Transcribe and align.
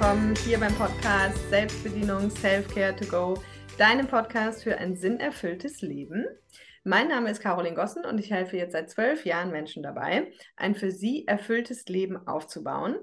willkommen 0.00 0.34
hier 0.46 0.58
beim 0.58 0.74
Podcast 0.76 1.36
Selbstbedienung 1.50 2.30
Self-Care 2.30 2.96
to 2.96 3.04
Go, 3.04 3.42
deinem 3.76 4.06
Podcast 4.06 4.62
für 4.62 4.78
ein 4.78 4.96
sinnerfülltes 4.96 5.82
Leben. 5.82 6.24
Mein 6.84 7.08
Name 7.08 7.30
ist 7.30 7.42
Caroline 7.42 7.76
Gossen 7.76 8.06
und 8.06 8.18
ich 8.18 8.30
helfe 8.30 8.56
jetzt 8.56 8.72
seit 8.72 8.88
zwölf 8.88 9.26
Jahren 9.26 9.50
Menschen 9.50 9.82
dabei, 9.82 10.32
ein 10.56 10.74
für 10.74 10.90
sie 10.90 11.26
erfülltes 11.26 11.84
Leben 11.84 12.16
aufzubauen. 12.26 12.96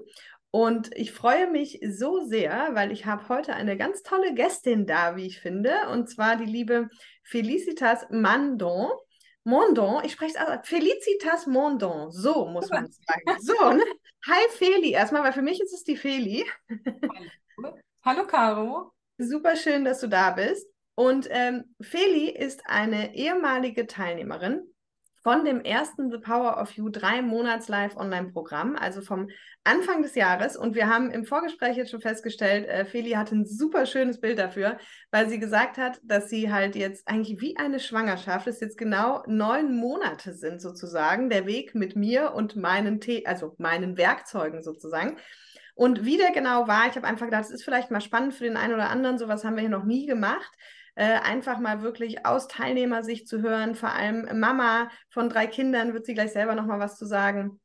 Und 0.50 0.90
ich 0.96 1.12
freue 1.12 1.48
mich 1.48 1.78
so 1.88 2.26
sehr, 2.26 2.70
weil 2.72 2.90
ich 2.90 3.06
habe 3.06 3.28
heute 3.28 3.54
eine 3.54 3.76
ganz 3.76 4.02
tolle 4.02 4.34
Gästin 4.34 4.84
da, 4.84 5.14
wie 5.14 5.26
ich 5.26 5.38
finde, 5.38 5.70
und 5.92 6.10
zwar 6.10 6.34
die 6.34 6.50
liebe 6.50 6.88
Felicitas 7.22 8.06
Mandon. 8.10 8.90
Mondon, 9.44 10.02
ich 10.04 10.12
spreche 10.12 10.34
es 10.34 10.40
aus. 10.40 10.58
Felicitas 10.64 11.46
Mondon, 11.46 12.10
so 12.10 12.46
muss 12.46 12.68
man 12.70 12.88
sagen. 12.90 13.40
So, 13.40 13.72
ne? 13.72 13.84
Hi 14.30 14.46
Feli, 14.58 14.90
erstmal, 14.90 15.22
weil 15.24 15.32
für 15.32 15.40
mich 15.40 15.58
ist 15.58 15.72
es 15.72 15.84
die 15.84 15.96
Feli. 15.96 16.44
Hallo, 17.56 17.78
Hallo 18.04 18.26
Caro. 18.26 18.92
Super 19.16 19.56
schön, 19.56 19.86
dass 19.86 20.00
du 20.00 20.06
da 20.06 20.32
bist. 20.32 20.66
Und 20.94 21.28
ähm, 21.30 21.74
Feli 21.80 22.28
ist 22.28 22.60
eine 22.66 23.14
ehemalige 23.14 23.86
Teilnehmerin 23.86 24.70
von 25.22 25.44
dem 25.44 25.60
ersten 25.60 26.10
The 26.10 26.18
Power 26.18 26.60
of 26.60 26.70
You 26.72 26.88
drei 26.88 27.22
Monats 27.22 27.68
Live 27.68 27.96
Online-Programm, 27.96 28.76
also 28.76 29.00
vom 29.00 29.28
Anfang 29.64 30.02
des 30.02 30.14
Jahres. 30.14 30.56
Und 30.56 30.74
wir 30.74 30.88
haben 30.88 31.10
im 31.10 31.24
Vorgespräch 31.24 31.76
jetzt 31.76 31.90
schon 31.90 32.00
festgestellt, 32.00 32.66
äh, 32.66 32.84
Feli 32.84 33.10
hatte 33.12 33.36
ein 33.36 33.46
super 33.46 33.86
schönes 33.86 34.20
Bild 34.20 34.38
dafür, 34.38 34.78
weil 35.10 35.28
sie 35.28 35.38
gesagt 35.38 35.78
hat, 35.78 36.00
dass 36.02 36.28
sie 36.28 36.52
halt 36.52 36.76
jetzt 36.76 37.06
eigentlich 37.08 37.40
wie 37.40 37.56
eine 37.56 37.80
Schwangerschaft, 37.80 38.46
es 38.46 38.60
jetzt 38.60 38.78
genau 38.78 39.22
neun 39.26 39.76
Monate 39.76 40.32
sind 40.34 40.60
sozusagen, 40.60 41.30
der 41.30 41.46
Weg 41.46 41.74
mit 41.74 41.96
mir 41.96 42.32
und 42.34 42.56
meinen, 42.56 43.00
The 43.00 43.26
also 43.26 43.54
meinen 43.58 43.96
Werkzeugen 43.96 44.62
sozusagen. 44.62 45.16
Und 45.74 46.04
wie 46.04 46.16
der 46.16 46.32
genau 46.32 46.66
war, 46.66 46.88
ich 46.88 46.96
habe 46.96 47.06
einfach 47.06 47.26
gedacht, 47.26 47.44
das 47.44 47.52
ist 47.52 47.62
vielleicht 47.62 47.92
mal 47.92 48.00
spannend 48.00 48.34
für 48.34 48.42
den 48.42 48.56
einen 48.56 48.74
oder 48.74 48.90
anderen, 48.90 49.16
sowas 49.16 49.44
haben 49.44 49.54
wir 49.54 49.60
hier 49.60 49.70
noch 49.70 49.84
nie 49.84 50.06
gemacht. 50.06 50.50
Äh, 50.98 51.20
einfach 51.20 51.60
mal 51.60 51.82
wirklich 51.82 52.26
aus 52.26 52.48
Teilnehmersicht 52.48 53.28
zu 53.28 53.40
hören, 53.40 53.76
vor 53.76 53.92
allem 53.92 54.40
Mama 54.40 54.90
von 55.10 55.28
drei 55.28 55.46
Kindern, 55.46 55.94
wird 55.94 56.04
sie 56.04 56.14
gleich 56.14 56.32
selber 56.32 56.56
nochmal 56.56 56.80
was 56.80 56.98
zu 56.98 57.06
sagen 57.06 57.60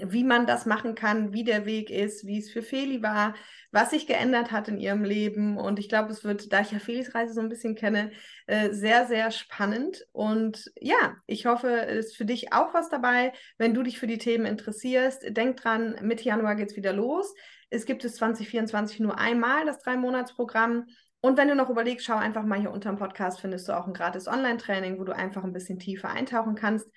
wie 0.00 0.24
man 0.24 0.46
das 0.46 0.66
machen 0.66 0.94
kann, 0.94 1.32
wie 1.32 1.44
der 1.44 1.66
Weg 1.66 1.90
ist, 1.90 2.26
wie 2.26 2.38
es 2.38 2.50
für 2.50 2.62
Feli 2.62 3.02
war, 3.02 3.34
was 3.70 3.90
sich 3.90 4.06
geändert 4.06 4.52
hat 4.52 4.68
in 4.68 4.78
ihrem 4.78 5.04
Leben. 5.04 5.58
Und 5.58 5.78
ich 5.78 5.88
glaube, 5.88 6.12
es 6.12 6.24
wird, 6.24 6.52
da 6.52 6.60
ich 6.60 6.70
ja 6.70 6.78
Felis 6.78 7.14
Reise 7.14 7.34
so 7.34 7.40
ein 7.40 7.48
bisschen 7.48 7.74
kenne, 7.74 8.12
äh, 8.46 8.72
sehr, 8.72 9.06
sehr 9.06 9.30
spannend. 9.30 10.06
Und 10.12 10.70
ja, 10.80 11.16
ich 11.26 11.46
hoffe, 11.46 11.86
es 11.86 12.06
ist 12.06 12.16
für 12.16 12.24
dich 12.24 12.52
auch 12.52 12.74
was 12.74 12.88
dabei. 12.88 13.32
Wenn 13.56 13.74
du 13.74 13.82
dich 13.82 13.98
für 13.98 14.06
die 14.06 14.18
Themen 14.18 14.46
interessierst, 14.46 15.36
denk 15.36 15.56
dran, 15.56 15.96
Mitte 16.02 16.24
Januar 16.24 16.54
geht 16.54 16.70
es 16.70 16.76
wieder 16.76 16.92
los. 16.92 17.34
Es 17.70 17.84
gibt 17.84 18.04
es 18.04 18.14
2024 18.14 19.00
nur 19.00 19.18
einmal, 19.18 19.66
das 19.66 19.80
Drei-Monats-Programm. 19.80 20.86
Und 21.20 21.36
wenn 21.36 21.48
du 21.48 21.54
noch 21.54 21.70
überlegst, 21.70 22.06
schau 22.06 22.16
einfach 22.16 22.44
mal 22.44 22.60
hier 22.60 22.70
unter 22.70 22.90
dem 22.90 22.98
Podcast, 22.98 23.40
findest 23.40 23.68
du 23.68 23.76
auch 23.76 23.86
ein 23.86 23.92
gratis 23.92 24.28
Online-Training, 24.28 24.98
wo 24.98 25.04
du 25.04 25.14
einfach 25.14 25.42
ein 25.42 25.52
bisschen 25.52 25.78
tiefer 25.78 26.10
eintauchen 26.10 26.54
kannst. 26.54 26.88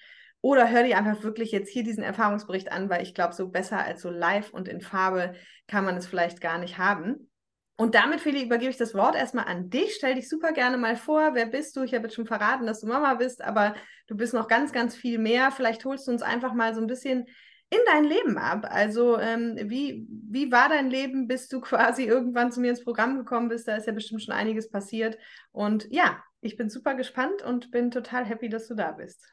Oder 0.41 0.69
hör 0.69 0.83
dir 0.83 0.97
einfach 0.97 1.23
wirklich 1.23 1.51
jetzt 1.51 1.69
hier 1.69 1.83
diesen 1.83 2.03
Erfahrungsbericht 2.03 2.71
an, 2.71 2.89
weil 2.89 3.03
ich 3.03 3.13
glaube, 3.13 3.33
so 3.33 3.49
besser 3.49 3.83
als 3.83 4.01
so 4.01 4.09
live 4.09 4.51
und 4.51 4.67
in 4.67 4.81
Farbe 4.81 5.33
kann 5.67 5.85
man 5.85 5.97
es 5.97 6.07
vielleicht 6.07 6.41
gar 6.41 6.57
nicht 6.57 6.77
haben. 6.77 7.29
Und 7.77 7.95
damit, 7.95 8.21
Feli, 8.21 8.43
übergebe 8.43 8.69
ich 8.69 8.77
das 8.77 8.93
Wort 8.93 9.15
erstmal 9.15 9.45
an 9.45 9.71
dich. 9.71 9.95
Stell 9.95 10.13
dich 10.13 10.29
super 10.29 10.51
gerne 10.51 10.77
mal 10.77 10.95
vor. 10.95 11.33
Wer 11.33 11.47
bist 11.47 11.75
du? 11.75 11.81
Ich 11.81 11.95
habe 11.95 12.03
jetzt 12.03 12.15
schon 12.15 12.27
verraten, 12.27 12.67
dass 12.67 12.81
du 12.81 12.87
Mama 12.87 13.15
bist, 13.15 13.43
aber 13.43 13.75
du 14.05 14.15
bist 14.15 14.35
noch 14.35 14.47
ganz, 14.47 14.71
ganz 14.71 14.95
viel 14.95 15.17
mehr. 15.17 15.51
Vielleicht 15.51 15.83
holst 15.83 16.07
du 16.07 16.11
uns 16.11 16.21
einfach 16.21 16.53
mal 16.53 16.75
so 16.75 16.81
ein 16.81 16.87
bisschen 16.87 17.25
in 17.71 17.79
dein 17.85 18.03
Leben 18.03 18.37
ab. 18.37 18.67
Also 18.69 19.17
ähm, 19.17 19.57
wie, 19.63 20.05
wie 20.09 20.51
war 20.51 20.69
dein 20.69 20.89
Leben, 20.89 21.27
bis 21.27 21.47
du 21.47 21.61
quasi 21.61 22.03
irgendwann 22.03 22.51
zu 22.51 22.59
mir 22.59 22.69
ins 22.69 22.83
Programm 22.83 23.17
gekommen 23.17 23.49
bist? 23.49 23.67
Da 23.67 23.75
ist 23.75 23.87
ja 23.87 23.93
bestimmt 23.93 24.21
schon 24.21 24.35
einiges 24.35 24.69
passiert. 24.69 25.17
Und 25.51 25.87
ja, 25.89 26.21
ich 26.41 26.57
bin 26.57 26.69
super 26.69 26.95
gespannt 26.95 27.41
und 27.41 27.71
bin 27.71 27.89
total 27.89 28.25
happy, 28.25 28.49
dass 28.49 28.67
du 28.67 28.75
da 28.75 28.91
bist. 28.91 29.25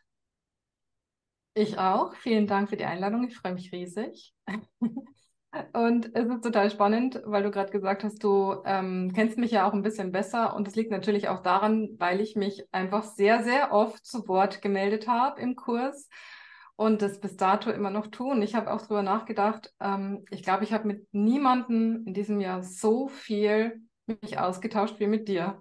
Ich 1.54 1.78
auch. 1.78 2.14
Vielen 2.14 2.46
Dank 2.46 2.70
für 2.70 2.76
die 2.76 2.84
Einladung. 2.84 3.26
Ich 3.26 3.36
freue 3.36 3.54
mich 3.54 3.72
riesig. 3.72 4.32
Und 5.72 6.14
es 6.14 6.28
ist 6.28 6.44
total 6.44 6.70
spannend, 6.70 7.22
weil 7.24 7.42
du 7.42 7.50
gerade 7.50 7.72
gesagt 7.72 8.04
hast, 8.04 8.22
du 8.22 8.62
ähm, 8.66 9.12
kennst 9.14 9.38
mich 9.38 9.50
ja 9.50 9.66
auch 9.66 9.72
ein 9.72 9.82
bisschen 9.82 10.12
besser. 10.12 10.54
Und 10.54 10.68
es 10.68 10.76
liegt 10.76 10.90
natürlich 10.90 11.28
auch 11.28 11.42
daran, 11.42 11.88
weil 11.98 12.20
ich 12.20 12.36
mich 12.36 12.62
einfach 12.70 13.02
sehr, 13.02 13.42
sehr 13.42 13.72
oft 13.72 14.04
zu 14.04 14.28
Wort 14.28 14.60
gemeldet 14.60 15.08
habe 15.08 15.40
im 15.40 15.56
Kurs 15.56 16.08
und 16.78 17.02
das 17.02 17.18
bis 17.18 17.36
dato 17.36 17.70
immer 17.70 17.90
noch 17.90 18.06
tun. 18.06 18.40
Ich 18.40 18.54
habe 18.54 18.72
auch 18.72 18.80
darüber 18.80 19.02
nachgedacht. 19.02 19.74
Ähm, 19.80 20.24
ich 20.30 20.44
glaube, 20.44 20.62
ich 20.62 20.72
habe 20.72 20.86
mit 20.86 21.08
niemandem 21.12 22.04
in 22.06 22.14
diesem 22.14 22.40
Jahr 22.40 22.62
so 22.62 23.08
viel 23.08 23.82
mich 24.06 24.38
ausgetauscht 24.38 25.00
wie 25.00 25.08
mit 25.08 25.26
dir. 25.26 25.60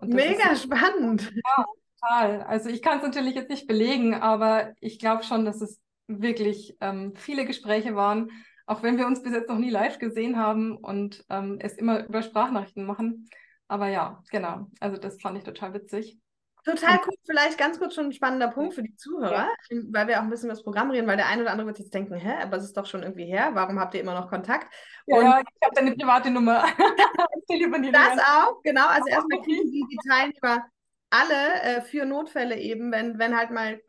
Mega 0.00 0.52
ist, 0.52 0.62
spannend. 0.62 1.30
Ja, 1.30 1.64
total. 2.00 2.42
Also 2.44 2.70
ich 2.70 2.80
kann 2.80 2.96
es 2.98 3.04
natürlich 3.04 3.34
jetzt 3.34 3.50
nicht 3.50 3.66
belegen, 3.66 4.14
aber 4.14 4.72
ich 4.80 4.98
glaube 4.98 5.24
schon, 5.24 5.44
dass 5.44 5.60
es 5.60 5.78
wirklich 6.06 6.74
ähm, 6.80 7.12
viele 7.16 7.44
Gespräche 7.44 7.94
waren, 7.94 8.30
auch 8.64 8.82
wenn 8.82 8.96
wir 8.96 9.06
uns 9.06 9.22
bis 9.22 9.34
jetzt 9.34 9.50
noch 9.50 9.58
nie 9.58 9.70
live 9.70 9.98
gesehen 9.98 10.38
haben 10.38 10.78
und 10.78 11.22
ähm, 11.28 11.58
es 11.60 11.74
immer 11.74 12.02
über 12.06 12.22
Sprachnachrichten 12.22 12.86
machen. 12.86 13.28
Aber 13.68 13.88
ja, 13.88 14.22
genau. 14.30 14.70
Also 14.80 14.96
das 14.96 15.20
fand 15.20 15.36
ich 15.36 15.44
total 15.44 15.74
witzig. 15.74 16.18
Total 16.64 16.98
cool, 17.06 17.14
vielleicht 17.26 17.58
ganz 17.58 17.78
kurz 17.78 17.94
schon 17.94 18.06
ein 18.06 18.12
spannender 18.12 18.48
Punkt 18.48 18.74
für 18.74 18.82
die 18.82 18.96
Zuhörer, 18.96 19.48
ja. 19.70 19.78
weil 19.90 20.08
wir 20.08 20.18
auch 20.18 20.22
ein 20.22 20.30
bisschen 20.30 20.46
über 20.46 20.54
das 20.54 20.64
Programm 20.64 20.90
reden, 20.90 21.06
weil 21.06 21.18
der 21.18 21.28
eine 21.28 21.42
oder 21.42 21.50
andere 21.50 21.66
wird 21.66 21.78
jetzt 21.78 21.92
denken, 21.92 22.14
hä, 22.14 22.42
aber 22.42 22.56
es 22.56 22.64
ist 22.64 22.76
doch 22.76 22.86
schon 22.86 23.02
irgendwie 23.02 23.26
her, 23.26 23.50
warum 23.52 23.78
habt 23.78 23.94
ihr 23.94 24.00
immer 24.00 24.14
noch 24.14 24.30
Kontakt? 24.30 24.72
Ja, 25.06 25.16
und 25.18 25.24
ich 25.24 25.66
habe 25.66 25.74
deine 25.74 25.92
private 25.94 26.30
Nummer. 26.30 26.64
das 27.92 28.18
auch, 28.18 28.62
genau, 28.62 28.86
also 28.86 29.06
erstmal 29.08 29.42
kriegen 29.42 29.70
die, 29.70 29.84
die 29.90 30.08
Teilnehmer 30.08 30.64
alle 31.10 31.62
äh, 31.62 31.80
für 31.82 32.06
Notfälle 32.06 32.56
eben, 32.58 32.90
wenn, 32.90 33.18
wenn 33.18 33.36
halt 33.36 33.50
mal 33.50 33.80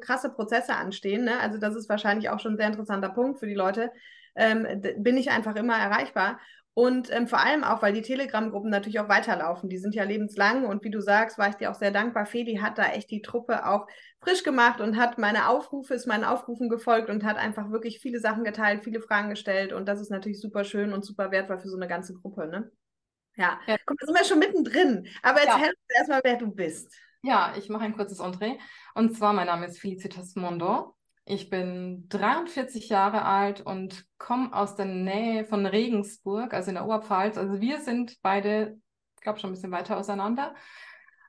krasse 0.00 0.30
Prozesse 0.30 0.74
anstehen, 0.74 1.24
ne? 1.24 1.38
also 1.38 1.58
das 1.58 1.76
ist 1.76 1.88
wahrscheinlich 1.88 2.30
auch 2.30 2.40
schon 2.40 2.54
ein 2.54 2.56
sehr 2.56 2.66
interessanter 2.66 3.10
Punkt 3.10 3.38
für 3.38 3.46
die 3.46 3.54
Leute, 3.54 3.92
ähm, 4.34 4.66
bin 4.96 5.16
ich 5.16 5.30
einfach 5.30 5.54
immer 5.56 5.76
erreichbar. 5.76 6.40
Und 6.74 7.10
ähm, 7.12 7.28
vor 7.28 7.40
allem 7.40 7.64
auch, 7.64 7.82
weil 7.82 7.92
die 7.92 8.00
Telegram-Gruppen 8.00 8.70
natürlich 8.70 8.98
auch 8.98 9.08
weiterlaufen. 9.08 9.68
Die 9.68 9.76
sind 9.76 9.94
ja 9.94 10.04
lebenslang 10.04 10.64
und 10.64 10.82
wie 10.84 10.90
du 10.90 11.02
sagst, 11.02 11.36
war 11.36 11.50
ich 11.50 11.56
dir 11.56 11.70
auch 11.70 11.74
sehr 11.74 11.90
dankbar. 11.90 12.24
Feli 12.24 12.56
hat 12.56 12.78
da 12.78 12.86
echt 12.86 13.10
die 13.10 13.20
Truppe 13.20 13.66
auch 13.66 13.86
frisch 14.20 14.42
gemacht 14.42 14.80
und 14.80 14.96
hat 14.96 15.18
meine 15.18 15.48
Aufrufe, 15.48 15.92
ist 15.92 16.06
meinen 16.06 16.24
Aufrufen 16.24 16.70
gefolgt 16.70 17.10
und 17.10 17.24
hat 17.24 17.36
einfach 17.36 17.70
wirklich 17.70 18.00
viele 18.00 18.20
Sachen 18.20 18.42
geteilt, 18.42 18.84
viele 18.84 19.02
Fragen 19.02 19.28
gestellt. 19.28 19.74
Und 19.74 19.86
das 19.86 20.00
ist 20.00 20.10
natürlich 20.10 20.40
super 20.40 20.64
schön 20.64 20.94
und 20.94 21.04
super 21.04 21.30
wertvoll 21.30 21.58
für 21.58 21.68
so 21.68 21.76
eine 21.76 21.88
ganze 21.88 22.14
Gruppe. 22.14 22.46
Ne? 22.46 22.70
Ja, 23.36 23.60
ja. 23.66 23.76
Komm, 23.84 23.96
da 24.00 24.06
sind 24.06 24.18
wir 24.18 24.24
schon 24.24 24.38
mittendrin. 24.38 25.06
Aber 25.22 25.40
erzähl 25.40 25.62
ja. 25.62 25.68
uns 25.68 25.96
erstmal, 25.96 26.20
wer 26.24 26.36
du 26.38 26.50
bist. 26.50 26.94
Ja, 27.22 27.54
ich 27.56 27.68
mache 27.68 27.84
ein 27.84 27.94
kurzes 27.94 28.18
Entree. 28.18 28.56
Und 28.94 29.14
zwar, 29.14 29.34
mein 29.34 29.46
Name 29.46 29.66
ist 29.66 29.78
Felicitas 29.78 30.34
Mondo. 30.36 30.96
Ich 31.24 31.50
bin 31.50 32.08
43 32.08 32.88
Jahre 32.88 33.24
alt 33.24 33.60
und 33.60 34.04
komme 34.18 34.52
aus 34.52 34.74
der 34.74 34.86
Nähe 34.86 35.44
von 35.44 35.66
Regensburg, 35.66 36.52
also 36.52 36.70
in 36.70 36.74
der 36.74 36.84
Oberpfalz. 36.84 37.38
Also 37.38 37.60
wir 37.60 37.80
sind 37.80 38.18
beide, 38.22 38.80
ich 39.16 39.22
glaube, 39.22 39.38
schon 39.38 39.50
ein 39.50 39.54
bisschen 39.54 39.70
weiter 39.70 39.96
auseinander. 39.98 40.54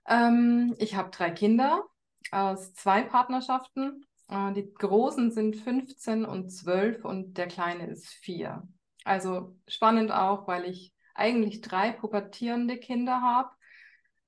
Ähm, 0.08 0.76
ich 0.80 0.96
habe 0.96 1.12
drei 1.12 1.30
Kinder 1.30 1.84
aus 2.32 2.74
zwei 2.74 3.04
Partnerschaften. 3.04 4.06
Äh, 4.30 4.54
die 4.54 4.74
Großen 4.74 5.32
sind 5.32 5.58
15 5.58 6.26
und 6.26 6.50
12 6.50 7.06
und 7.06 7.38
der 7.38 7.48
Kleine 7.48 7.88
ist 7.88 8.08
4. 8.08 8.68
Also 9.04 9.56
spannend 9.68 10.12
auch, 10.12 10.48
weil 10.48 10.66
ich 10.66 10.94
eigentlich 11.14 11.62
drei 11.62 11.92
pubertierende 11.92 12.78
Kinder 12.78 13.22
habe 13.22 13.52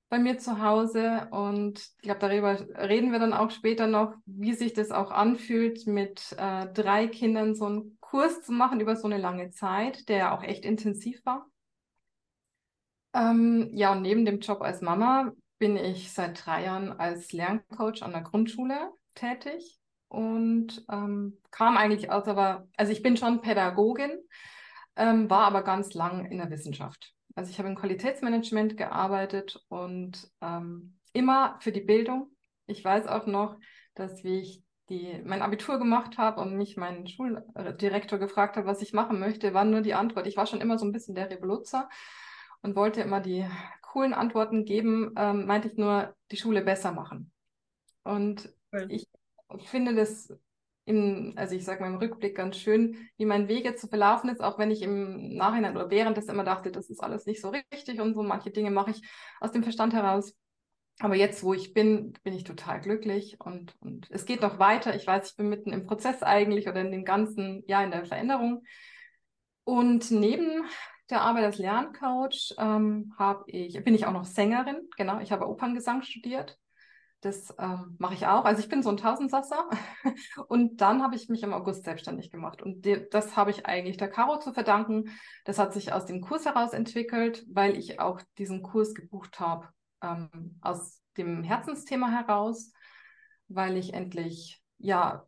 bei 0.08 0.18
mir 0.18 0.38
zu 0.38 0.60
Hause. 0.60 1.28
Und 1.30 1.78
ich 1.78 2.02
glaube, 2.02 2.20
darüber 2.20 2.58
reden 2.88 3.12
wir 3.12 3.18
dann 3.18 3.32
auch 3.32 3.50
später 3.50 3.86
noch, 3.86 4.14
wie 4.26 4.54
sich 4.54 4.72
das 4.72 4.90
auch 4.90 5.10
anfühlt, 5.10 5.86
mit 5.86 6.34
äh, 6.38 6.66
drei 6.72 7.08
Kindern 7.08 7.54
so 7.54 7.66
einen 7.66 7.98
Kurs 8.00 8.42
zu 8.42 8.52
machen 8.52 8.80
über 8.80 8.96
so 8.96 9.06
eine 9.06 9.18
lange 9.18 9.50
Zeit, 9.50 10.08
der 10.08 10.32
auch 10.32 10.42
echt 10.42 10.64
intensiv 10.64 11.24
war. 11.24 11.46
Ähm, 13.14 13.70
ja, 13.72 13.92
und 13.92 14.02
neben 14.02 14.24
dem 14.24 14.40
Job 14.40 14.60
als 14.60 14.80
Mama 14.82 15.32
bin 15.58 15.76
ich 15.76 16.12
seit 16.12 16.44
drei 16.44 16.64
Jahren 16.64 16.92
als 16.92 17.32
Lerncoach 17.32 18.02
an 18.02 18.12
der 18.12 18.20
Grundschule 18.20 18.92
tätig 19.14 19.78
und 20.08 20.84
ähm, 20.90 21.38
kam 21.50 21.76
eigentlich 21.76 22.10
aus, 22.10 22.28
aber, 22.28 22.68
also 22.76 22.92
ich 22.92 23.02
bin 23.02 23.16
schon 23.16 23.40
Pädagogin, 23.40 24.18
ähm, 24.96 25.30
war 25.30 25.46
aber 25.46 25.62
ganz 25.62 25.94
lang 25.94 26.26
in 26.26 26.38
der 26.38 26.50
Wissenschaft. 26.50 27.15
Also 27.36 27.50
ich 27.50 27.58
habe 27.58 27.68
im 27.68 27.76
Qualitätsmanagement 27.76 28.76
gearbeitet 28.76 29.62
und 29.68 30.28
ähm, 30.40 30.98
immer 31.12 31.58
für 31.60 31.70
die 31.70 31.82
Bildung. 31.82 32.30
Ich 32.66 32.84
weiß 32.84 33.06
auch 33.06 33.26
noch, 33.26 33.58
dass 33.94 34.24
wie 34.24 34.40
ich 34.40 34.64
die, 34.88 35.20
mein 35.24 35.42
Abitur 35.42 35.78
gemacht 35.78 36.16
habe 36.16 36.40
und 36.40 36.56
mich 36.56 36.76
mein 36.76 37.06
Schuldirektor 37.06 38.18
gefragt 38.18 38.56
hat, 38.56 38.64
was 38.64 38.80
ich 38.80 38.94
machen 38.94 39.20
möchte, 39.20 39.52
war 39.52 39.64
nur 39.64 39.82
die 39.82 39.94
Antwort. 39.94 40.26
Ich 40.26 40.36
war 40.36 40.46
schon 40.46 40.60
immer 40.62 40.78
so 40.78 40.86
ein 40.86 40.92
bisschen 40.92 41.14
der 41.14 41.30
Revoluzer 41.30 41.88
und 42.62 42.74
wollte 42.74 43.02
immer 43.02 43.20
die 43.20 43.46
coolen 43.82 44.14
Antworten 44.14 44.64
geben, 44.64 45.12
ähm, 45.16 45.46
meinte 45.46 45.68
ich 45.68 45.76
nur, 45.76 46.14
die 46.30 46.36
Schule 46.38 46.62
besser 46.62 46.92
machen. 46.92 47.32
Und 48.02 48.52
cool. 48.72 48.86
ich 48.88 49.08
finde 49.66 49.94
das 49.94 50.32
im, 50.86 51.34
also 51.36 51.54
ich 51.54 51.64
sage 51.64 51.82
mal 51.82 51.88
im 51.88 51.96
Rückblick 51.96 52.36
ganz 52.36 52.56
schön, 52.56 53.08
wie 53.18 53.26
mein 53.26 53.48
Weg 53.48 53.64
jetzt 53.64 53.80
zu 53.80 53.88
verlaufen 53.88 54.30
ist, 54.30 54.40
auch 54.40 54.58
wenn 54.58 54.70
ich 54.70 54.82
im 54.82 55.34
Nachhinein 55.34 55.76
oder 55.76 55.90
während 55.90 56.16
das 56.16 56.26
immer 56.26 56.44
dachte, 56.44 56.70
das 56.70 56.88
ist 56.88 57.02
alles 57.02 57.26
nicht 57.26 57.40
so 57.42 57.50
richtig 57.50 58.00
und 58.00 58.14
so. 58.14 58.22
Manche 58.22 58.50
Dinge 58.50 58.70
mache 58.70 58.92
ich 58.92 59.02
aus 59.40 59.52
dem 59.52 59.64
Verstand 59.64 59.92
heraus. 59.92 60.34
Aber 61.00 61.14
jetzt, 61.14 61.42
wo 61.42 61.52
ich 61.52 61.74
bin, 61.74 62.14
bin 62.22 62.32
ich 62.32 62.44
total 62.44 62.80
glücklich 62.80 63.36
und, 63.40 63.74
und 63.80 64.08
es 64.10 64.24
geht 64.24 64.40
noch 64.40 64.58
weiter. 64.58 64.94
Ich 64.94 65.06
weiß, 65.06 65.30
ich 65.30 65.36
bin 65.36 65.48
mitten 65.48 65.72
im 65.72 65.84
Prozess 65.84 66.22
eigentlich 66.22 66.68
oder 66.68 66.80
in 66.80 66.90
dem 66.90 67.04
ganzen, 67.04 67.64
ja, 67.66 67.82
in 67.82 67.90
der 67.90 68.06
Veränderung. 68.06 68.62
Und 69.64 70.10
neben 70.10 70.64
der 71.10 71.20
Arbeit 71.20 71.44
als 71.44 71.58
Lerncoach 71.58 72.54
ähm, 72.58 73.12
habe 73.18 73.44
ich, 73.48 73.82
bin 73.84 73.94
ich 73.94 74.06
auch 74.06 74.12
noch 74.12 74.24
Sängerin. 74.24 74.88
Genau, 74.96 75.20
ich 75.20 75.32
habe 75.32 75.48
Operngesang 75.48 76.02
studiert. 76.02 76.56
Das 77.26 77.52
ähm, 77.58 77.96
mache 77.98 78.14
ich 78.14 78.24
auch. 78.28 78.44
Also 78.44 78.60
ich 78.60 78.68
bin 78.68 78.84
so 78.84 78.90
ein 78.90 78.96
Tausendsasser. 78.96 79.68
Und 80.46 80.80
dann 80.80 81.02
habe 81.02 81.16
ich 81.16 81.28
mich 81.28 81.42
im 81.42 81.52
August 81.52 81.82
selbstständig 81.82 82.30
gemacht. 82.30 82.62
Und 82.62 82.84
die, 82.84 83.04
das 83.10 83.36
habe 83.36 83.50
ich 83.50 83.66
eigentlich 83.66 83.96
der 83.96 84.08
Caro 84.08 84.38
zu 84.38 84.52
verdanken. 84.52 85.10
Das 85.44 85.58
hat 85.58 85.74
sich 85.74 85.92
aus 85.92 86.06
dem 86.06 86.20
Kurs 86.20 86.44
heraus 86.44 86.72
entwickelt, 86.72 87.44
weil 87.50 87.76
ich 87.76 87.98
auch 87.98 88.20
diesen 88.38 88.62
Kurs 88.62 88.94
gebucht 88.94 89.40
habe 89.40 89.68
ähm, 90.02 90.60
aus 90.60 91.02
dem 91.16 91.42
Herzensthema 91.42 92.10
heraus, 92.10 92.72
weil 93.48 93.76
ich 93.76 93.92
endlich 93.92 94.62
ja 94.78 95.26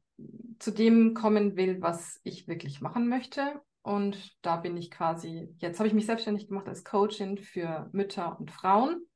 zu 0.61 0.71
dem 0.71 1.15
kommen 1.15 1.57
will, 1.57 1.83
was 1.83 2.21
ich 2.23 2.47
wirklich 2.47 2.81
machen 2.81 3.09
möchte. 3.09 3.61
Und 3.83 4.37
da 4.43 4.55
bin 4.55 4.77
ich 4.77 4.93
quasi, 4.93 5.53
jetzt 5.59 5.81
habe 5.81 5.89
ich 5.89 5.95
mich 5.95 6.07
selbstständig 6.07 6.47
gemacht 6.47 6.69
als 6.69 6.85
Coachin 6.85 7.39
für 7.39 7.89
Mütter 7.91 8.39
und 8.39 8.53
Frauen. 8.53 9.08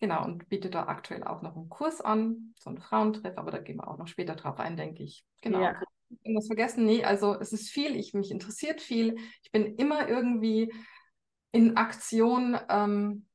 Genau, 0.00 0.24
und 0.24 0.48
biete 0.48 0.70
da 0.70 0.84
aktuell 0.84 1.24
auch 1.24 1.42
noch 1.42 1.56
einen 1.56 1.68
Kurs 1.68 2.00
an, 2.00 2.54
so 2.58 2.70
einen 2.70 2.78
Frauentreff, 2.78 3.36
aber 3.36 3.50
da 3.50 3.58
gehen 3.58 3.76
wir 3.76 3.86
auch 3.86 3.98
noch 3.98 4.08
später 4.08 4.34
drauf 4.34 4.58
ein, 4.58 4.76
denke 4.76 5.02
ich. 5.02 5.24
Genau. 5.42 5.60
Ja. 5.60 5.80
Irgendwas 6.22 6.46
vergessen? 6.46 6.86
Nee, 6.86 7.04
also 7.04 7.38
es 7.38 7.52
ist 7.52 7.68
viel, 7.68 7.94
ich, 7.94 8.14
mich 8.14 8.30
interessiert 8.30 8.80
viel. 8.80 9.16
Ich 9.42 9.52
bin 9.52 9.76
immer 9.76 10.08
irgendwie 10.08 10.72
in 11.52 11.76
Aktion. 11.76 12.58
Ähm, 12.68 13.26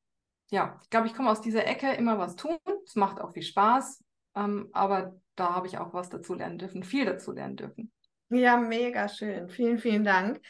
ja, 0.49 0.79
ich 0.83 0.89
glaube, 0.89 1.07
ich 1.07 1.13
komme 1.13 1.29
aus 1.29 1.39
dieser 1.39 1.65
Ecke, 1.67 1.93
immer 1.93 2.17
was 2.17 2.35
tun. 2.35 2.57
Es 2.85 2.95
macht 2.95 3.21
auch 3.21 3.31
viel 3.31 3.43
Spaß, 3.43 4.03
ähm, 4.35 4.69
aber 4.73 5.15
da 5.35 5.53
habe 5.53 5.67
ich 5.67 5.77
auch 5.77 5.93
was 5.93 6.09
dazu 6.09 6.33
lernen 6.33 6.57
dürfen, 6.57 6.83
viel 6.83 7.05
dazu 7.05 7.31
lernen 7.31 7.55
dürfen. 7.55 7.91
Ja, 8.29 8.57
mega 8.57 9.07
schön. 9.07 9.49
Vielen, 9.49 9.77
vielen 9.77 10.03
Dank. 10.03 10.41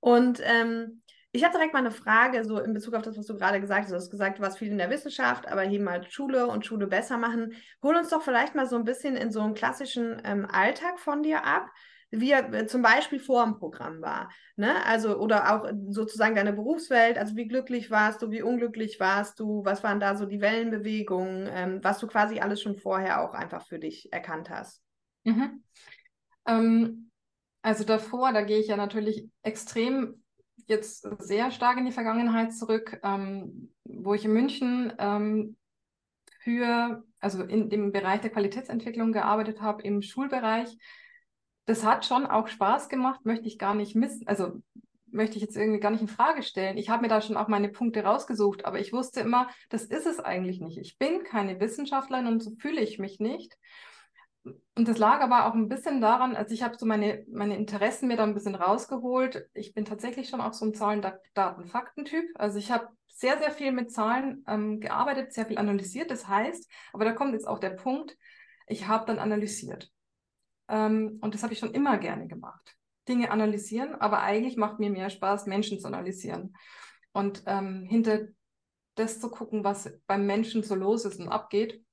Und 0.00 0.40
ähm, 0.42 1.02
ich 1.34 1.42
habe 1.42 1.52
direkt 1.52 1.72
mal 1.72 1.80
eine 1.80 1.90
Frage, 1.90 2.44
so 2.44 2.60
in 2.60 2.72
Bezug 2.74 2.94
auf 2.94 3.02
das, 3.02 3.18
was 3.18 3.26
du 3.26 3.36
gerade 3.36 3.60
gesagt 3.60 3.82
hast. 3.82 3.90
Du 3.90 3.96
hast 3.96 4.10
gesagt, 4.10 4.38
du 4.38 4.42
warst 4.42 4.56
viel 4.56 4.70
in 4.70 4.78
der 4.78 4.88
Wissenschaft, 4.88 5.48
aber 5.48 5.62
hier 5.62 5.80
mal 5.80 6.08
Schule 6.08 6.46
und 6.46 6.64
Schule 6.64 6.86
besser 6.86 7.18
machen. 7.18 7.54
Hol 7.82 7.96
uns 7.96 8.10
doch 8.10 8.22
vielleicht 8.22 8.54
mal 8.54 8.68
so 8.68 8.76
ein 8.76 8.84
bisschen 8.84 9.16
in 9.16 9.32
so 9.32 9.40
einen 9.40 9.54
klassischen 9.54 10.22
ähm, 10.24 10.46
Alltag 10.48 11.00
von 11.00 11.24
dir 11.24 11.44
ab, 11.44 11.70
wie 12.12 12.30
er 12.30 12.54
äh, 12.54 12.66
zum 12.66 12.82
Beispiel 12.82 13.18
vor 13.18 13.42
dem 13.44 13.58
Programm 13.58 14.00
war. 14.00 14.30
Ne? 14.54 14.86
Also, 14.86 15.18
oder 15.18 15.52
auch 15.52 15.68
sozusagen 15.88 16.36
deine 16.36 16.52
Berufswelt, 16.52 17.18
also 17.18 17.34
wie 17.34 17.48
glücklich 17.48 17.90
warst 17.90 18.22
du, 18.22 18.30
wie 18.30 18.42
unglücklich 18.42 19.00
warst 19.00 19.40
du, 19.40 19.64
was 19.64 19.82
waren 19.82 19.98
da 19.98 20.14
so 20.14 20.26
die 20.26 20.40
Wellenbewegungen, 20.40 21.48
ähm, 21.52 21.80
was 21.82 21.98
du 21.98 22.06
quasi 22.06 22.38
alles 22.38 22.62
schon 22.62 22.76
vorher 22.76 23.20
auch 23.20 23.34
einfach 23.34 23.66
für 23.66 23.80
dich 23.80 24.12
erkannt 24.12 24.50
hast. 24.50 24.80
Mhm. 25.24 25.64
Ähm, 26.46 27.10
also 27.62 27.82
davor, 27.82 28.32
da 28.32 28.42
gehe 28.42 28.60
ich 28.60 28.68
ja 28.68 28.76
natürlich 28.76 29.28
extrem 29.42 30.23
jetzt 30.66 31.06
sehr 31.20 31.50
stark 31.50 31.78
in 31.78 31.86
die 31.86 31.92
Vergangenheit 31.92 32.54
zurück, 32.54 33.00
ähm, 33.02 33.72
wo 33.84 34.14
ich 34.14 34.24
in 34.24 34.32
München 34.32 34.92
ähm, 34.98 35.56
für, 36.40 37.04
also 37.20 37.42
in 37.42 37.70
dem 37.70 37.92
Bereich 37.92 38.20
der 38.20 38.30
Qualitätsentwicklung 38.30 39.12
gearbeitet 39.12 39.60
habe, 39.60 39.82
im 39.82 40.02
Schulbereich. 40.02 40.76
Das 41.66 41.84
hat 41.84 42.04
schon 42.04 42.26
auch 42.26 42.48
Spaß 42.48 42.88
gemacht, 42.88 43.24
möchte 43.24 43.46
ich 43.46 43.58
gar 43.58 43.74
nicht 43.74 43.96
missen, 43.96 44.26
also 44.26 44.62
möchte 45.14 45.36
ich 45.36 45.42
jetzt 45.42 45.56
irgendwie 45.56 45.80
gar 45.80 45.90
nicht 45.90 46.02
in 46.02 46.08
Frage 46.08 46.42
stellen. 46.42 46.76
Ich 46.76 46.90
habe 46.90 47.02
mir 47.02 47.08
da 47.08 47.20
schon 47.20 47.36
auch 47.36 47.48
meine 47.48 47.68
Punkte 47.68 48.02
rausgesucht, 48.02 48.64
aber 48.64 48.80
ich 48.80 48.92
wusste 48.92 49.20
immer, 49.20 49.48
das 49.70 49.84
ist 49.84 50.06
es 50.06 50.20
eigentlich 50.20 50.60
nicht. 50.60 50.76
Ich 50.76 50.98
bin 50.98 51.22
keine 51.24 51.60
Wissenschaftlerin 51.60 52.26
und 52.26 52.42
so 52.42 52.50
fühle 52.58 52.80
ich 52.80 52.98
mich 52.98 53.20
nicht. 53.20 53.56
Und 54.44 54.88
das 54.88 54.98
lag 54.98 55.20
aber 55.20 55.46
auch 55.46 55.54
ein 55.54 55.68
bisschen 55.68 56.00
daran, 56.00 56.36
also 56.36 56.52
ich 56.52 56.62
habe 56.62 56.76
so 56.76 56.84
meine, 56.84 57.24
meine 57.28 57.56
Interessen 57.56 58.08
mir 58.08 58.16
da 58.16 58.24
ein 58.24 58.34
bisschen 58.34 58.54
rausgeholt. 58.54 59.48
Ich 59.54 59.72
bin 59.72 59.84
tatsächlich 59.84 60.28
schon 60.28 60.40
auch 60.40 60.52
so 60.52 60.66
ein 60.66 60.74
Zahlen, 60.74 61.04
Daten, 61.34 61.64
Fakten-Typ. 61.64 62.26
Also 62.34 62.58
ich 62.58 62.70
habe 62.70 62.88
sehr, 63.08 63.38
sehr 63.38 63.52
viel 63.52 63.72
mit 63.72 63.90
Zahlen 63.90 64.44
ähm, 64.46 64.80
gearbeitet, 64.80 65.32
sehr 65.32 65.46
viel 65.46 65.58
analysiert. 65.58 66.10
Das 66.10 66.28
heißt, 66.28 66.70
aber 66.92 67.04
da 67.04 67.12
kommt 67.12 67.32
jetzt 67.32 67.46
auch 67.46 67.58
der 67.58 67.70
Punkt, 67.70 68.16
ich 68.66 68.86
habe 68.86 69.06
dann 69.06 69.18
analysiert. 69.18 69.90
Ähm, 70.68 71.18
und 71.20 71.34
das 71.34 71.42
habe 71.42 71.52
ich 71.52 71.58
schon 71.58 71.72
immer 71.72 71.96
gerne 71.98 72.26
gemacht. 72.26 72.76
Dinge 73.08 73.30
analysieren, 73.30 73.94
aber 73.94 74.22
eigentlich 74.22 74.56
macht 74.56 74.78
mir 74.78 74.90
mehr 74.90 75.10
Spaß, 75.10 75.46
Menschen 75.46 75.78
zu 75.78 75.86
analysieren. 75.86 76.56
Und 77.12 77.44
ähm, 77.46 77.84
hinter 77.84 78.28
das 78.94 79.20
zu 79.20 79.30
gucken, 79.30 79.64
was 79.64 79.92
beim 80.06 80.26
Menschen 80.26 80.62
so 80.62 80.74
los 80.74 81.04
ist 81.04 81.20
und 81.20 81.28
abgeht. 81.28 81.84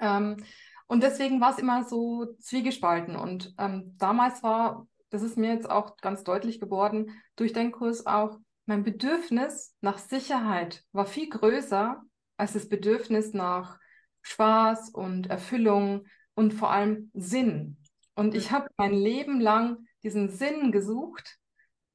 Ähm, 0.00 0.36
und 0.86 1.02
deswegen 1.02 1.40
war 1.40 1.52
es 1.52 1.58
immer 1.58 1.84
so 1.84 2.26
zwiegespalten. 2.38 3.16
Und 3.16 3.54
ähm, 3.58 3.94
damals 3.98 4.42
war, 4.42 4.86
das 5.10 5.22
ist 5.22 5.36
mir 5.36 5.52
jetzt 5.52 5.68
auch 5.68 5.96
ganz 5.96 6.24
deutlich 6.24 6.60
geworden, 6.60 7.10
durch 7.36 7.52
den 7.52 7.72
Kurs 7.72 8.06
auch, 8.06 8.38
mein 8.66 8.82
Bedürfnis 8.82 9.74
nach 9.80 9.98
Sicherheit 9.98 10.84
war 10.92 11.06
viel 11.06 11.28
größer 11.28 12.02
als 12.36 12.52
das 12.52 12.68
Bedürfnis 12.68 13.32
nach 13.32 13.78
Spaß 14.22 14.90
und 14.90 15.28
Erfüllung 15.28 16.06
und 16.34 16.52
vor 16.52 16.70
allem 16.70 17.10
Sinn. 17.14 17.76
Und 18.14 18.34
ich 18.34 18.50
habe 18.50 18.68
mein 18.76 18.92
Leben 18.92 19.40
lang 19.40 19.86
diesen 20.02 20.30
Sinn 20.30 20.72
gesucht, 20.72 21.38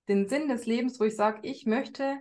den 0.07 0.29
Sinn 0.29 0.47
des 0.47 0.65
Lebens, 0.65 0.99
wo 0.99 1.03
ich 1.03 1.15
sage, 1.15 1.39
ich 1.43 1.65
möchte 1.65 2.19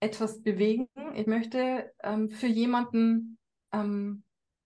etwas 0.00 0.42
bewegen, 0.42 0.88
ich 1.14 1.26
möchte 1.26 1.92
ähm, 2.02 2.30
für 2.30 2.46
jemanden 2.46 3.38
ähm, 3.72 4.22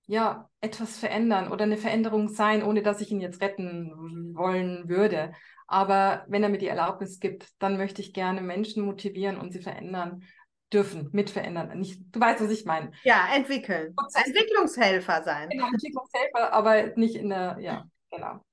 ja, 0.07 0.49
etwas 0.61 0.99
verändern 0.99 1.51
oder 1.51 1.65
eine 1.65 1.77
Veränderung 1.77 2.29
sein, 2.29 2.63
ohne 2.63 2.83
dass 2.83 3.01
ich 3.01 3.11
ihn 3.11 3.21
jetzt 3.21 3.41
retten 3.41 4.35
wollen 4.35 4.89
würde. 4.89 5.33
Aber 5.67 6.25
wenn 6.29 6.43
er 6.43 6.49
mir 6.49 6.59
die 6.59 6.69
Erlaubnis 6.69 7.21
gibt, 7.21 7.49
dann 7.59 7.77
möchte 7.77 8.03
ich 8.03 8.13
gerne 8.13 8.41
Menschen 8.41 8.85
motivieren 8.85 9.39
und 9.39 9.53
sie 9.53 9.63
verändern 9.63 10.25
dürfen, 10.73 11.09
mitverändern. 11.13 11.79
Nicht, 11.79 12.03
du 12.13 12.21
weißt, 12.21 12.43
was 12.43 12.51
ich 12.51 12.65
meine. 12.65 12.93
Ja, 13.05 13.29
entwickeln. 13.35 13.95
Entwicklungshelfer 14.25 15.23
sein. 15.23 15.49
Genau, 15.51 15.67
Entwicklungshelfer, 15.69 16.53
aber 16.53 16.97
nicht 16.97 17.15
in 17.15 17.29
der, 17.29 17.59
ja, 17.61 17.85
genau. 18.11 18.45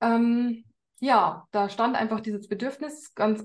Ähm, 0.00 0.64
ja, 0.98 1.46
da 1.52 1.68
stand 1.68 1.96
einfach 1.96 2.20
dieses 2.20 2.48
Bedürfnis 2.48 3.14
ganz, 3.14 3.44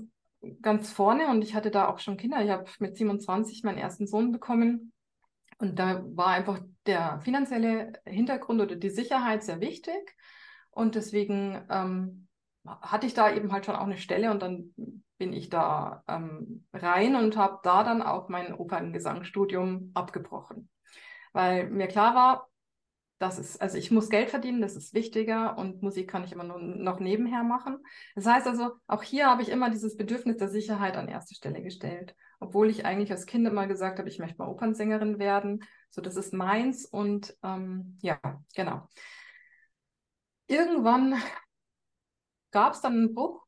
ganz 0.62 0.90
vorne 0.90 1.28
und 1.28 1.42
ich 1.42 1.54
hatte 1.54 1.70
da 1.70 1.88
auch 1.88 1.98
schon 1.98 2.16
Kinder. 2.16 2.42
Ich 2.42 2.50
habe 2.50 2.64
mit 2.78 2.96
27 2.96 3.62
meinen 3.62 3.78
ersten 3.78 4.06
Sohn 4.06 4.32
bekommen 4.32 4.92
und 5.58 5.78
da 5.78 6.04
war 6.14 6.28
einfach 6.28 6.60
der 6.86 7.20
finanzielle 7.20 7.92
Hintergrund 8.04 8.60
oder 8.60 8.76
die 8.76 8.90
Sicherheit 8.90 9.42
sehr 9.42 9.60
wichtig. 9.60 10.16
Und 10.70 10.94
deswegen 10.94 11.64
ähm, 11.70 12.28
hatte 12.66 13.06
ich 13.06 13.14
da 13.14 13.32
eben 13.32 13.52
halt 13.52 13.64
schon 13.64 13.76
auch 13.76 13.86
eine 13.86 13.96
Stelle 13.96 14.30
und 14.30 14.42
dann 14.42 14.74
bin 15.18 15.32
ich 15.32 15.48
da 15.48 16.04
ähm, 16.08 16.66
rein 16.74 17.16
und 17.16 17.36
habe 17.38 17.60
da 17.62 17.82
dann 17.82 18.02
auch 18.02 18.28
mein 18.28 18.52
Operngesangsstudium 18.52 19.92
abgebrochen. 19.94 20.68
Weil 21.32 21.70
mir 21.70 21.88
klar 21.88 22.14
war, 22.14 22.48
das 23.18 23.38
ist, 23.38 23.62
also 23.62 23.78
ich 23.78 23.90
muss 23.90 24.10
Geld 24.10 24.28
verdienen, 24.28 24.60
das 24.60 24.76
ist 24.76 24.92
wichtiger 24.92 25.56
und 25.56 25.82
Musik 25.82 26.10
kann 26.10 26.24
ich 26.24 26.32
immer 26.32 26.44
nur 26.44 26.58
noch 26.58 27.00
nebenher 27.00 27.44
machen. 27.44 27.78
Das 28.14 28.26
heißt 28.26 28.46
also, 28.46 28.72
auch 28.86 29.02
hier 29.02 29.26
habe 29.26 29.40
ich 29.40 29.48
immer 29.48 29.70
dieses 29.70 29.96
Bedürfnis 29.96 30.36
der 30.36 30.48
Sicherheit 30.48 30.98
an 30.98 31.08
erste 31.08 31.34
Stelle 31.34 31.62
gestellt 31.62 32.14
obwohl 32.38 32.70
ich 32.70 32.84
eigentlich 32.84 33.10
als 33.10 33.26
Kind 33.26 33.46
immer 33.46 33.66
gesagt 33.66 33.98
habe, 33.98 34.08
ich 34.08 34.18
möchte 34.18 34.38
mal 34.38 34.48
Opernsängerin 34.48 35.18
werden. 35.18 35.64
So, 35.90 36.00
das 36.00 36.16
ist 36.16 36.32
meins 36.32 36.84
und 36.84 37.36
ähm, 37.42 37.98
ja, 38.02 38.20
genau. 38.54 38.88
Irgendwann 40.46 41.20
gab 42.50 42.74
es 42.74 42.80
dann 42.80 42.92
einen 42.92 43.14
Bruch. 43.14 43.44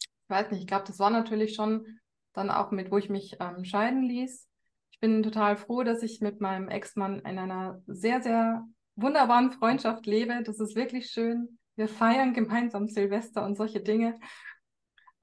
Ich 0.00 0.30
weiß 0.30 0.50
nicht, 0.50 0.60
ich 0.60 0.66
glaube, 0.66 0.84
das 0.86 0.98
war 0.98 1.10
natürlich 1.10 1.54
schon 1.54 2.00
dann 2.32 2.50
auch 2.50 2.70
mit, 2.70 2.90
wo 2.90 2.98
ich 2.98 3.10
mich 3.10 3.36
ähm, 3.40 3.64
scheiden 3.64 4.02
ließ. 4.02 4.48
Ich 4.90 5.00
bin 5.00 5.22
total 5.22 5.56
froh, 5.56 5.82
dass 5.82 6.02
ich 6.02 6.20
mit 6.20 6.40
meinem 6.40 6.68
Ex-Mann 6.68 7.20
in 7.20 7.38
einer 7.38 7.82
sehr, 7.86 8.22
sehr 8.22 8.66
wunderbaren 8.96 9.52
Freundschaft 9.52 10.06
lebe. 10.06 10.42
Das 10.42 10.60
ist 10.60 10.76
wirklich 10.76 11.10
schön. 11.10 11.58
Wir 11.76 11.88
feiern 11.88 12.32
gemeinsam 12.32 12.88
Silvester 12.88 13.44
und 13.44 13.56
solche 13.56 13.80
Dinge. 13.80 14.18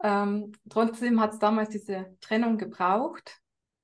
Ähm, 0.03 0.51
trotzdem 0.70 1.20
hat 1.20 1.34
es 1.34 1.39
damals 1.39 1.70
diese 1.70 2.15
Trennung 2.22 2.58
gebraucht. 2.58 3.39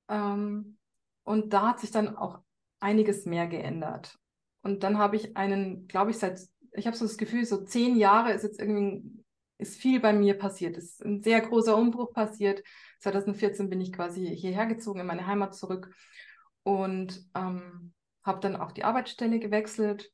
Ähm, 0.08 0.78
und 1.24 1.52
da 1.52 1.68
hat 1.68 1.80
sich 1.80 1.90
dann 1.90 2.16
auch 2.16 2.40
einiges 2.80 3.26
mehr 3.26 3.46
geändert. 3.46 4.18
Und 4.62 4.82
dann 4.82 4.98
habe 4.98 5.16
ich 5.16 5.36
einen, 5.36 5.86
glaube 5.86 6.10
ich, 6.10 6.18
seit, 6.18 6.40
ich 6.72 6.86
habe 6.86 6.96
so 6.96 7.04
das 7.04 7.18
Gefühl, 7.18 7.44
so 7.44 7.64
zehn 7.64 7.96
Jahre 7.96 8.32
ist 8.32 8.42
jetzt 8.42 8.60
irgendwie, 8.60 9.24
ist 9.58 9.80
viel 9.80 10.00
bei 10.00 10.12
mir 10.12 10.38
passiert. 10.38 10.76
Es 10.76 10.92
ist 10.92 11.04
ein 11.04 11.22
sehr 11.22 11.40
großer 11.40 11.76
Umbruch 11.76 12.12
passiert. 12.12 12.62
2014 13.00 13.68
bin 13.70 13.80
ich 13.80 13.92
quasi 13.92 14.26
hierher 14.36 14.66
gezogen, 14.66 15.00
in 15.00 15.06
meine 15.06 15.26
Heimat 15.26 15.54
zurück 15.54 15.94
und 16.62 17.24
ähm, 17.34 17.92
habe 18.22 18.40
dann 18.40 18.56
auch 18.56 18.72
die 18.72 18.84
Arbeitsstelle 18.84 19.38
gewechselt 19.38 20.12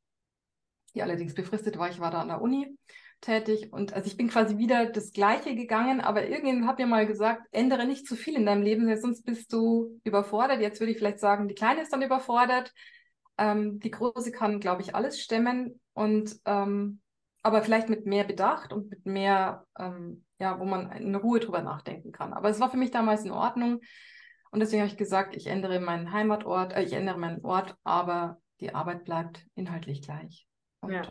die 0.95 1.03
allerdings 1.03 1.35
befristet 1.35 1.79
war. 1.79 1.91
Ich 1.91 2.01
war 2.01 2.11
da 2.11 2.21
an 2.21 2.29
der 2.29 2.41
Uni 2.41 2.77
tätig 3.25 3.73
und 3.73 3.93
also 3.95 4.07
ich 4.07 4.17
bin 4.17 4.29
quasi 4.29 4.59
wieder 4.59 4.87
das 4.87 5.13
Gleiche 5.13 5.55
gegangen, 5.55 6.01
aber 6.01 6.29
irgendjemand 6.29 6.67
hat 6.67 6.79
mir 6.79 6.87
mal 6.87 7.07
gesagt, 7.07 7.43
ändere 7.53 7.87
nicht 7.87 8.07
zu 8.07 8.17
viel 8.17 8.37
in 8.37 8.47
deinem 8.47 8.63
Leben, 8.63 8.95
sonst 9.01 9.25
bist 9.25 9.53
du 9.53 10.01
überfordert. 10.05 10.61
Jetzt 10.61 10.81
würde 10.81 10.93
ich 10.93 10.99
vielleicht 10.99 11.21
sagen, 11.21 11.49
die 11.49 11.55
Kleine 11.55 11.83
ist 11.83 11.93
dann 11.93 12.03
überfordert. 12.03 12.73
Ähm, 13.39 13.81
die 13.81 13.91
Große 13.91 14.31
kann, 14.31 14.61
glaube 14.61 14.83
ich, 14.83 14.95
alles 14.95 15.21
stemmen 15.21 15.81
und 15.95 16.37
ähm, 16.45 17.01
aber 17.43 17.63
vielleicht 17.63 17.89
mit 17.89 18.07
mehr 18.07 18.25
Bedacht 18.25 18.73
und 18.73 18.89
mit 18.91 19.05
mehr, 19.05 19.67
ähm, 19.79 20.25
ja, 20.39 20.59
wo 20.59 20.65
man 20.65 20.91
in 20.93 21.15
Ruhe 21.15 21.41
drüber 21.41 21.63
nachdenken 21.63 22.13
kann. 22.13 22.33
Aber 22.33 22.49
es 22.49 22.61
war 22.61 22.71
für 22.71 22.79
mich 22.79 22.91
damals 22.91 23.25
in 23.25 23.31
Ordnung. 23.31 23.81
Und 24.51 24.61
deswegen 24.61 24.83
habe 24.83 24.91
ich 24.91 24.97
gesagt, 24.97 25.37
ich 25.37 25.47
ändere 25.47 25.81
meinen 25.81 26.13
Heimatort, 26.13 26.73
äh, 26.73 26.83
ich 26.83 26.93
ändere 26.93 27.19
meinen 27.19 27.45
Ort, 27.45 27.77
aber 27.85 28.39
die 28.61 28.75
Arbeit 28.75 29.05
bleibt 29.05 29.45
inhaltlich 29.55 30.01
gleich. 30.01 30.47
Und 30.81 30.93
ja. 30.93 31.03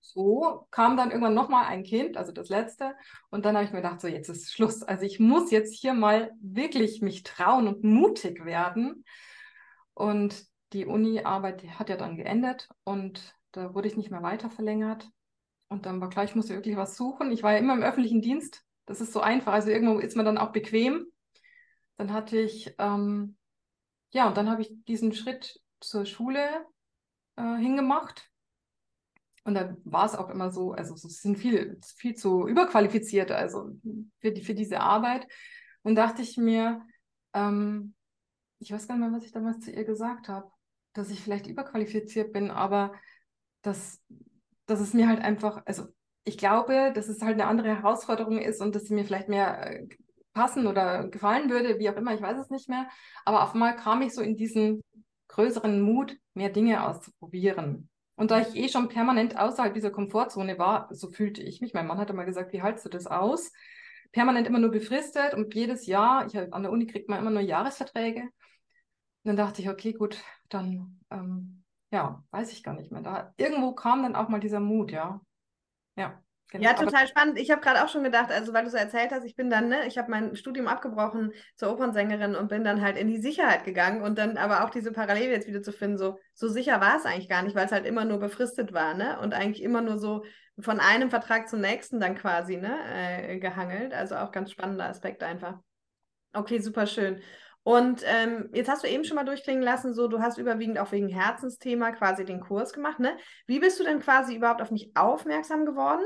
So 0.00 0.66
kam 0.70 0.96
dann 0.96 1.10
irgendwann 1.10 1.34
nochmal 1.34 1.66
ein 1.66 1.84
Kind, 1.84 2.16
also 2.16 2.32
das 2.32 2.48
letzte. 2.48 2.94
Und 3.30 3.44
dann 3.44 3.56
habe 3.56 3.64
ich 3.64 3.72
mir 3.72 3.82
gedacht, 3.82 4.00
so 4.00 4.08
jetzt 4.08 4.28
ist 4.28 4.52
Schluss. 4.52 4.82
Also 4.82 5.04
ich 5.04 5.20
muss 5.20 5.50
jetzt 5.50 5.74
hier 5.74 5.94
mal 5.94 6.32
wirklich 6.40 7.02
mich 7.02 7.22
trauen 7.22 7.68
und 7.68 7.84
mutig 7.84 8.44
werden. 8.44 9.04
Und 9.94 10.44
die 10.72 10.86
Uni-Arbeit 10.86 11.64
hat 11.78 11.88
ja 11.88 11.96
dann 11.96 12.16
geendet 12.16 12.68
und 12.84 13.34
da 13.52 13.74
wurde 13.74 13.88
ich 13.88 13.96
nicht 13.96 14.10
mehr 14.10 14.22
weiter 14.22 14.50
verlängert. 14.50 15.08
Und 15.68 15.86
dann 15.86 16.00
war 16.00 16.08
klar, 16.08 16.24
ich 16.24 16.34
musste 16.34 16.54
wirklich 16.54 16.76
was 16.76 16.96
suchen. 16.96 17.30
Ich 17.30 17.42
war 17.42 17.52
ja 17.52 17.58
immer 17.58 17.74
im 17.74 17.82
öffentlichen 17.82 18.22
Dienst. 18.22 18.62
Das 18.86 19.00
ist 19.00 19.12
so 19.12 19.20
einfach. 19.20 19.52
Also 19.52 19.70
irgendwo 19.70 19.98
ist 19.98 20.16
man 20.16 20.24
dann 20.24 20.38
auch 20.38 20.52
bequem. 20.52 21.06
Dann 21.96 22.12
hatte 22.12 22.38
ich, 22.38 22.74
ähm, 22.78 23.36
ja, 24.10 24.28
und 24.28 24.36
dann 24.36 24.48
habe 24.48 24.62
ich 24.62 24.72
diesen 24.86 25.12
Schritt 25.12 25.60
zur 25.80 26.06
Schule 26.06 26.66
äh, 27.36 27.56
hingemacht. 27.56 28.30
Und 29.44 29.54
da 29.54 29.76
war 29.84 30.06
es 30.06 30.14
auch 30.14 30.30
immer 30.30 30.50
so, 30.50 30.72
also 30.72 30.94
es 30.94 31.02
sind 31.22 31.38
viel, 31.38 31.78
viel 31.96 32.14
zu 32.14 32.46
überqualifiziert, 32.46 33.30
also 33.30 33.70
für, 34.20 34.32
die, 34.32 34.42
für 34.42 34.54
diese 34.54 34.80
Arbeit. 34.80 35.26
Und 35.82 35.94
dachte 35.94 36.22
ich 36.22 36.36
mir, 36.36 36.82
ähm, 37.34 37.94
ich 38.58 38.72
weiß 38.72 38.88
gar 38.88 38.96
nicht 38.96 39.08
mehr, 39.08 39.16
was 39.16 39.24
ich 39.24 39.32
damals 39.32 39.60
zu 39.60 39.70
ihr 39.70 39.84
gesagt 39.84 40.28
habe, 40.28 40.50
dass 40.92 41.10
ich 41.10 41.20
vielleicht 41.20 41.46
überqualifiziert 41.46 42.32
bin, 42.32 42.50
aber 42.50 42.92
dass, 43.62 44.02
dass 44.66 44.80
es 44.80 44.94
mir 44.94 45.08
halt 45.08 45.20
einfach, 45.20 45.62
also 45.64 45.86
ich 46.24 46.36
glaube, 46.36 46.92
dass 46.94 47.08
es 47.08 47.22
halt 47.22 47.34
eine 47.34 47.46
andere 47.46 47.68
Herausforderung 47.68 48.38
ist 48.38 48.60
und 48.60 48.74
dass 48.74 48.84
sie 48.84 48.94
mir 48.94 49.04
vielleicht 49.04 49.28
mehr 49.28 49.80
äh, 49.80 49.88
passen 50.34 50.66
oder 50.66 51.08
gefallen 51.08 51.50
würde, 51.50 51.78
wie 51.78 51.88
auch 51.90 51.96
immer, 51.96 52.14
ich 52.14 52.20
weiß 52.20 52.38
es 52.38 52.50
nicht 52.50 52.68
mehr. 52.68 52.88
Aber 53.24 53.42
auf 53.42 53.54
einmal 53.54 53.76
kam 53.76 54.02
ich 54.02 54.14
so 54.14 54.20
in 54.20 54.36
diesen 54.36 54.82
größeren 55.28 55.80
Mut, 55.80 56.16
mehr 56.34 56.50
Dinge 56.50 56.86
auszuprobieren. 56.86 57.88
Und 58.18 58.32
da 58.32 58.40
ich 58.40 58.56
eh 58.56 58.68
schon 58.68 58.88
permanent 58.88 59.38
außerhalb 59.38 59.72
dieser 59.72 59.92
Komfortzone 59.92 60.58
war, 60.58 60.92
so 60.92 61.08
fühlte 61.08 61.40
ich 61.40 61.60
mich. 61.60 61.72
Mein 61.72 61.86
Mann 61.86 61.98
hatte 61.98 62.14
mal 62.14 62.24
gesagt, 62.24 62.52
wie 62.52 62.60
hältst 62.60 62.84
du 62.84 62.88
das 62.88 63.06
aus? 63.06 63.52
Permanent 64.10 64.48
immer 64.48 64.58
nur 64.58 64.72
befristet 64.72 65.34
und 65.34 65.54
jedes 65.54 65.86
Jahr, 65.86 66.26
ich, 66.26 66.36
an 66.36 66.62
der 66.62 66.72
Uni 66.72 66.88
kriegt 66.88 67.08
man 67.08 67.20
immer 67.20 67.30
nur 67.30 67.42
Jahresverträge. 67.42 68.22
Und 68.22 68.30
dann 69.22 69.36
dachte 69.36 69.62
ich, 69.62 69.68
okay, 69.70 69.92
gut, 69.92 70.18
dann, 70.48 70.98
ähm, 71.10 71.62
ja, 71.92 72.24
weiß 72.32 72.50
ich 72.50 72.64
gar 72.64 72.74
nicht 72.74 72.90
mehr. 72.90 73.02
Da 73.02 73.32
irgendwo 73.36 73.72
kam 73.72 74.02
dann 74.02 74.16
auch 74.16 74.28
mal 74.28 74.40
dieser 74.40 74.58
Mut, 74.58 74.90
ja. 74.90 75.20
Ja. 75.94 76.20
Genau. 76.50 76.64
Ja, 76.64 76.72
total 76.72 77.06
spannend. 77.06 77.38
Ich 77.38 77.50
habe 77.50 77.60
gerade 77.60 77.84
auch 77.84 77.88
schon 77.88 78.02
gedacht, 78.04 78.30
also 78.30 78.54
weil 78.54 78.64
du 78.64 78.70
so 78.70 78.78
erzählt 78.78 79.10
hast, 79.12 79.24
ich 79.24 79.36
bin 79.36 79.50
dann, 79.50 79.68
ne, 79.68 79.86
ich 79.86 79.98
habe 79.98 80.10
mein 80.10 80.34
Studium 80.34 80.66
abgebrochen 80.66 81.32
zur 81.56 81.70
Opernsängerin 81.70 82.34
und 82.34 82.48
bin 82.48 82.64
dann 82.64 82.80
halt 82.80 82.96
in 82.96 83.06
die 83.06 83.20
Sicherheit 83.20 83.64
gegangen 83.64 84.00
und 84.02 84.16
dann 84.16 84.38
aber 84.38 84.64
auch 84.64 84.70
diese 84.70 84.90
Parallele 84.92 85.30
jetzt 85.32 85.46
wieder 85.46 85.62
zu 85.62 85.72
finden, 85.72 85.98
so, 85.98 86.18
so 86.32 86.48
sicher 86.48 86.80
war 86.80 86.96
es 86.96 87.04
eigentlich 87.04 87.28
gar 87.28 87.42
nicht, 87.42 87.54
weil 87.54 87.66
es 87.66 87.72
halt 87.72 87.84
immer 87.84 88.06
nur 88.06 88.18
befristet 88.18 88.72
war, 88.72 88.94
ne? 88.94 89.18
Und 89.20 89.34
eigentlich 89.34 89.62
immer 89.62 89.82
nur 89.82 89.98
so 89.98 90.24
von 90.58 90.80
einem 90.80 91.10
Vertrag 91.10 91.48
zum 91.48 91.60
nächsten 91.60 92.00
dann 92.00 92.14
quasi, 92.14 92.56
ne, 92.56 92.78
äh, 92.94 93.38
gehangelt. 93.38 93.92
Also 93.92 94.16
auch 94.16 94.32
ganz 94.32 94.50
spannender 94.50 94.86
Aspekt 94.86 95.22
einfach. 95.22 95.58
Okay, 96.32 96.60
super 96.60 96.86
schön. 96.86 97.20
Und 97.62 98.02
ähm, 98.06 98.48
jetzt 98.54 98.70
hast 98.70 98.82
du 98.82 98.88
eben 98.88 99.04
schon 99.04 99.16
mal 99.16 99.24
durchklingen 99.24 99.62
lassen, 99.62 99.92
so 99.92 100.08
du 100.08 100.20
hast 100.20 100.38
überwiegend 100.38 100.78
auch 100.78 100.90
wegen 100.92 101.08
Herzensthema 101.08 101.90
quasi 101.92 102.24
den 102.24 102.40
Kurs 102.40 102.72
gemacht, 102.72 102.98
ne? 102.98 103.16
Wie 103.46 103.60
bist 103.60 103.78
du 103.78 103.84
denn 103.84 104.00
quasi 104.00 104.34
überhaupt 104.36 104.62
auf 104.62 104.70
mich 104.70 104.92
aufmerksam 104.94 105.66
geworden? 105.66 106.04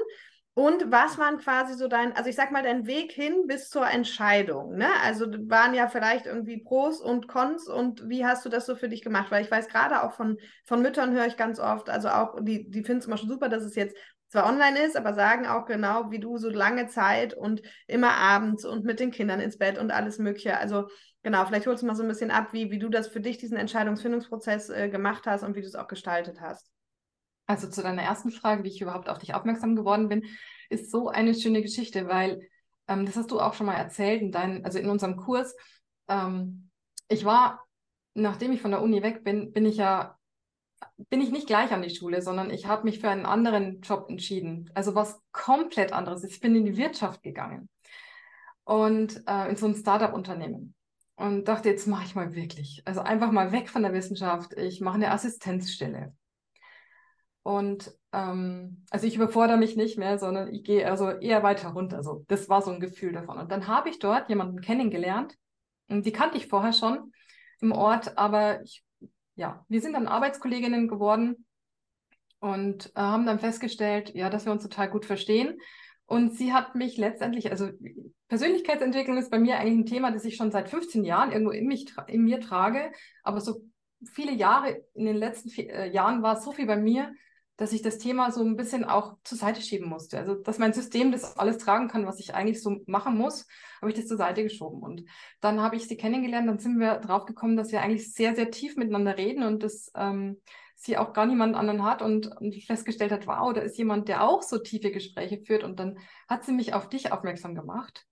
Und 0.55 0.93
was 0.93 1.17
waren 1.17 1.39
quasi 1.39 1.75
so 1.75 1.89
dein, 1.89 2.15
also 2.15 2.29
ich 2.29 2.37
sag 2.37 2.53
mal, 2.53 2.63
dein 2.63 2.87
Weg 2.87 3.11
hin 3.13 3.47
bis 3.47 3.71
zur 3.71 3.89
Entscheidung, 3.89 4.77
ne? 4.77 4.89
Also 5.03 5.25
waren 5.49 5.73
ja 5.73 5.89
vielleicht 5.89 6.27
irgendwie 6.27 6.63
Pros 6.63 7.01
und 7.01 7.27
Cons 7.27 7.69
und 7.69 8.07
wie 8.07 8.27
hast 8.27 8.45
du 8.45 8.51
das 8.51 8.67
so 8.67 8.77
für 8.77 8.91
dich 8.91 9.01
gemacht? 9.03 9.31
Weil 9.31 9.43
ich 9.43 9.51
weiß 9.51 9.69
gerade 9.69 10.03
auch 10.03 10.13
von, 10.13 10.37
von 10.65 10.83
Müttern 10.83 11.15
höre 11.15 11.27
ich 11.27 11.39
ganz 11.39 11.59
oft, 11.59 11.89
also 11.89 12.09
auch, 12.11 12.37
die, 12.43 12.69
die 12.69 12.85
finden 12.85 12.99
es 12.99 13.07
immer 13.07 13.17
schon 13.17 13.31
super, 13.31 13.49
dass 13.49 13.63
es 13.63 13.75
jetzt 13.77 13.97
zwar 14.29 14.47
online 14.47 14.79
ist, 14.79 14.97
aber 14.97 15.15
sagen 15.15 15.47
auch 15.47 15.65
genau 15.65 16.11
wie 16.11 16.19
du 16.19 16.37
so 16.37 16.51
lange 16.51 16.87
Zeit 16.87 17.33
und 17.35 17.63
immer 17.87 18.13
abends 18.13 18.67
und 18.67 18.85
mit 18.85 19.01
den 19.01 19.11
Kindern 19.11 19.41
ins 19.41 19.57
Bett 19.57 19.79
und 19.79 19.91
alles 19.91 20.19
Mögliche. 20.19 20.59
Also 20.59 20.89
genau, 21.23 21.47
vielleicht 21.47 21.67
holst 21.67 21.83
du 21.83 21.87
mal 21.87 21.95
so 21.95 22.03
ein 22.03 22.09
bisschen 22.09 22.31
ab, 22.31 22.53
wie, 22.53 22.71
wie 22.71 22.79
du 22.79 22.91
das 22.91 23.09
für 23.09 23.21
dich, 23.21 23.39
diesen 23.39 23.57
Entscheidungsfindungsprozess 23.57 24.69
äh, 24.71 24.89
gemacht 24.91 25.25
hast 25.27 25.45
und 25.45 25.55
wie 25.55 25.61
du 25.63 25.67
es 25.67 25.75
auch 25.75 25.89
gestaltet 25.89 26.41
hast. 26.43 26.72
Also 27.47 27.69
zu 27.69 27.83
deiner 27.83 28.03
ersten 28.03 28.31
Frage, 28.31 28.65
wie 28.65 28.69
ich 28.69 28.81
überhaupt 28.81 29.09
auf 29.09 29.19
dich 29.19 29.35
aufmerksam 29.35 29.77
geworden 29.77 30.09
bin, 30.09 30.25
ist 30.71 30.91
so 30.91 31.09
eine 31.09 31.35
schöne 31.35 31.63
Geschichte, 31.63 32.09
weil 32.09 32.49
ähm, 32.89 33.07
das 33.07 33.17
hast 33.17 33.31
du 33.31 33.41
auch 33.41 33.55
schon 33.55 33.67
mal 33.67 33.75
erzählt 33.75 34.23
in 34.23 34.33
dein, 34.33 34.65
also 34.65 34.79
in 34.79 34.89
unserem 34.89 35.17
Kurs. 35.17 35.55
Ähm, 36.09 36.71
ich 37.09 37.25
war, 37.25 37.65
nachdem 38.15 38.53
ich 38.53 38.63
von 38.63 38.71
der 38.71 38.83
Uni 38.83 39.03
weg 39.03 39.25
bin, 39.25 39.53
bin 39.53 39.67
ich 39.67 39.77
ja 39.77 40.17
bin 41.11 41.21
ich 41.21 41.31
nicht 41.31 41.47
gleich 41.47 41.73
an 41.73 41.83
die 41.83 41.95
Schule, 41.95 42.23
sondern 42.23 42.51
ich 42.51 42.67
habe 42.67 42.85
mich 42.85 42.99
für 43.01 43.09
einen 43.09 43.27
anderen 43.27 43.81
Job 43.83 44.07
entschieden. 44.09 44.71
Also 44.75 44.95
was 44.95 45.21
komplett 45.33 45.93
anderes. 45.93 46.25
Ich 46.25 46.41
bin 46.41 46.55
in 46.55 46.65
die 46.65 46.77
Wirtschaft 46.77 47.23
gegangen 47.23 47.69
und 48.65 49.23
äh, 49.27 49.49
in 49.51 49.57
so 49.57 49.67
ein 49.67 49.75
Startup-Unternehmen 49.75 50.75
und 51.17 51.47
dachte, 51.49 51.69
jetzt 51.69 51.87
mache 51.87 52.05
ich 52.05 52.15
mal 52.15 52.35
wirklich. 52.35 52.83
Also 52.85 53.01
einfach 53.01 53.31
mal 53.31 53.53
weg 53.53 53.69
von 53.69 53.83
der 53.83 53.93
Wissenschaft. 53.93 54.55
Ich 54.55 54.81
mache 54.81 54.97
eine 54.97 55.11
Assistenzstelle. 55.11 56.15
Und 57.43 57.93
ähm, 58.13 58.85
also 58.91 59.07
ich 59.07 59.17
überfordere 59.17 59.57
mich 59.57 59.77
nicht 59.77 59.99
mehr, 59.99 60.19
sondern 60.19 60.53
ich 60.53 60.63
gehe 60.63 60.89
also 60.89 61.11
eher 61.11 61.43
weiter 61.43 61.71
runter. 61.71 61.97
Also 61.97 62.25
das 62.29 62.49
war 62.49 62.63
so 62.63 62.71
ein 62.71 62.81
Gefühl 62.81 63.13
davon. 63.13 63.39
Und 63.39 63.51
dann 63.51 63.67
habe 63.67 63.89
ich 63.89 63.99
dort 63.99 64.29
jemanden 64.29 64.61
kennengelernt. 64.61 65.37
Und 65.89 66.07
die 66.07 66.13
kannte 66.13 66.37
ich 66.37 66.47
vorher 66.47 66.73
schon 66.73 67.13
im 67.61 67.73
Ort, 67.73 68.17
aber 68.17 68.63
ich, 68.63 68.85
ja, 69.35 69.65
wir 69.69 69.81
sind 69.81 69.95
dann 69.95 70.09
Arbeitskolleginnen 70.09 70.89
geworden 70.89 71.47
und 72.41 72.87
äh, 72.95 73.01
haben 73.01 73.27
dann 73.27 73.39
festgestellt, 73.39 74.15
ja, 74.15 74.31
dass 74.31 74.45
wir 74.45 74.53
uns 74.53 74.63
total 74.63 74.91
gut 74.91 75.05
verstehen. 75.05 75.59
Und 76.07 76.37
sie 76.37 76.53
hat 76.53 76.75
mich 76.75 76.97
letztendlich, 76.97 77.51
also 77.51 77.71
Persönlichkeitsentwicklung 78.29 79.17
ist 79.17 79.31
bei 79.31 79.39
mir 79.39 79.59
eigentlich 79.59 79.79
ein 79.79 79.87
Thema, 79.87 80.11
das 80.11 80.25
ich 80.25 80.37
schon 80.37 80.51
seit 80.51 80.69
15 80.69 81.05
Jahren 81.05 81.33
irgendwo 81.33 81.53
in, 81.53 81.67
mich, 81.67 81.93
in 82.07 82.25
mir 82.25 82.41
trage. 82.41 82.93
Aber 83.23 83.41
so 83.41 83.63
viele 84.05 84.33
Jahre, 84.33 84.83
in 84.95 85.07
den 85.07 85.17
letzten 85.17 85.51
vier, 85.51 85.73
äh, 85.73 85.91
Jahren 85.91 86.23
war 86.23 86.41
so 86.41 86.53
viel 86.53 86.67
bei 86.67 86.77
mir, 86.77 87.13
dass 87.57 87.73
ich 87.73 87.83
das 87.83 87.99
Thema 87.99 88.33
so 88.33 88.43
ein 88.43 88.57
bisschen 88.57 88.85
auch 88.85 89.17
zur 89.25 89.39
Seite 89.39 89.61
schieben 89.61 89.89
musste. 89.89 90.19
Also, 90.19 90.35
dass 90.35 90.59
mein 90.59 90.73
System 90.73 91.13
das 91.13 91.37
alles 91.37 91.59
tragen 91.59 91.89
kann, 91.89 92.07
was 92.07 92.19
ich 92.19 92.35
eigentlich 92.35 92.63
so 92.63 92.79
machen 92.87 93.17
muss, 93.17 93.47
habe 93.81 93.91
ich 93.91 93.97
das 93.97 94.07
zur 94.07 94.17
Seite 94.17 94.43
geschoben. 94.43 94.83
Und 94.83 95.05
dann 95.41 95.61
habe 95.61 95.77
ich 95.77 95.87
sie 95.87 95.97
kennengelernt, 95.97 96.49
dann 96.49 96.59
sind 96.59 96.79
wir 96.79 96.97
drauf 96.97 97.27
gekommen, 97.27 97.57
dass 97.57 97.71
wir 97.71 97.83
eigentlich 97.83 98.13
sehr, 98.13 98.35
sehr 98.35 98.51
tief 98.51 98.77
miteinander 98.77 99.17
reden 99.19 99.43
und 99.43 99.63
dass 99.63 99.91
ähm, 99.95 100.41
sie 100.75 100.97
auch 100.97 101.13
gar 101.13 101.27
niemand 101.27 101.55
anderen 101.55 101.85
hat 101.85 102.03
und, 102.03 102.27
und 102.41 102.55
festgestellt 102.65 103.13
hat, 103.13 103.27
wow, 103.27 103.53
da 103.53 103.61
ist 103.61 103.79
jemand, 103.79 104.09
der 104.09 104.25
auch 104.25 104.43
so 104.43 104.59
tiefe 104.59 104.91
Gespräche 104.91 105.39
führt. 105.45 105.63
Und 105.63 105.79
dann 105.79 105.99
hat 106.29 106.45
sie 106.45 106.53
mich 106.53 106.75
auf 106.75 106.89
dich 106.89 107.13
aufmerksam 107.13 107.55
gemacht. 107.55 108.07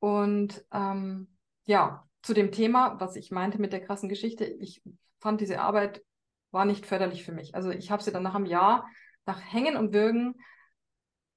Und 0.00 0.64
ähm, 0.72 1.28
ja, 1.64 2.08
zu 2.22 2.34
dem 2.34 2.50
Thema, 2.52 2.98
was 2.98 3.16
ich 3.16 3.30
meinte 3.30 3.60
mit 3.60 3.72
der 3.72 3.80
krassen 3.80 4.08
Geschichte, 4.08 4.44
ich 4.44 4.82
fand 5.20 5.40
diese 5.40 5.60
Arbeit 5.60 6.02
war 6.50 6.64
nicht 6.64 6.86
förderlich 6.86 7.24
für 7.24 7.32
mich. 7.32 7.54
Also 7.54 7.70
ich 7.70 7.90
habe 7.90 8.02
sie 8.02 8.12
dann 8.12 8.22
nach 8.22 8.34
einem 8.34 8.46
Jahr, 8.46 8.88
nach 9.26 9.40
Hängen 9.40 9.76
und 9.76 9.92
Würgen, 9.92 10.34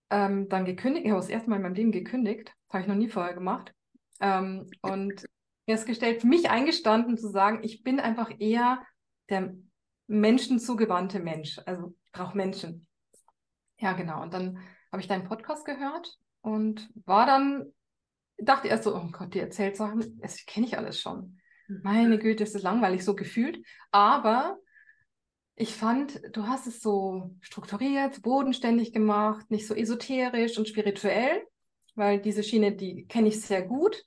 ähm, 0.10 0.50
dann 0.50 0.66
gekündigt. 0.66 1.06
Ich 1.06 1.12
habe 1.12 1.22
das 1.22 1.30
erste 1.30 1.50
Mal 1.50 1.58
in 1.58 1.62
meinem 1.64 1.76
Leben 1.76 1.92
gekündigt. 1.92 2.54
Habe 2.70 2.82
ich 2.82 2.88
noch 2.88 2.96
nie 2.96 3.10
vorher 3.10 3.34
gemacht. 3.34 3.74
Ähm, 4.20 4.70
und 4.82 5.26
festgestellt, 5.66 6.22
für 6.22 6.28
mich 6.28 6.50
eingestanden 6.50 7.18
zu 7.18 7.30
sagen, 7.30 7.60
ich 7.64 7.84
bin 7.84 8.00
einfach 8.00 8.32
eher 8.40 8.82
der 9.30 9.56
menschenzugewandte 10.08 11.20
Mensch. 11.20 11.60
Also 11.66 11.96
ich 12.06 12.12
brauche 12.12 12.36
Menschen. 12.36 12.88
Ja, 13.80 13.94
genau. 13.94 14.22
Und 14.22 14.34
dann 14.34 14.60
habe 14.92 15.02
ich 15.02 15.08
deinen 15.08 15.24
Podcast 15.24 15.66
gehört 15.66 16.18
und 16.42 16.90
war 17.06 17.26
dann, 17.26 17.72
dachte 18.38 18.68
erst 18.68 18.84
so, 18.84 18.96
oh 18.96 19.08
Gott, 19.12 19.34
die 19.34 19.40
erzählt 19.40 19.78
Sachen, 19.78 20.20
das 20.20 20.46
kenne 20.46 20.68
ich 20.68 20.78
alles 20.78 21.00
schon. 21.00 21.40
Mhm. 21.68 21.82
Meine 21.84 22.20
Güte, 22.20 22.44
ist 22.44 22.56
das 22.56 22.64
langweilig 22.64 23.04
so 23.06 23.16
gefühlt. 23.16 23.66
Aber 23.92 24.58
ich 25.62 25.76
fand, 25.76 26.20
du 26.36 26.48
hast 26.48 26.66
es 26.66 26.82
so 26.82 27.30
strukturiert, 27.40 28.24
bodenständig 28.24 28.94
gemacht, 28.94 29.52
nicht 29.52 29.68
so 29.68 29.76
esoterisch 29.76 30.58
und 30.58 30.68
spirituell, 30.68 31.44
weil 31.94 32.20
diese 32.20 32.42
Schiene, 32.42 32.72
die 32.72 33.06
kenne 33.06 33.28
ich 33.28 33.42
sehr 33.42 33.62
gut. 33.62 34.04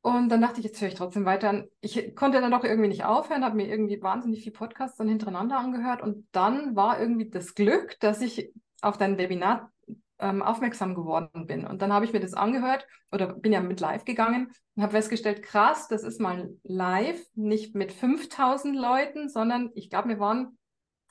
Und 0.00 0.28
dann 0.28 0.40
dachte 0.40 0.58
ich, 0.58 0.66
jetzt 0.66 0.80
höre 0.80 0.88
ich 0.88 0.94
trotzdem 0.94 1.24
weiter. 1.24 1.66
Ich 1.80 2.16
konnte 2.16 2.40
dann 2.40 2.50
doch 2.50 2.64
irgendwie 2.64 2.88
nicht 2.88 3.04
aufhören, 3.04 3.44
habe 3.44 3.54
mir 3.54 3.68
irgendwie 3.68 4.02
wahnsinnig 4.02 4.42
viel 4.42 4.52
Podcasts 4.52 4.96
dann 4.96 5.08
hintereinander 5.08 5.56
angehört. 5.56 6.02
Und 6.02 6.26
dann 6.32 6.74
war 6.74 7.00
irgendwie 7.00 7.30
das 7.30 7.54
Glück, 7.54 7.96
dass 8.00 8.20
ich 8.20 8.52
auf 8.82 8.98
dein 8.98 9.18
Webinar 9.18 9.72
ähm, 10.18 10.42
aufmerksam 10.42 10.94
geworden 10.94 11.46
bin. 11.46 11.66
Und 11.66 11.82
dann 11.82 11.92
habe 11.92 12.04
ich 12.04 12.12
mir 12.12 12.20
das 12.20 12.34
angehört 12.34 12.86
oder 13.12 13.34
bin 13.34 13.52
ja 13.52 13.60
mit 13.60 13.80
live 13.80 14.04
gegangen 14.04 14.52
und 14.74 14.82
habe 14.82 14.92
festgestellt, 14.92 15.42
krass, 15.42 15.88
das 15.88 16.02
ist 16.02 16.20
mal 16.20 16.50
live, 16.62 17.20
nicht 17.34 17.74
mit 17.74 17.92
5000 17.92 18.74
Leuten, 18.76 19.28
sondern 19.28 19.70
ich 19.74 19.90
glaube, 19.90 20.08
wir 20.08 20.20
waren, 20.20 20.58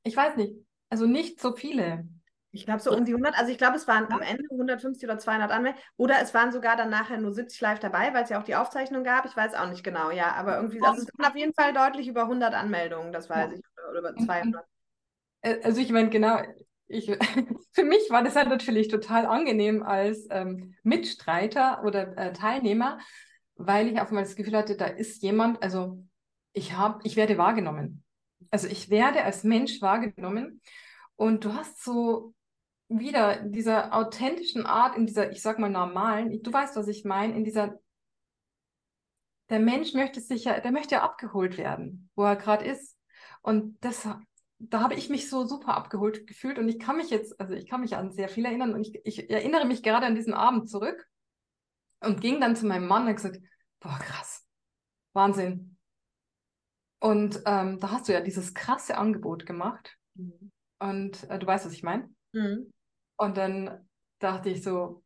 ich 0.03 0.15
weiß 0.15 0.37
nicht, 0.37 0.55
also 0.89 1.05
nicht 1.05 1.39
so 1.39 1.53
viele. 1.53 2.07
Ich 2.51 2.65
glaube 2.65 2.79
so 2.79 2.91
um 2.91 3.03
die 3.03 3.11
100, 3.11 3.37
also 3.37 3.51
ich 3.51 3.57
glaube, 3.57 3.75
es 3.75 3.85
waren 3.85 4.09
am 4.13 4.21
Ende 4.21 4.45
150 4.49 5.03
oder 5.03 5.19
200 5.19 5.51
Anmeldungen 5.51 5.83
oder 5.97 6.21
es 6.21 6.33
waren 6.33 6.53
sogar 6.53 6.77
dann 6.77 6.89
nachher 6.89 7.17
nur 7.17 7.33
70 7.33 7.59
live 7.59 7.79
dabei, 7.79 8.13
weil 8.13 8.23
es 8.23 8.29
ja 8.29 8.39
auch 8.39 8.45
die 8.45 8.55
Aufzeichnung 8.55 9.03
gab. 9.03 9.25
Ich 9.25 9.35
weiß 9.35 9.55
auch 9.55 9.69
nicht 9.69 9.83
genau, 9.83 10.09
ja, 10.09 10.33
aber 10.35 10.55
irgendwie, 10.55 10.81
also 10.81 11.01
es 11.01 11.09
waren 11.17 11.31
auf 11.31 11.35
jeden 11.35 11.53
Fall 11.53 11.73
deutlich 11.73 12.07
über 12.07 12.21
100 12.21 12.53
Anmeldungen, 12.53 13.11
das 13.11 13.29
weiß 13.29 13.51
ich, 13.51 13.61
oder 13.89 13.99
über 13.99 14.15
200. 14.15 14.63
Äh, 15.41 15.61
also 15.63 15.81
ich 15.81 15.91
meine, 15.91 16.09
genau, 16.09 16.39
ich, 16.87 17.07
für 17.71 17.83
mich 17.83 18.09
war 18.09 18.23
das 18.23 18.35
halt 18.35 18.49
natürlich 18.49 18.87
total 18.87 19.25
angenehm 19.25 19.83
als 19.83 20.27
ähm, 20.29 20.75
Mitstreiter 20.83 21.83
oder 21.83 22.17
äh, 22.17 22.33
Teilnehmer, 22.33 22.99
weil 23.55 23.87
ich 23.87 23.99
auf 23.99 24.09
einmal 24.09 24.23
das 24.23 24.35
Gefühl 24.35 24.57
hatte, 24.57 24.75
da 24.75 24.85
ist 24.85 25.23
jemand, 25.23 25.61
also 25.63 26.03
ich 26.53 26.73
habe, 26.73 26.99
ich 27.03 27.15
werde 27.15 27.37
wahrgenommen. 27.37 28.03
Also 28.51 28.67
ich 28.67 28.89
werde 28.89 29.23
als 29.23 29.43
Mensch 29.43 29.81
wahrgenommen 29.81 30.61
und 31.15 31.43
du 31.45 31.53
hast 31.53 31.83
so 31.83 32.33
wieder 32.87 33.37
dieser 33.41 33.93
authentischen 33.93 34.65
Art, 34.65 34.95
in 34.95 35.07
dieser, 35.07 35.31
ich 35.31 35.41
sag 35.41 35.59
mal, 35.59 35.69
normalen, 35.69 36.41
du 36.43 36.53
weißt, 36.53 36.75
was 36.75 36.87
ich 36.87 37.03
meine, 37.03 37.35
in 37.35 37.43
dieser, 37.43 37.79
der 39.49 39.59
Mensch 39.59 39.93
möchte 39.93 40.21
sich 40.21 40.45
ja, 40.45 40.59
der 40.59 40.71
möchte 40.71 40.95
ja 40.95 41.03
abgeholt 41.03 41.57
werden, 41.57 42.09
wo 42.15 42.23
er 42.23 42.35
gerade 42.35 42.65
ist. 42.65 42.97
Und 43.41 43.77
das, 43.83 44.07
da 44.69 44.81
habe 44.81 44.95
ich 44.95 45.09
mich 45.09 45.29
so 45.29 45.45
super 45.45 45.75
abgeholt 45.75 46.27
gefühlt 46.27 46.59
und 46.59 46.69
ich 46.69 46.79
kann 46.79 46.97
mich 46.97 47.09
jetzt, 47.09 47.39
also 47.39 47.53
ich 47.53 47.67
kann 47.67 47.81
mich 47.81 47.95
an 47.95 48.11
sehr 48.11 48.29
viel 48.29 48.45
erinnern 48.45 48.73
und 48.73 48.81
ich, 48.81 48.99
ich 49.03 49.29
erinnere 49.29 49.65
mich 49.65 49.83
gerade 49.83 50.05
an 50.05 50.15
diesen 50.15 50.33
Abend 50.33 50.69
zurück 50.69 51.07
und 52.01 52.21
ging 52.21 52.39
dann 52.39 52.55
zu 52.55 52.65
meinem 52.65 52.87
Mann 52.87 53.07
und 53.07 53.15
gesagt, 53.15 53.39
boah, 53.79 53.97
krass, 53.99 54.45
Wahnsinn. 55.13 55.77
Und 56.99 57.41
ähm, 57.45 57.79
da 57.79 57.91
hast 57.91 58.07
du 58.07 58.13
ja 58.13 58.21
dieses 58.21 58.53
krasse 58.53 58.97
Angebot 58.97 59.45
gemacht. 59.45 59.97
Mhm. 60.15 60.51
Und 60.79 61.29
äh, 61.29 61.37
du 61.37 61.45
weißt, 61.45 61.65
was 61.65 61.73
ich 61.73 61.83
meine? 61.83 62.09
Mhm. 62.31 62.71
Und 63.17 63.37
dann 63.37 63.87
dachte 64.19 64.49
ich 64.49 64.63
so, 64.63 65.03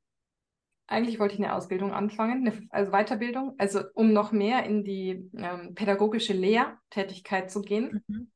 eigentlich 0.88 1.20
wollte 1.20 1.36
ich 1.36 1.40
eine 1.40 1.54
Ausbildung 1.54 1.92
anfangen, 1.94 2.48
eine, 2.48 2.68
also 2.70 2.92
Weiterbildung, 2.92 3.56
also 3.58 3.82
um 3.94 4.12
noch 4.14 4.32
mehr 4.32 4.64
in 4.64 4.84
die 4.84 5.30
ähm, 5.38 5.76
pädagogische 5.76 6.34
Lehrtätigkeit 6.34 7.52
zu 7.52 7.62
gehen. 7.62 8.04
Mhm. 8.08 8.32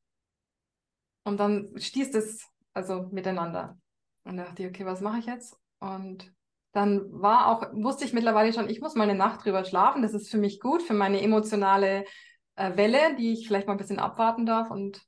Und 1.24 1.38
dann 1.38 1.70
stieß 1.76 2.14
es 2.14 2.46
also 2.72 3.08
miteinander. 3.10 3.78
Und 4.24 4.36
da 4.36 4.44
dachte 4.44 4.62
ich, 4.62 4.68
okay, 4.68 4.86
was 4.86 5.00
mache 5.00 5.18
ich 5.18 5.26
jetzt? 5.26 5.58
Und 5.80 6.32
dann 6.72 7.02
war 7.12 7.48
auch, 7.48 7.72
wusste 7.72 8.04
ich 8.04 8.12
mittlerweile 8.12 8.52
schon, 8.52 8.68
ich 8.68 8.80
muss 8.80 8.94
mal 8.94 9.04
eine 9.04 9.14
Nacht 9.18 9.44
drüber 9.44 9.64
schlafen. 9.64 10.02
Das 10.02 10.12
ist 10.14 10.30
für 10.30 10.38
mich 10.38 10.60
gut, 10.60 10.82
für 10.82 10.94
meine 10.94 11.20
emotionale 11.22 12.04
äh, 12.56 12.76
Welle, 12.76 13.16
die 13.16 13.32
ich 13.32 13.46
vielleicht 13.46 13.66
mal 13.66 13.74
ein 13.74 13.78
bisschen 13.78 13.98
abwarten 13.98 14.44
darf. 14.44 14.70
Und 14.70 15.00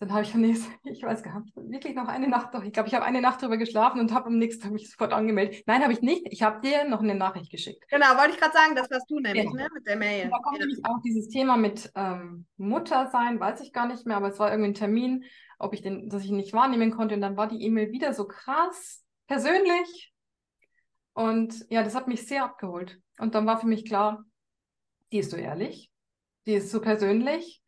dann 0.00 0.12
habe 0.12 0.22
ich 0.22 0.34
am 0.34 0.40
nächsten, 0.40 0.72
ich 0.90 1.02
weiß 1.02 1.22
gar 1.22 1.40
nicht, 1.40 1.54
wirklich 1.54 1.94
noch 1.94 2.08
eine 2.08 2.26
Nacht, 2.26 2.54
doch, 2.54 2.64
ich 2.64 2.72
glaube, 2.72 2.88
ich 2.88 2.94
habe 2.94 3.04
eine 3.04 3.20
Nacht 3.20 3.42
drüber 3.42 3.58
geschlafen 3.58 4.00
und 4.00 4.12
habe 4.14 4.26
am 4.26 4.38
nächsten 4.38 4.62
Tag 4.62 4.72
mich 4.72 4.90
sofort 4.90 5.12
angemeldet. 5.12 5.62
Nein, 5.66 5.82
habe 5.82 5.92
ich 5.92 6.00
nicht. 6.00 6.26
Ich 6.30 6.42
habe 6.42 6.60
dir 6.66 6.84
noch 6.84 7.00
eine 7.00 7.14
Nachricht 7.14 7.50
geschickt. 7.50 7.84
Genau, 7.90 8.06
wollte 8.16 8.30
ich 8.30 8.38
gerade 8.38 8.54
sagen, 8.54 8.74
das 8.74 8.90
warst 8.90 9.10
du 9.10 9.20
nämlich, 9.20 9.44
ja. 9.44 9.52
ne, 9.52 9.68
mit 9.74 9.86
der 9.86 9.96
Mail. 9.96 10.24
Und 10.24 10.30
da 10.30 10.38
kommt 10.38 10.58
ja. 10.58 10.66
nämlich 10.66 10.84
auch 10.84 11.00
dieses 11.04 11.28
Thema 11.28 11.58
mit 11.58 11.92
ähm, 11.94 12.46
Mutter 12.56 13.08
sein, 13.12 13.38
weiß 13.38 13.60
ich 13.60 13.74
gar 13.74 13.86
nicht 13.86 14.06
mehr, 14.06 14.16
aber 14.16 14.28
es 14.28 14.38
war 14.38 14.50
irgendwie 14.50 14.70
ein 14.70 14.74
Termin, 14.74 15.24
ob 15.58 15.74
ich 15.74 15.82
den, 15.82 16.08
dass 16.08 16.24
ich 16.24 16.30
ihn 16.30 16.36
nicht 16.36 16.54
wahrnehmen 16.54 16.90
konnte. 16.90 17.14
Und 17.14 17.20
dann 17.20 17.36
war 17.36 17.46
die 17.46 17.62
E-Mail 17.62 17.92
wieder 17.92 18.14
so 18.14 18.26
krass 18.26 19.04
persönlich. 19.26 20.14
Und 21.12 21.66
ja, 21.68 21.82
das 21.82 21.94
hat 21.94 22.08
mich 22.08 22.26
sehr 22.26 22.44
abgeholt. 22.44 22.98
Und 23.18 23.34
dann 23.34 23.44
war 23.44 23.60
für 23.60 23.66
mich 23.66 23.84
klar, 23.84 24.24
die 25.12 25.18
ist 25.18 25.30
so 25.30 25.36
ehrlich, 25.36 25.90
die 26.46 26.54
ist 26.54 26.70
so 26.70 26.80
persönlich. 26.80 27.62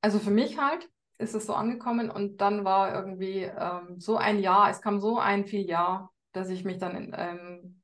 Also 0.00 0.18
für 0.18 0.30
mich 0.30 0.56
halt 0.56 0.88
ist 1.18 1.34
es 1.34 1.46
so 1.46 1.54
angekommen 1.54 2.10
und 2.10 2.40
dann 2.40 2.64
war 2.64 2.94
irgendwie 2.94 3.42
ähm, 3.42 3.98
so 3.98 4.16
ein 4.16 4.38
Jahr, 4.38 4.70
es 4.70 4.80
kam 4.80 5.00
so 5.00 5.18
ein 5.18 5.46
viel 5.46 5.66
Jahr, 5.66 6.12
dass 6.32 6.50
ich 6.50 6.64
mich 6.64 6.78
dann 6.78 7.14
ähm, 7.16 7.82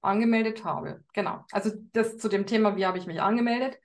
angemeldet 0.00 0.64
habe. 0.64 1.02
Genau. 1.12 1.44
Also 1.50 1.70
das 1.92 2.18
zu 2.18 2.28
dem 2.28 2.46
Thema, 2.46 2.76
wie 2.76 2.86
habe 2.86 2.98
ich 2.98 3.06
mich 3.06 3.20
angemeldet 3.20 3.78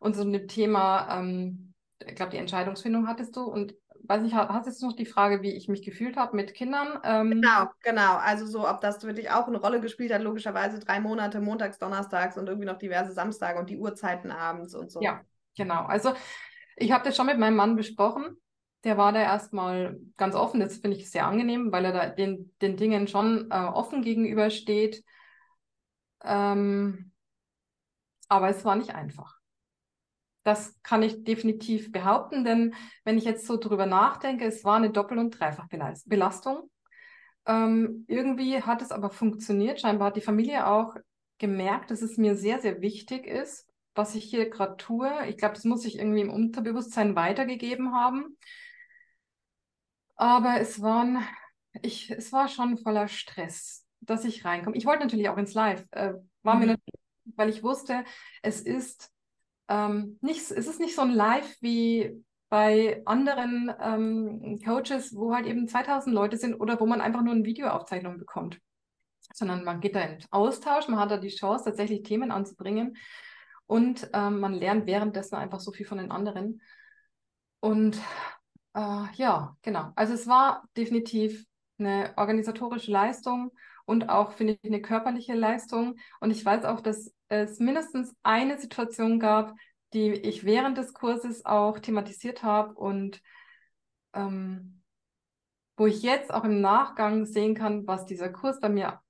und 0.00 0.14
zu 0.14 0.24
dem 0.24 0.46
Thema, 0.48 1.18
ähm, 1.18 1.74
ich 2.06 2.14
glaube, 2.14 2.30
die 2.30 2.38
Entscheidungsfindung 2.38 3.08
hattest 3.08 3.36
du 3.36 3.42
und 3.42 3.74
weiß 4.04 4.22
nicht, 4.22 4.34
hast 4.34 4.82
du 4.82 4.86
noch 4.86 4.96
die 4.96 5.06
Frage, 5.06 5.42
wie 5.42 5.52
ich 5.52 5.68
mich 5.68 5.82
gefühlt 5.82 6.16
habe 6.16 6.36
mit 6.36 6.54
Kindern? 6.54 7.00
Ähm, 7.04 7.30
genau, 7.30 7.66
genau. 7.82 8.16
Also 8.16 8.46
so, 8.46 8.68
ob 8.68 8.80
das 8.80 9.02
wirklich 9.04 9.30
auch 9.30 9.48
eine 9.48 9.58
Rolle 9.58 9.80
gespielt 9.80 10.12
hat, 10.12 10.22
logischerweise 10.22 10.78
drei 10.78 11.00
Monate, 11.00 11.40
montags, 11.40 11.78
donnerstags 11.78 12.38
und 12.38 12.46
irgendwie 12.46 12.66
noch 12.66 12.78
diverse 12.78 13.12
Samstage 13.12 13.58
und 13.58 13.68
die 13.68 13.76
Uhrzeiten 13.76 14.30
abends 14.30 14.74
und 14.74 14.90
so. 14.90 15.00
Ja, 15.02 15.20
genau. 15.56 15.84
Also 15.84 16.14
ich 16.78 16.92
habe 16.92 17.04
das 17.04 17.16
schon 17.16 17.26
mit 17.26 17.38
meinem 17.38 17.56
Mann 17.56 17.76
besprochen. 17.76 18.36
Der 18.84 18.96
war 18.96 19.12
da 19.12 19.20
erstmal 19.20 19.98
ganz 20.16 20.34
offen. 20.34 20.60
Das 20.60 20.78
finde 20.78 20.96
ich 20.96 21.10
sehr 21.10 21.26
angenehm, 21.26 21.72
weil 21.72 21.84
er 21.84 21.92
da 21.92 22.06
den, 22.08 22.54
den 22.62 22.76
Dingen 22.76 23.08
schon 23.08 23.50
äh, 23.50 23.54
offen 23.54 24.02
gegenübersteht. 24.02 25.04
Ähm, 26.22 27.12
aber 28.28 28.48
es 28.48 28.64
war 28.64 28.76
nicht 28.76 28.94
einfach. 28.94 29.38
Das 30.44 30.80
kann 30.82 31.02
ich 31.02 31.24
definitiv 31.24 31.92
behaupten, 31.92 32.44
denn 32.44 32.74
wenn 33.04 33.18
ich 33.18 33.24
jetzt 33.24 33.46
so 33.46 33.58
drüber 33.58 33.86
nachdenke, 33.86 34.46
es 34.46 34.64
war 34.64 34.76
eine 34.76 34.90
Doppel- 34.90 35.18
und 35.18 35.38
Dreifachbelastung. 35.38 36.70
Ähm, 37.46 38.04
irgendwie 38.08 38.62
hat 38.62 38.80
es 38.80 38.92
aber 38.92 39.10
funktioniert. 39.10 39.80
Scheinbar 39.80 40.08
hat 40.08 40.16
die 40.16 40.22
Familie 40.22 40.66
auch 40.66 40.94
gemerkt, 41.38 41.90
dass 41.90 42.02
es 42.02 42.16
mir 42.16 42.36
sehr, 42.36 42.60
sehr 42.60 42.80
wichtig 42.80 43.26
ist, 43.26 43.66
was 43.94 44.14
ich 44.14 44.24
hier 44.24 44.48
gerade 44.48 44.76
tue. 44.76 45.10
Ich 45.28 45.36
glaube, 45.36 45.54
das 45.54 45.64
muss 45.64 45.84
ich 45.84 45.98
irgendwie 45.98 46.20
im 46.20 46.30
Unterbewusstsein 46.30 47.16
weitergegeben 47.16 47.92
haben. 47.92 48.36
Aber 50.16 50.60
es 50.60 50.82
waren, 50.82 51.24
ich, 51.82 52.10
es 52.10 52.32
war 52.32 52.48
schon 52.48 52.76
voller 52.78 53.08
Stress, 53.08 53.86
dass 54.00 54.24
ich 54.24 54.44
reinkomme. 54.44 54.76
Ich 54.76 54.86
wollte 54.86 55.04
natürlich 55.04 55.28
auch 55.28 55.36
ins 55.36 55.54
Live. 55.54 55.84
Äh, 55.92 56.14
war 56.42 56.54
mhm. 56.54 56.60
mir 56.60 56.66
natürlich, 56.66 57.00
weil 57.36 57.48
ich 57.48 57.62
wusste, 57.62 58.04
es 58.42 58.60
ist 58.60 59.12
ähm, 59.68 60.18
nicht, 60.20 60.40
es 60.40 60.50
ist 60.50 60.80
nicht 60.80 60.94
so 60.94 61.02
ein 61.02 61.10
Live 61.10 61.56
wie 61.60 62.24
bei 62.48 63.02
anderen 63.04 63.72
ähm, 63.80 64.58
Coaches, 64.64 65.14
wo 65.14 65.34
halt 65.34 65.46
eben 65.46 65.68
2000 65.68 66.14
Leute 66.14 66.36
sind 66.36 66.54
oder 66.54 66.80
wo 66.80 66.86
man 66.86 67.00
einfach 67.00 67.22
nur 67.22 67.34
eine 67.34 67.44
Videoaufzeichnung 67.44 68.18
bekommt, 68.18 68.58
sondern 69.34 69.64
man 69.64 69.80
geht 69.80 69.94
da 69.94 70.00
in 70.00 70.18
Austausch, 70.30 70.88
man 70.88 70.98
hat 70.98 71.10
da 71.10 71.18
die 71.18 71.28
Chance, 71.28 71.66
tatsächlich 71.66 72.02
Themen 72.02 72.30
anzubringen, 72.30 72.96
und 73.68 74.08
ähm, 74.14 74.40
man 74.40 74.54
lernt 74.54 74.86
währenddessen 74.86 75.36
einfach 75.36 75.60
so 75.60 75.72
viel 75.72 75.86
von 75.86 75.98
den 75.98 76.10
anderen. 76.10 76.62
Und 77.60 77.96
äh, 78.74 79.04
ja, 79.14 79.56
genau. 79.62 79.92
Also 79.94 80.14
es 80.14 80.26
war 80.26 80.64
definitiv 80.76 81.44
eine 81.78 82.14
organisatorische 82.16 82.90
Leistung 82.90 83.52
und 83.84 84.08
auch, 84.08 84.32
finde 84.32 84.58
ich, 84.60 84.64
eine 84.64 84.80
körperliche 84.80 85.34
Leistung. 85.34 85.96
Und 86.18 86.30
ich 86.30 86.42
weiß 86.44 86.64
auch, 86.64 86.80
dass 86.80 87.14
es 87.28 87.58
mindestens 87.60 88.16
eine 88.22 88.58
Situation 88.58 89.20
gab, 89.20 89.54
die 89.92 90.12
ich 90.12 90.44
während 90.44 90.78
des 90.78 90.94
Kurses 90.94 91.44
auch 91.44 91.78
thematisiert 91.78 92.42
habe 92.42 92.72
und 92.72 93.20
ähm, 94.14 94.82
wo 95.76 95.86
ich 95.86 96.02
jetzt 96.02 96.32
auch 96.32 96.44
im 96.44 96.62
Nachgang 96.62 97.26
sehen 97.26 97.54
kann, 97.54 97.86
was 97.86 98.06
dieser 98.06 98.30
Kurs 98.30 98.60
bei 98.60 98.70
mir 98.70 99.00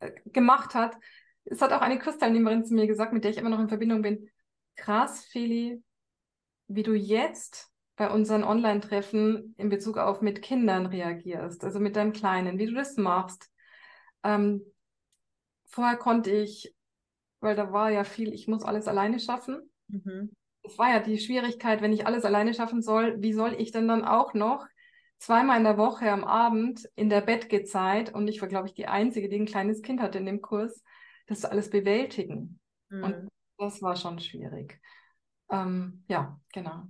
äh, 0.00 0.10
gemacht 0.26 0.74
hat, 0.74 0.96
es 1.44 1.60
hat 1.60 1.72
auch 1.72 1.80
eine 1.80 1.98
Kursteilnehmerin 1.98 2.64
zu 2.64 2.74
mir 2.74 2.86
gesagt, 2.86 3.12
mit 3.12 3.24
der 3.24 3.30
ich 3.30 3.38
immer 3.38 3.50
noch 3.50 3.60
in 3.60 3.68
Verbindung 3.68 4.02
bin. 4.02 4.30
Krass, 4.76 5.24
Feli, 5.26 5.82
wie 6.68 6.82
du 6.82 6.94
jetzt 6.94 7.70
bei 7.96 8.10
unseren 8.10 8.42
Online-Treffen 8.42 9.54
in 9.56 9.68
Bezug 9.68 9.98
auf 9.98 10.20
mit 10.20 10.42
Kindern 10.42 10.86
reagierst, 10.86 11.62
also 11.64 11.78
mit 11.78 11.96
deinem 11.96 12.12
Kleinen, 12.12 12.58
wie 12.58 12.66
du 12.66 12.74
das 12.74 12.96
machst. 12.96 13.50
Ähm, 14.24 14.62
vorher 15.66 15.96
konnte 15.96 16.30
ich, 16.30 16.74
weil 17.40 17.54
da 17.54 17.72
war 17.72 17.90
ja 17.90 18.04
viel, 18.04 18.32
ich 18.32 18.48
muss 18.48 18.64
alles 18.64 18.88
alleine 18.88 19.20
schaffen. 19.20 19.70
Mhm. 19.88 20.32
Es 20.62 20.78
war 20.78 20.90
ja 20.90 21.00
die 21.00 21.18
Schwierigkeit, 21.18 21.82
wenn 21.82 21.92
ich 21.92 22.06
alles 22.06 22.24
alleine 22.24 22.54
schaffen 22.54 22.82
soll, 22.82 23.20
wie 23.20 23.34
soll 23.34 23.54
ich 23.58 23.70
denn 23.70 23.86
dann 23.86 24.04
auch 24.04 24.34
noch 24.34 24.66
zweimal 25.18 25.58
in 25.58 25.64
der 25.64 25.78
Woche 25.78 26.10
am 26.10 26.24
Abend 26.24 26.88
in 26.96 27.10
der 27.10 27.20
Bettgezeit, 27.20 28.12
und 28.12 28.28
ich 28.28 28.40
war, 28.40 28.48
glaube 28.48 28.68
ich, 28.68 28.74
die 28.74 28.86
Einzige, 28.86 29.28
die 29.28 29.36
ein 29.36 29.46
kleines 29.46 29.82
Kind 29.82 30.00
hatte 30.00 30.18
in 30.18 30.26
dem 30.26 30.40
Kurs, 30.40 30.82
das 31.26 31.44
alles 31.44 31.70
bewältigen. 31.70 32.60
Mhm. 32.88 33.04
Und 33.04 33.28
das 33.58 33.82
war 33.82 33.96
schon 33.96 34.18
schwierig. 34.18 34.80
Ähm, 35.50 36.04
ja, 36.08 36.40
genau. 36.52 36.84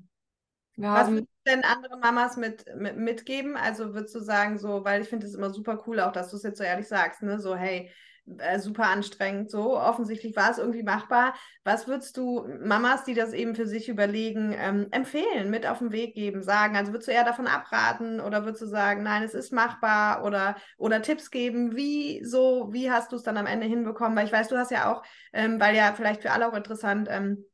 Wir 0.76 0.88
was, 0.88 1.06
haben, 1.06 1.28
denn 1.46 1.64
anderen 1.64 2.00
Mamas 2.00 2.36
mit, 2.36 2.64
mit, 2.76 2.96
mitgeben? 2.96 3.56
Also 3.56 3.94
würdest 3.94 4.14
du 4.14 4.20
sagen, 4.20 4.58
so, 4.58 4.84
weil 4.84 5.02
ich 5.02 5.08
finde 5.08 5.26
es 5.26 5.34
immer 5.34 5.50
super 5.50 5.84
cool, 5.86 6.00
auch 6.00 6.12
dass 6.12 6.30
du 6.30 6.36
es 6.36 6.42
jetzt 6.42 6.58
so 6.58 6.64
ehrlich 6.64 6.88
sagst, 6.88 7.22
ne? 7.22 7.38
So, 7.38 7.54
hey, 7.54 7.90
äh, 8.38 8.58
super 8.58 8.84
anstrengend. 8.84 9.50
So 9.50 9.78
offensichtlich 9.78 10.34
war 10.36 10.50
es 10.50 10.58
irgendwie 10.58 10.82
machbar. 10.82 11.34
Was 11.62 11.86
würdest 11.86 12.16
du 12.16 12.46
Mamas, 12.62 13.04
die 13.04 13.14
das 13.14 13.32
eben 13.32 13.54
für 13.54 13.66
sich 13.66 13.88
überlegen, 13.88 14.54
ähm, 14.58 14.88
empfehlen, 14.90 15.50
mit 15.50 15.66
auf 15.66 15.78
den 15.78 15.92
Weg 15.92 16.14
geben, 16.14 16.42
sagen? 16.42 16.76
Also 16.76 16.92
würdest 16.92 17.08
du 17.08 17.12
eher 17.12 17.24
davon 17.24 17.46
abraten 17.46 18.20
oder 18.20 18.44
würdest 18.44 18.62
du 18.62 18.66
sagen, 18.66 19.02
nein, 19.02 19.22
es 19.22 19.34
ist 19.34 19.52
machbar 19.52 20.24
oder, 20.24 20.56
oder 20.78 21.02
Tipps 21.02 21.30
geben? 21.30 21.76
Wie 21.76 22.24
so, 22.24 22.68
wie 22.72 22.90
hast 22.90 23.12
du 23.12 23.16
es 23.16 23.22
dann 23.22 23.36
am 23.36 23.46
Ende 23.46 23.66
hinbekommen? 23.66 24.16
Weil 24.16 24.26
ich 24.26 24.32
weiß, 24.32 24.48
du 24.48 24.56
hast 24.56 24.70
ja 24.70 24.92
auch, 24.92 25.02
ähm, 25.32 25.60
weil 25.60 25.76
ja 25.76 25.92
vielleicht 25.94 26.22
für 26.22 26.32
alle 26.32 26.48
auch 26.48 26.54
interessant, 26.54 27.08
ähm, 27.10 27.44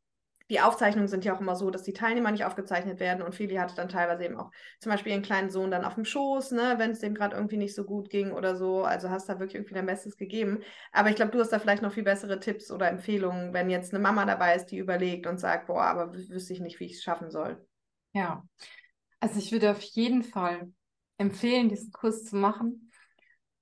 die 0.51 0.61
Aufzeichnungen 0.61 1.07
sind 1.07 1.25
ja 1.25 1.35
auch 1.35 1.41
immer 1.41 1.55
so, 1.55 1.71
dass 1.71 1.85
die 1.85 1.93
Teilnehmer 1.93 2.33
nicht 2.33 2.45
aufgezeichnet 2.45 2.99
werden 2.99 3.23
und 3.23 3.37
Feli 3.37 3.55
hatte 3.55 3.77
dann 3.77 3.89
teilweise 3.89 4.25
eben 4.25 4.37
auch 4.37 4.51
zum 4.81 4.91
Beispiel 4.91 5.13
ihren 5.13 5.23
kleinen 5.23 5.49
Sohn 5.49 5.71
dann 5.71 5.85
auf 5.85 5.95
dem 5.95 6.05
Schoß, 6.05 6.51
ne, 6.51 6.75
wenn 6.77 6.91
es 6.91 6.99
dem 6.99 7.15
gerade 7.15 7.37
irgendwie 7.37 7.57
nicht 7.57 7.75
so 7.75 7.85
gut 7.85 8.11
ging 8.11 8.33
oder 8.33 8.57
so. 8.57 8.83
Also 8.83 9.11
hast 9.11 9.29
da 9.29 9.39
wirklich 9.39 9.55
irgendwie 9.55 9.75
dein 9.75 9.87
Bestes 9.87 10.17
gegeben. 10.17 10.59
Aber 10.91 11.09
ich 11.09 11.15
glaube, 11.15 11.31
du 11.31 11.39
hast 11.39 11.53
da 11.53 11.61
vielleicht 11.61 11.83
noch 11.83 11.93
viel 11.93 12.03
bessere 12.03 12.41
Tipps 12.41 12.73
oder 12.73 12.89
Empfehlungen, 12.89 13.55
wenn 13.55 13.71
jetzt 13.71 13.95
eine 13.95 14.03
Mama 14.03 14.25
dabei 14.27 14.57
ist, 14.57 14.67
die 14.67 14.79
überlegt 14.79 15.29
und 15.29 15.39
sagt, 15.39 15.69
boah, 15.69 15.85
aber 15.85 16.13
wüsste 16.13 16.53
ich 16.53 16.61
nicht, 16.61 16.81
wie 16.81 16.87
ich 16.87 16.95
es 16.95 17.03
schaffen 17.03 17.31
soll. 17.31 17.65
Ja, 18.13 18.43
also 19.21 19.39
ich 19.39 19.53
würde 19.53 19.71
auf 19.71 19.83
jeden 19.83 20.25
Fall 20.25 20.73
empfehlen, 21.17 21.69
diesen 21.69 21.93
Kurs 21.93 22.25
zu 22.25 22.35
machen, 22.35 22.91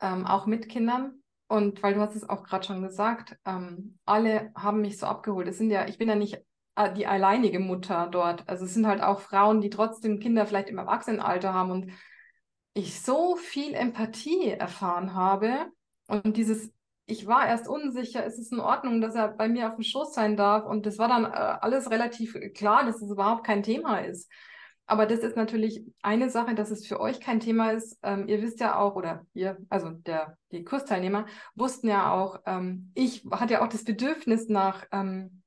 ähm, 0.01 0.27
auch 0.27 0.47
mit 0.47 0.71
Kindern. 0.71 1.23
Und 1.49 1.83
weil 1.83 1.95
du 1.95 2.01
hast 2.01 2.17
es 2.17 2.29
auch 2.29 2.45
gerade 2.45 2.67
schon 2.67 2.83
gesagt, 2.83 3.37
ähm, 3.45 3.99
alle 4.07 4.53
haben 4.55 4.81
mich 4.81 4.99
so 4.99 5.07
abgeholt. 5.07 5.49
Es 5.49 5.59
sind 5.59 5.71
ja, 5.71 5.87
ich 5.87 5.99
bin 5.99 6.09
ja 6.09 6.15
nicht 6.15 6.43
die 6.97 7.07
alleinige 7.07 7.59
Mutter 7.59 8.09
dort. 8.11 8.49
Also 8.49 8.65
es 8.65 8.75
sind 8.75 8.87
halt 8.87 9.03
auch 9.03 9.21
Frauen, 9.21 9.61
die 9.61 9.71
trotzdem 9.71 10.21
Kinder 10.21 10.47
vielleicht 10.47 10.69
im 10.69 10.79
Erwachsenenalter 10.79 11.53
haben 11.53 11.71
und 11.71 11.93
ich 12.75 13.01
so 13.01 13.37
viel 13.37 13.75
Empathie 13.75 14.51
erfahren 14.51 15.15
habe 15.15 15.67
und 16.07 16.37
dieses, 16.37 16.73
ich 17.07 17.27
war 17.27 17.47
erst 17.47 17.69
unsicher, 17.69 18.25
ist 18.25 18.39
es 18.39 18.53
in 18.53 18.61
Ordnung, 18.61 19.01
dass 19.01 19.15
er 19.15 19.29
bei 19.29 19.49
mir 19.49 19.69
auf 19.69 19.75
dem 19.75 19.83
Schoß 19.83 20.15
sein 20.15 20.37
darf 20.37 20.65
und 20.65 20.87
das 20.87 20.99
war 20.99 21.09
dann 21.09 21.25
äh, 21.25 21.29
alles 21.29 21.91
relativ 21.91 22.37
klar, 22.55 22.85
dass 22.85 23.03
es 23.03 23.11
überhaupt 23.11 23.45
kein 23.45 23.63
Thema 23.63 23.99
ist. 23.99 24.31
Aber 24.87 25.05
das 25.05 25.21
ist 25.21 25.37
natürlich 25.37 25.85
eine 26.01 26.31
Sache, 26.31 26.55
dass 26.55 26.71
es 26.71 26.87
für 26.87 26.99
euch 26.99 27.21
kein 27.21 27.41
Thema 27.41 27.73
ist. 27.73 27.99
Ähm, 28.03 28.27
ihr 28.27 28.41
wisst 28.41 28.59
ja 28.59 28.79
auch, 28.79 28.97
oder 28.97 29.27
ihr, 29.35 29.59
also 29.69 29.91
der, 29.91 30.39
die 30.51 30.65
Kursteilnehmer, 30.65 31.27
wussten 31.55 31.89
ja 31.89 32.11
auch, 32.11 32.41
ähm, 32.47 32.91
ich 32.95 33.23
hatte 33.31 33.55
ja 33.55 33.63
auch 33.63 33.69
das 33.69 33.85
Bedürfnis 33.85 34.49
nach 34.49 34.87
ähm, 34.91 35.38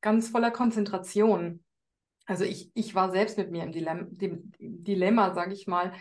ganz 0.00 0.28
voller 0.28 0.50
Konzentration. 0.50 1.64
Also 2.26 2.44
ich, 2.44 2.70
ich 2.74 2.94
war 2.94 3.10
selbst 3.10 3.38
mit 3.38 3.50
mir 3.50 3.64
im 3.64 3.72
Dilemma, 3.72 4.06
Dilemma 4.58 5.34
sage 5.34 5.52
ich 5.52 5.66
mal, 5.66 5.92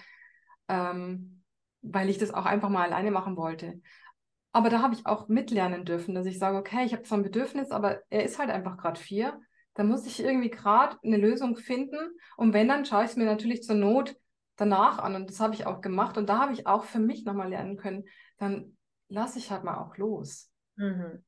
ähm, 0.67 1.43
weil 1.81 2.09
ich 2.09 2.17
das 2.17 2.33
auch 2.33 2.45
einfach 2.45 2.69
mal 2.69 2.85
alleine 2.85 3.11
machen 3.11 3.35
wollte. 3.35 3.81
Aber 4.51 4.69
da 4.69 4.81
habe 4.81 4.93
ich 4.93 5.05
auch 5.05 5.27
mitlernen 5.27 5.85
dürfen, 5.85 6.15
dass 6.15 6.25
ich 6.25 6.39
sage, 6.39 6.57
okay, 6.57 6.85
ich 6.85 6.93
habe 6.93 7.03
zwar 7.03 7.19
ein 7.19 7.23
Bedürfnis, 7.23 7.71
aber 7.71 8.01
er 8.09 8.23
ist 8.25 8.39
halt 8.39 8.49
einfach 8.49 8.77
gerade 8.77 8.99
vier. 8.99 9.39
Da 9.75 9.83
muss 9.83 10.05
ich 10.05 10.19
irgendwie 10.19 10.49
gerade 10.49 10.97
eine 11.03 11.17
Lösung 11.17 11.55
finden. 11.55 11.97
Und 12.35 12.53
wenn, 12.53 12.67
dann 12.67 12.85
schaue 12.85 13.05
ich 13.05 13.11
es 13.11 13.15
mir 13.15 13.25
natürlich 13.25 13.63
zur 13.63 13.75
Not 13.75 14.15
danach 14.55 14.99
an. 14.99 15.15
Und 15.15 15.29
das 15.29 15.39
habe 15.39 15.53
ich 15.53 15.65
auch 15.65 15.81
gemacht. 15.81 16.17
Und 16.17 16.27
da 16.27 16.39
habe 16.39 16.53
ich 16.53 16.67
auch 16.67 16.83
für 16.83 16.99
mich 16.99 17.25
nochmal 17.25 17.49
lernen 17.49 17.77
können, 17.77 18.05
dann 18.37 18.75
lasse 19.07 19.39
ich 19.39 19.51
halt 19.51 19.63
mal 19.63 19.77
auch 19.77 19.97
los. 19.97 20.48
Mhm. 20.79 21.23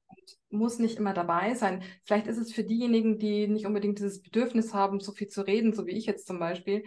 muss 0.50 0.80
nicht 0.80 0.98
immer 0.98 1.14
dabei 1.14 1.56
sein. 1.56 1.84
Vielleicht 2.06 2.28
ist 2.28 2.38
es 2.38 2.54
für 2.54 2.64
diejenigen, 2.64 3.20
die 3.20 3.48
nicht 3.48 3.66
unbedingt 3.66 4.00
dieses 4.00 4.22
Bedürfnis 4.22 4.74
haben, 4.74 5.02
so 5.02 5.12
viel 5.12 5.28
zu 5.28 5.46
reden, 5.46 5.74
so 5.74 5.86
wie 5.86 5.92
ich 5.92 6.06
jetzt 6.06 6.26
zum 6.26 6.40
Beispiel, 6.40 6.84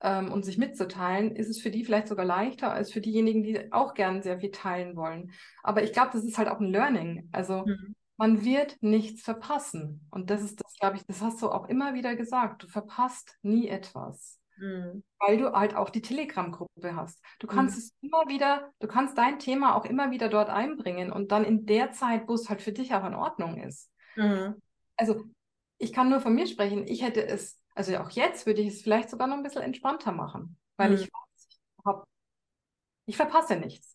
ähm, 0.00 0.30
und 0.30 0.44
sich 0.44 0.58
mitzuteilen, 0.58 1.34
ist 1.34 1.48
es 1.48 1.60
für 1.60 1.70
die 1.70 1.84
vielleicht 1.84 2.08
sogar 2.08 2.24
leichter 2.24 2.72
als 2.72 2.92
für 2.92 3.00
diejenigen, 3.00 3.42
die 3.42 3.72
auch 3.72 3.94
gern 3.94 4.22
sehr 4.22 4.38
viel 4.38 4.52
teilen 4.52 4.96
wollen. 4.96 5.32
Aber 5.62 5.82
ich 5.82 5.92
glaube, 5.92 6.10
das 6.12 6.24
ist 6.24 6.38
halt 6.38 6.48
auch 6.48 6.60
ein 6.60 6.70
Learning. 6.70 7.28
Also 7.32 7.64
mhm. 7.66 7.96
man 8.16 8.44
wird 8.44 8.76
nichts 8.80 9.22
verpassen. 9.22 10.06
Und 10.10 10.30
das 10.30 10.42
ist 10.42 10.62
das, 10.62 10.76
glaube 10.78 10.96
ich, 10.96 11.06
das 11.06 11.20
hast 11.20 11.42
du 11.42 11.50
auch 11.50 11.68
immer 11.68 11.94
wieder 11.94 12.14
gesagt. 12.14 12.62
Du 12.62 12.68
verpasst 12.68 13.38
nie 13.42 13.66
etwas. 13.66 14.38
Mhm. 14.56 15.02
Weil 15.18 15.38
du 15.38 15.52
halt 15.52 15.74
auch 15.74 15.90
die 15.90 16.02
Telegram-Gruppe 16.02 16.96
hast. 16.96 17.22
Du 17.38 17.46
kannst 17.46 17.76
mhm. 17.76 17.82
es 17.82 17.92
immer 18.00 18.28
wieder, 18.28 18.72
du 18.78 18.86
kannst 18.86 19.18
dein 19.18 19.38
Thema 19.38 19.74
auch 19.74 19.84
immer 19.84 20.10
wieder 20.10 20.28
dort 20.28 20.48
einbringen 20.48 21.12
und 21.12 21.32
dann 21.32 21.44
in 21.44 21.66
der 21.66 21.92
Zeit, 21.92 22.28
wo 22.28 22.34
es 22.34 22.48
halt 22.48 22.62
für 22.62 22.72
dich 22.72 22.94
auch 22.94 23.04
in 23.04 23.14
Ordnung 23.14 23.58
ist. 23.58 23.90
Mhm. 24.16 24.60
Also 24.96 25.24
ich 25.78 25.92
kann 25.92 26.08
nur 26.08 26.20
von 26.20 26.34
mir 26.34 26.46
sprechen. 26.46 26.86
Ich 26.86 27.02
hätte 27.02 27.26
es, 27.26 27.60
also 27.74 27.96
auch 27.98 28.10
jetzt 28.10 28.46
würde 28.46 28.60
ich 28.60 28.68
es 28.68 28.82
vielleicht 28.82 29.10
sogar 29.10 29.26
noch 29.26 29.36
ein 29.36 29.42
bisschen 29.42 29.62
entspannter 29.62 30.12
machen, 30.12 30.56
weil 30.76 30.94
ich 30.94 31.02
mhm. 31.02 31.10
weiß, 31.12 31.46
ich, 31.48 31.84
hab, 31.84 32.04
ich 33.06 33.16
verpasse 33.16 33.56
nichts. 33.56 33.93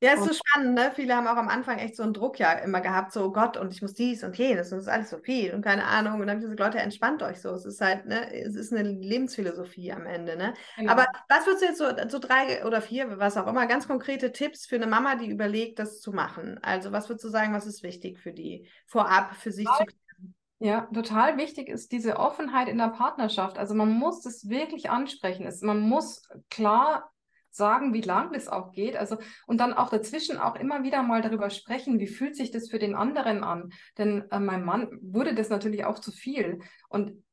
Ja, 0.00 0.12
ist 0.12 0.24
so 0.24 0.32
spannend, 0.32 0.74
ne? 0.74 0.92
Viele 0.94 1.16
haben 1.16 1.26
auch 1.26 1.36
am 1.36 1.48
Anfang 1.48 1.78
echt 1.78 1.96
so 1.96 2.02
einen 2.02 2.12
Druck 2.12 2.38
ja 2.38 2.52
immer 2.52 2.82
gehabt, 2.82 3.12
so 3.12 3.24
oh 3.24 3.32
Gott, 3.32 3.56
und 3.56 3.72
ich 3.72 3.80
muss 3.80 3.94
dies 3.94 4.22
und 4.24 4.36
jenes 4.36 4.70
und 4.70 4.78
es 4.78 4.84
ist 4.84 4.90
alles 4.90 5.08
so 5.08 5.16
viel 5.16 5.54
und 5.54 5.62
keine 5.62 5.84
Ahnung. 5.84 6.14
Und 6.14 6.20
dann 6.20 6.30
habe 6.30 6.38
ich 6.40 6.44
gesagt, 6.44 6.60
Leute, 6.60 6.78
entspannt 6.78 7.22
euch 7.22 7.40
so. 7.40 7.50
Es 7.50 7.64
ist 7.64 7.80
halt, 7.80 8.04
ne, 8.04 8.30
es 8.34 8.54
ist 8.56 8.74
eine 8.74 8.82
Lebensphilosophie 8.82 9.92
am 9.92 10.04
Ende, 10.04 10.36
ne? 10.36 10.52
Genau. 10.76 10.92
Aber 10.92 11.06
was 11.28 11.46
würdest 11.46 11.62
du 11.62 11.66
jetzt 11.66 11.78
so, 11.78 12.08
so 12.08 12.18
drei 12.18 12.66
oder 12.66 12.82
vier, 12.82 13.18
was 13.18 13.38
auch 13.38 13.46
immer, 13.46 13.66
ganz 13.66 13.88
konkrete 13.88 14.32
Tipps 14.32 14.66
für 14.66 14.76
eine 14.76 14.86
Mama, 14.86 15.14
die 15.14 15.30
überlegt, 15.30 15.78
das 15.78 16.00
zu 16.00 16.12
machen? 16.12 16.58
Also, 16.62 16.92
was 16.92 17.08
würdest 17.08 17.24
du 17.24 17.30
sagen, 17.30 17.54
was 17.54 17.66
ist 17.66 17.82
wichtig 17.82 18.18
für 18.18 18.32
die 18.32 18.68
vorab, 18.86 19.34
für 19.36 19.50
sich 19.50 19.66
zu 19.66 19.84
klären? 19.84 20.34
Ja, 20.58 20.88
total 20.92 21.36
wichtig 21.36 21.68
ist 21.68 21.92
diese 21.92 22.16
Offenheit 22.16 22.68
in 22.68 22.78
der 22.78 22.88
Partnerschaft. 22.88 23.58
Also 23.58 23.74
man 23.74 23.90
muss 23.90 24.22
das 24.22 24.48
wirklich 24.48 24.88
ansprechen. 24.88 25.46
man 25.62 25.80
muss 25.80 26.26
klar 26.48 27.12
sagen, 27.56 27.94
wie 27.94 28.00
lang 28.00 28.32
das 28.32 28.48
auch 28.48 28.72
geht. 28.72 28.96
Also, 28.96 29.18
und 29.46 29.58
dann 29.58 29.72
auch 29.74 29.90
dazwischen 29.90 30.38
auch 30.38 30.56
immer 30.56 30.82
wieder 30.82 31.02
mal 31.02 31.22
darüber 31.22 31.50
sprechen, 31.50 31.98
wie 31.98 32.06
fühlt 32.06 32.36
sich 32.36 32.50
das 32.50 32.68
für 32.68 32.78
den 32.78 32.94
anderen 32.94 33.42
an? 33.42 33.72
Denn 33.98 34.24
äh, 34.30 34.38
meinem 34.38 34.64
Mann 34.64 34.98
wurde 35.00 35.34
das 35.34 35.48
natürlich 35.48 35.84
auch 35.84 35.98
zu 35.98 36.12
viel. 36.12 36.60
Und 36.88 37.24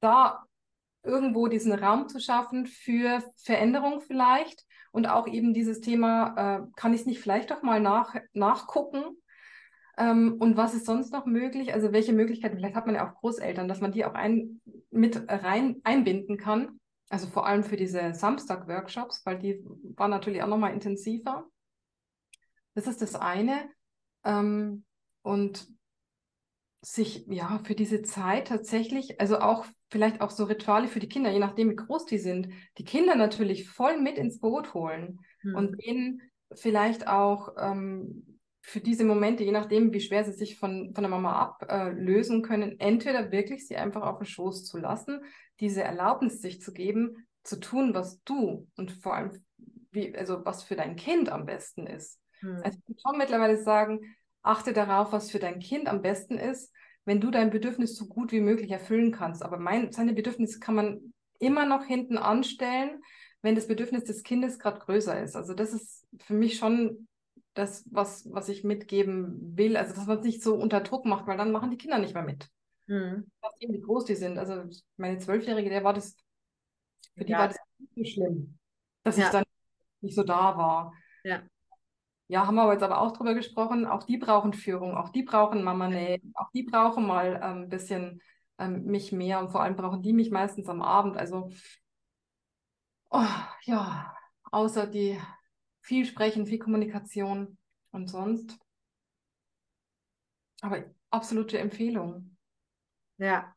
da 0.00 0.44
irgendwo 1.02 1.48
diesen 1.48 1.72
Raum 1.72 2.08
zu 2.08 2.18
schaffen 2.18 2.66
für 2.66 3.22
Veränderung 3.36 4.00
vielleicht 4.00 4.64
und 4.90 5.06
auch 5.06 5.26
eben 5.26 5.54
dieses 5.54 5.80
Thema, 5.80 6.34
äh, 6.36 6.66
kann 6.76 6.94
ich 6.94 7.00
es 7.00 7.06
nicht 7.06 7.20
vielleicht 7.20 7.50
doch 7.50 7.62
mal 7.62 7.80
nach, 7.80 8.14
nachgucken? 8.32 9.04
Ähm, 9.96 10.36
und 10.38 10.56
was 10.56 10.74
ist 10.74 10.86
sonst 10.86 11.12
noch 11.12 11.26
möglich? 11.26 11.72
Also 11.72 11.92
welche 11.92 12.12
Möglichkeiten, 12.12 12.56
vielleicht 12.56 12.74
hat 12.74 12.86
man 12.86 12.94
ja 12.94 13.08
auch 13.08 13.14
Großeltern, 13.20 13.68
dass 13.68 13.80
man 13.80 13.92
die 13.92 14.04
auch 14.04 14.14
ein, 14.14 14.60
mit 14.90 15.22
rein 15.28 15.80
einbinden 15.84 16.36
kann. 16.36 16.80
Also 17.14 17.28
vor 17.28 17.46
allem 17.46 17.62
für 17.62 17.76
diese 17.76 18.12
Samstag-Workshops, 18.12 19.24
weil 19.24 19.38
die 19.38 19.64
waren 19.94 20.10
natürlich 20.10 20.42
auch 20.42 20.48
nochmal 20.48 20.72
intensiver. 20.72 21.46
Das 22.74 22.88
ist 22.88 23.02
das 23.02 23.14
eine. 23.14 23.70
Ähm, 24.24 24.84
und 25.22 25.68
sich 26.80 27.24
ja 27.28 27.60
für 27.62 27.76
diese 27.76 28.02
Zeit 28.02 28.48
tatsächlich, 28.48 29.20
also 29.20 29.38
auch 29.38 29.64
vielleicht 29.90 30.22
auch 30.22 30.30
so 30.30 30.42
Rituale 30.42 30.88
für 30.88 30.98
die 30.98 31.08
Kinder, 31.08 31.30
je 31.30 31.38
nachdem 31.38 31.70
wie 31.70 31.76
groß 31.76 32.04
die 32.06 32.18
sind, 32.18 32.48
die 32.78 32.84
Kinder 32.84 33.14
natürlich 33.14 33.68
voll 33.68 34.00
mit 34.00 34.18
ins 34.18 34.40
Boot 34.40 34.74
holen 34.74 35.20
mhm. 35.44 35.54
und 35.54 35.84
denen 35.86 36.20
vielleicht 36.52 37.06
auch 37.06 37.54
ähm, 37.60 38.33
für 38.66 38.80
diese 38.80 39.04
Momente, 39.04 39.44
je 39.44 39.52
nachdem, 39.52 39.92
wie 39.92 40.00
schwer 40.00 40.24
sie 40.24 40.32
sich 40.32 40.58
von, 40.58 40.94
von 40.94 41.04
der 41.04 41.10
Mama 41.10 41.54
ablösen 41.60 42.38
äh, 42.38 42.42
können, 42.42 42.80
entweder 42.80 43.30
wirklich 43.30 43.68
sie 43.68 43.76
einfach 43.76 44.00
auf 44.02 44.18
den 44.18 44.26
Schoß 44.26 44.64
zu 44.64 44.78
lassen, 44.78 45.20
diese 45.60 45.82
Erlaubnis 45.82 46.40
sich 46.40 46.62
zu 46.62 46.72
geben, 46.72 47.26
zu 47.42 47.60
tun, 47.60 47.92
was 47.92 48.22
du 48.22 48.66
und 48.76 48.90
vor 48.90 49.14
allem, 49.14 49.44
wie, 49.90 50.16
also 50.16 50.46
was 50.46 50.62
für 50.62 50.76
dein 50.76 50.96
Kind 50.96 51.28
am 51.28 51.44
besten 51.44 51.86
ist. 51.86 52.18
Hm. 52.40 52.62
Also 52.64 52.78
ich 52.78 52.86
kann 52.86 52.96
schon 53.12 53.18
mittlerweile 53.18 53.62
sagen, 53.62 54.00
achte 54.42 54.72
darauf, 54.72 55.12
was 55.12 55.30
für 55.30 55.38
dein 55.38 55.60
Kind 55.60 55.86
am 55.86 56.00
besten 56.00 56.38
ist, 56.38 56.72
wenn 57.04 57.20
du 57.20 57.30
dein 57.30 57.50
Bedürfnis 57.50 57.94
so 57.96 58.06
gut 58.06 58.32
wie 58.32 58.40
möglich 58.40 58.70
erfüllen 58.70 59.12
kannst. 59.12 59.42
Aber 59.42 59.58
mein, 59.58 59.92
seine 59.92 60.14
Bedürfnisse 60.14 60.58
kann 60.58 60.74
man 60.74 61.12
immer 61.38 61.66
noch 61.66 61.84
hinten 61.84 62.16
anstellen, 62.16 63.02
wenn 63.42 63.54
das 63.54 63.66
Bedürfnis 63.66 64.04
des 64.04 64.22
Kindes 64.22 64.58
gerade 64.58 64.80
größer 64.80 65.22
ist. 65.22 65.36
Also 65.36 65.52
das 65.52 65.74
ist 65.74 66.06
für 66.16 66.32
mich 66.32 66.56
schon 66.56 67.08
das, 67.54 67.84
was, 67.90 68.30
was 68.32 68.48
ich 68.48 68.64
mitgeben 68.64 69.56
will. 69.56 69.76
Also, 69.76 69.94
dass 69.94 70.06
man 70.06 70.18
es 70.18 70.24
nicht 70.24 70.42
so 70.42 70.54
unter 70.54 70.80
Druck 70.80 71.04
macht, 71.06 71.26
weil 71.26 71.38
dann 71.38 71.52
machen 71.52 71.70
die 71.70 71.78
Kinder 71.78 71.98
nicht 71.98 72.14
mehr 72.14 72.22
mit. 72.22 72.48
Mhm. 72.86 73.30
Wie 73.60 73.80
groß 73.80 74.04
die 74.04 74.16
sind. 74.16 74.38
Also, 74.38 74.64
meine 74.96 75.18
Zwölfjährige, 75.18 75.70
der 75.70 75.84
war 75.84 75.94
das, 75.94 76.16
für 77.16 77.24
die 77.24 77.32
ja. 77.32 77.38
war 77.38 77.48
das 77.48 77.56
nicht 77.78 77.94
so 77.96 78.04
schlimm, 78.04 78.58
dass 79.04 79.16
ja. 79.16 79.26
ich 79.26 79.30
dann 79.30 79.44
nicht 80.00 80.14
so 80.14 80.24
da 80.24 80.56
war. 80.56 80.92
Ja. 81.22 81.42
Ja, 82.26 82.46
haben 82.46 82.54
wir 82.54 82.72
jetzt 82.72 82.82
aber 82.82 83.00
auch 83.00 83.12
drüber 83.12 83.34
gesprochen. 83.34 83.86
Auch 83.86 84.04
die 84.04 84.16
brauchen 84.16 84.54
Führung, 84.54 84.96
auch 84.96 85.10
die 85.10 85.22
brauchen 85.22 85.62
Mama 85.62 85.88
Nähe, 85.88 86.20
auch 86.34 86.50
die 86.52 86.62
brauchen 86.62 87.06
mal 87.06 87.36
ein 87.36 87.64
ähm, 87.64 87.68
bisschen 87.68 88.22
ähm, 88.58 88.84
mich 88.84 89.12
mehr 89.12 89.40
und 89.40 89.50
vor 89.50 89.62
allem 89.62 89.76
brauchen 89.76 90.02
die 90.02 90.12
mich 90.12 90.30
meistens 90.30 90.68
am 90.68 90.80
Abend. 90.80 91.16
Also, 91.16 91.50
oh, 93.10 93.24
ja, 93.64 94.14
außer 94.50 94.86
die 94.86 95.20
viel 95.84 96.04
sprechen, 96.06 96.46
viel 96.46 96.58
Kommunikation 96.58 97.56
und 97.92 98.08
sonst. 98.10 98.58
Aber 100.62 100.84
absolute 101.10 101.58
Empfehlung. 101.58 102.36
Ja. 103.18 103.54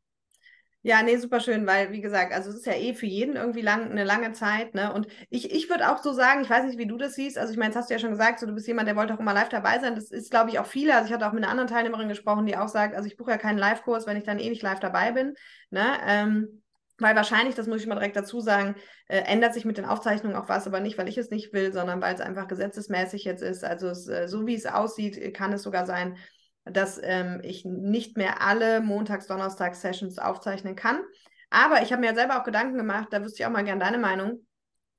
Ja, 0.84 1.04
nee, 1.04 1.18
super 1.18 1.42
schön, 1.42 1.68
weil, 1.68 1.92
wie 1.92 2.02
gesagt, 2.02 2.34
also 2.34 2.50
es 2.50 2.58
ist 2.58 2.66
ja 2.66 2.74
eh 2.74 2.94
für 2.94 3.08
jeden 3.08 3.36
irgendwie 3.36 3.62
lang, 3.62 3.92
eine 3.92 4.06
lange 4.06 4.34
Zeit, 4.34 4.76
ne? 4.76 4.94
Und 4.94 5.08
ich, 5.30 5.52
ich 5.52 5.70
würde 5.70 5.92
auch 5.92 6.02
so 6.02 6.14
sagen, 6.14 6.42
ich 6.42 6.50
weiß 6.50 6.66
nicht, 6.66 6.78
wie 6.80 6.88
du 6.88 6.98
das 6.98 7.16
siehst, 7.16 7.38
also 7.38 7.52
ich 7.52 7.60
meine, 7.60 7.72
das 7.74 7.82
hast 7.84 7.90
du 7.90 7.96
ja 7.96 8.00
schon 8.00 8.12
gesagt, 8.12 8.40
so 8.40 8.46
du 8.48 8.54
bist 8.54 8.68
jemand, 8.68 8.88
der 8.88 8.96
wollte 8.96 9.14
auch 9.14 9.20
immer 9.20 9.34
live 9.34 9.50
dabei 9.50 9.80
sein. 9.80 9.96
Das 9.96 10.12
ist, 10.12 10.32
glaube 10.32 10.50
ich, 10.52 10.60
auch 10.60 10.66
viele. 10.68 10.96
Also 10.96 11.08
ich 11.08 11.14
hatte 11.14 11.28
auch 11.28 11.34
mit 11.34 11.44
einer 11.44 11.52
anderen 11.52 11.70
Teilnehmerin 11.70 12.10
gesprochen, 12.10 12.46
die 12.46 12.58
auch 12.58 12.70
sagt, 12.70 12.96
also 12.96 13.08
ich 13.08 13.18
buche 13.18 13.32
ja 13.32 13.38
keinen 13.38 13.58
Live-Kurs, 13.60 14.08
wenn 14.08 14.18
ich 14.18 14.24
dann 14.24 14.40
eh 14.40 14.50
nicht 14.50 14.64
live 14.64 14.80
dabei 14.80 15.12
bin, 15.12 15.36
ne? 15.72 15.98
Ähm, 16.08 16.64
weil 17.00 17.16
wahrscheinlich, 17.16 17.56
das 17.56 17.68
muss 17.68 17.82
ich 17.82 17.88
mal 17.88 17.96
direkt 17.96 18.16
dazu 18.16 18.40
sagen, 18.40 18.76
äh, 19.08 19.20
ändert 19.20 19.54
sich 19.54 19.66
mit 19.66 19.78
den 19.78 19.86
Aufzeichnungen 19.86 20.36
auch 20.36 20.50
was, 20.50 20.68
aber 20.68 20.80
nicht, 20.80 20.98
weil 20.98 21.08
ich 21.08 21.18
es 21.18 21.30
nicht 21.30 21.54
will, 21.54 21.72
sondern 21.72 22.02
weil 22.02 22.16
es 22.16 22.22
einfach 22.22 22.48
gesetzesmäßig 22.48 23.24
jetzt 23.24 23.44
ist. 23.44 23.64
Also 23.64 23.88
es, 23.88 24.08
äh, 24.08 24.28
so 24.28 24.48
wie 24.48 24.56
es 24.56 24.66
aussieht, 24.66 25.34
kann 25.34 25.54
es 25.54 25.64
sogar 25.64 25.86
sein, 25.86 26.18
dass 26.66 27.00
ähm, 27.02 27.40
ich 27.44 27.66
nicht 27.66 28.18
mehr 28.18 28.42
alle 28.42 28.82
Montags-, 28.82 29.28
Donnerstags-Sessions 29.28 30.18
aufzeichnen 30.18 30.76
kann. 30.76 31.02
Aber 31.50 31.82
ich 31.82 31.92
habe 31.92 32.02
mir 32.02 32.14
selber 32.14 32.40
auch 32.40 32.44
Gedanken 32.44 32.78
gemacht, 32.78 33.08
da 33.12 33.24
wüsste 33.24 33.42
ich 33.42 33.46
auch 33.46 33.52
mal 33.52 33.64
gerne 33.64 33.80
deine 33.80 33.98
Meinung 33.98 34.46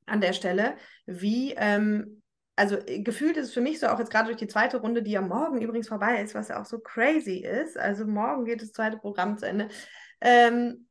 an 0.06 0.20
der 0.20 0.32
Stelle, 0.32 0.76
wie, 1.04 1.54
ähm, 1.56 2.22
also 2.56 2.76
äh, 2.76 3.00
gefühlt 3.00 3.36
ist 3.36 3.48
es 3.48 3.54
für 3.54 3.60
mich 3.60 3.78
so, 3.80 3.88
auch 3.88 3.98
jetzt 3.98 4.10
gerade 4.10 4.26
durch 4.26 4.38
die 4.38 4.46
zweite 4.46 4.78
Runde, 4.78 5.02
die 5.02 5.10
ja 5.10 5.20
morgen 5.20 5.60
übrigens 5.60 5.88
vorbei 5.88 6.22
ist, 6.22 6.34
was 6.34 6.48
ja 6.48 6.60
auch 6.60 6.64
so 6.64 6.78
crazy 6.78 7.38
ist. 7.38 7.78
Also 7.78 8.06
morgen 8.06 8.44
geht 8.44 8.62
das 8.62 8.72
zweite 8.72 8.96
Programm 8.96 9.36
zu 9.36 9.46
Ende. 9.46 9.68
Ähm, 10.20 10.87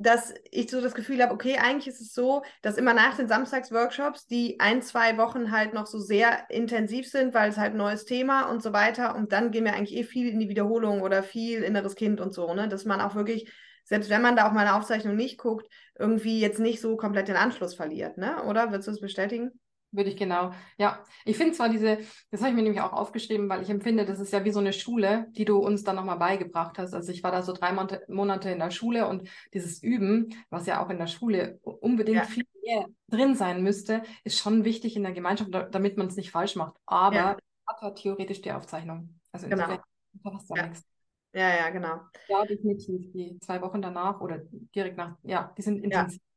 dass 0.00 0.32
ich 0.50 0.70
so 0.70 0.80
das 0.80 0.94
Gefühl 0.94 1.22
habe, 1.22 1.34
okay, 1.34 1.58
eigentlich 1.58 1.86
ist 1.86 2.00
es 2.00 2.14
so, 2.14 2.42
dass 2.62 2.78
immer 2.78 2.94
nach 2.94 3.16
den 3.16 3.28
Samstagsworkshops, 3.28 4.26
die 4.26 4.58
ein, 4.58 4.80
zwei 4.80 5.18
Wochen 5.18 5.52
halt 5.52 5.74
noch 5.74 5.86
so 5.86 5.98
sehr 5.98 6.48
intensiv 6.48 7.06
sind, 7.06 7.34
weil 7.34 7.50
es 7.50 7.58
halt 7.58 7.74
ein 7.74 7.78
neues 7.78 8.06
Thema 8.06 8.50
und 8.50 8.62
so 8.62 8.72
weiter. 8.72 9.14
Und 9.14 9.32
dann 9.32 9.50
gehen 9.50 9.64
wir 9.64 9.74
eigentlich 9.74 9.98
eh 9.98 10.04
viel 10.04 10.28
in 10.28 10.40
die 10.40 10.48
Wiederholung 10.48 11.02
oder 11.02 11.22
viel 11.22 11.62
inneres 11.62 11.96
Kind 11.96 12.20
und 12.20 12.32
so, 12.32 12.54
ne? 12.54 12.66
Dass 12.66 12.86
man 12.86 13.00
auch 13.02 13.14
wirklich, 13.14 13.52
selbst 13.84 14.08
wenn 14.08 14.22
man 14.22 14.36
da 14.36 14.48
auch 14.48 14.52
mal 14.52 14.66
eine 14.66 14.74
Aufzeichnung 14.74 15.16
nicht 15.16 15.36
guckt, 15.36 15.66
irgendwie 15.98 16.40
jetzt 16.40 16.60
nicht 16.60 16.80
so 16.80 16.96
komplett 16.96 17.28
den 17.28 17.36
Anschluss 17.36 17.74
verliert, 17.74 18.16
ne? 18.16 18.42
Oder? 18.44 18.70
Würdest 18.70 18.88
du 18.88 18.92
das 18.92 19.00
bestätigen? 19.00 19.50
Würde 19.92 20.10
ich 20.10 20.16
genau. 20.16 20.52
Ja, 20.78 21.02
ich 21.24 21.36
finde 21.36 21.52
zwar 21.52 21.68
diese, 21.68 21.98
das 22.30 22.40
habe 22.40 22.50
ich 22.50 22.56
mir 22.56 22.62
nämlich 22.62 22.80
auch 22.80 22.92
aufgeschrieben, 22.92 23.48
weil 23.48 23.62
ich 23.62 23.70
empfinde, 23.70 24.04
das 24.04 24.20
ist 24.20 24.32
ja 24.32 24.44
wie 24.44 24.52
so 24.52 24.60
eine 24.60 24.72
Schule, 24.72 25.26
die 25.32 25.44
du 25.44 25.58
uns 25.58 25.82
dann 25.82 25.96
nochmal 25.96 26.18
beigebracht 26.18 26.78
hast. 26.78 26.94
Also 26.94 27.10
ich 27.10 27.24
war 27.24 27.32
da 27.32 27.42
so 27.42 27.52
drei 27.52 27.72
Monate 28.08 28.50
in 28.50 28.60
der 28.60 28.70
Schule 28.70 29.08
und 29.08 29.28
dieses 29.52 29.82
Üben, 29.82 30.32
was 30.48 30.66
ja 30.66 30.84
auch 30.84 30.90
in 30.90 30.98
der 30.98 31.08
Schule 31.08 31.58
unbedingt 31.62 32.18
ja. 32.18 32.24
viel 32.24 32.44
mehr 32.64 32.86
drin 33.08 33.34
sein 33.34 33.64
müsste, 33.64 34.02
ist 34.22 34.38
schon 34.38 34.64
wichtig 34.64 34.94
in 34.94 35.02
der 35.02 35.12
Gemeinschaft, 35.12 35.50
damit 35.52 35.96
man 35.96 36.06
es 36.06 36.16
nicht 36.16 36.30
falsch 36.30 36.54
macht. 36.54 36.76
Aber 36.86 37.16
ja. 37.16 37.36
hat 37.66 37.80
halt 37.80 37.96
theoretisch 37.96 38.42
die 38.42 38.52
Aufzeichnung. 38.52 39.18
Also 39.32 39.48
genau. 39.48 39.76
insofern 40.22 40.56
ja. 40.56 40.66
nichts. 40.68 40.84
Ja, 41.32 41.56
ja, 41.56 41.70
genau. 41.70 42.00
Ja, 42.28 42.44
definitiv. 42.44 43.12
Die 43.12 43.38
zwei 43.40 43.60
Wochen 43.60 43.82
danach 43.82 44.20
oder 44.20 44.40
direkt 44.74 44.96
nach, 44.96 45.16
ja, 45.22 45.52
die 45.56 45.62
sind 45.62 45.82
intensiv. 45.82 46.20
Ja, 46.20 46.28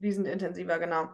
die 0.00 0.12
sind 0.12 0.26
intensiver, 0.26 0.78
genau. 0.78 1.08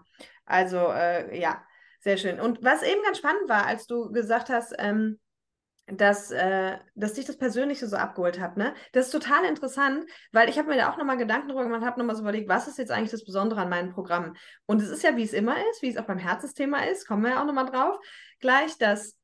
Also, 0.44 0.76
äh, 0.78 1.38
ja. 1.38 1.62
Sehr 2.04 2.18
schön. 2.18 2.38
Und 2.38 2.62
was 2.62 2.82
eben 2.82 3.02
ganz 3.02 3.16
spannend 3.16 3.48
war, 3.48 3.64
als 3.64 3.86
du 3.86 4.12
gesagt 4.12 4.50
hast, 4.50 4.74
ähm, 4.76 5.18
dass, 5.86 6.30
äh, 6.30 6.76
dass 6.94 7.14
dich 7.14 7.24
das 7.24 7.38
Persönliche 7.38 7.86
so 7.86 7.96
abgeholt 7.96 8.38
hat, 8.38 8.58
ne? 8.58 8.74
Das 8.92 9.06
ist 9.06 9.12
total 9.12 9.46
interessant, 9.46 10.04
weil 10.30 10.50
ich 10.50 10.58
habe 10.58 10.68
mir 10.68 10.76
da 10.76 10.92
auch 10.92 10.98
nochmal 10.98 11.16
Gedanken 11.16 11.48
darüber 11.48 11.64
gemacht, 11.64 11.82
habe 11.82 11.98
nochmal 11.98 12.14
so 12.14 12.20
überlegt, 12.20 12.46
was 12.46 12.68
ist 12.68 12.76
jetzt 12.76 12.92
eigentlich 12.92 13.10
das 13.10 13.24
Besondere 13.24 13.62
an 13.62 13.70
meinem 13.70 13.90
Programm? 13.90 14.36
Und 14.66 14.82
es 14.82 14.90
ist 14.90 15.02
ja, 15.02 15.16
wie 15.16 15.22
es 15.22 15.32
immer 15.32 15.56
ist, 15.70 15.80
wie 15.80 15.88
es 15.88 15.96
auch 15.96 16.04
beim 16.04 16.18
Herzensthema 16.18 16.84
ist, 16.84 17.06
kommen 17.06 17.22
wir 17.22 17.30
ja 17.30 17.40
auch 17.40 17.46
nochmal 17.46 17.70
drauf, 17.70 17.96
gleich, 18.38 18.76
dass 18.76 19.16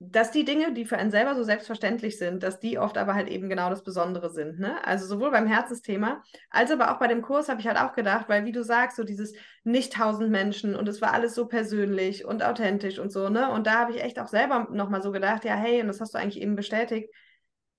dass 0.00 0.30
die 0.30 0.44
Dinge, 0.44 0.72
die 0.72 0.84
für 0.84 0.98
einen 0.98 1.10
selber 1.10 1.34
so 1.34 1.42
selbstverständlich 1.42 2.18
sind, 2.18 2.42
dass 2.42 2.60
die 2.60 2.78
oft 2.78 2.98
aber 2.98 3.14
halt 3.14 3.28
eben 3.28 3.48
genau 3.48 3.70
das 3.70 3.84
Besondere 3.84 4.30
sind. 4.30 4.58
Ne? 4.58 4.84
Also 4.84 5.06
sowohl 5.06 5.30
beim 5.30 5.46
Herzensthema 5.46 6.22
als 6.50 6.70
aber 6.70 6.92
auch 6.92 6.98
bei 6.98 7.06
dem 7.06 7.22
Kurs 7.22 7.48
habe 7.48 7.60
ich 7.60 7.66
halt 7.66 7.78
auch 7.78 7.94
gedacht, 7.94 8.28
weil 8.28 8.44
wie 8.44 8.52
du 8.52 8.62
sagst, 8.64 8.96
so 8.96 9.04
dieses 9.04 9.34
nicht 9.62 9.94
tausend 9.94 10.30
Menschen 10.30 10.74
und 10.74 10.88
es 10.88 11.00
war 11.00 11.12
alles 11.12 11.34
so 11.34 11.46
persönlich 11.46 12.24
und 12.24 12.42
authentisch 12.42 12.98
und 12.98 13.12
so, 13.12 13.28
ne? 13.28 13.50
Und 13.50 13.66
da 13.66 13.80
habe 13.80 13.92
ich 13.92 14.02
echt 14.02 14.18
auch 14.18 14.28
selber 14.28 14.68
nochmal 14.70 15.02
so 15.02 15.12
gedacht, 15.12 15.44
ja, 15.44 15.54
hey, 15.54 15.80
und 15.80 15.86
das 15.88 16.00
hast 16.00 16.14
du 16.14 16.18
eigentlich 16.18 16.42
eben 16.42 16.56
bestätigt. 16.56 17.08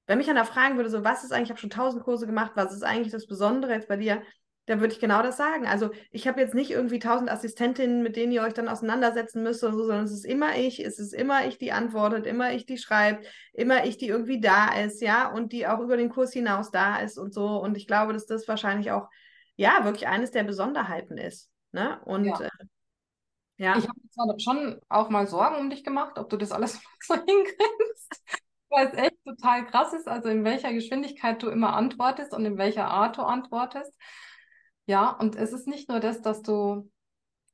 Wenn 0.08 0.17
mich 0.17 0.30
einer 0.30 0.45
fragen 0.45 0.78
würde, 0.78 0.89
so, 0.89 1.04
was 1.04 1.23
ist 1.23 1.32
eigentlich, 1.32 1.45
ich 1.45 1.49
habe 1.51 1.60
schon 1.60 1.69
tausend 1.69 2.04
Kurse 2.04 2.25
gemacht, 2.28 2.51
was 2.56 2.73
ist 2.73 2.84
eigentlich 2.84 3.12
das 3.12 3.28
Besondere 3.28 3.73
jetzt 3.73 3.88
bei 3.88 3.97
dir? 3.97 4.21
Da 4.65 4.80
würde 4.80 4.93
ich 4.93 4.99
genau 4.99 5.21
das 5.21 5.38
sagen. 5.38 5.67
Also 5.67 5.91
ich 6.12 6.28
habe 6.28 6.41
jetzt 6.41 6.56
nicht 6.56 6.71
irgendwie 6.71 6.99
tausend 6.99 7.30
Assistentinnen, 7.30 8.01
mit 8.01 8.15
denen 8.15 8.32
ihr 8.32 8.41
euch 8.41 8.54
dann 8.54 8.67
auseinandersetzen 8.67 9.43
müsst 9.43 9.63
oder 9.63 9.73
so, 9.73 9.86
sondern 9.86 10.06
es 10.06 10.12
ist 10.12 10.25
immer 10.25 10.56
ich, 10.58 10.84
es 10.84 10.97
ist 10.97 11.13
immer 11.13 11.45
ich, 11.45 11.58
die 11.58 11.71
antwortet, 11.71 12.25
immer 12.25 12.51
ich, 12.54 12.65
die 12.65 12.78
schreibt, 12.78 13.25
immer 13.54 13.86
ich, 13.86 13.97
die 13.97 14.08
irgendwie 14.08 14.39
da 14.39 14.73
ist, 14.73 15.01
ja, 15.01 15.30
und 15.32 15.51
die 15.51 15.67
auch 15.67 15.80
über 15.80 15.97
den 15.97 16.10
Kurs 16.10 16.34
hinaus 16.34 16.71
da 16.71 16.97
ist 16.97 17.17
und 17.17 17.34
so. 17.34 17.58
Und 17.58 17.78
ich 17.78 17.86
glaube, 17.86 18.13
dass 18.13 18.25
das 18.25 18.47
wahrscheinlich 18.47 18.91
auch, 18.91 19.08
ja, 19.56 19.84
wirklich 19.84 20.08
eines 20.08 20.32
der 20.32 20.43
Besonderheiten 20.43 21.17
ist. 21.17 21.49
Ne? 21.71 21.99
Und 22.06 22.25
ja. 22.25 22.39
Äh, 22.39 22.49
ja. 23.58 23.78
Ich 23.78 23.88
habe 23.88 23.99
zwar 24.10 24.39
schon 24.39 24.82
auch 24.89 25.10
mal 25.10 25.28
Sorgen 25.28 25.58
um 25.58 25.69
dich 25.69 25.84
gemacht, 25.84 26.17
ob 26.17 26.30
du 26.30 26.38
das 26.38 26.51
alles 26.51 26.82
so 27.01 27.13
hinkriegst. 27.13 28.23
Weil 28.69 28.88
es 28.88 28.93
echt 28.95 29.23
total 29.23 29.65
krass 29.67 29.93
ist, 29.93 30.08
also 30.08 30.28
in 30.28 30.43
welcher 30.43 30.73
Geschwindigkeit 30.73 31.41
du 31.41 31.49
immer 31.49 31.75
antwortest 31.75 32.34
und 32.34 32.43
in 32.45 32.58
welcher 32.58 32.88
Art 32.88 33.17
du 33.17 33.21
antwortest. 33.21 33.93
Ja, 34.86 35.10
und 35.10 35.36
es 35.36 35.52
ist 35.52 35.67
nicht 35.67 35.89
nur 35.89 36.00
das, 36.00 36.21
dass 36.21 36.41
du, 36.41 36.91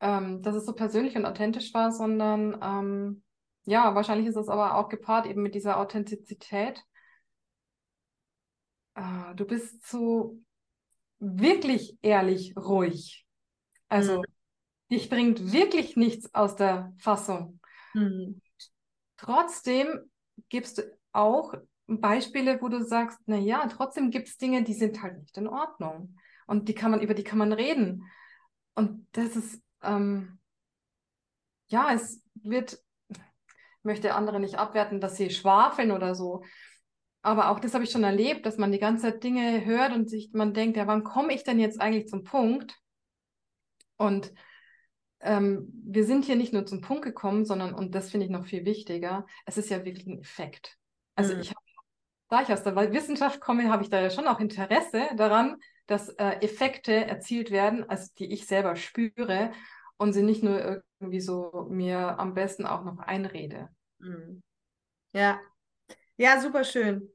ähm, 0.01 0.41
dass 0.41 0.55
es 0.55 0.65
so 0.65 0.73
persönlich 0.73 1.15
und 1.15 1.25
authentisch 1.25 1.73
war, 1.73 1.91
sondern 1.91 2.59
ähm, 2.61 3.23
ja, 3.63 3.95
wahrscheinlich 3.95 4.27
ist 4.27 4.35
es 4.35 4.49
aber 4.49 4.75
auch 4.75 4.89
gepaart 4.89 5.25
eben 5.25 5.41
mit 5.41 5.55
dieser 5.55 5.77
Authentizität. 5.77 6.83
Äh, 8.95 9.35
du 9.35 9.45
bist 9.45 9.87
so 9.87 10.39
wirklich 11.19 11.97
ehrlich 12.01 12.55
ruhig. 12.57 13.25
Also 13.87 14.19
mhm. 14.19 14.23
dich 14.91 15.09
bringt 15.09 15.53
wirklich 15.53 15.95
nichts 15.95 16.33
aus 16.33 16.55
der 16.55 16.93
Fassung. 16.97 17.59
Mhm. 17.93 18.41
Trotzdem 19.17 20.11
gibst 20.49 20.79
du 20.79 20.97
auch 21.13 21.53
Beispiele, 21.87 22.61
wo 22.61 22.69
du 22.69 22.83
sagst, 22.83 23.19
na 23.25 23.37
ja, 23.37 23.67
trotzdem 23.67 24.11
gibt 24.11 24.27
es 24.27 24.37
Dinge, 24.37 24.63
die 24.63 24.73
sind 24.73 25.01
halt 25.01 25.19
nicht 25.19 25.37
in 25.37 25.47
Ordnung 25.47 26.17
und 26.51 26.67
die 26.67 26.75
kann 26.75 26.91
man, 26.91 26.99
über 26.99 27.13
die 27.13 27.23
kann 27.23 27.37
man 27.37 27.53
reden. 27.53 28.11
Und 28.75 29.07
das 29.13 29.37
ist, 29.37 29.63
ähm, 29.83 30.37
ja, 31.67 31.93
es 31.93 32.21
wird, 32.33 32.83
ich 33.07 33.83
möchte 33.83 34.13
andere 34.15 34.37
nicht 34.41 34.55
abwerten, 34.55 34.99
dass 34.99 35.15
sie 35.15 35.29
schwafeln 35.29 35.91
oder 35.91 36.13
so. 36.13 36.43
Aber 37.21 37.51
auch 37.51 37.61
das 37.61 37.73
habe 37.73 37.85
ich 37.85 37.91
schon 37.91 38.03
erlebt, 38.03 38.45
dass 38.45 38.57
man 38.57 38.73
die 38.73 38.79
ganze 38.79 39.03
Zeit 39.03 39.23
Dinge 39.23 39.63
hört 39.63 39.93
und 39.93 40.09
sich 40.09 40.31
man 40.33 40.53
denkt, 40.53 40.75
ja, 40.75 40.87
wann 40.87 41.05
komme 41.05 41.33
ich 41.33 41.45
denn 41.45 41.57
jetzt 41.57 41.79
eigentlich 41.79 42.09
zum 42.09 42.25
Punkt? 42.25 42.77
Und 43.95 44.33
ähm, 45.21 45.71
wir 45.85 46.03
sind 46.03 46.25
hier 46.25 46.35
nicht 46.35 46.51
nur 46.51 46.65
zum 46.65 46.81
Punkt 46.81 47.03
gekommen, 47.03 47.45
sondern, 47.45 47.73
und 47.73 47.95
das 47.95 48.11
finde 48.11 48.25
ich 48.25 48.31
noch 48.31 48.45
viel 48.45 48.65
wichtiger, 48.65 49.25
es 49.45 49.57
ist 49.57 49.69
ja 49.69 49.85
wirklich 49.85 50.05
ein 50.05 50.19
Effekt. 50.19 50.77
Also 51.15 51.33
mhm. 51.33 51.39
ich 51.39 51.51
habe, 51.51 51.61
da 52.27 52.41
ich 52.41 52.49
aus 52.51 52.63
der 52.63 52.75
Wissenschaft 52.75 53.39
komme, 53.39 53.71
habe 53.71 53.83
ich 53.83 53.89
da 53.89 54.01
ja 54.01 54.09
schon 54.09 54.27
auch 54.27 54.41
Interesse 54.41 55.07
daran, 55.15 55.55
dass 55.87 56.09
äh, 56.09 56.37
Effekte 56.41 56.93
erzielt 56.93 57.51
werden, 57.51 57.89
also 57.89 58.09
die 58.17 58.31
ich 58.31 58.47
selber 58.47 58.75
spüre 58.75 59.51
und 59.97 60.13
sie 60.13 60.23
nicht 60.23 60.43
nur 60.43 60.59
irgendwie 60.99 61.21
so 61.21 61.67
mir 61.69 62.19
am 62.19 62.33
besten 62.33 62.65
auch 62.65 62.83
noch 62.83 62.99
einrede. 62.99 63.69
Mhm. 63.99 64.41
Ja, 65.13 65.39
ja, 66.17 66.39
super 66.41 66.63
schön. 66.63 67.09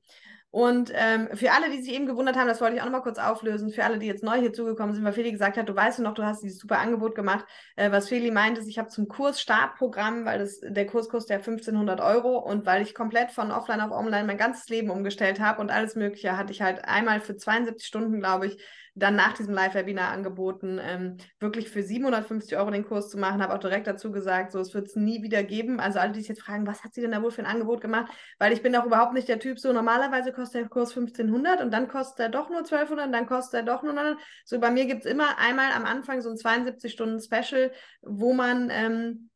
Und 0.56 0.90
ähm, 0.94 1.28
für 1.34 1.52
alle, 1.52 1.68
die 1.68 1.82
sich 1.82 1.92
eben 1.92 2.06
gewundert 2.06 2.34
haben, 2.34 2.48
das 2.48 2.62
wollte 2.62 2.76
ich 2.76 2.80
auch 2.80 2.86
noch 2.86 2.92
mal 2.92 3.02
kurz 3.02 3.18
auflösen, 3.18 3.68
für 3.68 3.84
alle, 3.84 3.98
die 3.98 4.06
jetzt 4.06 4.24
neu 4.24 4.40
hier 4.40 4.54
zugekommen 4.54 4.94
sind, 4.94 5.04
weil 5.04 5.12
Feli 5.12 5.30
gesagt 5.30 5.58
hat, 5.58 5.68
du 5.68 5.76
weißt 5.76 5.98
noch, 5.98 6.14
du 6.14 6.24
hast 6.24 6.42
dieses 6.42 6.60
super 6.60 6.78
Angebot 6.78 7.14
gemacht. 7.14 7.44
Äh, 7.74 7.92
was 7.92 8.08
Feli 8.08 8.30
meint, 8.30 8.56
ist, 8.56 8.66
ich 8.66 8.78
habe 8.78 8.88
zum 8.88 9.06
Kurs 9.06 9.38
Startprogramm, 9.38 10.24
weil 10.24 10.38
das, 10.38 10.60
der 10.60 10.86
Kurs 10.86 11.10
kostet 11.10 11.28
ja 11.32 11.36
1500 11.36 12.00
Euro 12.00 12.38
und 12.38 12.64
weil 12.64 12.80
ich 12.80 12.94
komplett 12.94 13.32
von 13.32 13.50
offline 13.52 13.82
auf 13.82 13.90
online 13.90 14.24
mein 14.24 14.38
ganzes 14.38 14.66
Leben 14.70 14.88
umgestellt 14.88 15.40
habe 15.40 15.60
und 15.60 15.70
alles 15.70 15.94
Mögliche, 15.94 16.38
hatte 16.38 16.52
ich 16.54 16.62
halt 16.62 16.86
einmal 16.86 17.20
für 17.20 17.36
72 17.36 17.86
Stunden, 17.86 18.18
glaube 18.18 18.46
ich, 18.46 18.64
dann 18.96 19.14
nach 19.14 19.34
diesem 19.34 19.54
Live-Webinar 19.54 20.10
angeboten, 20.10 20.80
ähm, 20.82 21.18
wirklich 21.38 21.68
für 21.68 21.82
750 21.82 22.56
Euro 22.56 22.70
den 22.70 22.84
Kurs 22.84 23.10
zu 23.10 23.18
machen. 23.18 23.42
Habe 23.42 23.54
auch 23.54 23.58
direkt 23.58 23.86
dazu 23.86 24.10
gesagt, 24.10 24.52
so 24.52 24.58
es 24.58 24.72
wird 24.72 24.88
es 24.88 24.96
nie 24.96 25.22
wieder 25.22 25.42
geben. 25.42 25.78
Also 25.80 25.98
alle, 25.98 26.12
die 26.12 26.20
sich 26.20 26.28
jetzt 26.30 26.42
fragen, 26.42 26.66
was 26.66 26.82
hat 26.82 26.94
sie 26.94 27.02
denn 27.02 27.12
da 27.12 27.22
wohl 27.22 27.30
für 27.30 27.42
ein 27.42 27.46
Angebot 27.46 27.82
gemacht? 27.82 28.10
Weil 28.38 28.54
ich 28.54 28.62
bin 28.62 28.74
auch 28.74 28.86
überhaupt 28.86 29.12
nicht 29.12 29.28
der 29.28 29.38
Typ, 29.38 29.60
so 29.60 29.72
normalerweise 29.72 30.32
kostet 30.32 30.62
der 30.62 30.68
Kurs 30.70 30.96
1500 30.96 31.60
und 31.60 31.70
dann 31.70 31.88
kostet 31.88 32.20
er 32.20 32.28
doch 32.30 32.48
nur 32.48 32.60
1200 32.60 33.06
und 33.06 33.12
dann 33.12 33.26
kostet 33.26 33.60
er 33.60 33.62
doch 33.64 33.82
nur 33.82 33.92
900. 33.92 34.18
So 34.46 34.58
bei 34.58 34.70
mir 34.70 34.86
gibt 34.86 35.04
es 35.04 35.10
immer 35.10 35.38
einmal 35.38 35.72
am 35.72 35.84
Anfang 35.84 36.22
so 36.22 36.30
ein 36.30 36.36
72-Stunden-Special, 36.36 37.72
wo 38.00 38.32
man 38.32 38.70
ähm, 38.70 39.28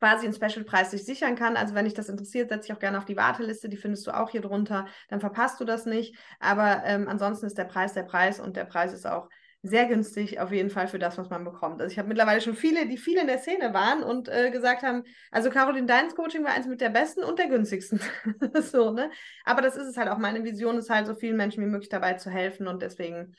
quasi 0.00 0.26
einen 0.26 0.34
Special-Preis 0.34 0.90
sich 0.90 1.04
sichern 1.04 1.36
kann. 1.36 1.56
Also 1.56 1.74
wenn 1.74 1.84
dich 1.84 1.94
das 1.94 2.08
interessiert, 2.08 2.48
setze 2.48 2.66
ich 2.66 2.72
auch 2.72 2.80
gerne 2.80 2.98
auf 2.98 3.04
die 3.04 3.16
Warteliste, 3.16 3.68
die 3.68 3.76
findest 3.76 4.06
du 4.06 4.10
auch 4.10 4.30
hier 4.30 4.40
drunter, 4.40 4.86
dann 5.08 5.20
verpasst 5.20 5.60
du 5.60 5.64
das 5.64 5.86
nicht. 5.86 6.16
Aber 6.40 6.82
ähm, 6.84 7.06
ansonsten 7.08 7.46
ist 7.46 7.58
der 7.58 7.64
Preis 7.64 7.92
der 7.92 8.02
Preis 8.02 8.40
und 8.40 8.56
der 8.56 8.64
Preis 8.64 8.92
ist 8.92 9.06
auch 9.06 9.28
sehr 9.62 9.86
günstig 9.86 10.40
auf 10.40 10.52
jeden 10.52 10.70
Fall 10.70 10.88
für 10.88 10.98
das, 10.98 11.18
was 11.18 11.28
man 11.28 11.44
bekommt. 11.44 11.82
Also 11.82 11.92
ich 11.92 11.98
habe 11.98 12.08
mittlerweile 12.08 12.40
schon 12.40 12.54
viele, 12.54 12.88
die 12.88 12.96
viele 12.96 13.20
in 13.20 13.26
der 13.26 13.38
Szene 13.38 13.74
waren 13.74 14.02
und 14.02 14.28
äh, 14.28 14.50
gesagt 14.50 14.82
haben, 14.82 15.04
also 15.30 15.50
Caroline, 15.50 15.86
deins 15.86 16.14
Coaching 16.14 16.44
war 16.44 16.52
eins 16.52 16.66
mit 16.66 16.80
der 16.80 16.88
besten 16.88 17.22
und 17.22 17.38
der 17.38 17.48
günstigsten. 17.48 18.00
so, 18.62 18.90
ne? 18.90 19.10
Aber 19.44 19.60
das 19.60 19.76
ist 19.76 19.86
es 19.86 19.98
halt 19.98 20.08
auch. 20.08 20.16
Meine 20.16 20.44
Vision 20.44 20.78
ist 20.78 20.88
halt, 20.88 21.06
so 21.06 21.14
vielen 21.14 21.36
Menschen 21.36 21.62
wie 21.62 21.68
möglich 21.68 21.90
dabei 21.90 22.14
zu 22.14 22.30
helfen 22.30 22.68
und 22.68 22.80
deswegen 22.80 23.34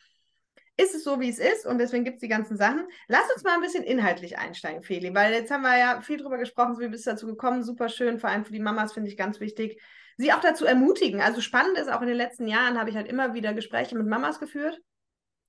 ist 0.78 0.96
es 0.96 1.04
so, 1.04 1.20
wie 1.20 1.30
es 1.30 1.40
ist 1.40 1.66
und 1.66 1.78
deswegen 1.78 2.04
gibt 2.04 2.16
es 2.16 2.22
die 2.22 2.28
ganzen 2.28 2.58
Sachen. 2.58 2.88
Lass 3.08 3.32
uns 3.34 3.44
mal 3.44 3.54
ein 3.54 3.62
bisschen 3.62 3.84
inhaltlich 3.84 4.38
einsteigen, 4.38 4.84
Feli, 4.84 5.14
weil 5.14 5.34
jetzt 5.34 5.52
haben 5.52 5.62
wir 5.62 5.78
ja 5.78 6.02
viel 6.02 6.18
drüber 6.18 6.38
gesprochen, 6.38 6.76
so 6.76 6.82
wie 6.82 6.88
bist 6.88 7.06
du 7.06 7.12
dazu 7.12 7.28
gekommen, 7.28 7.64
super 7.64 7.90
schön, 7.90 8.20
vor 8.20 8.30
allem 8.30 8.46
für 8.46 8.54
die 8.54 8.60
Mamas 8.60 8.94
finde 8.94 9.10
ich 9.10 9.18
ganz 9.18 9.40
wichtig, 9.40 9.82
sie 10.18 10.34
auch 10.34 10.40
dazu 10.40 10.66
ermutigen. 10.66 11.22
Also 11.22 11.42
spannend 11.42 11.78
ist, 11.78 11.92
auch 11.92 12.02
in 12.02 12.08
den 12.08 12.18
letzten 12.18 12.48
Jahren 12.48 12.80
habe 12.80 12.90
ich 12.90 12.96
halt 12.96 13.08
immer 13.08 13.34
wieder 13.34 13.54
Gespräche 13.54 13.98
mit 13.98 14.08
Mamas 14.08 14.40
geführt, 14.40 14.80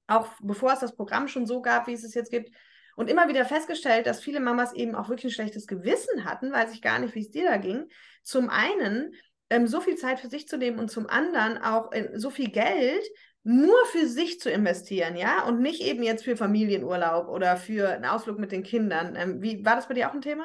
auch 0.06 0.28
bevor 0.40 0.72
es 0.72 0.80
das 0.80 0.96
Programm 0.96 1.28
schon 1.28 1.46
so 1.46 1.62
gab, 1.62 1.86
wie 1.86 1.92
es 1.92 2.04
es 2.04 2.14
jetzt 2.14 2.30
gibt, 2.30 2.50
und 2.94 3.08
immer 3.08 3.28
wieder 3.28 3.46
festgestellt, 3.46 4.06
dass 4.06 4.20
viele 4.20 4.40
Mamas 4.40 4.74
eben 4.74 4.94
auch 4.94 5.08
wirklich 5.08 5.32
ein 5.32 5.34
schlechtes 5.34 5.66
Gewissen 5.66 6.24
hatten, 6.24 6.52
weiß 6.52 6.74
ich 6.74 6.82
gar 6.82 6.98
nicht, 6.98 7.14
wie 7.14 7.20
es 7.20 7.30
dir 7.30 7.48
da 7.48 7.56
ging. 7.56 7.88
Zum 8.22 8.50
einen 8.50 9.14
ähm, 9.48 9.66
so 9.66 9.80
viel 9.80 9.96
Zeit 9.96 10.20
für 10.20 10.28
sich 10.28 10.46
zu 10.46 10.58
nehmen 10.58 10.78
und 10.78 10.90
zum 10.90 11.06
anderen 11.06 11.56
auch 11.58 11.90
so 12.14 12.28
viel 12.28 12.50
Geld 12.50 13.02
nur 13.44 13.74
für 13.86 14.06
sich 14.06 14.40
zu 14.40 14.50
investieren, 14.50 15.16
ja, 15.16 15.44
und 15.44 15.60
nicht 15.60 15.82
eben 15.82 16.02
jetzt 16.02 16.24
für 16.24 16.36
Familienurlaub 16.36 17.28
oder 17.28 17.56
für 17.56 17.88
einen 17.88 18.04
Ausflug 18.04 18.38
mit 18.38 18.52
den 18.52 18.62
Kindern. 18.62 19.16
Ähm, 19.16 19.42
wie 19.42 19.64
war 19.64 19.76
das 19.76 19.88
bei 19.88 19.94
dir 19.94 20.08
auch 20.08 20.14
ein 20.14 20.22
Thema? 20.22 20.44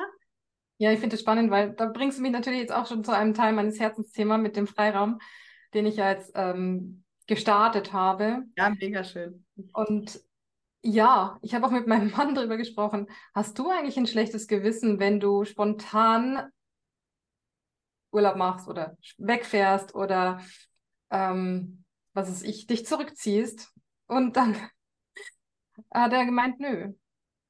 Ja, 0.79 0.91
ich 0.91 0.99
finde 0.99 1.15
es 1.15 1.21
spannend, 1.21 1.51
weil 1.51 1.73
da 1.73 1.87
bringst 1.87 2.17
du 2.17 2.21
mich 2.21 2.31
natürlich 2.31 2.59
jetzt 2.59 2.73
auch 2.73 2.87
schon 2.87 3.03
zu 3.03 3.11
einem 3.11 3.33
Teil 3.33 3.53
meines 3.53 3.79
Herzensthemas 3.79 4.39
mit 4.39 4.55
dem 4.55 4.67
Freiraum, 4.67 5.19
den 5.73 5.85
ich 5.85 5.97
ja 5.97 6.11
jetzt 6.11 6.31
ähm, 6.35 7.03
gestartet 7.27 7.93
habe. 7.93 8.43
Ja, 8.55 8.69
mega 8.69 9.03
schön. 9.03 9.45
Und 9.73 10.19
ja, 10.83 11.37
ich 11.41 11.53
habe 11.53 11.65
auch 11.65 11.71
mit 11.71 11.87
meinem 11.87 12.11
Mann 12.11 12.35
darüber 12.35 12.57
gesprochen. 12.57 13.07
Hast 13.33 13.57
du 13.59 13.69
eigentlich 13.69 13.97
ein 13.97 14.07
schlechtes 14.07 14.47
Gewissen, 14.47 14.99
wenn 14.99 15.19
du 15.19 15.45
spontan 15.45 16.49
Urlaub 18.11 18.35
machst 18.37 18.67
oder 18.67 18.97
wegfährst 19.17 19.93
oder 19.95 20.41
ähm, 21.09 21.83
was 22.17 22.29
ist 22.29 22.43
ich, 22.43 22.67
dich 22.67 22.85
zurückziehst. 22.85 23.71
Und 24.07 24.35
dann 24.35 24.55
hat 25.93 26.11
er 26.11 26.25
gemeint, 26.25 26.59
nö. 26.59 26.93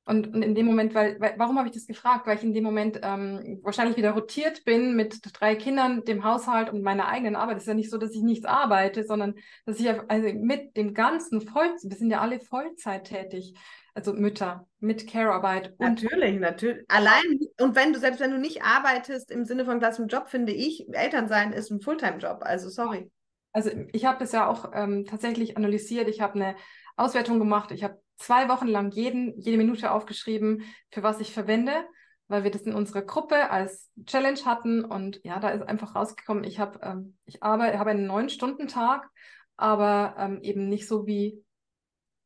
Und, 0.06 0.34
und 0.34 0.42
in 0.42 0.56
dem 0.56 0.66
Moment, 0.66 0.94
weil, 0.94 1.20
weil 1.20 1.34
warum 1.38 1.58
habe 1.58 1.68
ich 1.68 1.74
das 1.74 1.86
gefragt? 1.86 2.28
Weil 2.28 2.38
ich 2.38 2.44
in 2.44 2.54
dem 2.54 2.64
Moment 2.64 3.00
ähm, 3.04 3.60
wahrscheinlich 3.62 3.98
wieder 3.98 4.12
rotiert 4.12 4.64
bin 4.64 4.96
mit 4.96 5.20
drei 5.34 5.56
Kindern, 5.56 6.06
dem 6.06 6.24
Haushalt 6.24 6.70
und 6.70 6.82
meiner 6.82 7.10
eigenen 7.10 7.36
Arbeit. 7.36 7.58
Es 7.58 7.64
ist 7.64 7.68
ja 7.68 7.74
nicht 7.74 7.90
so, 7.90 7.98
dass 7.98 8.14
ich 8.14 8.22
nichts 8.22 8.46
arbeite, 8.46 9.06
sondern 9.06 9.36
dass 9.66 9.80
ich 9.80 9.90
also 9.90 10.34
mit 10.34 10.78
dem 10.78 10.94
ganzen 10.94 11.42
Vollzeit, 11.42 11.92
wir 11.92 11.98
sind 11.98 12.10
ja 12.10 12.22
alle 12.22 12.40
Vollzeit 12.40 13.06
tätig, 13.06 13.54
also 13.96 14.14
Mütter 14.14 14.66
mit 14.80 15.08
Care-Arbeit. 15.08 15.74
Natürlich, 15.80 16.40
natürlich. 16.40 16.86
Allein, 16.88 17.40
und 17.60 17.76
wenn 17.76 17.92
du, 17.92 18.00
selbst 18.00 18.22
wenn 18.22 18.32
du 18.32 18.38
nicht 18.38 18.64
arbeitest 18.64 19.30
im 19.30 19.44
Sinne 19.44 19.66
von 19.66 19.80
klassischem 19.80 20.08
Job, 20.08 20.30
finde 20.30 20.54
ich, 20.54 20.88
Elternsein 20.94 21.52
ist 21.52 21.70
ein 21.70 21.82
Fulltime-Job. 21.82 22.40
Also 22.42 22.70
sorry. 22.70 23.12
Also 23.54 23.72
ich 23.92 24.06
habe 24.06 24.20
das 24.20 24.32
ja 24.32 24.48
auch 24.48 24.72
ähm, 24.74 25.06
tatsächlich 25.06 25.58
analysiert. 25.58 26.08
Ich 26.08 26.22
habe 26.22 26.36
eine 26.36 26.56
Auswertung 26.96 27.40
gemacht. 27.40 27.72
Ich 27.72 27.84
habe 27.84 28.02
zwei 28.18 28.50
Wochen 28.50 28.68
lang 28.68 28.92
jeden, 28.92 29.40
jede 29.40 29.58
Minute 29.58 29.92
aufgeschrieben, 29.92 30.64
für 30.92 31.04
was 31.04 31.20
ich 31.20 31.34
verwende, 31.34 31.86
weil 32.28 32.44
wir 32.44 32.52
das 32.52 32.64
in 32.64 32.74
unserer 32.74 33.04
Gruppe 33.04 33.50
als 33.50 33.92
Challenge 34.06 34.40
hatten. 34.46 34.84
Und 34.84 35.20
ja, 35.24 35.40
da 35.40 35.50
ist 35.50 35.64
einfach 35.64 35.96
rausgekommen, 35.96 36.44
ich 36.44 36.60
habe 36.60 36.80
ähm, 36.84 37.18
ich 37.26 37.44
arbeite, 37.44 37.80
habe 37.80 37.92
einen 37.92 38.08
neun-Stunden-Tag, 38.08 39.10
aber 39.56 40.16
ähm, 40.18 40.42
eben 40.42 40.68
nicht 40.68 40.88
so 40.88 41.08
wie 41.08 41.44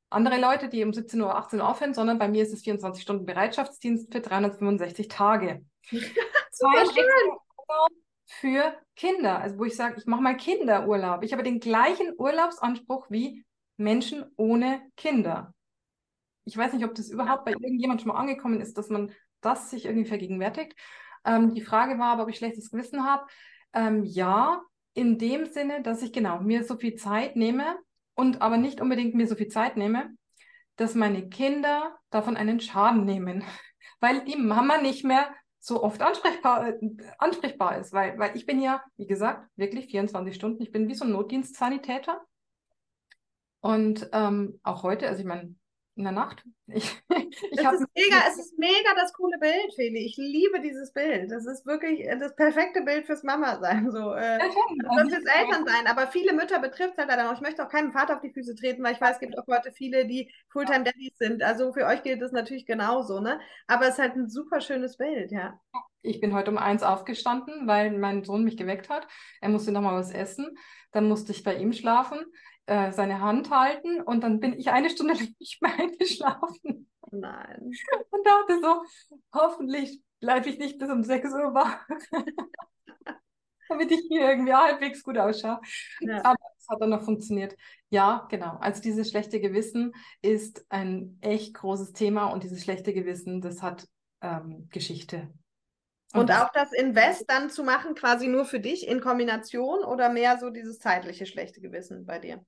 andere 0.10 0.40
Leute, 0.40 0.68
die 0.68 0.84
um 0.84 0.92
17 0.92 1.22
Uhr, 1.22 1.36
18 1.36 1.62
Uhr 1.62 1.70
aufhören, 1.70 1.94
sondern 1.94 2.20
bei 2.20 2.28
mir 2.28 2.44
ist 2.44 2.54
es 2.54 2.64
24 2.64 3.02
Stunden 3.02 3.26
Bereitschaftsdienst 3.26 4.12
für 4.12 4.20
365 4.20 5.08
Tage. 5.08 5.66
Super 5.90 6.86
schön 6.86 7.92
für 8.40 8.74
Kinder. 8.96 9.40
Also 9.40 9.58
wo 9.58 9.66
ich 9.66 9.76
sage, 9.76 9.96
ich 9.98 10.06
mache 10.06 10.22
mal 10.22 10.38
Kinderurlaub. 10.38 11.24
Ich 11.24 11.34
habe 11.34 11.44
den 11.44 11.60
gleichen 11.60 12.14
Urlaubsanspruch 12.18 13.10
wie 13.10 13.46
Menschen 13.78 14.26
ohne 14.38 14.82
Kinder. 14.96 15.54
Ich 16.46 16.56
weiß 16.56 16.74
nicht, 16.74 16.86
ob 16.86 16.96
das 16.96 17.10
überhaupt 17.10 17.46
bei 17.46 17.52
irgendjemand 17.52 18.02
schon 18.02 18.10
mal 18.10 18.20
angekommen 18.20 18.62
ist, 18.62 18.78
dass 18.78 18.90
man 18.90 19.12
das 19.42 19.70
sich 19.70 19.86
irgendwie 19.86 20.08
vergegenwärtigt. 20.08 20.76
Ähm, 21.26 21.54
die 21.54 21.62
Frage 21.62 22.00
war 22.00 22.14
aber, 22.14 22.24
ob 22.24 22.30
ich 22.30 22.38
schlechtes 22.38 22.72
Gewissen 22.72 23.06
habe. 23.06 23.26
Ähm, 23.74 24.04
ja, 24.04 24.62
in 24.94 25.18
dem 25.18 25.46
Sinne, 25.48 25.82
dass 25.82 26.02
ich 26.02 26.14
genau 26.14 26.40
mir 26.40 26.64
so 26.64 26.78
viel 26.78 26.96
Zeit 26.96 27.36
nehme 27.36 27.78
und 28.16 28.42
aber 28.42 28.58
nicht 28.58 28.82
unbedingt 28.82 29.14
mir 29.14 29.28
so 29.28 29.36
viel 29.36 29.48
Zeit 29.50 29.78
nehme, 29.78 30.10
dass 30.78 30.96
meine 30.96 31.28
Kinder 31.30 31.98
davon 32.10 32.38
einen 32.38 32.60
Schaden 32.60 33.04
nehmen, 33.04 33.44
weil 34.00 34.24
die 34.24 34.38
Mama 34.38 34.78
nicht 34.78 35.04
mehr 35.04 35.34
so 35.62 35.84
oft 35.84 36.02
ansprechbar, 36.02 36.68
äh, 36.68 36.80
ansprechbar 37.20 37.78
ist, 37.78 37.94
weil, 37.94 38.18
weil 38.18 38.36
ich 38.36 38.46
bin 38.46 38.62
ja, 38.62 38.84
wie 38.98 39.06
gesagt, 39.06 39.48
wirklich 39.56 39.88
24 39.88 40.36
Stunden, 40.36 40.62
ich 40.62 40.72
bin 40.72 40.88
wie 40.88 40.96
so 40.96 41.06
ein 41.06 41.12
Notdienstsanitäter. 41.12 42.20
Und 43.62 44.10
ähm, 44.12 44.60
auch 44.64 44.82
heute, 44.82 45.08
also 45.08 45.22
ich 45.22 45.28
meine, 45.28 45.56
in 46.02 46.06
der 46.06 46.14
Nacht. 46.14 46.44
Ich, 46.68 47.04
ich 47.10 47.60
es, 47.60 47.82
ist 47.82 47.90
mega, 47.96 48.18
es 48.28 48.38
ist 48.38 48.58
mega 48.58 48.94
das 48.96 49.14
coole 49.14 49.38
Bild, 49.38 49.74
Feli. 49.76 50.06
Ich 50.06 50.18
liebe 50.18 50.60
dieses 50.60 50.92
Bild. 50.92 51.32
Das 51.32 51.46
ist 51.46 51.66
wirklich 51.66 52.02
äh, 52.02 52.18
das 52.18 52.36
perfekte 52.36 52.82
Bild 52.82 53.06
fürs 53.06 53.24
Mama 53.24 53.60
sein. 53.60 53.92
So, 53.92 54.14
äh, 54.14 54.40
ja, 54.40 54.46
also 54.90 55.10
fürs 55.10 55.26
Eltern 55.26 55.66
sein. 55.66 55.88
Aber 55.88 56.08
viele 56.08 56.34
Mütter 56.34 56.60
betrifft 56.60 56.94
es 56.94 56.98
halt 56.98 57.10
dann 57.10 57.28
auch. 57.28 57.34
Ich 57.34 57.42
möchte 57.42 57.64
auch 57.64 57.70
keinem 57.70 57.92
Vater 57.92 58.16
auf 58.16 58.22
die 58.22 58.32
Füße 58.32 58.56
treten, 58.56 58.84
weil 58.84 58.94
ich 58.94 59.02
weiß, 59.02 59.14
es 59.14 59.20
gibt 59.20 59.38
auch 59.38 59.46
heute 59.48 59.72
viele, 59.72 60.08
die 60.08 60.32
Fulltime-Daddies 60.50 61.18
sind. 61.18 61.44
Also 61.44 61.72
für 61.72 61.86
euch 61.86 62.02
gilt 62.02 62.22
das 62.22 62.32
natürlich 62.32 62.66
genauso, 62.66 63.20
ne? 63.20 63.40
Aber 63.68 63.86
es 63.86 63.94
ist 63.94 64.00
halt 64.00 64.16
ein 64.16 64.28
super 64.28 64.60
schönes 64.60 64.98
Bild, 64.98 65.32
ja. 65.32 65.60
Ich 66.02 66.20
bin 66.20 66.34
heute 66.34 66.50
um 66.50 66.58
eins 66.58 66.82
aufgestanden, 66.82 67.68
weil 67.68 67.92
mein 67.92 68.24
Sohn 68.24 68.44
mich 68.44 68.58
geweckt 68.58 68.90
hat. 68.90 69.08
Er 69.40 69.50
musste 69.50 69.72
nochmal 69.72 70.00
was 70.00 70.12
essen. 70.12 70.58
Dann 70.92 71.08
musste 71.08 71.32
ich 71.32 71.44
bei 71.44 71.56
ihm 71.56 71.74
schlafen. 71.74 72.20
Äh, 72.68 72.92
seine 72.92 73.20
Hand 73.22 73.50
halten 73.50 74.02
und 74.02 74.22
dann 74.24 74.40
bin 74.40 74.54
ich 74.54 74.70
eine 74.70 74.90
Stunde 74.90 75.14
nicht 75.40 75.62
mehr 75.62 75.74
eingeschlafen. 75.74 76.90
Nein. 77.12 77.72
Und 78.12 78.26
dachte 78.26 78.60
so, 78.62 78.84
hoffentlich 79.34 80.02
bleibe 80.20 80.50
ich 80.50 80.60
nicht 80.60 80.78
bis 80.78 80.90
um 80.90 81.04
6 81.04 81.34
Uhr 81.34 81.54
wach. 81.54 81.86
damit 83.72 83.92
ich 83.92 84.02
hier 84.10 84.30
irgendwie 84.30 84.54
halbwegs 84.54 85.02
gut 85.02 85.18
ausschaue. 85.18 85.60
Ja. 86.02 86.24
Aber 86.24 86.38
es 86.58 86.68
hat 86.70 86.82
dann 86.82 86.90
noch 86.90 87.04
funktioniert. 87.04 87.56
Ja, 87.90 88.28
genau. 88.30 88.58
Also 88.60 88.82
dieses 88.82 89.10
schlechte 89.10 89.40
Gewissen 89.40 89.94
ist 90.22 90.66
ein 90.70 91.18
echt 91.22 91.54
großes 91.54 91.94
Thema 91.94 92.26
und 92.28 92.44
dieses 92.44 92.64
schlechte 92.64 92.94
Gewissen, 92.94 93.42
das 93.42 93.62
hat 93.62 93.88
ähm, 94.22 94.68
Geschichte. 94.70 95.34
Und, 96.14 96.22
und 96.22 96.32
auch 96.32 96.52
das 96.52 96.74
Invest 96.74 97.30
dann 97.30 97.50
zu 97.50 97.64
machen, 97.64 97.96
quasi 97.96 98.28
nur 98.28 98.46
für 98.46 98.60
dich 98.60 98.88
in 98.88 99.00
Kombination 99.02 99.84
oder 99.84 100.10
mehr 100.10 100.38
so 100.40 100.50
dieses 100.50 100.80
zeitliche 100.80 101.26
schlechte 101.26 101.62
Gewissen 101.62 102.06
bei 102.06 102.20
dir? 102.20 102.44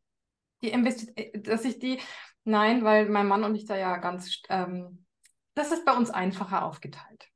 Die 0.61 0.69
Investi 0.69 1.11
äh, 1.15 1.39
dass 1.39 1.65
ich 1.65 1.79
die, 1.79 1.99
nein, 2.43 2.83
weil 2.83 3.07
mein 3.09 3.27
Mann 3.27 3.43
und 3.43 3.55
ich 3.55 3.65
da 3.65 3.77
ja 3.77 3.97
ganz, 3.97 4.41
ähm, 4.49 5.05
das 5.55 5.71
ist 5.71 5.85
bei 5.85 5.93
uns 5.93 6.09
einfacher 6.09 6.65
aufgeteilt. 6.65 7.27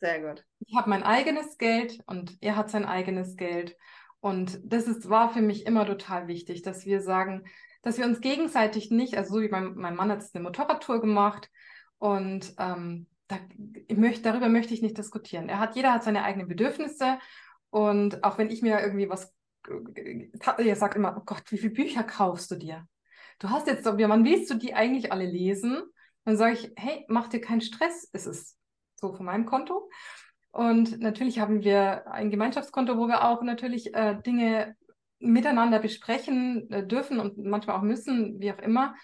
Sehr 0.00 0.20
gut. 0.20 0.44
Ich 0.66 0.76
habe 0.76 0.90
mein 0.90 1.04
eigenes 1.04 1.58
Geld 1.58 2.00
und 2.06 2.36
er 2.40 2.56
hat 2.56 2.70
sein 2.70 2.84
eigenes 2.84 3.36
Geld. 3.36 3.76
Und 4.20 4.60
das 4.64 4.88
ist, 4.88 5.08
war 5.08 5.32
für 5.32 5.42
mich 5.42 5.66
immer 5.66 5.86
total 5.86 6.28
wichtig, 6.28 6.62
dass 6.62 6.84
wir 6.86 7.00
sagen, 7.00 7.44
dass 7.82 7.98
wir 7.98 8.04
uns 8.04 8.20
gegenseitig 8.20 8.90
nicht, 8.90 9.16
also 9.16 9.34
so 9.34 9.40
wie 9.40 9.48
mein, 9.48 9.74
mein 9.74 9.96
Mann 9.96 10.10
hat 10.10 10.20
jetzt 10.20 10.34
eine 10.34 10.44
Motorradtour 10.44 11.00
gemacht 11.00 11.50
und 11.98 12.54
ähm, 12.58 13.06
da, 13.32 13.94
möchte, 13.94 14.22
darüber 14.22 14.48
möchte 14.48 14.74
ich 14.74 14.82
nicht 14.82 14.98
diskutieren. 14.98 15.48
Er 15.48 15.58
hat, 15.58 15.76
jeder 15.76 15.92
hat 15.92 16.04
seine 16.04 16.24
eigenen 16.24 16.48
Bedürfnisse 16.48 17.18
und 17.70 18.22
auch 18.24 18.38
wenn 18.38 18.50
ich 18.50 18.62
mir 18.62 18.80
irgendwie 18.80 19.08
was, 19.08 19.34
er 20.58 20.76
sagt 20.76 20.96
immer, 20.96 21.16
oh 21.18 21.22
Gott, 21.24 21.44
wie 21.50 21.58
viele 21.58 21.72
Bücher 21.72 22.02
kaufst 22.02 22.50
du 22.50 22.56
dir? 22.56 22.86
Du 23.38 23.50
hast 23.50 23.66
jetzt, 23.66 23.84
wann 23.84 24.24
willst 24.24 24.50
du 24.50 24.54
die 24.54 24.74
eigentlich 24.74 25.12
alle 25.12 25.26
lesen? 25.26 25.82
Dann 26.24 26.36
sage 26.36 26.54
ich, 26.54 26.72
hey, 26.76 27.04
mach 27.08 27.28
dir 27.28 27.40
keinen 27.40 27.60
Stress, 27.60 28.08
es 28.12 28.26
ist 28.26 28.58
so 28.96 29.12
von 29.14 29.26
meinem 29.26 29.46
Konto. 29.46 29.90
Und 30.50 31.00
natürlich 31.00 31.40
haben 31.40 31.64
wir 31.64 32.06
ein 32.12 32.30
Gemeinschaftskonto, 32.30 32.98
wo 32.98 33.08
wir 33.08 33.24
auch 33.24 33.42
natürlich 33.42 33.94
äh, 33.94 34.20
Dinge 34.24 34.76
miteinander 35.18 35.78
besprechen 35.78 36.70
äh, 36.70 36.86
dürfen 36.86 37.18
und 37.18 37.38
manchmal 37.38 37.76
auch 37.76 37.82
müssen, 37.82 38.38
wie 38.40 38.52
auch 38.52 38.58
immer. 38.58 38.94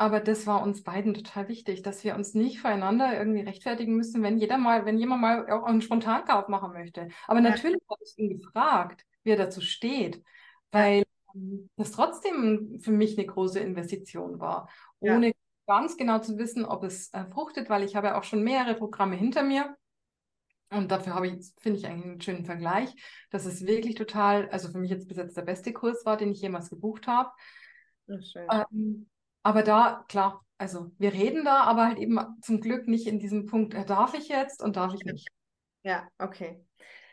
Aber 0.00 0.20
das 0.20 0.46
war 0.46 0.62
uns 0.62 0.82
beiden 0.82 1.12
total 1.12 1.48
wichtig, 1.48 1.82
dass 1.82 2.02
wir 2.04 2.14
uns 2.14 2.32
nicht 2.32 2.58
voreinander 2.58 3.18
irgendwie 3.18 3.42
rechtfertigen 3.42 3.96
müssen, 3.96 4.22
wenn 4.22 4.38
jeder 4.38 4.56
mal, 4.56 4.86
wenn 4.86 4.96
jemand 4.96 5.20
mal 5.20 5.50
auch 5.50 5.64
einen 5.64 5.82
Spontankauf 5.82 6.48
machen 6.48 6.72
möchte. 6.72 7.08
Aber 7.26 7.40
ja. 7.40 7.50
natürlich 7.50 7.82
habe 7.90 8.02
ich 8.02 8.16
ihn 8.16 8.38
gefragt, 8.38 9.04
wie 9.24 9.32
er 9.32 9.36
dazu 9.36 9.60
steht, 9.60 10.24
weil 10.72 11.02
ähm, 11.34 11.68
das 11.76 11.92
trotzdem 11.92 12.80
für 12.80 12.92
mich 12.92 13.18
eine 13.18 13.26
große 13.26 13.60
Investition 13.60 14.40
war, 14.40 14.70
ohne 15.00 15.26
ja. 15.26 15.32
ganz 15.66 15.98
genau 15.98 16.18
zu 16.20 16.38
wissen, 16.38 16.64
ob 16.64 16.82
es 16.82 17.12
äh, 17.12 17.26
fruchtet, 17.26 17.68
weil 17.68 17.82
ich 17.82 17.94
habe 17.94 18.06
ja 18.06 18.18
auch 18.18 18.24
schon 18.24 18.42
mehrere 18.42 18.76
Programme 18.76 19.16
hinter 19.16 19.42
mir. 19.42 19.76
Und 20.70 20.90
dafür 20.90 21.14
habe 21.14 21.28
ich, 21.28 21.52
finde 21.60 21.78
ich 21.78 21.86
eigentlich 21.86 22.06
einen 22.06 22.20
schönen 22.22 22.46
Vergleich, 22.46 22.88
dass 23.28 23.44
es 23.44 23.66
wirklich 23.66 23.96
total, 23.96 24.48
also 24.48 24.70
für 24.70 24.78
mich 24.78 24.90
jetzt 24.90 25.08
bis 25.08 25.18
jetzt 25.18 25.36
der 25.36 25.42
beste 25.42 25.74
Kurs 25.74 26.06
war, 26.06 26.16
den 26.16 26.32
ich 26.32 26.40
jemals 26.40 26.70
gebucht 26.70 27.06
habe. 27.06 27.28
Ähm, 28.08 29.06
aber 29.42 29.62
da, 29.62 30.04
klar, 30.08 30.44
also 30.58 30.90
wir 30.98 31.12
reden 31.12 31.44
da, 31.44 31.62
aber 31.62 31.86
halt 31.86 31.98
eben 31.98 32.18
zum 32.42 32.60
Glück 32.60 32.86
nicht 32.86 33.06
in 33.06 33.18
diesem 33.18 33.46
Punkt, 33.46 33.74
äh, 33.74 33.84
darf 33.84 34.14
ich 34.14 34.28
jetzt 34.28 34.62
und 34.62 34.76
darf 34.76 34.94
ich 34.94 35.04
nicht. 35.04 35.28
Ja, 35.82 36.06
okay. 36.18 36.64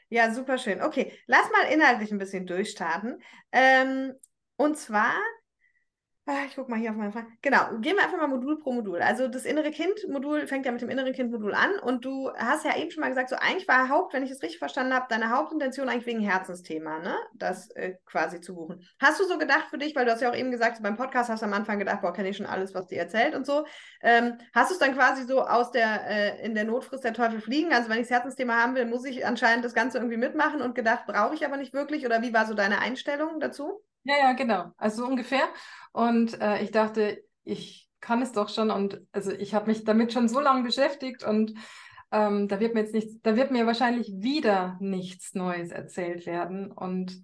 Ja, 0.09 0.33
super 0.33 0.57
schön. 0.57 0.81
Okay, 0.81 1.13
lass 1.27 1.49
mal 1.51 1.71
inhaltlich 1.71 2.11
ein 2.11 2.17
bisschen 2.17 2.45
durchstarten. 2.45 3.21
Ähm, 3.51 4.13
und 4.57 4.77
zwar 4.77 5.13
ich 6.47 6.55
gucke 6.55 6.69
mal 6.69 6.79
hier 6.79 6.91
auf 6.91 6.97
meine 6.97 7.11
Frage. 7.11 7.27
Genau, 7.41 7.77
gehen 7.79 7.95
wir 7.95 8.03
einfach 8.03 8.17
mal 8.17 8.27
Modul 8.27 8.59
pro 8.59 8.73
Modul. 8.73 9.01
Also 9.01 9.27
das 9.29 9.45
innere 9.45 9.71
Kind-Modul 9.71 10.45
fängt 10.47 10.65
ja 10.65 10.73
mit 10.73 10.81
dem 10.81 10.89
inneren 10.89 11.13
Kind-Modul 11.13 11.53
an 11.53 11.79
und 11.79 12.03
du 12.03 12.29
hast 12.35 12.65
ja 12.65 12.75
eben 12.75 12.91
schon 12.91 13.01
mal 13.01 13.09
gesagt, 13.09 13.29
so 13.29 13.37
eigentlich 13.37 13.67
war 13.67 13.87
Haupt, 13.87 14.13
wenn 14.13 14.23
ich 14.23 14.31
es 14.31 14.41
richtig 14.41 14.59
verstanden 14.59 14.93
habe, 14.93 15.05
deine 15.09 15.29
Hauptintention 15.29 15.87
eigentlich 15.87 16.05
wegen 16.05 16.19
Herzensthema, 16.19 16.99
ne? 16.99 17.15
Das 17.33 17.69
äh, 17.71 17.95
quasi 18.05 18.41
zu 18.41 18.55
buchen. 18.55 18.85
Hast 18.99 19.21
du 19.21 19.25
so 19.25 19.37
gedacht 19.37 19.67
für 19.69 19.77
dich, 19.77 19.95
weil 19.95 20.05
du 20.05 20.11
hast 20.11 20.21
ja 20.21 20.29
auch 20.29 20.35
eben 20.35 20.51
gesagt, 20.51 20.77
so 20.77 20.83
beim 20.83 20.97
Podcast 20.97 21.29
hast 21.29 21.41
du 21.41 21.45
am 21.45 21.53
Anfang 21.53 21.79
gedacht, 21.79 22.01
boah, 22.01 22.11
kenne 22.11 22.29
ich 22.29 22.37
schon 22.37 22.45
alles, 22.45 22.73
was 22.73 22.87
dir 22.87 22.99
erzählt 22.99 23.33
und 23.33 23.45
so. 23.45 23.65
Ähm, 24.01 24.37
hast 24.53 24.69
du 24.69 24.73
es 24.73 24.79
dann 24.79 24.95
quasi 24.95 25.23
so 25.23 25.41
aus 25.41 25.71
der, 25.71 26.09
äh, 26.09 26.45
in 26.45 26.55
der 26.55 26.65
Notfrist 26.65 27.05
der 27.05 27.13
Teufel 27.13 27.39
fliegen? 27.39 27.71
Also 27.71 27.89
wenn 27.89 27.97
ich 27.97 28.07
das 28.07 28.11
Herzensthema 28.11 28.55
haben 28.61 28.75
will, 28.75 28.85
muss 28.85 29.05
ich 29.05 29.25
anscheinend 29.25 29.63
das 29.63 29.73
Ganze 29.73 29.97
irgendwie 29.97 30.17
mitmachen 30.17 30.61
und 30.61 30.75
gedacht, 30.75 31.05
brauche 31.07 31.35
ich 31.35 31.45
aber 31.45 31.55
nicht 31.55 31.73
wirklich? 31.73 32.05
Oder 32.05 32.21
wie 32.21 32.33
war 32.33 32.45
so 32.45 32.53
deine 32.53 32.79
Einstellung 32.79 33.39
dazu? 33.39 33.81
Ja, 34.07 34.15
ja, 34.19 34.33
genau. 34.33 34.71
Also 34.77 35.03
so 35.03 35.07
ungefähr. 35.07 35.43
Und 35.91 36.39
äh, 36.39 36.63
ich 36.63 36.71
dachte, 36.71 37.21
ich 37.43 37.89
kann 37.99 38.21
es 38.21 38.31
doch 38.31 38.47
schon. 38.47 38.71
Und 38.71 39.01
also 39.11 39.31
ich 39.31 39.53
habe 39.53 39.67
mich 39.67 39.83
damit 39.83 40.13
schon 40.13 40.29
so 40.29 40.39
lange 40.39 40.63
beschäftigt 40.63 41.23
und 41.25 41.53
ähm, 42.11 42.47
da 42.47 42.61
wird 42.61 42.73
mir 42.73 42.81
jetzt 42.81 42.93
nichts, 42.93 43.19
da 43.21 43.35
wird 43.35 43.51
mir 43.51 43.65
wahrscheinlich 43.67 44.07
wieder 44.15 44.77
nichts 44.79 45.35
Neues 45.35 45.71
erzählt 45.71 46.25
werden. 46.25 46.71
Und 46.71 47.21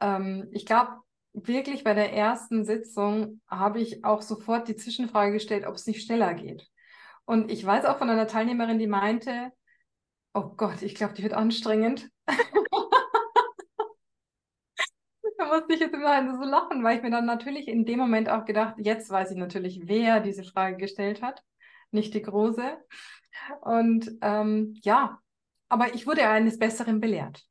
ähm, 0.00 0.48
ich 0.50 0.66
glaube, 0.66 0.90
wirklich 1.34 1.84
bei 1.84 1.94
der 1.94 2.12
ersten 2.12 2.64
Sitzung 2.64 3.40
habe 3.48 3.80
ich 3.80 4.04
auch 4.04 4.20
sofort 4.22 4.66
die 4.66 4.76
Zwischenfrage 4.76 5.32
gestellt, 5.32 5.66
ob 5.66 5.76
es 5.76 5.86
nicht 5.86 6.04
schneller 6.04 6.34
geht. 6.34 6.68
Und 7.26 7.48
ich 7.50 7.64
weiß 7.64 7.84
auch 7.84 7.98
von 7.98 8.10
einer 8.10 8.26
Teilnehmerin, 8.26 8.80
die 8.80 8.88
meinte, 8.88 9.52
oh 10.34 10.50
Gott, 10.56 10.82
ich 10.82 10.96
glaube, 10.96 11.14
die 11.14 11.22
wird 11.22 11.34
anstrengend. 11.34 12.10
musste 15.54 15.74
ich 15.74 15.80
jetzt 15.80 15.94
immer 15.94 16.36
so 16.36 16.44
lachen, 16.44 16.82
weil 16.82 16.96
ich 16.96 17.02
mir 17.02 17.10
dann 17.10 17.26
natürlich 17.26 17.68
in 17.68 17.84
dem 17.84 17.98
Moment 17.98 18.28
auch 18.28 18.44
gedacht, 18.44 18.74
jetzt 18.78 19.10
weiß 19.10 19.30
ich 19.30 19.36
natürlich, 19.36 19.82
wer 19.84 20.20
diese 20.20 20.44
Frage 20.44 20.76
gestellt 20.76 21.22
hat, 21.22 21.42
nicht 21.90 22.14
die 22.14 22.22
große. 22.22 22.76
Und 23.60 24.10
ähm, 24.22 24.74
ja, 24.82 25.18
aber 25.68 25.94
ich 25.94 26.06
wurde 26.06 26.28
eines 26.28 26.58
Besseren 26.58 27.00
belehrt. 27.00 27.44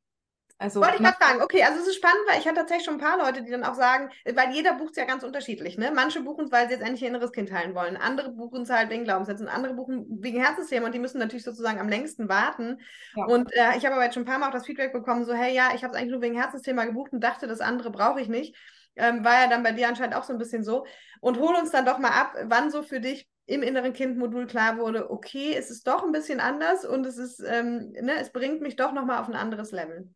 Also, 0.58 0.80
Wollte 0.80 0.96
ich 0.96 1.02
gerade 1.02 1.16
fragen, 1.16 1.42
okay, 1.42 1.64
also 1.64 1.80
es 1.80 1.88
ist 1.88 1.96
spannend, 1.96 2.22
weil 2.28 2.38
ich 2.38 2.46
hatte 2.46 2.60
tatsächlich 2.60 2.84
schon 2.84 2.94
ein 2.94 3.00
paar 3.00 3.18
Leute, 3.18 3.42
die 3.42 3.50
dann 3.50 3.64
auch 3.64 3.74
sagen, 3.74 4.10
weil 4.24 4.52
jeder 4.52 4.74
bucht 4.74 4.92
es 4.92 4.96
ja 4.96 5.04
ganz 5.04 5.24
unterschiedlich, 5.24 5.76
ne? 5.78 5.90
Manche 5.92 6.20
buchen 6.20 6.44
es, 6.44 6.52
weil 6.52 6.68
sie 6.68 6.74
jetzt 6.74 6.82
endlich 6.82 7.02
ihr 7.02 7.08
inneres 7.08 7.32
Kind 7.32 7.52
heilen 7.52 7.74
wollen. 7.74 7.96
Andere 7.96 8.30
buchen 8.30 8.62
es 8.62 8.70
halt 8.70 8.88
wegen 8.88 9.02
Glaubenssätzen, 9.02 9.48
andere 9.48 9.74
buchen 9.74 10.06
wegen 10.20 10.40
Herzensthemen 10.40 10.86
und 10.86 10.92
die 10.92 11.00
müssen 11.00 11.18
natürlich 11.18 11.42
sozusagen 11.42 11.80
am 11.80 11.88
längsten 11.88 12.28
warten. 12.28 12.80
Ja. 13.16 13.24
Und 13.24 13.52
äh, 13.52 13.76
ich 13.76 13.84
habe 13.84 13.96
aber 13.96 14.04
jetzt 14.04 14.14
schon 14.14 14.22
ein 14.22 14.26
paar 14.26 14.38
Mal 14.38 14.48
auch 14.48 14.52
das 14.52 14.66
Feedback 14.66 14.92
bekommen, 14.92 15.24
so, 15.24 15.34
hey, 15.34 15.52
ja, 15.52 15.70
ich 15.74 15.82
habe 15.82 15.92
es 15.92 15.98
eigentlich 15.98 16.12
nur 16.12 16.22
wegen 16.22 16.38
Herzensthema 16.38 16.84
gebucht 16.84 17.12
und 17.12 17.20
dachte, 17.20 17.48
das 17.48 17.60
andere 17.60 17.90
brauche 17.90 18.20
ich 18.20 18.28
nicht. 18.28 18.56
Ähm, 18.96 19.24
war 19.24 19.42
ja 19.42 19.48
dann 19.48 19.64
bei 19.64 19.72
dir 19.72 19.88
anscheinend 19.88 20.14
auch 20.14 20.22
so 20.22 20.32
ein 20.32 20.38
bisschen 20.38 20.62
so. 20.62 20.86
Und 21.20 21.40
hol 21.40 21.56
uns 21.56 21.72
dann 21.72 21.84
doch 21.84 21.98
mal 21.98 22.12
ab, 22.12 22.36
wann 22.44 22.70
so 22.70 22.84
für 22.84 23.00
dich 23.00 23.28
im 23.46 23.62
inneren 23.62 23.92
Kind-Modul 23.92 24.46
klar 24.46 24.78
wurde, 24.78 25.10
okay, 25.10 25.54
es 25.56 25.70
ist 25.70 25.86
doch 25.88 26.04
ein 26.04 26.12
bisschen 26.12 26.38
anders 26.38 26.84
und 26.84 27.04
es 27.04 27.18
ist, 27.18 27.40
ähm, 27.40 27.92
ne, 28.00 28.14
es 28.20 28.30
bringt 28.30 28.60
mich 28.60 28.76
doch 28.76 28.92
nochmal 28.92 29.20
auf 29.20 29.28
ein 29.28 29.34
anderes 29.34 29.72
Level. 29.72 30.08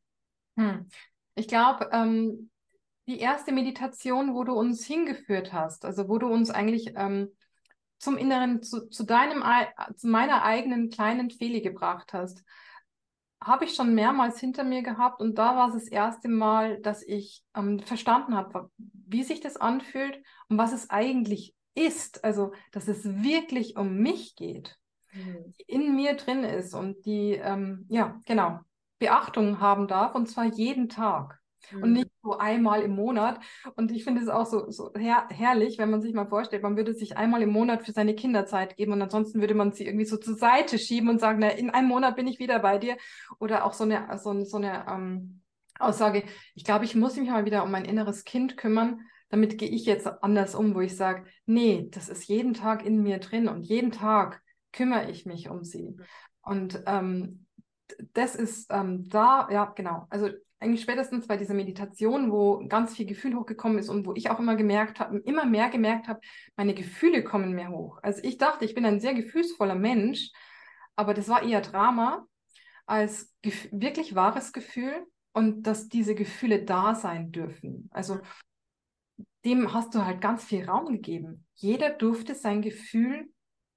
Hm. 0.58 0.88
Ich 1.36 1.46
glaube, 1.46 1.88
ähm, 1.92 2.50
die 3.06 3.20
erste 3.20 3.52
Meditation, 3.52 4.34
wo 4.34 4.44
du 4.44 4.52
uns 4.52 4.84
hingeführt 4.84 5.52
hast, 5.52 5.84
also 5.84 6.08
wo 6.08 6.18
du 6.18 6.26
uns 6.26 6.50
eigentlich 6.50 6.92
ähm, 6.96 7.30
zum 7.98 8.16
Inneren, 8.16 8.62
zu, 8.62 8.88
zu 8.90 9.04
deinem, 9.04 9.42
zu 9.96 10.08
meiner 10.08 10.42
eigenen 10.42 10.90
kleinen 10.90 11.30
Fehler 11.30 11.60
gebracht 11.60 12.12
hast, 12.12 12.44
habe 13.42 13.64
ich 13.64 13.74
schon 13.74 13.94
mehrmals 13.94 14.40
hinter 14.40 14.64
mir 14.64 14.82
gehabt 14.82 15.20
und 15.20 15.36
da 15.38 15.56
war 15.56 15.68
es 15.68 15.74
das 15.74 15.88
erste 15.88 16.28
Mal, 16.28 16.80
dass 16.80 17.02
ich 17.02 17.44
ähm, 17.54 17.78
verstanden 17.78 18.34
habe, 18.34 18.70
wie 18.76 19.22
sich 19.22 19.40
das 19.40 19.56
anfühlt 19.56 20.20
und 20.48 20.58
was 20.58 20.72
es 20.72 20.90
eigentlich 20.90 21.54
ist. 21.74 22.24
Also, 22.24 22.52
dass 22.72 22.88
es 22.88 23.04
wirklich 23.22 23.76
um 23.76 23.98
mich 23.98 24.34
geht, 24.34 24.76
mhm. 25.12 25.54
die 25.56 25.62
in 25.72 25.94
mir 25.94 26.14
drin 26.14 26.42
ist 26.42 26.74
und 26.74 27.06
die, 27.06 27.34
ähm, 27.34 27.86
ja, 27.88 28.20
genau, 28.26 28.58
Beachtung 28.98 29.60
haben 29.60 29.86
darf 29.86 30.14
und 30.14 30.28
zwar 30.28 30.44
jeden 30.44 30.88
Tag 30.88 31.38
mhm. 31.72 31.82
und 31.82 31.92
nicht 31.92 32.10
so 32.22 32.38
einmal 32.38 32.82
im 32.82 32.94
Monat. 32.94 33.40
Und 33.76 33.92
ich 33.92 34.04
finde 34.04 34.22
es 34.22 34.28
auch 34.28 34.46
so, 34.46 34.70
so 34.70 34.92
her 34.94 35.28
herrlich, 35.30 35.78
wenn 35.78 35.90
man 35.90 36.02
sich 36.02 36.14
mal 36.14 36.28
vorstellt, 36.28 36.62
man 36.62 36.76
würde 36.76 36.94
sich 36.94 37.16
einmal 37.16 37.42
im 37.42 37.50
Monat 37.50 37.84
für 37.84 37.92
seine 37.92 38.14
Kinderzeit 38.14 38.76
geben 38.76 38.92
und 38.92 39.02
ansonsten 39.02 39.40
würde 39.40 39.54
man 39.54 39.72
sie 39.72 39.86
irgendwie 39.86 40.06
so 40.06 40.16
zur 40.16 40.36
Seite 40.36 40.78
schieben 40.78 41.08
und 41.08 41.20
sagen, 41.20 41.38
na, 41.40 41.48
in 41.48 41.70
einem 41.70 41.88
Monat 41.88 42.16
bin 42.16 42.26
ich 42.26 42.38
wieder 42.38 42.58
bei 42.58 42.78
dir. 42.78 42.96
Oder 43.38 43.64
auch 43.64 43.72
so 43.72 43.84
eine, 43.84 44.06
so, 44.18 44.44
so 44.44 44.56
eine 44.56 44.86
ähm, 44.88 45.42
Aussage, 45.78 46.24
ich 46.54 46.64
glaube, 46.64 46.84
ich 46.84 46.94
muss 46.94 47.16
mich 47.16 47.28
mal 47.28 47.44
wieder 47.44 47.62
um 47.64 47.70
mein 47.70 47.84
inneres 47.84 48.24
Kind 48.24 48.56
kümmern. 48.56 49.00
Damit 49.30 49.58
gehe 49.58 49.68
ich 49.68 49.84
jetzt 49.84 50.06
anders 50.22 50.54
um, 50.54 50.74
wo 50.74 50.80
ich 50.80 50.96
sage, 50.96 51.24
nee, 51.44 51.88
das 51.90 52.08
ist 52.08 52.24
jeden 52.24 52.54
Tag 52.54 52.84
in 52.84 53.02
mir 53.02 53.18
drin 53.18 53.46
und 53.46 53.62
jeden 53.62 53.92
Tag 53.92 54.42
kümmere 54.72 55.10
ich 55.10 55.26
mich 55.26 55.50
um 55.50 55.64
sie. 55.64 55.90
Mhm. 55.90 56.04
Und 56.42 56.82
ähm, 56.86 57.46
das 58.12 58.34
ist 58.34 58.70
ähm, 58.70 59.08
da, 59.08 59.48
ja, 59.50 59.66
genau. 59.76 60.06
Also 60.10 60.28
eigentlich 60.60 60.82
spätestens 60.82 61.26
bei 61.26 61.36
dieser 61.36 61.54
Meditation, 61.54 62.32
wo 62.32 62.66
ganz 62.66 62.96
viel 62.96 63.06
Gefühl 63.06 63.36
hochgekommen 63.36 63.78
ist 63.78 63.88
und 63.88 64.06
wo 64.06 64.14
ich 64.14 64.30
auch 64.30 64.40
immer 64.40 64.56
gemerkt 64.56 64.98
habe, 64.98 65.18
immer 65.20 65.44
mehr 65.44 65.68
gemerkt 65.68 66.08
habe, 66.08 66.20
meine 66.56 66.74
Gefühle 66.74 67.22
kommen 67.22 67.52
mehr 67.52 67.70
hoch. 67.70 67.98
Also 68.02 68.22
ich 68.24 68.38
dachte, 68.38 68.64
ich 68.64 68.74
bin 68.74 68.84
ein 68.84 69.00
sehr 69.00 69.14
gefühlsvoller 69.14 69.76
Mensch, 69.76 70.30
aber 70.96 71.14
das 71.14 71.28
war 71.28 71.42
eher 71.42 71.60
Drama 71.60 72.26
als 72.86 73.32
wirklich 73.70 74.14
wahres 74.14 74.52
Gefühl 74.52 75.06
und 75.32 75.62
dass 75.64 75.88
diese 75.88 76.14
Gefühle 76.14 76.64
da 76.64 76.94
sein 76.94 77.30
dürfen. 77.30 77.88
Also 77.92 78.18
dem 79.44 79.72
hast 79.72 79.94
du 79.94 80.04
halt 80.04 80.20
ganz 80.20 80.44
viel 80.44 80.64
Raum 80.64 80.86
gegeben. 80.86 81.46
Jeder 81.54 81.90
durfte 81.90 82.34
sein 82.34 82.62
Gefühl 82.62 83.30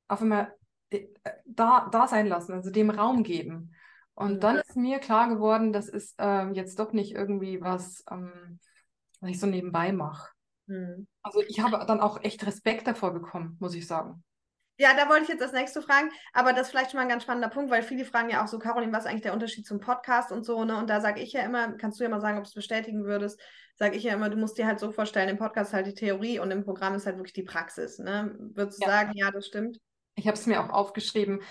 auf 0.07 0.22
einmal 0.22 0.53
äh, 0.89 1.07
da, 1.45 1.88
da 1.91 2.07
sein 2.07 2.28
lassen, 2.28 2.53
also 2.53 2.72
dem 2.72 2.89
Raum 2.89 3.24
geben. 3.24 3.74
Und 4.22 4.41
dann 4.41 4.57
ist 4.57 4.76
mir 4.76 4.99
klar 4.99 5.28
geworden, 5.30 5.74
das 5.74 5.89
ist 5.89 6.15
ähm, 6.17 6.53
jetzt 6.53 6.80
doch 6.80 6.93
nicht 6.93 7.13
irgendwie 7.13 7.61
was, 7.61 8.03
ähm, 8.09 8.59
was 9.19 9.32
ich 9.32 9.39
so 9.39 9.47
nebenbei 9.47 9.91
mache. 9.91 10.30
Mhm. 10.67 11.07
Also 11.22 11.41
ich 11.47 11.59
habe 11.59 11.84
dann 11.86 11.99
auch 11.99 12.24
echt 12.24 12.45
Respekt 12.45 12.88
davor 12.88 13.13
bekommen, 13.13 13.57
muss 13.59 13.76
ich 13.76 13.88
sagen. 13.88 14.24
Ja, 14.78 14.95
da 14.95 15.07
wollte 15.09 15.24
ich 15.24 15.30
jetzt 15.30 15.41
das 15.41 15.51
nächste 15.51 15.82
fragen, 15.82 16.09
aber 16.34 16.53
das 16.53 16.63
ist 16.63 16.69
vielleicht 16.72 16.91
schon 16.91 16.97
mal 16.97 17.03
ein 17.03 17.09
ganz 17.09 17.24
spannender 17.24 17.49
Punkt, 17.49 17.69
weil 17.69 17.84
viele 17.84 18.03
fragen 18.03 18.30
ja 18.30 18.43
auch 18.43 18.47
so, 18.47 18.57
Caroline, 18.57 18.91
was 18.91 19.03
ist 19.03 19.09
eigentlich 19.11 19.22
der 19.22 19.34
Unterschied 19.34 19.65
zum 19.65 19.80
Podcast 19.80 20.32
und 20.32 20.43
so, 20.43 20.63
ne? 20.65 20.78
Und 20.78 20.89
da 20.89 21.01
sage 21.01 21.22
ich 21.22 21.34
ja 21.34 21.41
immer, 21.41 21.74
kannst 21.74 21.99
du 21.99 22.03
ja 22.03 22.09
mal 22.09 22.22
sagen, 22.22 22.38
ob 22.38 22.45
du 22.45 22.47
es 22.47 22.55
bestätigen 22.55 23.03
würdest, 23.03 23.39
sage 23.76 23.95
ich 23.95 24.03
ja 24.03 24.13
immer, 24.13 24.30
du 24.30 24.38
musst 24.38 24.57
dir 24.57 24.65
halt 24.65 24.80
so 24.80 24.91
vorstellen, 24.91 25.30
im 25.30 25.38
Podcast 25.38 25.69
ist 25.69 25.74
halt 25.76 25.86
die 25.86 25.93
Theorie 25.93 26.39
und 26.39 26.49
im 26.49 26.63
Programm 26.63 26.95
ist 26.95 27.05
halt 27.05 27.17
wirklich 27.17 27.34
die 27.34 27.43
Praxis, 27.43 27.99
ne? 27.99 28.36
Würdest 28.39 28.82
du 28.82 28.86
ja. 28.88 28.91
sagen, 28.91 29.11
ja, 29.13 29.30
das 29.30 29.45
stimmt? 29.45 29.78
Ich 30.15 30.26
habe 30.26 30.36
es 30.36 30.47
mir 30.47 30.63
auch 30.63 30.69
aufgeschrieben. 30.69 31.41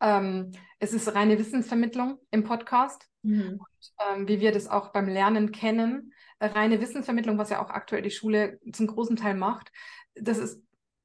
Ähm, 0.00 0.52
es 0.78 0.92
ist 0.92 1.14
reine 1.14 1.38
Wissensvermittlung 1.38 2.18
im 2.30 2.44
Podcast, 2.44 3.08
mhm. 3.22 3.60
und, 3.60 3.92
ähm, 4.08 4.28
wie 4.28 4.40
wir 4.40 4.52
das 4.52 4.68
auch 4.68 4.92
beim 4.92 5.08
Lernen 5.08 5.52
kennen. 5.52 6.12
Reine 6.40 6.80
Wissensvermittlung, 6.80 7.38
was 7.38 7.50
ja 7.50 7.62
auch 7.62 7.70
aktuell 7.70 8.02
die 8.02 8.10
Schule 8.10 8.60
zum 8.72 8.86
großen 8.86 9.16
Teil 9.16 9.34
macht. 9.34 9.72
Das 10.14 10.38
ist, 10.38 10.62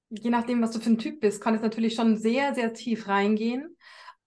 je 0.10 0.30
nachdem, 0.30 0.62
was 0.62 0.72
du 0.72 0.80
für 0.80 0.92
ein 0.92 1.00
Typ 1.00 1.22
bist, 1.22 1.42
kann 1.42 1.56
es 1.56 1.62
natürlich 1.62 1.96
schon 1.96 2.18
sehr, 2.18 2.54
sehr 2.54 2.74
tief 2.74 3.08
reingehen. 3.08 3.76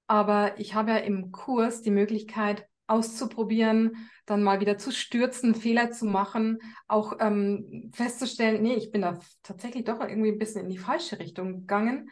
Aber 0.08 0.58
ich 0.58 0.74
habe 0.74 0.92
ja 0.92 0.96
im 0.98 1.32
Kurs 1.32 1.82
die 1.82 1.90
Möglichkeit, 1.90 2.66
auszuprobieren, 2.88 4.08
dann 4.26 4.42
mal 4.42 4.60
wieder 4.60 4.78
zu 4.78 4.92
stürzen, 4.92 5.54
Fehler 5.54 5.90
zu 5.90 6.06
machen, 6.06 6.58
auch 6.86 7.14
ähm, 7.20 7.90
festzustellen, 7.92 8.62
nee, 8.62 8.74
ich 8.74 8.92
bin 8.92 9.02
da 9.02 9.18
tatsächlich 9.42 9.84
doch 9.84 10.00
irgendwie 10.00 10.30
ein 10.30 10.38
bisschen 10.38 10.62
in 10.62 10.70
die 10.70 10.78
falsche 10.78 11.18
Richtung 11.18 11.62
gegangen 11.62 12.10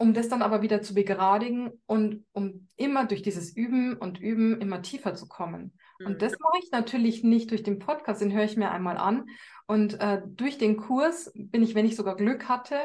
um 0.00 0.14
das 0.14 0.30
dann 0.30 0.40
aber 0.40 0.62
wieder 0.62 0.80
zu 0.80 0.94
begradigen 0.94 1.72
und 1.84 2.24
um 2.32 2.68
immer 2.76 3.04
durch 3.04 3.20
dieses 3.20 3.54
Üben 3.54 3.98
und 3.98 4.18
Üben 4.18 4.58
immer 4.58 4.80
tiefer 4.80 5.14
zu 5.14 5.28
kommen. 5.28 5.74
Mhm. 5.98 6.06
Und 6.06 6.22
das 6.22 6.32
mache 6.40 6.58
ich 6.62 6.72
natürlich 6.72 7.22
nicht 7.22 7.50
durch 7.50 7.62
den 7.62 7.78
Podcast, 7.78 8.22
den 8.22 8.32
höre 8.32 8.44
ich 8.44 8.56
mir 8.56 8.70
einmal 8.70 8.96
an. 8.96 9.26
Und 9.66 10.00
äh, 10.00 10.22
durch 10.26 10.56
den 10.56 10.78
Kurs 10.78 11.30
bin 11.34 11.62
ich, 11.62 11.74
wenn 11.74 11.84
ich 11.84 11.96
sogar 11.96 12.16
Glück 12.16 12.48
hatte, 12.48 12.76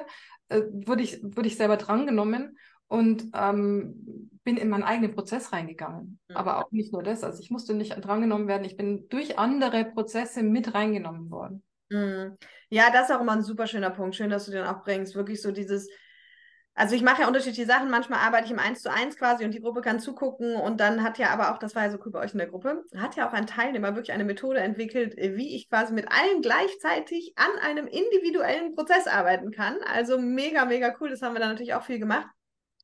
äh, 0.49 0.63
wurde, 0.69 1.03
ich, 1.03 1.23
wurde 1.23 1.47
ich 1.47 1.55
selber 1.55 1.77
drangenommen 1.77 2.57
und 2.87 3.27
ähm, 3.33 4.29
bin 4.43 4.57
in 4.57 4.67
meinen 4.67 4.83
eigenen 4.83 5.15
Prozess 5.15 5.53
reingegangen. 5.53 6.19
Mhm. 6.27 6.35
Aber 6.35 6.57
auch 6.57 6.71
nicht 6.71 6.91
nur 6.91 7.01
das. 7.01 7.23
Also 7.23 7.41
ich 7.41 7.49
musste 7.49 7.75
nicht 7.75 7.95
drangenommen 8.01 8.49
werden, 8.49 8.65
ich 8.65 8.75
bin 8.75 9.07
durch 9.07 9.39
andere 9.39 9.85
Prozesse 9.85 10.43
mit 10.43 10.73
reingenommen 10.73 11.31
worden. 11.31 11.63
Mhm. 11.87 12.35
Ja, 12.69 12.91
das 12.91 13.09
ist 13.09 13.15
auch 13.15 13.21
immer 13.21 13.31
ein 13.31 13.41
super 13.41 13.67
schöner 13.67 13.91
Punkt. 13.91 14.17
Schön, 14.17 14.29
dass 14.29 14.47
du 14.47 14.51
den 14.51 14.65
auch 14.65 14.83
bringst. 14.83 15.15
Wirklich 15.15 15.41
so 15.41 15.53
dieses, 15.53 15.87
also 16.77 16.93
ich 16.93 17.03
mache 17.03 17.21
ja 17.21 17.27
unterschiedliche 17.29 17.65
Sachen. 17.65 17.89
Manchmal 17.89 18.19
arbeite 18.19 18.45
ich 18.45 18.51
im 18.51 18.59
1 18.59 18.81
zu 18.81 18.91
1 18.91 19.15
quasi 19.15 19.45
und 19.45 19.51
die 19.51 19.61
Gruppe 19.61 19.79
kann 19.79 20.01
zugucken. 20.01 20.55
Und 20.57 20.81
dann 20.81 21.03
hat 21.03 21.17
ja 21.17 21.29
aber 21.29 21.53
auch, 21.53 21.57
das 21.57 21.73
war 21.73 21.83
ja 21.83 21.89
so 21.89 21.97
cool 22.05 22.11
bei 22.11 22.19
euch 22.19 22.33
in 22.33 22.37
der 22.37 22.49
Gruppe, 22.49 22.83
hat 22.97 23.15
ja 23.15 23.29
auch 23.29 23.33
ein 23.33 23.47
Teilnehmer 23.47 23.95
wirklich 23.95 24.11
eine 24.11 24.25
Methode 24.25 24.59
entwickelt, 24.59 25.15
wie 25.15 25.55
ich 25.55 25.69
quasi 25.69 25.93
mit 25.93 26.11
allen 26.11 26.41
gleichzeitig 26.41 27.33
an 27.37 27.49
einem 27.61 27.87
individuellen 27.87 28.75
Prozess 28.75 29.07
arbeiten 29.07 29.51
kann. 29.51 29.77
Also 29.85 30.19
mega, 30.19 30.65
mega 30.65 30.93
cool. 30.99 31.09
Das 31.09 31.21
haben 31.21 31.33
wir 31.33 31.39
dann 31.39 31.51
natürlich 31.51 31.75
auch 31.75 31.83
viel 31.83 31.99
gemacht. 31.99 32.27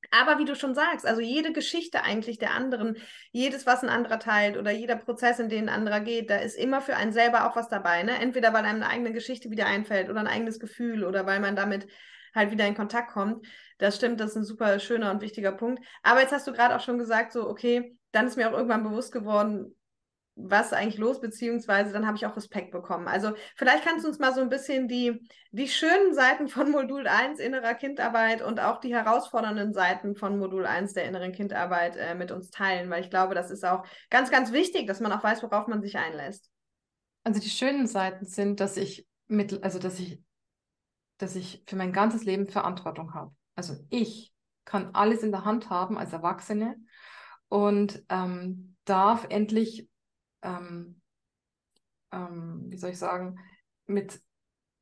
Aber 0.10 0.40
wie 0.40 0.46
du 0.46 0.56
schon 0.56 0.74
sagst, 0.74 1.06
also 1.06 1.22
jede 1.22 1.52
Geschichte 1.52 2.04
eigentlich 2.04 2.40
der 2.40 2.54
anderen, 2.54 2.98
jedes, 3.32 3.66
was 3.66 3.84
ein 3.84 3.90
anderer 3.90 4.20
teilt 4.20 4.58
oder 4.58 4.72
jeder 4.72 4.96
Prozess, 4.96 5.40
in 5.40 5.50
den 5.50 5.68
ein 5.68 5.76
anderer 5.76 6.00
geht, 6.00 6.30
da 6.30 6.38
ist 6.38 6.56
immer 6.56 6.82
für 6.82 6.96
einen 6.96 7.12
selber 7.12 7.48
auch 7.48 7.58
was 7.58 7.68
dabei. 7.68 8.04
Ne? 8.04 8.18
Entweder 8.20 8.54
weil 8.54 8.64
einem 8.66 8.82
eine 8.82 8.90
eigene 8.90 9.12
Geschichte 9.12 9.52
wieder 9.52 9.68
einfällt 9.68 10.10
oder 10.10 10.22
ein 10.22 10.28
eigenes 10.28 10.60
Gefühl 10.60 11.04
oder 11.04 11.26
weil 11.26 11.42
man 11.42 11.56
damit 11.56 11.88
halt 12.34 12.52
wieder 12.52 12.68
in 12.68 12.76
Kontakt 12.76 13.12
kommt. 13.12 13.46
Das 13.78 13.96
stimmt, 13.96 14.20
das 14.20 14.32
ist 14.32 14.36
ein 14.38 14.44
super 14.44 14.80
schöner 14.80 15.12
und 15.12 15.22
wichtiger 15.22 15.52
Punkt. 15.52 15.84
Aber 16.04 16.22
jetzt 16.22 16.32
hast 16.32 16.48
du 16.48 16.54
gerade 16.54 16.76
auch 16.76 16.82
schon 16.82 16.98
gesagt, 16.98 17.32
so, 17.34 17.48
okay, 17.50 17.98
dann 18.12 18.28
ist 18.28 18.38
mir 18.38 18.50
auch 18.50 18.54
irgendwann 18.54 18.84
bewusst 18.84 19.12
geworden, 19.12 19.76
was 20.36 20.74
eigentlich 20.74 20.98
los, 20.98 21.20
beziehungsweise 21.20 21.92
dann 21.92 22.08
habe 22.08 22.18
ich 22.18 22.26
auch 22.26 22.36
Respekt 22.36 22.72
bekommen. 22.72 23.08
Also 23.08 23.34
vielleicht 23.56 23.84
kannst 23.84 24.06
du 24.06 24.10
uns 24.10 24.20
mal 24.20 24.34
so 24.34 24.42
ein 24.42 24.50
bisschen 24.50 24.88
die, 24.88 25.28
die 25.52 25.68
schönen 25.68 26.14
Seiten 26.14 26.48
von 26.48 26.72
Modul 26.72 27.08
1 27.08 27.40
innerer 27.40 27.74
Kindarbeit 27.74 28.42
und 28.42 28.60
auch 28.60 28.80
die 28.80 28.94
herausfordernden 28.94 29.74
Seiten 29.74 30.16
von 30.16 30.40
Modul 30.40 30.66
1 30.66 30.94
der 30.94 31.06
inneren 31.06 31.32
Kindarbeit 31.32 31.98
äh, 31.98 32.16
mit 32.16 32.32
uns 32.32 32.50
teilen, 32.50 32.90
weil 32.90 33.04
ich 33.04 33.10
glaube, 33.10 33.36
das 33.36 33.52
ist 33.52 33.66
auch 33.66 33.86
ganz, 34.10 34.32
ganz 34.32 34.52
wichtig, 34.52 34.88
dass 34.88 35.00
man 35.00 35.12
auch 35.12 35.24
weiß, 35.24 35.44
worauf 35.44 35.68
man 35.68 35.82
sich 35.82 35.98
einlässt. 35.98 36.50
Also 37.24 37.40
die 37.40 37.50
schönen 37.50 37.88
Seiten 37.88 38.26
sind, 38.26 38.60
dass 38.60 38.78
ich 38.78 39.06
mit, 39.28 39.64
also 39.64 39.80
dass 39.80 40.00
ich, 40.00 40.20
dass 41.22 41.36
ich 41.36 41.64
für 41.68 41.76
mein 41.76 41.94
ganzes 41.94 42.24
Leben 42.24 42.48
Verantwortung 42.48 43.14
habe. 43.14 43.34
Also 43.56 43.76
ich 43.90 44.34
kann 44.66 44.92
alles 44.94 45.24
in 45.24 45.32
der 45.32 45.46
Hand 45.46 45.70
haben 45.70 45.98
als 45.98 46.14
Erwachsene 46.14 46.78
und 47.50 48.04
ähm, 48.10 48.76
darf 48.86 49.26
endlich 49.30 49.90
ähm, 50.42 51.02
ähm, 52.12 52.66
wie 52.68 52.78
soll 52.78 52.92
ich 52.92 53.00
sagen, 53.00 53.40
mit, 53.88 54.22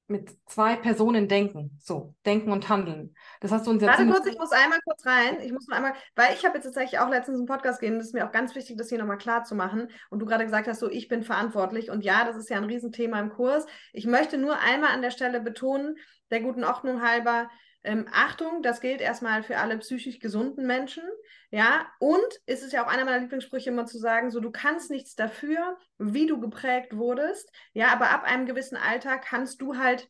mit 0.09 0.31
zwei 0.47 0.75
Personen 0.75 1.27
denken. 1.27 1.77
So, 1.79 2.15
denken 2.25 2.51
und 2.51 2.67
handeln. 2.67 3.15
Das 3.41 3.51
hast 3.51 3.67
du 3.67 3.71
uns 3.71 3.81
jetzt. 3.81 3.91
Warte 3.91 4.11
kurz, 4.11 4.25
ich 4.25 4.37
muss 4.37 4.51
einmal 4.51 4.79
kurz 4.83 5.05
rein. 5.05 5.39
Ich 5.41 5.51
muss 5.51 5.67
mal 5.67 5.77
einmal, 5.77 5.93
weil 6.15 6.33
ich 6.33 6.43
habe 6.45 6.55
jetzt 6.55 6.65
tatsächlich 6.65 6.99
auch 6.99 7.09
letztens 7.09 7.37
einen 7.37 7.47
Podcast 7.47 7.79
gegeben, 7.79 7.99
das 7.99 8.07
ist 8.07 8.13
mir 8.13 8.27
auch 8.27 8.31
ganz 8.31 8.55
wichtig, 8.55 8.77
das 8.77 8.89
hier 8.89 8.97
nochmal 8.97 9.17
klar 9.17 9.43
zu 9.43 9.55
machen. 9.55 9.89
Und 10.09 10.19
du 10.19 10.25
gerade 10.25 10.45
gesagt 10.45 10.67
hast, 10.67 10.79
so, 10.79 10.89
ich 10.89 11.07
bin 11.07 11.23
verantwortlich. 11.23 11.91
Und 11.91 12.03
ja, 12.03 12.25
das 12.25 12.35
ist 12.35 12.49
ja 12.49 12.57
ein 12.57 12.63
Riesenthema 12.63 13.19
im 13.19 13.29
Kurs. 13.29 13.65
Ich 13.93 14.07
möchte 14.07 14.37
nur 14.37 14.59
einmal 14.59 14.91
an 14.91 15.01
der 15.01 15.11
Stelle 15.11 15.41
betonen, 15.41 15.97
der 16.31 16.41
guten 16.41 16.63
Ordnung 16.63 17.01
halber, 17.01 17.49
ähm, 17.83 18.07
Achtung, 18.11 18.61
das 18.61 18.81
gilt 18.81 19.01
erstmal 19.01 19.43
für 19.43 19.57
alle 19.57 19.77
psychisch 19.77 20.19
gesunden 20.19 20.65
Menschen. 20.67 21.03
Ja, 21.51 21.87
und 21.99 22.27
es 22.45 22.61
ist 22.61 22.73
ja 22.73 22.83
auch 22.83 22.89
einer 22.89 23.05
meiner 23.05 23.19
Lieblingssprüche 23.19 23.69
immer 23.69 23.85
zu 23.85 23.97
sagen, 23.97 24.31
so 24.31 24.39
du 24.39 24.51
kannst 24.51 24.91
nichts 24.91 25.15
dafür, 25.15 25.77
wie 25.97 26.27
du 26.27 26.39
geprägt 26.39 26.95
wurdest. 26.95 27.51
Ja, 27.73 27.91
aber 27.93 28.11
ab 28.11 28.23
einem 28.23 28.45
gewissen 28.45 28.77
Alter 28.77 29.17
kannst 29.17 29.61
du 29.61 29.77
halt 29.77 30.09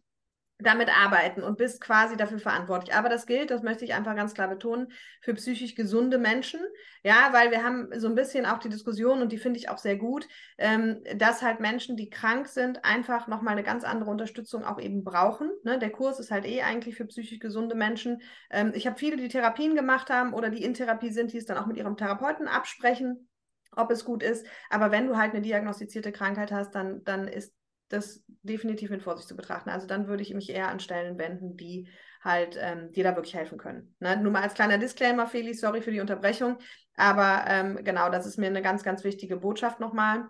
damit 0.60 0.90
arbeiten 0.90 1.42
und 1.42 1.58
bist 1.58 1.80
quasi 1.80 2.18
dafür 2.18 2.40
verantwortlich. 2.40 2.94
Aber 2.94 3.08
das 3.08 3.26
gilt, 3.26 3.50
das 3.50 3.64
möchte 3.64 3.86
ich 3.86 3.94
einfach 3.94 4.16
ganz 4.16 4.34
klar 4.34 4.50
betonen, 4.50 4.92
für 5.22 5.34
psychisch 5.34 5.74
gesunde 5.74 6.18
Menschen. 6.18 6.60
Ja, 7.02 7.30
weil 7.32 7.50
wir 7.52 7.64
haben 7.64 7.88
so 7.98 8.08
ein 8.08 8.16
bisschen 8.16 8.46
auch 8.46 8.60
die 8.60 8.68
Diskussion 8.68 9.22
und 9.22 9.32
die 9.32 9.38
finde 9.38 9.58
ich 9.58 9.70
auch 9.70 9.78
sehr 9.78 9.96
gut, 9.96 10.28
ähm, 10.58 11.02
dass 11.16 11.42
halt 11.42 11.62
Menschen, 11.62 11.96
die 11.96 12.10
krank 12.10 12.48
sind, 12.48 12.84
einfach 12.84 13.28
nochmal 13.28 13.54
eine 13.54 13.64
ganz 13.64 13.86
andere 13.86 14.10
Unterstützung 14.10 14.66
auch 14.66 14.80
eben 14.80 15.06
brauchen. 15.06 15.50
Ne? 15.64 15.80
Der 15.80 15.92
Kurs 15.92 16.20
ist 16.20 16.30
halt 16.30 16.46
eh 16.46 16.62
eigentlich 16.62 16.96
für 16.96 17.06
psychisch 17.06 17.40
gesunde 17.40 17.76
Menschen. 17.76 18.22
Ähm, 18.50 18.74
ich 18.76 18.86
habe 18.86 19.00
viele, 19.00 19.16
die 19.16 19.30
Therapien 19.30 19.76
gemacht 19.76 20.10
haben 20.10 20.34
oder 20.34 20.50
die 20.50 20.64
in 20.64 20.74
Therapie 20.74 21.12
sind, 21.12 21.32
die 21.32 21.38
es 21.38 21.46
dann 21.46 21.58
auch 21.58 21.68
mit 21.68 21.78
ihrem 21.78 21.96
Therapeuten 21.96 22.48
absprechen 22.48 23.30
ob 23.76 23.92
es 23.92 24.04
gut 24.04 24.24
ist. 24.24 24.48
Aber 24.72 24.90
wenn 24.90 25.08
du 25.08 25.16
halt 25.16 25.32
eine 25.34 25.42
diagnostizierte 25.42 26.12
Krankheit 26.12 26.52
hast, 26.52 26.74
dann, 26.74 27.04
dann 27.04 27.28
ist 27.28 27.54
das 27.90 28.24
definitiv 28.44 28.90
mit 28.90 29.04
Vorsicht 29.04 29.28
zu 29.28 29.36
betrachten. 29.36 29.70
Also 29.70 29.88
dann 29.88 30.08
würde 30.08 30.24
ich 30.24 30.34
mich 30.34 30.50
eher 30.50 30.70
an 30.70 30.80
Stellen 30.80 31.18
wenden, 31.18 31.58
die 31.58 31.88
halt 32.24 32.58
ähm, 32.60 32.92
dir 32.92 33.04
da 33.04 33.16
wirklich 33.16 33.36
helfen 33.36 33.58
können. 33.58 33.96
Ne? 34.00 34.18
Nur 34.18 34.32
mal 34.32 34.44
als 34.44 34.54
kleiner 34.54 34.78
Disclaimer, 34.78 35.28
Feli, 35.28 35.54
sorry 35.54 35.82
für 35.82 35.92
die 35.92 36.02
Unterbrechung, 36.02 36.58
aber 36.96 37.46
ähm, 37.48 37.80
genau, 37.84 38.10
das 38.10 38.26
ist 38.26 38.38
mir 38.38 38.48
eine 38.48 38.62
ganz, 38.62 38.84
ganz 38.84 39.04
wichtige 39.04 39.38
Botschaft 39.38 39.80
nochmal. 39.80 40.28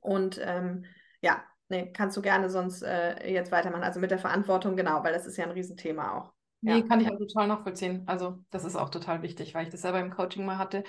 Und 0.00 0.40
ähm, 0.42 0.84
ja, 1.20 1.44
nee, 1.68 1.92
kannst 1.92 2.16
du 2.16 2.22
gerne 2.22 2.50
sonst 2.50 2.82
äh, 2.82 3.30
jetzt 3.32 3.52
weitermachen. 3.52 3.84
Also 3.84 4.00
mit 4.00 4.10
der 4.10 4.18
Verantwortung, 4.18 4.76
genau, 4.76 5.04
weil 5.04 5.12
das 5.12 5.26
ist 5.26 5.36
ja 5.36 5.44
ein 5.44 5.52
Riesenthema 5.52 6.18
auch. 6.18 6.32
Nee, 6.62 6.80
ja. 6.80 6.82
kann 6.82 7.00
ich 7.00 7.10
auch 7.10 7.18
total 7.18 7.46
nachvollziehen. 7.46 8.02
Also 8.06 8.44
das 8.50 8.64
ist 8.64 8.76
auch 8.76 8.90
total 8.90 9.22
wichtig, 9.22 9.54
weil 9.54 9.64
ich 9.64 9.70
das 9.70 9.82
selber 9.82 10.00
im 10.00 10.10
Coaching 10.10 10.44
mal 10.44 10.58
hatte. 10.58 10.84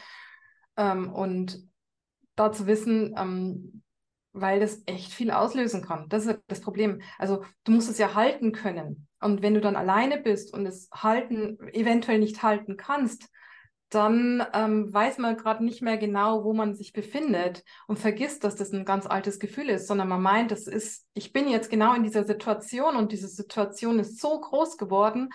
Ähm, 0.76 1.14
und 1.14 1.70
da 2.36 2.52
zu 2.52 2.68
wissen, 2.68 3.16
ähm, 3.18 3.84
weil 4.34 4.60
das 4.60 4.82
echt 4.86 5.14
viel 5.14 5.32
auslösen 5.32 5.82
kann. 5.82 6.08
Das 6.10 6.26
ist 6.26 6.40
das 6.48 6.62
Problem. 6.62 7.02
Also 7.18 7.44
du 7.64 7.72
musst 7.72 7.90
es 7.90 7.98
ja 7.98 8.16
halten 8.16 8.52
können. 8.52 9.08
Und 9.20 9.42
wenn 9.42 9.54
du 9.54 9.62
dann 9.62 9.76
alleine 9.76 10.18
bist 10.18 10.54
und 10.54 10.66
es 10.66 10.90
halten, 10.94 11.58
eventuell 11.74 12.20
nicht 12.20 12.42
halten 12.44 12.78
kannst, 12.78 13.30
dann 13.90 14.46
ähm, 14.54 14.92
weiß 14.92 15.18
man 15.18 15.36
gerade 15.36 15.66
nicht 15.66 15.82
mehr 15.82 15.98
genau, 15.98 16.46
wo 16.46 16.54
man 16.54 16.76
sich 16.76 16.94
befindet 16.94 17.64
und 17.88 18.00
vergisst, 18.00 18.46
dass 18.46 18.56
das 18.56 18.72
ein 18.72 18.86
ganz 18.86 19.06
altes 19.06 19.38
Gefühl 19.38 19.70
ist, 19.70 19.86
sondern 19.86 20.08
man 20.08 20.22
meint, 20.22 20.52
das 20.52 20.66
ist, 20.66 21.06
ich 21.14 21.34
bin 21.34 21.50
jetzt 21.50 21.70
genau 21.70 21.94
in 21.94 22.04
dieser 22.04 22.24
Situation 22.24 22.96
und 22.96 23.12
diese 23.12 23.28
Situation 23.28 24.00
ist 24.00 24.22
so 24.22 24.40
groß 24.40 24.78
geworden. 24.78 25.30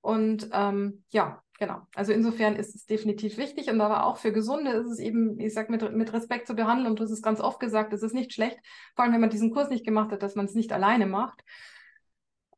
Und 0.00 0.48
ähm, 0.52 1.04
ja, 1.10 1.42
Genau. 1.60 1.82
Also 1.94 2.12
insofern 2.12 2.56
ist 2.56 2.74
es 2.74 2.86
definitiv 2.86 3.36
wichtig 3.36 3.68
und 3.68 3.82
aber 3.82 4.06
auch 4.06 4.16
für 4.16 4.32
Gesunde 4.32 4.70
ist 4.70 4.86
es 4.86 4.98
eben, 4.98 5.38
ich 5.38 5.52
sag 5.52 5.68
mit, 5.68 5.92
mit 5.94 6.10
Respekt 6.14 6.46
zu 6.46 6.54
behandeln 6.54 6.88
und 6.90 6.98
du 6.98 7.04
hast 7.04 7.10
es 7.10 7.20
ganz 7.20 7.38
oft 7.38 7.60
gesagt, 7.60 7.92
es 7.92 8.02
ist 8.02 8.14
nicht 8.14 8.32
schlecht, 8.32 8.58
vor 8.96 9.04
allem 9.04 9.12
wenn 9.12 9.20
man 9.20 9.28
diesen 9.28 9.50
Kurs 9.52 9.68
nicht 9.68 9.84
gemacht 9.84 10.10
hat, 10.10 10.22
dass 10.22 10.36
man 10.36 10.46
es 10.46 10.54
nicht 10.54 10.72
alleine 10.72 11.06
macht. 11.06 11.44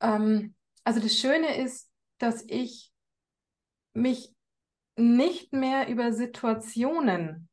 Ähm, 0.00 0.54
also 0.84 1.00
das 1.00 1.14
Schöne 1.18 1.56
ist, 1.64 1.90
dass 2.18 2.44
ich 2.46 2.92
mich 3.92 4.32
nicht 4.94 5.52
mehr 5.52 5.88
über 5.88 6.12
Situationen 6.12 7.48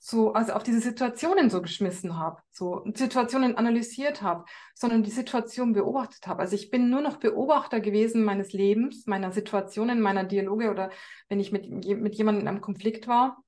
so, 0.00 0.32
also 0.32 0.52
auf 0.52 0.62
diese 0.62 0.80
Situationen 0.80 1.50
so 1.50 1.62
geschmissen 1.62 2.18
habe, 2.18 2.40
so 2.50 2.84
Situationen 2.94 3.56
analysiert 3.56 4.22
habe, 4.22 4.44
sondern 4.74 5.02
die 5.02 5.10
Situation 5.10 5.72
beobachtet 5.72 6.26
habe. 6.26 6.40
Also 6.40 6.54
ich 6.54 6.70
bin 6.70 6.90
nur 6.90 7.00
noch 7.00 7.16
Beobachter 7.16 7.80
gewesen 7.80 8.24
meines 8.24 8.52
Lebens, 8.52 9.06
meiner 9.06 9.32
Situationen, 9.32 10.00
meiner 10.00 10.24
Dialoge 10.24 10.70
oder 10.70 10.90
wenn 11.28 11.40
ich 11.40 11.52
mit, 11.52 11.68
mit 11.68 12.14
jemandem 12.14 12.42
in 12.42 12.48
einem 12.48 12.60
Konflikt 12.60 13.08
war 13.08 13.42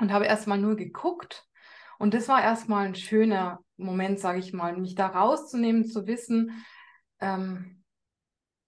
und 0.00 0.12
habe 0.12 0.26
erstmal 0.26 0.58
nur 0.58 0.76
geguckt. 0.76 1.46
Und 1.98 2.14
das 2.14 2.28
war 2.28 2.42
erstmal 2.42 2.86
ein 2.86 2.94
schöner 2.94 3.60
Moment, 3.76 4.18
sage 4.18 4.38
ich 4.38 4.52
mal, 4.52 4.76
mich 4.76 4.94
da 4.94 5.06
rauszunehmen, 5.06 5.84
zu 5.84 6.06
wissen, 6.06 6.64
ähm, 7.20 7.83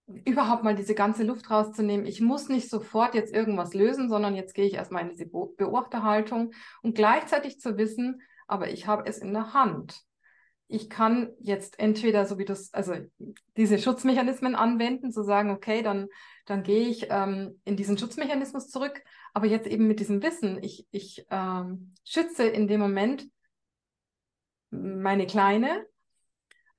überhaupt 0.06 0.62
mal 0.62 0.76
diese 0.76 0.94
ganze 0.94 1.24
Luft 1.24 1.50
rauszunehmen. 1.50 2.06
Ich 2.06 2.20
muss 2.20 2.48
nicht 2.48 2.70
sofort 2.70 3.14
jetzt 3.14 3.34
irgendwas 3.34 3.74
lösen, 3.74 4.08
sondern 4.08 4.36
jetzt 4.36 4.54
gehe 4.54 4.66
ich 4.66 4.74
erstmal 4.74 5.02
in 5.02 5.10
diese 5.10 5.26
Beobachterhaltung 5.26 6.52
und 6.82 6.94
gleichzeitig 6.94 7.60
zu 7.60 7.76
wissen, 7.76 8.22
aber 8.46 8.70
ich 8.70 8.86
habe 8.86 9.08
es 9.08 9.18
in 9.18 9.32
der 9.32 9.52
Hand. 9.52 10.00
Ich 10.68 10.90
kann 10.90 11.30
jetzt 11.38 11.78
entweder, 11.78 12.26
so 12.26 12.38
wie 12.38 12.44
das, 12.44 12.72
also 12.74 12.94
diese 13.56 13.78
Schutzmechanismen 13.78 14.54
anwenden, 14.54 15.12
zu 15.12 15.22
sagen, 15.22 15.50
okay, 15.50 15.82
dann, 15.82 16.08
dann 16.44 16.62
gehe 16.62 16.88
ich 16.88 17.06
ähm, 17.10 17.60
in 17.64 17.76
diesen 17.76 17.98
Schutzmechanismus 17.98 18.68
zurück, 18.68 19.02
aber 19.32 19.46
jetzt 19.46 19.66
eben 19.66 19.86
mit 19.86 20.00
diesem 20.00 20.22
Wissen, 20.22 20.62
ich, 20.62 20.86
ich 20.90 21.26
ähm, 21.30 21.94
schütze 22.04 22.44
in 22.44 22.66
dem 22.68 22.80
Moment 22.80 23.28
meine 24.70 25.26
Kleine, 25.26 25.86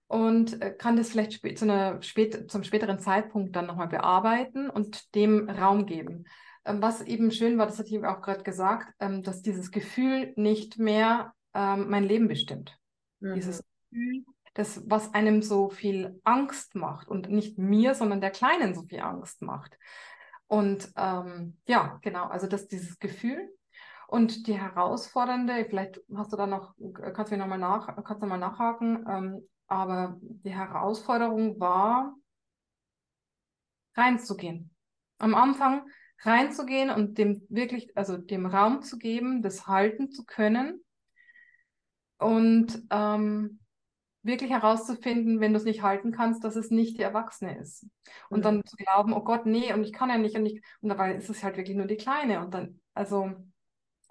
und 0.08 0.62
äh, 0.62 0.72
kann 0.72 0.95
das 0.95 1.10
vielleicht 1.10 1.34
zu 1.58 1.66
einer 1.66 2.01
spät, 2.01 2.49
zum 2.49 2.64
späteren 2.64 2.99
Zeitpunkt 2.99 3.55
dann 3.55 3.68
nochmal 3.68 3.89
bearbeiten 3.89 4.70
und 4.70 5.14
dem 5.16 5.49
Raum 5.49 5.86
geben. 5.86 6.26
Ähm, 6.66 6.82
was 6.82 7.01
eben 7.01 7.32
schön 7.32 7.58
war, 7.58 7.66
das 7.66 7.78
hatte 7.78 7.89
ich 7.89 8.05
auch 8.05 8.22
gerade 8.22 8.43
gesagt, 8.43 8.93
ähm, 8.99 9.22
dass 9.22 9.41
dieses 9.41 9.72
Gefühl 9.72 10.34
nicht 10.36 10.80
mehr 10.80 11.34
ähm, 11.53 11.89
mein 11.89 12.03
Leben 12.03 12.28
bestimmt. 12.28 12.78
Mhm. 13.20 13.36
Dieses 13.36 13.64
Gefühl, 13.91 14.26
das, 14.53 14.82
was 14.89 15.14
einem 15.14 15.41
so 15.41 15.70
viel 15.70 16.20
Angst 16.24 16.76
macht 16.76 17.08
und 17.08 17.30
nicht 17.30 17.58
mir, 17.58 17.93
sondern 17.93 18.22
der 18.22 18.32
Kleinen 18.32 18.74
so 18.74 18.84
viel 18.84 19.01
Angst 19.01 19.41
macht. 19.41 19.78
Und 20.47 20.91
ähm, 20.95 21.58
ja, 21.68 21.99
genau, 22.01 22.26
also 22.28 22.47
dass 22.47 22.68
dieses 22.68 22.97
Gefühl 22.99 23.49
und 24.08 24.47
die 24.47 24.58
herausfordernde, 24.58 25.66
vielleicht 25.66 26.01
hast 26.16 26.32
du 26.32 26.38
da 26.38 26.47
noch, 26.47 26.74
kannst 27.14 27.32
du 27.32 27.36
mir 27.36 27.41
nochmal 27.41 27.60
nach, 27.60 28.03
kannst 28.03 28.24
du 28.24 28.28
mal 28.28 28.38
nachhaken, 28.38 29.05
ähm, 29.08 29.47
aber 29.68 30.18
die 30.22 30.53
Herausforderung 30.53 31.59
war, 31.59 32.15
reinzugehen. 33.95 34.72
Am 35.18 35.36
Anfang 35.36 35.88
reinzugehen 36.22 36.89
und 36.89 37.18
dem 37.18 37.45
wirklich, 37.49 37.95
also 37.95 38.18
dem 38.18 38.45
Raum 38.45 38.82
zu 38.82 38.97
geben, 38.97 39.41
das 39.41 39.68
halten 39.68 40.11
zu 40.11 40.26
können 40.26 40.84
und 42.18 42.84
ähm, 42.89 43.59
wirklich 44.24 44.51
herauszufinden, 44.51 45.39
wenn 45.39 45.53
du 45.53 45.57
es 45.57 45.65
nicht 45.65 45.82
halten 45.82 46.11
kannst, 46.11 46.43
dass 46.43 46.55
es 46.55 46.70
nicht 46.70 46.97
die 46.97 47.03
Erwachsene 47.03 47.57
ist. 47.57 47.88
Und 48.30 48.39
mhm. 48.39 48.43
dann 48.43 48.65
zu 48.65 48.76
glauben, 48.76 49.13
oh 49.13 49.24
Gott, 49.24 49.45
nee, 49.45 49.74
und 49.74 49.84
ich 49.84 49.93
kann 49.93 50.09
ja 50.09 50.18
nicht, 50.18 50.36
und 50.36 50.45
ich, 50.45 50.61
und 50.82 50.89
dabei 50.89 51.15
ist 51.15 51.30
es 51.30 51.43
halt 51.43 51.57
wirklich 51.57 51.78
nur 51.78 51.88
die 51.88 51.97
Kleine. 51.97 52.41
Und 52.41 52.53
dann, 52.53 52.80
also, 52.93 53.32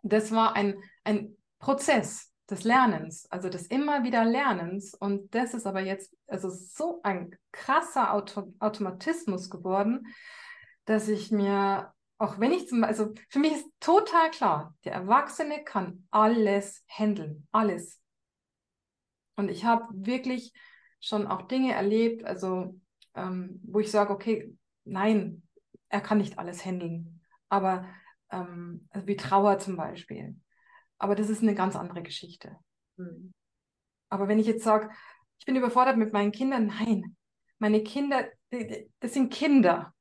das 0.02 0.32
war 0.32 0.54
ein, 0.54 0.76
ein 1.04 1.36
Prozess 1.59 2.32
des 2.51 2.64
Lernens, 2.64 3.26
also 3.30 3.49
des 3.49 3.66
immer 3.66 4.05
wieder 4.05 4.24
Lernens. 4.24 4.94
Und 4.94 5.34
das 5.34 5.55
ist 5.55 5.66
aber 5.66 5.80
jetzt 5.80 6.16
also 6.26 6.49
so 6.49 7.01
ein 7.03 7.36
krasser 7.53 8.12
Auto 8.12 8.55
Automatismus 8.61 9.51
geworden, 9.51 10.07
dass 10.84 11.09
ich 11.09 11.30
mir 11.30 11.92
auch 12.18 12.38
wenn 12.38 12.53
ich 12.53 12.68
zum 12.68 12.82
also 12.84 13.12
für 13.28 13.38
mich 13.38 13.53
ist 13.53 13.70
total 13.80 14.30
klar, 14.30 14.74
der 14.84 14.92
Erwachsene 14.92 15.64
kann 15.64 16.07
alles 16.11 16.84
handeln, 16.88 17.47
alles. 17.53 18.01
Und 19.36 19.51
ich 19.51 19.64
habe 19.64 19.84
wirklich 19.92 20.53
schon 21.01 21.26
auch 21.26 21.42
Dinge 21.42 21.74
erlebt, 21.74 22.24
also 22.24 22.80
ähm, 23.14 23.61
wo 23.64 23.80
ich 23.80 23.90
sage, 23.90 24.12
okay, 24.12 24.57
nein, 24.84 25.42
er 25.88 26.01
kann 26.01 26.18
nicht 26.18 26.38
alles 26.38 26.64
handeln. 26.64 27.20
Aber 27.49 27.86
ähm, 28.30 28.88
also 28.90 29.07
wie 29.07 29.16
Trauer 29.16 29.59
zum 29.59 29.76
Beispiel. 29.76 30.36
Aber 30.99 31.14
das 31.14 31.30
ist 31.30 31.42
eine 31.42 31.55
ganz 31.55 31.76
andere 31.76 32.03
Geschichte. 32.03 32.57
Mhm. 32.97 33.32
Aber 34.09 34.28
wenn 34.28 34.38
ich 34.38 34.47
jetzt 34.47 34.64
sage, 34.64 34.90
ich 35.38 35.47
bin 35.47 35.57
überfordert 35.57 35.97
mit 35.97 36.12
meinen 36.12 36.32
Kindern, 36.32 36.66
nein, 36.66 37.16
meine 37.59 37.82
Kinder, 37.82 38.26
das 39.01 39.14
sind 39.14 39.32
Kinder. 39.32 39.94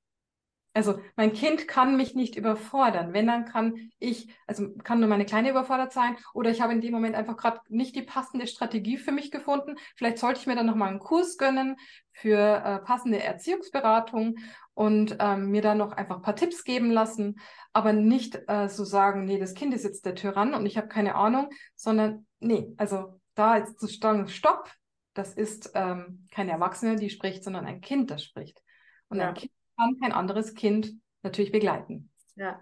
Also 0.75 0.99
mein 1.15 1.31
Kind 1.31 1.69
kann 1.69 1.95
mich 1.95 2.15
nicht 2.15 2.35
überfordern. 2.35 3.13
Wenn, 3.13 3.27
dann 3.27 3.45
kann 3.45 3.91
ich, 3.97 4.27
also 4.45 4.75
kann 4.83 4.99
nur 4.99 5.07
meine 5.07 5.25
Kleine 5.25 5.49
überfordert 5.49 5.93
sein 5.93 6.17
oder 6.33 6.51
ich 6.51 6.59
habe 6.59 6.73
in 6.73 6.81
dem 6.81 6.91
Moment 6.91 7.15
einfach 7.15 7.37
gerade 7.37 7.61
nicht 7.69 7.95
die 7.95 8.01
passende 8.01 8.45
Strategie 8.45 8.97
für 8.97 9.13
mich 9.13 9.31
gefunden. 9.31 9.77
Vielleicht 9.95 10.17
sollte 10.17 10.41
ich 10.41 10.47
mir 10.47 10.55
dann 10.55 10.65
nochmal 10.65 10.89
einen 10.89 10.99
Kurs 10.99 11.37
gönnen 11.37 11.77
für 12.11 12.37
äh, 12.37 12.79
passende 12.79 13.23
Erziehungsberatung 13.23 14.35
und 14.73 15.15
ähm, 15.21 15.49
mir 15.49 15.61
dann 15.61 15.77
noch 15.77 15.93
einfach 15.93 16.17
ein 16.17 16.21
paar 16.21 16.35
Tipps 16.35 16.65
geben 16.65 16.91
lassen, 16.91 17.39
aber 17.71 17.93
nicht 17.93 18.37
äh, 18.47 18.67
so 18.67 18.83
sagen, 18.83 19.23
nee, 19.23 19.39
das 19.39 19.53
Kind 19.53 19.73
ist 19.73 19.85
jetzt 19.85 20.05
der 20.05 20.15
Tyrann 20.15 20.53
und 20.53 20.65
ich 20.65 20.75
habe 20.75 20.89
keine 20.89 21.15
Ahnung, 21.15 21.49
sondern 21.75 22.27
nee, 22.41 22.73
also 22.75 23.21
da 23.33 23.57
jetzt 23.57 23.79
zu 23.79 23.87
sagen, 23.87 24.27
stopp, 24.27 24.69
das 25.13 25.33
ist 25.33 25.71
ähm, 25.73 26.27
keine 26.31 26.51
Erwachsene, 26.51 26.97
die 26.97 27.09
spricht, 27.09 27.45
sondern 27.45 27.65
ein 27.65 27.79
Kind, 27.79 28.11
das 28.11 28.25
spricht. 28.25 28.61
Und 29.07 29.19
ja. 29.19 29.29
ein 29.29 29.33
Kind 29.33 29.53
kann 29.77 29.99
kein 29.99 30.11
anderes 30.11 30.53
Kind 30.55 30.93
natürlich 31.23 31.51
begleiten. 31.51 32.11
Ja. 32.35 32.59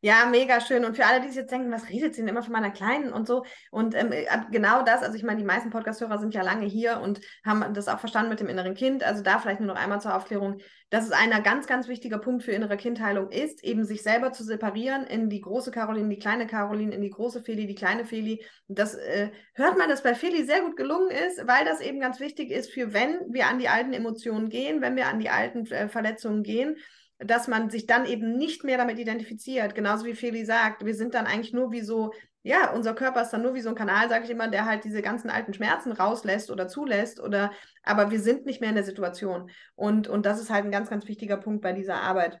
Ja, 0.00 0.26
mega 0.26 0.60
schön. 0.60 0.84
Und 0.84 0.94
für 0.94 1.06
alle, 1.06 1.20
die 1.20 1.28
sich 1.28 1.36
jetzt 1.36 1.50
denken, 1.50 1.72
was 1.72 1.88
redet 1.88 2.14
sie 2.14 2.20
denn 2.20 2.28
immer 2.28 2.42
von 2.42 2.52
meiner 2.52 2.70
Kleinen 2.70 3.12
und 3.12 3.26
so? 3.26 3.44
Und 3.70 3.94
ähm, 3.94 4.12
äh, 4.12 4.26
genau 4.50 4.82
das, 4.82 5.02
also 5.02 5.16
ich 5.16 5.22
meine, 5.22 5.38
die 5.38 5.46
meisten 5.46 5.70
Podcast-Hörer 5.70 6.18
sind 6.18 6.34
ja 6.34 6.42
lange 6.42 6.66
hier 6.66 7.00
und 7.00 7.20
haben 7.44 7.72
das 7.74 7.88
auch 7.88 7.98
verstanden 7.98 8.30
mit 8.30 8.40
dem 8.40 8.48
inneren 8.48 8.74
Kind. 8.74 9.02
Also 9.02 9.22
da 9.22 9.38
vielleicht 9.38 9.60
nur 9.60 9.72
noch 9.72 9.80
einmal 9.80 10.00
zur 10.00 10.14
Aufklärung, 10.14 10.58
dass 10.90 11.04
es 11.04 11.12
einer 11.12 11.40
ganz, 11.40 11.66
ganz 11.66 11.88
wichtiger 11.88 12.18
Punkt 12.18 12.44
für 12.44 12.52
innere 12.52 12.76
Kindheilung 12.76 13.30
ist, 13.30 13.64
eben 13.64 13.84
sich 13.84 14.02
selber 14.02 14.32
zu 14.32 14.44
separieren 14.44 15.04
in 15.04 15.28
die 15.28 15.40
große 15.40 15.70
Caroline, 15.70 16.08
die 16.08 16.18
kleine 16.18 16.46
Caroline, 16.46 16.94
in 16.94 17.00
die 17.00 17.10
große 17.10 17.42
Feli, 17.42 17.66
die 17.66 17.74
kleine 17.74 18.04
Feli. 18.04 18.44
Das 18.68 18.94
äh, 18.94 19.30
hört 19.54 19.78
man, 19.78 19.88
dass 19.88 20.02
bei 20.02 20.14
Feli 20.14 20.44
sehr 20.44 20.60
gut 20.60 20.76
gelungen 20.76 21.10
ist, 21.10 21.46
weil 21.46 21.64
das 21.64 21.80
eben 21.80 22.00
ganz 22.00 22.20
wichtig 22.20 22.50
ist 22.50 22.70
für, 22.70 22.92
wenn 22.92 23.18
wir 23.30 23.48
an 23.48 23.58
die 23.58 23.68
alten 23.68 23.92
Emotionen 23.92 24.48
gehen, 24.48 24.80
wenn 24.80 24.94
wir 24.94 25.08
an 25.08 25.18
die 25.18 25.30
alten 25.30 25.66
äh, 25.66 25.88
Verletzungen 25.88 26.42
gehen 26.42 26.76
dass 27.18 27.48
man 27.48 27.70
sich 27.70 27.86
dann 27.86 28.06
eben 28.06 28.36
nicht 28.36 28.64
mehr 28.64 28.78
damit 28.78 28.98
identifiziert. 28.98 29.74
Genauso 29.74 30.04
wie 30.04 30.14
Feli 30.14 30.44
sagt, 30.44 30.84
wir 30.84 30.94
sind 30.94 31.14
dann 31.14 31.26
eigentlich 31.26 31.52
nur 31.52 31.72
wie 31.72 31.80
so, 31.80 32.12
ja, 32.42 32.72
unser 32.72 32.94
Körper 32.94 33.22
ist 33.22 33.30
dann 33.30 33.42
nur 33.42 33.54
wie 33.54 33.60
so 33.60 33.70
ein 33.70 33.74
Kanal, 33.74 34.08
sage 34.08 34.24
ich 34.24 34.30
immer, 34.30 34.48
der 34.48 34.66
halt 34.66 34.84
diese 34.84 35.02
ganzen 35.02 35.30
alten 35.30 35.54
Schmerzen 35.54 35.92
rauslässt 35.92 36.50
oder 36.50 36.68
zulässt 36.68 37.20
oder, 37.20 37.52
aber 37.82 38.10
wir 38.10 38.20
sind 38.20 38.46
nicht 38.46 38.60
mehr 38.60 38.70
in 38.70 38.76
der 38.76 38.84
Situation. 38.84 39.50
Und, 39.74 40.08
und 40.08 40.26
das 40.26 40.40
ist 40.40 40.50
halt 40.50 40.64
ein 40.64 40.70
ganz, 40.70 40.90
ganz 40.90 41.08
wichtiger 41.08 41.38
Punkt 41.38 41.62
bei 41.62 41.72
dieser 41.72 41.96
Arbeit. 41.96 42.40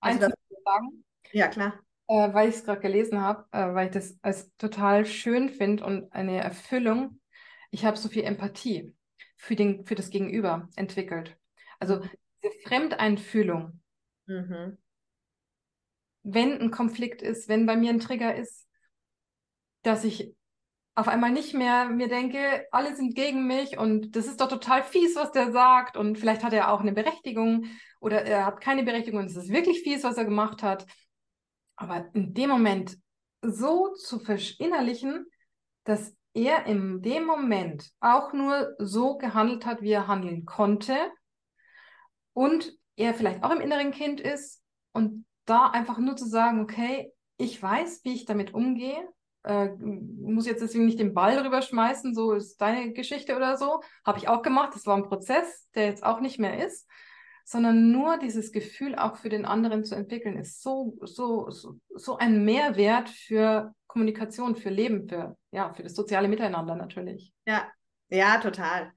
Also 0.00 0.20
das, 0.20 0.32
sagen? 0.64 1.04
Ja, 1.32 1.48
klar. 1.48 1.74
Äh, 2.08 2.32
weil 2.32 2.48
ich 2.48 2.56
es 2.56 2.64
gerade 2.64 2.80
gelesen 2.80 3.20
habe, 3.20 3.46
äh, 3.52 3.74
weil 3.74 3.86
ich 3.86 3.92
das 3.92 4.18
als 4.22 4.54
total 4.56 5.06
schön 5.06 5.48
finde 5.48 5.84
und 5.84 6.12
eine 6.12 6.40
Erfüllung. 6.40 7.20
Ich 7.70 7.84
habe 7.84 7.96
so 7.96 8.08
viel 8.08 8.24
Empathie 8.24 8.94
für, 9.36 9.56
den, 9.56 9.84
für 9.84 9.94
das 9.94 10.10
Gegenüber 10.10 10.68
entwickelt. 10.76 11.36
Also 11.78 11.96
mhm. 11.96 12.10
diese 12.42 12.54
Fremdeinfühlung, 12.68 13.80
Mhm. 14.26 14.78
Wenn 16.22 16.60
ein 16.60 16.70
Konflikt 16.70 17.22
ist, 17.22 17.48
wenn 17.48 17.66
bei 17.66 17.76
mir 17.76 17.90
ein 17.90 18.00
Trigger 18.00 18.34
ist, 18.34 18.66
dass 19.82 20.04
ich 20.04 20.34
auf 20.96 21.08
einmal 21.08 21.30
nicht 21.30 21.54
mehr 21.54 21.90
mir 21.90 22.08
denke, 22.08 22.66
alle 22.72 22.96
sind 22.96 23.14
gegen 23.14 23.46
mich 23.46 23.78
und 23.78 24.16
das 24.16 24.26
ist 24.26 24.40
doch 24.40 24.48
total 24.48 24.82
fies, 24.82 25.14
was 25.14 25.30
der 25.30 25.52
sagt 25.52 25.96
und 25.96 26.18
vielleicht 26.18 26.42
hat 26.42 26.54
er 26.54 26.72
auch 26.72 26.80
eine 26.80 26.92
Berechtigung 26.92 27.66
oder 28.00 28.22
er 28.22 28.46
hat 28.46 28.62
keine 28.62 28.82
Berechtigung 28.82 29.20
und 29.20 29.26
es 29.26 29.36
ist 29.36 29.50
wirklich 29.50 29.82
fies, 29.82 30.04
was 30.04 30.16
er 30.16 30.24
gemacht 30.24 30.62
hat. 30.62 30.86
Aber 31.76 32.08
in 32.14 32.32
dem 32.32 32.48
Moment 32.48 32.96
so 33.42 33.92
zu 33.94 34.18
verinnerlichen, 34.18 35.26
dass 35.84 36.16
er 36.32 36.64
in 36.64 37.02
dem 37.02 37.24
Moment 37.24 37.90
auch 38.00 38.32
nur 38.32 38.74
so 38.78 39.18
gehandelt 39.18 39.66
hat, 39.66 39.82
wie 39.82 39.92
er 39.92 40.08
handeln 40.08 40.46
konnte 40.46 40.96
und 42.32 42.72
er 42.96 43.14
vielleicht 43.14 43.42
auch 43.44 43.50
im 43.50 43.60
inneren 43.60 43.92
Kind 43.92 44.20
ist 44.20 44.62
und 44.92 45.24
da 45.44 45.66
einfach 45.66 45.98
nur 45.98 46.16
zu 46.16 46.26
sagen, 46.26 46.60
okay, 46.60 47.12
ich 47.36 47.62
weiß, 47.62 48.00
wie 48.04 48.14
ich 48.14 48.24
damit 48.24 48.54
umgehe, 48.54 49.08
äh, 49.44 49.68
muss 49.78 50.46
jetzt 50.46 50.62
deswegen 50.62 50.86
nicht 50.86 50.98
den 50.98 51.14
Ball 51.14 51.38
rüberschmeißen, 51.38 52.14
so 52.14 52.32
ist 52.32 52.60
deine 52.60 52.92
Geschichte 52.92 53.36
oder 53.36 53.56
so, 53.56 53.80
habe 54.04 54.18
ich 54.18 54.28
auch 54.28 54.42
gemacht, 54.42 54.74
das 54.74 54.86
war 54.86 54.96
ein 54.96 55.04
Prozess, 55.04 55.68
der 55.74 55.86
jetzt 55.86 56.02
auch 56.02 56.20
nicht 56.20 56.38
mehr 56.38 56.66
ist, 56.66 56.88
sondern 57.44 57.92
nur 57.92 58.18
dieses 58.18 58.50
Gefühl 58.50 58.96
auch 58.96 59.16
für 59.16 59.28
den 59.28 59.44
anderen 59.44 59.84
zu 59.84 59.94
entwickeln, 59.94 60.36
ist 60.36 60.62
so, 60.62 60.98
so, 61.02 61.48
so, 61.50 61.78
so 61.94 62.16
ein 62.16 62.44
Mehrwert 62.44 63.08
für 63.08 63.72
Kommunikation, 63.86 64.56
für 64.56 64.70
Leben, 64.70 65.08
für, 65.08 65.36
ja, 65.52 65.72
für 65.72 65.84
das 65.84 65.94
soziale 65.94 66.26
Miteinander 66.26 66.74
natürlich. 66.74 67.32
Ja, 67.46 67.70
ja, 68.08 68.38
total. 68.38 68.92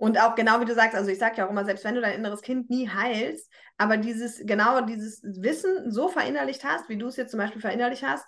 Und 0.00 0.18
auch 0.18 0.34
genau 0.34 0.62
wie 0.62 0.64
du 0.64 0.74
sagst, 0.74 0.96
also 0.96 1.10
ich 1.10 1.18
sage 1.18 1.36
ja 1.36 1.46
auch 1.46 1.50
immer, 1.50 1.66
selbst 1.66 1.84
wenn 1.84 1.94
du 1.94 2.00
dein 2.00 2.14
inneres 2.14 2.40
Kind 2.40 2.70
nie 2.70 2.88
heilst, 2.88 3.52
aber 3.76 3.98
dieses, 3.98 4.40
genau 4.46 4.80
dieses 4.80 5.20
Wissen 5.22 5.90
so 5.90 6.08
verinnerlicht 6.08 6.64
hast, 6.64 6.88
wie 6.88 6.96
du 6.96 7.08
es 7.08 7.16
jetzt 7.16 7.32
zum 7.32 7.38
Beispiel 7.38 7.60
verinnerlicht 7.60 8.02
hast, 8.02 8.24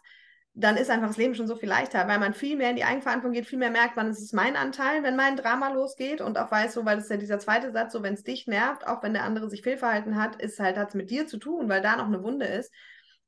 dann 0.53 0.77
ist 0.77 0.91
einfach 0.91 1.07
das 1.07 1.16
Leben 1.16 1.35
schon 1.35 1.47
so 1.47 1.57
viel 1.57 1.70
leichter, 1.70 2.07
weil 2.09 2.18
man 2.18 2.35
viel 2.35 2.59
mehr 2.59 2.68
in 2.68 2.77
die 2.77 2.85
Eigenverantwortung 2.85 3.33
geht, 3.33 3.47
viel 3.47 3.59
mehr 3.59 3.70
merkt, 3.70 3.97
wann 3.97 4.11
ist 4.11 4.20
es 4.20 4.35
mein 4.35 4.55
Anteil, 4.55 5.03
wenn 5.03 5.16
mein 5.16 5.35
Drama 5.39 5.70
losgeht 5.70 6.20
und 6.20 6.37
auch 6.37 6.51
weiß 6.51 6.75
so, 6.75 6.85
weil 6.85 6.97
das 6.97 7.05
ist 7.05 7.11
ja 7.11 7.16
dieser 7.16 7.39
zweite 7.39 7.73
Satz, 7.73 7.95
so 7.95 8.03
wenn 8.03 8.12
es 8.12 8.23
dich 8.23 8.47
nervt, 8.47 8.87
auch 8.87 9.03
wenn 9.03 9.14
der 9.14 9.25
andere 9.25 9.49
sich 9.49 9.62
fehlverhalten 9.62 10.20
hat, 10.20 10.37
ist 10.37 10.61
halt, 10.61 10.77
hat 10.77 10.91
es 10.91 10.95
mit 10.95 11.09
dir 11.09 11.27
zu 11.27 11.39
tun, 11.39 11.70
weil 11.70 11.81
da 11.81 11.97
noch 11.97 12.07
eine 12.07 12.23
Wunde 12.23 12.45
ist. 12.45 12.70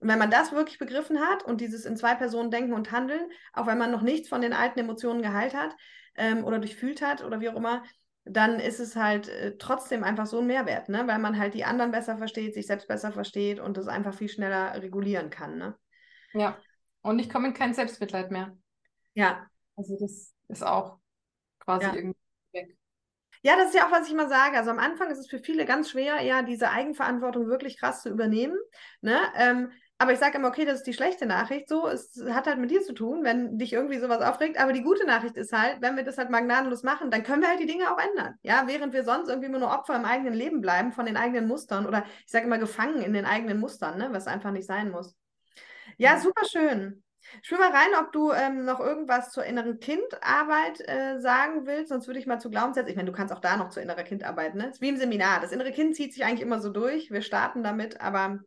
Und 0.01 0.09
wenn 0.09 0.19
man 0.19 0.31
das 0.31 0.53
wirklich 0.53 0.79
begriffen 0.79 1.19
hat 1.19 1.45
und 1.45 1.63
dieses 1.63 1.87
in 1.87 1.97
zwei 1.97 2.15
Personen 2.15 2.51
denken 2.51 2.75
und 2.75 2.93
handeln, 2.93 3.23
auch 3.55 3.67
wenn 3.67 3.79
man 3.79 3.91
noch 3.91 4.03
nichts 4.03 4.29
von 4.29 4.43
den 4.43 4.53
alten 4.53 4.81
Emotionen 4.81 5.23
geheilt 5.23 5.55
hat 5.55 5.75
ähm, 6.17 6.45
oder 6.45 6.59
durchfühlt 6.59 7.01
hat 7.01 7.25
oder 7.25 7.41
wie 7.41 7.49
auch 7.49 7.57
immer, 7.57 7.83
dann 8.25 8.59
ist 8.59 8.81
es 8.81 8.97
halt 8.97 9.29
äh, 9.29 9.57
trotzdem 9.59 10.03
einfach 10.03 10.27
so 10.27 10.39
ein 10.39 10.47
Mehrwert, 10.47 10.89
ne? 10.89 11.07
weil 11.07 11.19
man 11.19 11.39
halt 11.39 11.55
die 11.55 11.65
anderen 11.65 11.91
besser 11.91 12.17
versteht, 12.17 12.55
sich 12.55 12.67
selbst 12.67 12.89
besser 12.89 13.13
versteht 13.13 13.61
und 13.61 13.77
das 13.77 13.87
einfach 13.87 14.15
viel 14.15 14.29
schneller 14.29 14.81
regulieren 14.83 15.31
kann. 15.31 15.59
Ne? 15.59 15.77
Ja, 16.33 16.59
und 17.05 17.19
ich 17.19 17.29
komme 17.29 17.49
in 17.49 17.55
kein 17.55 17.75
Selbstmitleid 17.75 18.31
mehr. 18.31 18.57
Ja. 19.13 19.47
Also 19.77 19.97
das 20.01 20.35
ist 20.49 20.63
auch 20.65 20.99
quasi 21.59 21.85
ja. 21.85 21.95
irgendwie 21.95 22.19
weg. 22.53 22.77
Ja, 23.43 23.57
das 23.57 23.69
ist 23.69 23.75
ja 23.75 23.87
auch, 23.87 23.93
was 23.93 24.07
ich 24.07 24.13
immer 24.15 24.29
sage. 24.29 24.57
Also 24.57 24.71
am 24.71 24.79
Anfang 24.79 25.11
ist 25.11 25.19
es 25.19 25.29
für 25.29 25.39
viele 25.39 25.67
ganz 25.67 25.91
schwer, 25.91 26.23
ja, 26.23 26.43
diese 26.43 26.71
Eigenverantwortung 26.71 27.47
wirklich 27.47 27.79
krass 27.79 28.01
zu 28.01 28.09
übernehmen. 28.09 28.57
Ne? 29.03 29.21
Ähm, 29.37 29.71
aber 29.97 30.13
ich 30.13 30.19
sage 30.19 30.39
immer, 30.39 30.49
okay, 30.49 30.65
das 30.65 30.79
ist 30.79 30.87
die 30.87 30.93
schlechte 30.93 31.25
Nachricht. 31.25 31.69
So, 31.69 31.87
es 31.87 32.21
hat 32.29 32.47
halt 32.47 32.59
mit 32.59 32.71
dir 32.71 32.83
zu 32.83 32.95
tun, 32.95 33.23
wenn 33.23 33.59
dich 33.59 33.73
irgendwie 33.73 33.99
sowas 33.99 34.21
aufregt. 34.23 34.59
Aber 34.59 34.73
die 34.73 34.83
gute 34.83 35.07
Nachricht 35.07 35.37
ist 35.37 35.53
halt, 35.53 35.81
wenn 35.81 35.97
wir 35.97 36.03
das 36.03 36.19
halt 36.19 36.31
magnadenlos 36.31 36.83
machen, 36.83 37.11
dann 37.11 37.23
können 37.23 37.43
wir 37.43 37.49
halt 37.49 37.61
die 37.61 37.67
Dinge 37.67 37.93
auch 37.93 37.99
ändern. 37.99 38.35
Ja, 38.43 38.65
während 38.67 38.93
wir 38.93 39.05
sonst 39.05 39.29
irgendwie 39.29 39.49
nur 39.49 39.63
Opfer 39.71 39.95
im 39.95 40.05
eigenen 40.05 40.35
Leben 40.35 40.61
bleiben 40.61 40.93
von 40.93 41.07
den 41.07 41.17
eigenen 41.17 41.47
Mustern 41.47 41.87
oder 41.87 42.05
ich 42.27 42.33
sage 42.33 42.47
immer 42.47 42.59
gefangen 42.59 43.03
in 43.03 43.13
den 43.13 43.25
eigenen 43.25 43.61
Mustern, 43.61 43.97
ne, 43.97 44.09
was 44.11 44.27
einfach 44.27 44.51
nicht 44.51 44.67
sein 44.67 44.91
muss. 44.91 45.15
Ja, 45.97 46.19
super 46.19 46.45
schön. 46.45 47.05
Spür 47.43 47.59
mal 47.59 47.71
rein, 47.71 47.89
ob 48.01 48.13
du 48.13 48.33
ähm, 48.33 48.65
noch 48.65 48.81
irgendwas 48.81 49.31
zur 49.31 49.45
inneren 49.45 49.79
Kindarbeit 49.79 50.87
äh, 50.87 51.21
sagen 51.21 51.67
willst, 51.67 51.89
sonst 51.89 52.07
würde 52.07 52.19
ich 52.19 52.27
mal 52.27 52.39
zu 52.39 52.51
Glaubenssätzen. 52.51 52.91
Ich 52.91 52.97
meine, 52.97 53.11
du 53.11 53.17
kannst 53.17 53.33
auch 53.33 53.41
da 53.41 53.57
noch 53.57 53.71
zur 53.71 53.83
inneren 53.83 54.05
Kindarbeit, 54.05 54.55
ne? 54.55 54.69
Ist 54.69 54.81
wie 54.81 54.91
im 54.91 54.97
Seminar. 54.97 55.41
Das 55.41 55.53
innere 55.53 55.73
Kind 55.73 55.97
zieht 55.97 56.13
sich 56.13 56.25
eigentlich 56.25 56.43
immer 56.43 56.61
so 56.61 56.69
durch. 56.69 57.11
Wir 57.11 57.23
starten 57.23 57.63
damit, 57.63 58.01
aber 58.01 58.41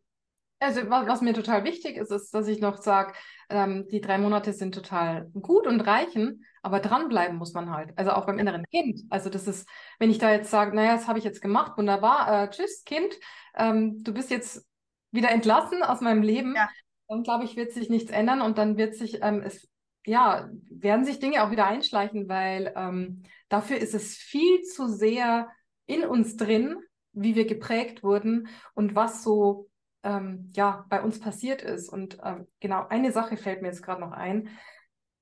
also 0.60 0.90
was, 0.90 1.08
was, 1.08 1.22
mir 1.22 1.34
total 1.34 1.64
wichtig 1.64 1.98
ist, 1.98 2.12
ist, 2.12 2.34
dass 2.34 2.48
ich 2.48 2.60
noch 2.60 2.78
sage, 2.78 3.14
ähm, 3.50 3.88
die 3.92 4.02
drei 4.02 4.18
Monate 4.18 4.54
sind 4.54 4.74
total 4.74 5.30
gut 5.34 5.68
und 5.68 5.82
reichen, 5.82 6.46
aber 6.62 6.80
dranbleiben 6.80 7.38
muss 7.38 7.54
man 7.54 7.70
halt. 7.70 7.98
Also 7.98 8.12
auch 8.12 8.26
beim 8.26 8.40
inneren 8.40 8.66
Kind. 8.70 9.02
Also 9.10 9.30
das 9.30 9.48
ist, 9.48 9.68
wenn 10.00 10.10
ich 10.10 10.18
da 10.18 10.32
jetzt 10.32 10.50
sage, 10.50 10.76
naja, 10.76 10.94
das 10.94 11.08
habe 11.08 11.20
ich 11.20 11.26
jetzt 11.26 11.42
gemacht, 11.42 11.78
wunderbar, 11.78 12.44
äh, 12.44 12.50
tschüss 12.50 12.84
Kind, 12.86 13.14
ähm, 13.56 14.04
du 14.04 14.14
bist 14.14 14.32
jetzt 14.32 14.66
wieder 15.12 15.30
entlassen 15.30 15.84
aus 15.84 16.02
meinem 16.02 16.22
Leben, 16.22 16.56
ja. 16.56 16.68
dann 17.08 17.24
glaube 17.24 17.46
ich, 17.46 17.56
wird 17.56 17.72
sich 17.72 17.90
nichts 17.90 18.12
ändern 18.12 18.42
und 18.42 18.58
dann 18.58 18.78
wird 18.78 18.96
sich, 18.96 19.20
ähm, 19.22 19.42
es, 19.42 19.70
ja, 20.06 20.50
werden 20.70 21.06
sich 21.06 21.20
Dinge 21.20 21.44
auch 21.44 21.52
wieder 21.52 21.68
einschleichen, 21.68 22.28
weil 22.28 22.74
ähm, 22.76 23.24
dafür 23.50 23.78
ist 23.78 23.94
es 23.94 24.16
viel 24.16 24.62
zu 24.64 24.88
sehr 24.88 25.50
in 25.86 26.04
uns 26.04 26.36
drin, 26.36 26.78
wie 27.14 27.36
wir 27.36 27.46
geprägt 27.46 28.04
wurden 28.04 28.48
und 28.74 28.96
was 28.96 29.24
so 29.24 29.70
ähm, 30.08 30.50
ja, 30.56 30.86
bei 30.88 31.02
uns 31.04 31.20
passiert 31.20 31.62
ist. 31.62 31.90
Und 31.90 32.18
ähm, 32.24 32.48
genau 32.62 32.88
eine 32.88 33.12
Sache 33.12 33.36
fällt 33.36 33.62
mir 33.62 33.68
jetzt 33.68 33.84
gerade 33.84 34.00
noch 34.00 34.14
ein. 34.14 34.50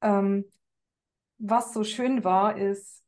Ähm, 0.02 0.46
was 1.40 1.74
so 1.74 1.84
schön 1.84 2.24
war, 2.24 2.56
ist, 2.58 3.04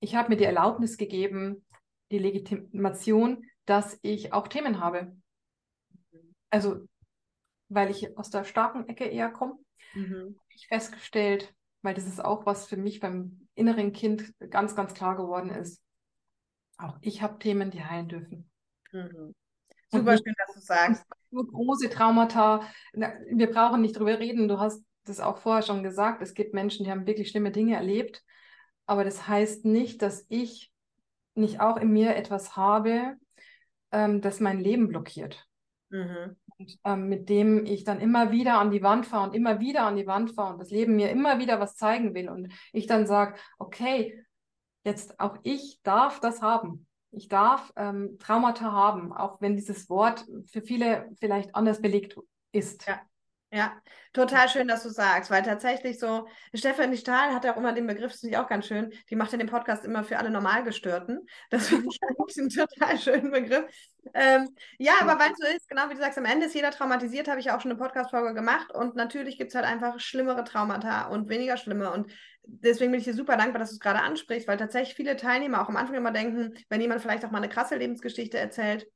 ich 0.00 0.14
habe 0.14 0.30
mir 0.30 0.36
die 0.36 0.44
Erlaubnis 0.44 0.96
gegeben, 0.96 1.64
die 2.10 2.18
Legitimation, 2.18 3.44
dass 3.66 3.98
ich 4.02 4.32
auch 4.32 4.48
Themen 4.48 4.80
habe. 4.80 5.14
also 6.50 6.86
weil 7.68 7.90
ich 7.90 8.18
aus 8.18 8.28
der 8.28 8.44
starken 8.44 8.86
Ecke 8.86 9.04
eher 9.04 9.30
komme, 9.30 9.54
mhm. 9.94 10.38
ich 10.50 10.66
festgestellt, 10.66 11.54
weil 11.80 11.94
das 11.94 12.06
ist 12.06 12.22
auch 12.22 12.44
was 12.44 12.66
für 12.66 12.76
mich 12.76 13.00
beim 13.00 13.48
inneren 13.54 13.92
Kind 13.92 14.34
ganz, 14.50 14.76
ganz 14.76 14.92
klar 14.92 15.16
geworden 15.16 15.48
ist. 15.48 15.82
Auch 16.76 16.98
ich 17.00 17.22
habe 17.22 17.38
Themen, 17.38 17.70
die 17.70 17.82
heilen 17.82 18.08
dürfen. 18.08 18.50
Mhm. 18.92 19.34
Super 19.92 20.16
schön, 20.16 20.34
dass 20.38 20.54
du 20.54 20.60
sagst. 20.60 21.04
Nur 21.30 21.46
große 21.46 21.90
Traumata. 21.90 22.62
Wir 22.92 23.50
brauchen 23.50 23.82
nicht 23.82 23.98
drüber 23.98 24.18
reden. 24.18 24.48
Du 24.48 24.58
hast 24.58 24.82
das 25.04 25.20
auch 25.20 25.38
vorher 25.38 25.62
schon 25.62 25.82
gesagt. 25.82 26.22
Es 26.22 26.34
gibt 26.34 26.54
Menschen, 26.54 26.84
die 26.84 26.90
haben 26.90 27.06
wirklich 27.06 27.28
schlimme 27.28 27.50
Dinge 27.50 27.76
erlebt. 27.76 28.22
Aber 28.86 29.04
das 29.04 29.28
heißt 29.28 29.64
nicht, 29.64 30.02
dass 30.02 30.26
ich 30.28 30.72
nicht 31.34 31.60
auch 31.60 31.76
in 31.76 31.92
mir 31.92 32.16
etwas 32.16 32.56
habe, 32.56 33.16
ähm, 33.90 34.20
das 34.20 34.40
mein 34.40 34.60
Leben 34.60 34.88
blockiert. 34.88 35.46
Mhm. 35.90 36.36
Und, 36.58 36.78
ähm, 36.84 37.08
mit 37.08 37.28
dem 37.28 37.64
ich 37.66 37.84
dann 37.84 38.00
immer 38.00 38.32
wieder 38.32 38.58
an 38.58 38.70
die 38.70 38.82
Wand 38.82 39.06
fahre 39.06 39.28
und 39.28 39.34
immer 39.34 39.60
wieder 39.60 39.84
an 39.84 39.96
die 39.96 40.06
Wand 40.06 40.32
fahre 40.32 40.54
und 40.54 40.58
das 40.58 40.70
Leben 40.70 40.96
mir 40.96 41.10
immer 41.10 41.38
wieder 41.38 41.60
was 41.60 41.76
zeigen 41.76 42.14
will. 42.14 42.28
Und 42.28 42.52
ich 42.72 42.86
dann 42.86 43.06
sage, 43.06 43.38
okay, 43.58 44.24
jetzt 44.84 45.20
auch 45.20 45.38
ich 45.42 45.80
darf 45.82 46.20
das 46.20 46.42
haben. 46.42 46.86
Ich 47.12 47.28
darf 47.28 47.72
ähm, 47.76 48.18
Traumata 48.18 48.72
haben, 48.72 49.12
auch 49.12 49.40
wenn 49.40 49.54
dieses 49.54 49.88
Wort 49.90 50.26
für 50.46 50.62
viele 50.62 51.10
vielleicht 51.20 51.54
anders 51.54 51.80
belegt 51.82 52.18
ist. 52.52 52.86
Ja. 52.86 53.00
Ja, 53.54 53.70
total 54.14 54.48
schön, 54.48 54.66
dass 54.66 54.82
du 54.82 54.88
sagst, 54.88 55.30
weil 55.30 55.42
tatsächlich 55.42 55.98
so, 55.98 56.26
Stefanie 56.54 56.96
Stahl 56.96 57.34
hat 57.34 57.44
ja 57.44 57.52
auch 57.52 57.58
immer 57.58 57.74
den 57.74 57.86
Begriff, 57.86 58.12
das 58.12 58.20
finde 58.20 58.34
ich 58.34 58.38
auch 58.42 58.48
ganz 58.48 58.66
schön, 58.66 58.90
die 59.10 59.14
macht 59.14 59.30
ja 59.32 59.36
den 59.36 59.46
Podcast 59.48 59.84
immer 59.84 60.04
für 60.04 60.16
alle 60.18 60.30
Normalgestörten. 60.30 61.26
Das 61.50 61.68
finde 61.68 61.86
ich 61.90 61.98
eigentlich 62.02 62.38
einen 62.38 62.48
total 62.48 62.98
schönen 62.98 63.30
Begriff. 63.30 63.64
Ähm, 64.14 64.48
ja, 64.78 64.94
aber 65.02 65.18
weil 65.18 65.32
es 65.32 65.38
so 65.38 65.46
ist, 65.54 65.68
genau 65.68 65.90
wie 65.90 65.94
du 65.94 66.00
sagst, 66.00 66.16
am 66.16 66.24
Ende 66.24 66.46
ist 66.46 66.54
jeder 66.54 66.70
traumatisiert, 66.70 67.28
habe 67.28 67.40
ich 67.40 67.46
ja 67.46 67.56
auch 67.56 67.60
schon 67.60 67.70
eine 67.72 67.78
Podcast-Folge 67.78 68.32
gemacht 68.32 68.72
und 68.74 68.96
natürlich 68.96 69.36
gibt 69.36 69.50
es 69.50 69.54
halt 69.54 69.66
einfach 69.66 70.00
schlimmere 70.00 70.44
Traumata 70.44 71.08
und 71.08 71.28
weniger 71.28 71.58
schlimme 71.58 71.92
und 71.92 72.10
deswegen 72.44 72.90
bin 72.90 73.00
ich 73.00 73.04
dir 73.04 73.14
super 73.14 73.36
dankbar, 73.36 73.60
dass 73.60 73.68
du 73.68 73.74
es 73.74 73.80
gerade 73.80 74.00
ansprichst, 74.00 74.48
weil 74.48 74.56
tatsächlich 74.56 74.94
viele 74.96 75.16
Teilnehmer 75.16 75.60
auch 75.62 75.68
am 75.68 75.76
Anfang 75.76 75.94
immer 75.96 76.10
denken, 76.10 76.54
wenn 76.70 76.80
jemand 76.80 77.02
vielleicht 77.02 77.24
auch 77.26 77.30
mal 77.30 77.38
eine 77.38 77.50
krasse 77.50 77.76
Lebensgeschichte 77.76 78.38
erzählt, 78.38 78.86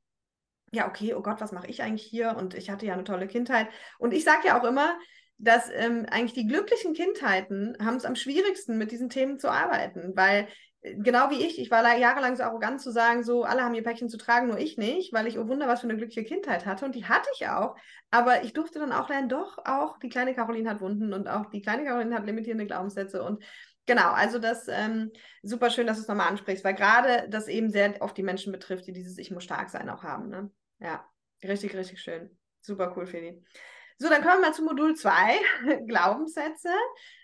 ja, 0.71 0.87
okay, 0.87 1.13
oh 1.13 1.21
Gott, 1.21 1.41
was 1.41 1.51
mache 1.51 1.67
ich 1.67 1.81
eigentlich 1.81 2.03
hier? 2.03 2.35
Und 2.37 2.53
ich 2.53 2.69
hatte 2.69 2.85
ja 2.85 2.93
eine 2.93 3.03
tolle 3.03 3.27
Kindheit. 3.27 3.67
Und 3.99 4.13
ich 4.13 4.23
sage 4.23 4.47
ja 4.47 4.59
auch 4.59 4.65
immer, 4.65 4.97
dass 5.37 5.69
ähm, 5.71 6.05
eigentlich 6.09 6.33
die 6.33 6.47
glücklichen 6.47 6.93
Kindheiten 6.93 7.77
haben 7.83 7.97
es 7.97 8.05
am 8.05 8.15
schwierigsten, 8.15 8.77
mit 8.77 8.91
diesen 8.91 9.09
Themen 9.09 9.39
zu 9.39 9.49
arbeiten, 9.51 10.13
weil 10.15 10.47
äh, 10.81 10.95
genau 10.95 11.29
wie 11.29 11.45
ich, 11.45 11.59
ich 11.59 11.69
war 11.69 11.95
jahrelang 11.95 12.35
so 12.35 12.43
arrogant 12.43 12.81
zu 12.81 12.91
sagen, 12.91 13.23
so 13.23 13.43
alle 13.43 13.63
haben 13.63 13.75
ihr 13.75 13.83
Päckchen 13.83 14.09
zu 14.09 14.17
tragen, 14.17 14.47
nur 14.47 14.57
ich 14.57 14.77
nicht, 14.77 15.13
weil 15.13 15.27
ich, 15.27 15.37
oh 15.37 15.47
Wunder, 15.47 15.67
was 15.67 15.81
für 15.81 15.87
eine 15.87 15.97
glückliche 15.97 16.23
Kindheit 16.23 16.65
hatte 16.65 16.85
und 16.85 16.95
die 16.95 17.05
hatte 17.05 17.29
ich 17.35 17.47
auch, 17.47 17.75
aber 18.09 18.43
ich 18.43 18.53
durfte 18.53 18.79
dann 18.79 18.91
auch 18.91 19.09
lernen, 19.09 19.29
doch, 19.29 19.59
auch 19.63 19.99
die 19.99 20.09
kleine 20.09 20.33
Caroline 20.33 20.69
hat 20.69 20.81
Wunden 20.81 21.13
und 21.13 21.27
auch 21.27 21.45
die 21.51 21.61
kleine 21.61 21.83
Caroline 21.83 22.15
hat 22.15 22.25
limitierende 22.25 22.65
Glaubenssätze 22.65 23.23
und 23.23 23.43
Genau, 23.87 24.11
also 24.11 24.37
das 24.37 24.67
ähm, 24.67 25.11
super 25.43 25.69
schön, 25.69 25.87
dass 25.87 25.97
du 25.97 26.01
es 26.01 26.07
nochmal 26.09 26.27
ansprichst, 26.27 26.63
weil 26.63 26.75
gerade 26.75 27.27
das 27.29 27.47
eben 27.47 27.69
sehr 27.69 28.01
oft 28.01 28.17
die 28.17 28.23
Menschen 28.23 28.51
betrifft, 28.51 28.85
die 28.85 28.91
dieses 28.91 29.17
Ich 29.17 29.31
muss 29.31 29.45
stark 29.45 29.69
sein 29.69 29.89
auch 29.89 30.03
haben. 30.03 30.27
Ne? 30.29 30.51
Ja, 30.79 31.05
richtig, 31.41 31.73
richtig 31.73 32.01
schön. 32.01 32.37
Super 32.61 32.93
cool, 32.95 33.07
Feli. 33.07 33.41
So, 33.97 34.09
dann 34.09 34.21
kommen 34.21 34.41
wir 34.41 34.49
mal 34.49 34.53
zu 34.53 34.63
Modul 34.63 34.93
2, 34.93 35.39
Glaubenssätze. 35.87 36.69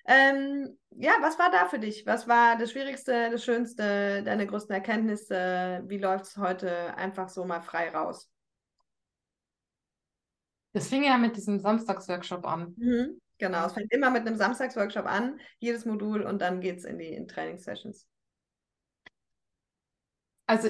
Ähm, 0.08 0.80
ja, 0.92 1.12
was 1.20 1.38
war 1.38 1.52
da 1.52 1.68
für 1.68 1.80
dich? 1.80 2.06
Was 2.06 2.28
war 2.30 2.58
das 2.58 2.72
Schwierigste, 2.72 3.30
das 3.30 3.44
Schönste, 3.44 4.24
deine 4.24 4.48
größten 4.48 4.74
Erkenntnisse? 4.74 5.84
Wie 5.86 6.00
läuft 6.00 6.26
es 6.26 6.38
heute 6.38 6.96
einfach 6.96 7.28
so 7.28 7.44
mal 7.44 7.62
frei 7.62 7.90
raus? 7.90 8.32
Das 10.72 10.88
fing 10.88 11.04
ja 11.04 11.18
mit 11.18 11.36
diesem 11.36 11.60
Samstagsworkshop 11.60 12.48
an. 12.48 12.74
Mhm. 12.78 13.20
Genau, 13.44 13.66
es 13.66 13.74
fängt 13.74 13.92
immer 13.92 14.10
mit 14.10 14.26
einem 14.26 14.38
Samstagsworkshop 14.38 15.06
an, 15.06 15.38
jedes 15.60 15.84
Modul 15.84 16.22
und 16.22 16.42
dann 16.42 16.62
geht 16.62 16.78
es 16.78 16.86
in 16.86 16.98
die 16.98 17.10
in 17.14 17.28
Trainingssessions. 17.28 18.08
Also 20.48 20.70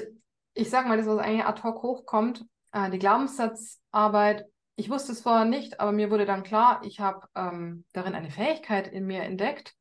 ich 0.54 0.70
sage 0.70 0.88
mal, 0.88 0.96
das, 0.96 1.06
was 1.06 1.20
eigentlich 1.20 1.44
ad 1.44 1.62
hoc 1.62 1.84
hochkommt, 1.84 2.44
äh, 2.72 2.90
die 2.90 2.98
Glaubenssatzarbeit, 2.98 4.46
ich 4.74 4.90
wusste 4.90 5.12
es 5.12 5.20
vorher 5.20 5.44
nicht, 5.44 5.78
aber 5.78 5.92
mir 5.92 6.10
wurde 6.10 6.26
dann 6.26 6.42
klar, 6.42 6.80
ich 6.82 6.98
habe 6.98 7.28
ähm, 7.36 7.84
darin 7.92 8.16
eine 8.16 8.32
Fähigkeit 8.32 8.88
in 8.88 9.06
mir 9.06 9.22
entdeckt, 9.22 9.76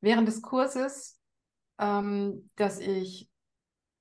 während 0.00 0.26
des 0.26 0.40
Kurses, 0.40 1.20
ähm, 1.78 2.48
dass 2.56 2.78
ich, 2.78 3.28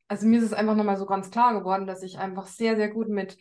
also 0.08 0.26
mir 0.28 0.40
ist 0.40 0.46
es 0.46 0.54
einfach 0.54 0.78
nochmal 0.78 0.96
so 0.96 1.06
ganz 1.06 1.30
klar 1.30 1.60
geworden, 1.60 1.88
dass 1.88 2.04
ich 2.04 2.20
einfach 2.20 2.48
sehr, 2.48 2.78
sehr 2.78 2.88
gut 2.88 3.10
mit 3.10 3.38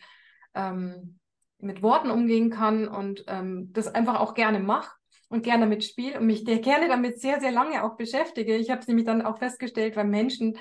ähm, 0.55 1.21
mit 1.63 1.81
Worten 1.81 2.11
umgehen 2.11 2.49
kann 2.49 2.87
und 2.87 3.23
ähm, 3.27 3.71
das 3.73 3.87
einfach 3.87 4.19
auch 4.19 4.33
gerne 4.33 4.59
mache 4.59 4.95
und 5.29 5.43
gerne 5.43 5.63
damit 5.65 5.83
spiele 5.83 6.19
und 6.19 6.27
mich 6.27 6.45
gerne 6.45 6.87
damit 6.87 7.19
sehr, 7.19 7.39
sehr 7.39 7.51
lange 7.51 7.83
auch 7.83 7.95
beschäftige. 7.95 8.55
Ich 8.55 8.69
habe 8.69 8.81
es 8.81 8.87
nämlich 8.87 9.05
dann 9.05 9.21
auch 9.21 9.39
festgestellt, 9.39 9.95
weil 9.95 10.05
Menschen 10.05 10.57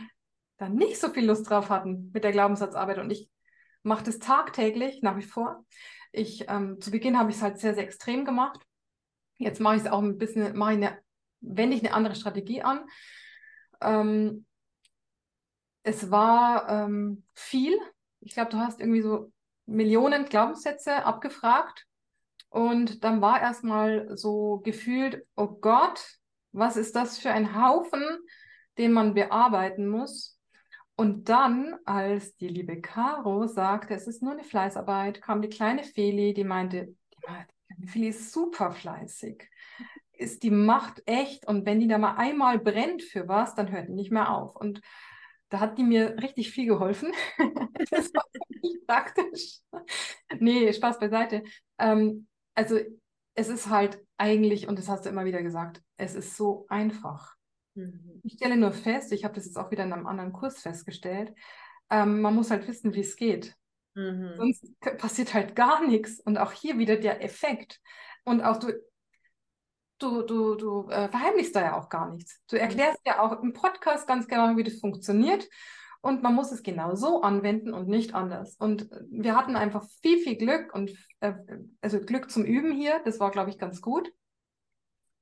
da 0.56 0.68
nicht 0.68 0.98
so 0.98 1.08
viel 1.08 1.26
Lust 1.26 1.50
drauf 1.50 1.68
hatten 1.70 2.10
mit 2.14 2.24
der 2.24 2.32
Glaubenssatzarbeit 2.32 2.98
und 2.98 3.10
ich 3.10 3.28
mache 3.82 4.04
das 4.04 4.18
tagtäglich 4.18 5.02
nach 5.02 5.16
wie 5.16 5.22
vor. 5.22 5.64
Ich, 6.12 6.48
ähm, 6.48 6.80
zu 6.80 6.90
Beginn 6.90 7.18
habe 7.18 7.30
ich 7.30 7.36
es 7.36 7.42
halt 7.42 7.58
sehr, 7.58 7.74
sehr 7.74 7.84
extrem 7.84 8.24
gemacht. 8.24 8.60
Jetzt 9.38 9.60
mache 9.60 9.76
ich 9.76 9.82
es 9.82 9.90
auch 9.90 10.00
ein 10.00 10.18
bisschen, 10.18 10.56
mache 10.56 10.72
ich 10.72 10.76
eine, 10.76 10.98
wende 11.40 11.76
ich 11.76 11.84
eine 11.84 11.94
andere 11.94 12.14
Strategie 12.14 12.62
an. 12.62 12.84
Ähm, 13.80 14.46
es 15.82 16.10
war 16.10 16.68
ähm, 16.68 17.24
viel. 17.34 17.76
Ich 18.20 18.34
glaube, 18.34 18.50
du 18.50 18.58
hast 18.58 18.78
irgendwie 18.78 19.02
so 19.02 19.32
Millionen 19.72 20.26
Glaubenssätze 20.26 21.04
abgefragt 21.04 21.86
und 22.48 23.02
dann 23.02 23.20
war 23.20 23.40
erstmal 23.40 24.16
so 24.16 24.60
gefühlt, 24.62 25.26
oh 25.36 25.48
Gott, 25.48 26.18
was 26.52 26.76
ist 26.76 26.94
das 26.94 27.18
für 27.18 27.30
ein 27.30 27.60
Haufen, 27.60 28.04
den 28.78 28.92
man 28.92 29.14
bearbeiten 29.14 29.88
muss. 29.88 30.38
Und 30.94 31.30
dann, 31.30 31.74
als 31.86 32.36
die 32.36 32.48
liebe 32.48 32.80
Caro 32.80 33.46
sagte, 33.46 33.94
es 33.94 34.06
ist 34.06 34.22
nur 34.22 34.32
eine 34.32 34.44
Fleißarbeit, 34.44 35.22
kam 35.22 35.40
die 35.40 35.48
kleine 35.48 35.82
Feli, 35.82 36.34
die 36.34 36.44
meinte, 36.44 36.94
die, 37.14 37.76
die 37.78 37.88
Feli 37.88 38.08
ist 38.08 38.32
super 38.32 38.70
fleißig. 38.70 39.48
Ist 40.12 40.42
die 40.42 40.50
macht 40.50 41.02
echt 41.06 41.48
und 41.48 41.64
wenn 41.64 41.80
die 41.80 41.88
da 41.88 41.96
mal 41.96 42.16
einmal 42.16 42.58
brennt 42.58 43.02
für 43.02 43.28
was, 43.28 43.54
dann 43.54 43.72
hört 43.72 43.88
die 43.88 43.94
nicht 43.94 44.12
mehr 44.12 44.30
auf. 44.30 44.54
Und 44.54 44.82
da 45.52 45.60
hat 45.60 45.76
die 45.76 45.82
mir 45.82 46.16
richtig 46.22 46.50
viel 46.50 46.66
geholfen. 46.66 47.12
das 47.90 48.12
war 48.14 48.24
nicht 48.62 48.86
praktisch. 48.86 49.58
Nee, 50.38 50.72
Spaß 50.72 50.98
beiseite. 50.98 51.42
Ähm, 51.78 52.26
also 52.54 52.78
es 53.34 53.48
ist 53.48 53.68
halt 53.68 54.02
eigentlich, 54.16 54.66
und 54.66 54.78
das 54.78 54.88
hast 54.88 55.04
du 55.04 55.10
immer 55.10 55.26
wieder 55.26 55.42
gesagt, 55.42 55.82
es 55.98 56.14
ist 56.14 56.38
so 56.38 56.64
einfach. 56.68 57.34
Mhm. 57.74 58.22
Ich 58.22 58.34
stelle 58.34 58.56
nur 58.56 58.72
fest, 58.72 59.12
ich 59.12 59.24
habe 59.24 59.34
das 59.34 59.44
jetzt 59.44 59.58
auch 59.58 59.70
wieder 59.70 59.84
in 59.84 59.92
einem 59.92 60.06
anderen 60.06 60.32
Kurs 60.32 60.60
festgestellt, 60.62 61.34
ähm, 61.90 62.22
man 62.22 62.34
muss 62.34 62.50
halt 62.50 62.66
wissen, 62.66 62.94
wie 62.94 63.00
es 63.00 63.16
geht. 63.16 63.54
Mhm. 63.94 64.32
Sonst 64.36 64.80
passiert 64.96 65.34
halt 65.34 65.54
gar 65.54 65.86
nichts. 65.86 66.18
Und 66.18 66.38
auch 66.38 66.52
hier 66.52 66.78
wieder 66.78 66.96
der 66.96 67.22
Effekt. 67.22 67.78
Und 68.24 68.40
auch 68.40 68.58
du, 68.58 68.72
du, 70.02 70.22
du, 70.22 70.54
du 70.56 70.88
äh, 70.90 71.08
verheimlichst 71.08 71.54
da 71.54 71.60
ja 71.60 71.78
auch 71.78 71.88
gar 71.88 72.10
nichts. 72.10 72.40
Du 72.48 72.56
mhm. 72.56 72.62
erklärst 72.62 73.00
ja 73.06 73.20
auch 73.20 73.40
im 73.42 73.52
Podcast 73.52 74.06
ganz 74.06 74.26
genau, 74.26 74.56
wie 74.56 74.64
das 74.64 74.80
funktioniert. 74.80 75.48
Und 76.00 76.22
man 76.22 76.34
muss 76.34 76.50
es 76.50 76.64
genau 76.64 76.96
so 76.96 77.22
anwenden 77.22 77.72
und 77.72 77.88
nicht 77.88 78.12
anders. 78.14 78.56
Und 78.56 78.90
wir 79.08 79.36
hatten 79.36 79.54
einfach 79.54 79.84
viel, 80.02 80.18
viel 80.18 80.36
Glück 80.36 80.74
und 80.74 80.90
äh, 81.20 81.34
also 81.80 82.00
Glück 82.00 82.30
zum 82.30 82.44
Üben 82.44 82.72
hier. 82.72 83.00
Das 83.04 83.20
war, 83.20 83.30
glaube 83.30 83.50
ich, 83.50 83.58
ganz 83.58 83.80
gut. 83.80 84.12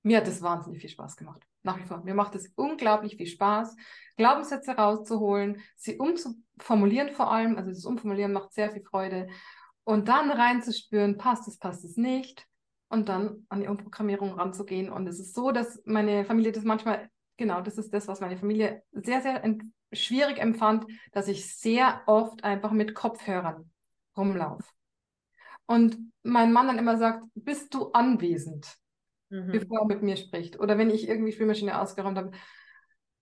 Mir 0.03 0.17
hat 0.17 0.29
es 0.29 0.41
wahnsinnig 0.41 0.81
viel 0.81 0.89
Spaß 0.89 1.17
gemacht. 1.17 1.43
Nach 1.63 1.79
wie 1.79 1.85
vor. 1.85 2.03
Mir 2.03 2.15
macht 2.15 2.35
es 2.35 2.51
unglaublich 2.57 3.17
viel 3.17 3.27
Spaß, 3.27 3.77
Glaubenssätze 4.17 4.73
rauszuholen, 4.73 5.61
sie 5.77 5.99
umzuformulieren 5.99 7.11
vor 7.11 7.31
allem. 7.31 7.59
Also 7.59 7.71
das 7.71 7.85
Umformulieren 7.85 8.33
macht 8.33 8.55
sehr 8.55 8.71
viel 8.71 8.83
Freude. 8.83 9.29
Und 9.85 10.09
dann 10.09 10.31
reinzuspüren, 10.31 11.19
passt 11.19 11.47
es, 11.47 11.59
passt 11.59 11.85
es 11.85 11.99
nicht 11.99 12.49
und 12.91 13.09
dann 13.09 13.47
an 13.49 13.61
die 13.61 13.69
Umprogrammierung 13.69 14.33
ranzugehen. 14.33 14.91
Und 14.91 15.07
es 15.07 15.21
ist 15.21 15.35
so, 15.35 15.53
dass 15.53 15.81
meine 15.87 16.25
Familie 16.25 16.53
das 16.53 16.65
manchmal, 16.65 17.09
genau, 17.37 17.61
das 17.63 17.79
ist 17.79 17.95
das, 17.95 18.09
was 18.09 18.21
meine 18.21 18.37
Familie 18.37 18.83
sehr, 18.93 19.23
sehr 19.23 19.43
schwierig 19.93 20.39
empfand, 20.39 20.87
dass 21.13 21.29
ich 21.29 21.57
sehr 21.57 22.03
oft 22.07 22.45
einfach 22.45 22.73
mit 22.73 22.95
Kopfhörern 22.95 23.71
rumlaufe. 24.17 24.65
Und 25.67 25.99
mein 26.25 26.53
Mann 26.53 26.67
dann 26.67 26.79
immer 26.79 26.99
sagt, 26.99 27.25
bist 27.35 27.73
du 27.75 27.93
anwesend, 27.93 28.77
mhm. 29.29 29.53
bevor 29.53 29.81
er 29.81 29.87
mit 29.87 30.03
mir 30.03 30.17
spricht? 30.17 30.59
Oder 30.59 30.77
wenn 30.77 30.91
ich 30.91 31.09
irgendwie 31.09 31.31
Spülmaschine 31.31 31.81
ausgeräumt 31.81 32.19
habe, 32.19 32.33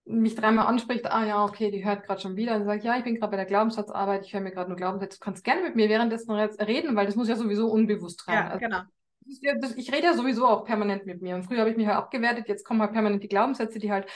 mich 0.07 0.35
dreimal 0.35 0.67
anspricht, 0.67 1.05
ah 1.05 1.27
ja, 1.27 1.45
okay, 1.45 1.71
die 1.71 1.85
hört 1.85 2.05
gerade 2.05 2.23
schon 2.23 2.37
wieder 2.37 2.57
und 2.57 2.65
sagt, 2.65 2.85
ja, 2.85 2.97
ich 2.97 3.05
bin 3.05 3.17
gerade 3.17 3.33
bei 3.33 3.37
der 3.37 3.45
Glaubenssatzarbeit, 3.45 4.25
ich 4.25 4.33
höre 4.33 4.41
mir 4.41 4.53
gerade 4.53 4.71
nur 4.71 4.79
Glaubenssätze, 4.79 5.19
du 5.19 5.25
kannst 5.25 5.45
gerne 5.45 5.61
mit 5.61 5.77
mir 5.77 5.91
währenddessen 5.91 6.33
reden, 6.33 6.97
weil 6.97 7.05
das 7.05 7.17
muss 7.17 7.29
ja 7.29 7.37
sowieso 7.37 7.71
unbewusst 7.71 8.27
rein. 8.27 8.35
Ja, 8.35 8.47
also, 8.49 8.61
genau 8.61 8.81
ich 9.29 9.93
rede 9.93 10.05
ja 10.05 10.15
sowieso 10.15 10.47
auch 10.47 10.65
permanent 10.65 11.07
mit 11.07 11.23
mir. 11.23 11.35
Und 11.35 11.45
früher 11.45 11.61
habe 11.61 11.71
ich 11.71 11.77
mich 11.77 11.87
halt 11.87 11.97
abgewertet, 11.97 12.49
jetzt 12.49 12.65
kommen 12.65 12.81
halt 12.81 12.93
permanent 12.93 13.23
die 13.23 13.29
Glaubenssätze, 13.29 13.79
die 13.79 13.93
halt 13.93 14.07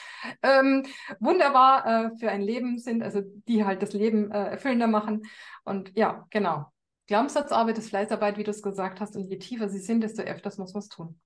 ähm, 0.43 0.85
wunderbar 1.21 1.87
äh, 1.87 2.17
für 2.19 2.31
ein 2.31 2.43
Leben 2.43 2.79
sind, 2.79 3.03
also 3.03 3.21
die 3.49 3.65
halt 3.65 3.83
das 3.83 3.93
Leben 3.93 4.31
äh, 4.31 4.51
erfüllender 4.51 4.87
machen. 4.87 5.23
Und 5.65 5.97
ja, 5.97 6.27
genau. 6.31 6.67
Glaubenssatzarbeit 7.07 7.79
ist 7.79 7.91
Fleißarbeit, 7.91 8.39
wie 8.39 8.45
du 8.45 8.51
es 8.51 8.63
gesagt 8.63 9.01
hast, 9.01 9.17
und 9.17 9.25
je 9.25 9.39
tiefer 9.39 9.69
sie 9.69 9.81
sind, 9.81 10.03
desto 10.03 10.23
öfters 10.23 10.59
muss 10.59 10.73
man 10.73 10.81
es 10.81 10.89
tun. 10.89 11.21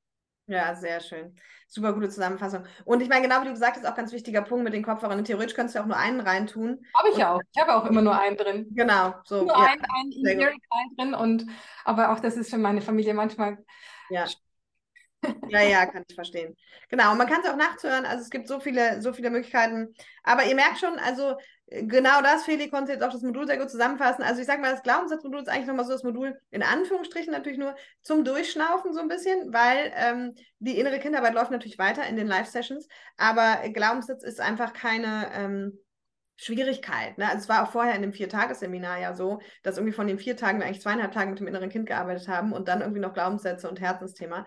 Ja, 0.46 0.74
sehr 0.74 1.00
schön. 1.00 1.36
Super 1.66 1.92
gute 1.92 2.08
Zusammenfassung. 2.08 2.64
Und 2.84 3.02
ich 3.02 3.08
meine, 3.08 3.22
genau 3.22 3.40
wie 3.40 3.46
du 3.46 3.52
gesagt 3.52 3.76
hast, 3.76 3.84
auch 3.84 3.96
ganz 3.96 4.12
wichtiger 4.12 4.42
Punkt 4.42 4.62
mit 4.62 4.72
den 4.72 4.84
Kopfhörern. 4.84 5.24
Theoretisch 5.24 5.54
könntest 5.54 5.74
du 5.74 5.80
auch 5.80 5.86
nur 5.86 5.96
einen 5.96 6.20
reintun. 6.20 6.84
Habe 6.94 7.08
ich 7.10 7.16
ja 7.16 7.34
auch. 7.34 7.40
Ich 7.52 7.60
habe 7.60 7.74
auch 7.74 7.84
immer 7.86 8.02
nur 8.02 8.16
einen 8.16 8.36
drin. 8.36 8.68
Genau, 8.70 9.14
so. 9.24 9.42
Nur 9.42 9.56
ja, 9.56 9.64
einen, 9.64 9.82
einen 10.24 10.40
in 10.40 10.60
drin. 10.96 11.14
Und, 11.14 11.46
aber 11.84 12.12
auch 12.12 12.20
das 12.20 12.36
ist 12.36 12.50
für 12.50 12.58
meine 12.58 12.80
Familie 12.80 13.14
manchmal 13.14 13.58
ja. 14.10 14.26
Ja, 15.48 15.62
ja, 15.62 15.86
kann 15.86 16.04
ich 16.08 16.14
verstehen. 16.14 16.56
Genau, 16.88 17.12
und 17.12 17.18
man 17.18 17.26
kann 17.26 17.40
es 17.42 17.50
auch 17.50 17.56
nachts 17.56 17.82
hören. 17.82 18.04
Also 18.04 18.22
es 18.22 18.30
gibt 18.30 18.46
so 18.46 18.60
viele, 18.60 19.00
so 19.02 19.12
viele 19.12 19.30
Möglichkeiten. 19.30 19.94
Aber 20.22 20.44
ihr 20.44 20.54
merkt 20.54 20.78
schon, 20.78 20.98
also 20.98 21.36
genau 21.68 22.22
das, 22.22 22.44
Feli, 22.44 22.70
konnte 22.70 22.92
jetzt 22.92 23.02
auch 23.02 23.12
das 23.12 23.22
Modul 23.22 23.46
sehr 23.46 23.58
gut 23.58 23.70
zusammenfassen. 23.70 24.22
Also 24.22 24.40
ich 24.40 24.46
sage 24.46 24.60
mal, 24.60 24.72
das 24.72 24.82
Glaubenssatzmodul 24.82 25.42
ist 25.42 25.48
eigentlich 25.48 25.66
nochmal 25.66 25.84
so 25.84 25.92
das 25.92 26.02
Modul, 26.02 26.38
in 26.50 26.62
Anführungsstrichen 26.62 27.32
natürlich 27.32 27.58
nur 27.58 27.74
zum 28.02 28.24
Durchschnaufen 28.24 28.92
so 28.92 29.00
ein 29.00 29.08
bisschen, 29.08 29.52
weil 29.52 29.92
ähm, 29.96 30.34
die 30.58 30.78
innere 30.78 30.98
Kinderarbeit 30.98 31.34
läuft 31.34 31.50
natürlich 31.50 31.78
weiter 31.78 32.06
in 32.06 32.16
den 32.16 32.26
Live-Sessions, 32.26 32.88
aber 33.16 33.68
Glaubenssatz 33.70 34.22
ist 34.22 34.40
einfach 34.40 34.72
keine... 34.72 35.30
Ähm, 35.34 35.78
Schwierigkeit. 36.36 37.16
Ne? 37.16 37.26
Also 37.26 37.38
es 37.38 37.48
war 37.48 37.62
auch 37.62 37.72
vorher 37.72 37.94
in 37.94 38.02
dem 38.02 38.12
Vier-Tages-Seminar 38.12 39.00
ja 39.00 39.14
so, 39.14 39.40
dass 39.62 39.78
irgendwie 39.78 39.94
von 39.94 40.06
den 40.06 40.18
vier 40.18 40.36
Tagen 40.36 40.58
wir 40.58 40.66
eigentlich 40.66 40.82
zweieinhalb 40.82 41.12
Tage 41.12 41.30
mit 41.30 41.40
dem 41.40 41.46
inneren 41.46 41.70
Kind 41.70 41.86
gearbeitet 41.86 42.28
haben 42.28 42.52
und 42.52 42.68
dann 42.68 42.82
irgendwie 42.82 43.00
noch 43.00 43.14
Glaubenssätze 43.14 43.68
und 43.68 43.80
Herzensthema. 43.80 44.46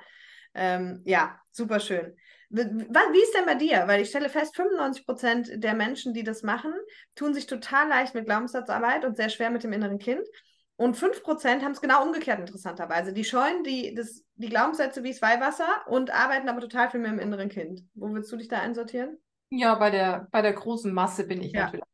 Ähm, 0.53 1.01
ja, 1.05 1.39
super 1.51 1.79
schön. 1.79 2.15
Wie 2.49 3.21
ist 3.21 3.35
denn 3.35 3.45
bei 3.45 3.55
dir? 3.55 3.83
Weil 3.87 4.01
ich 4.01 4.09
stelle 4.09 4.29
fest, 4.29 4.55
95 4.55 5.05
Prozent 5.05 5.63
der 5.63 5.75
Menschen, 5.75 6.13
die 6.13 6.23
das 6.23 6.41
machen, 6.41 6.73
tun 7.15 7.33
sich 7.33 7.45
total 7.45 7.87
leicht 7.87 8.15
mit 8.15 8.25
Glaubenssatzarbeit 8.25 9.05
und 9.05 9.15
sehr 9.15 9.29
schwer 9.29 9.51
mit 9.51 9.63
dem 9.63 9.73
inneren 9.73 9.99
Kind. 9.99 10.27
Und 10.75 10.95
5 10.95 11.23
Prozent 11.23 11.63
haben 11.63 11.73
es 11.73 11.81
genau 11.81 12.03
umgekehrt, 12.03 12.39
interessanterweise. 12.39 13.13
Die 13.13 13.25
scheuen 13.25 13.63
die, 13.63 13.93
das, 13.93 14.23
die 14.35 14.49
Glaubenssätze 14.49 15.03
wie 15.03 15.13
Weihwasser 15.21 15.67
und 15.87 16.09
arbeiten 16.09 16.47
aber 16.47 16.61
total 16.61 16.89
viel 16.89 17.01
mehr 17.01 17.11
im 17.11 17.19
inneren 17.19 17.49
Kind. 17.49 17.83
Wo 17.95 18.13
willst 18.13 18.31
du 18.31 18.37
dich 18.37 18.47
da 18.47 18.61
einsortieren? 18.61 19.17
Ja, 19.49 19.75
bei 19.75 19.89
der, 19.89 20.27
bei 20.31 20.41
der 20.41 20.53
großen 20.53 20.93
Masse 20.93 21.27
bin 21.27 21.41
ich 21.41 21.51
ja. 21.51 21.65
natürlich. 21.65 21.85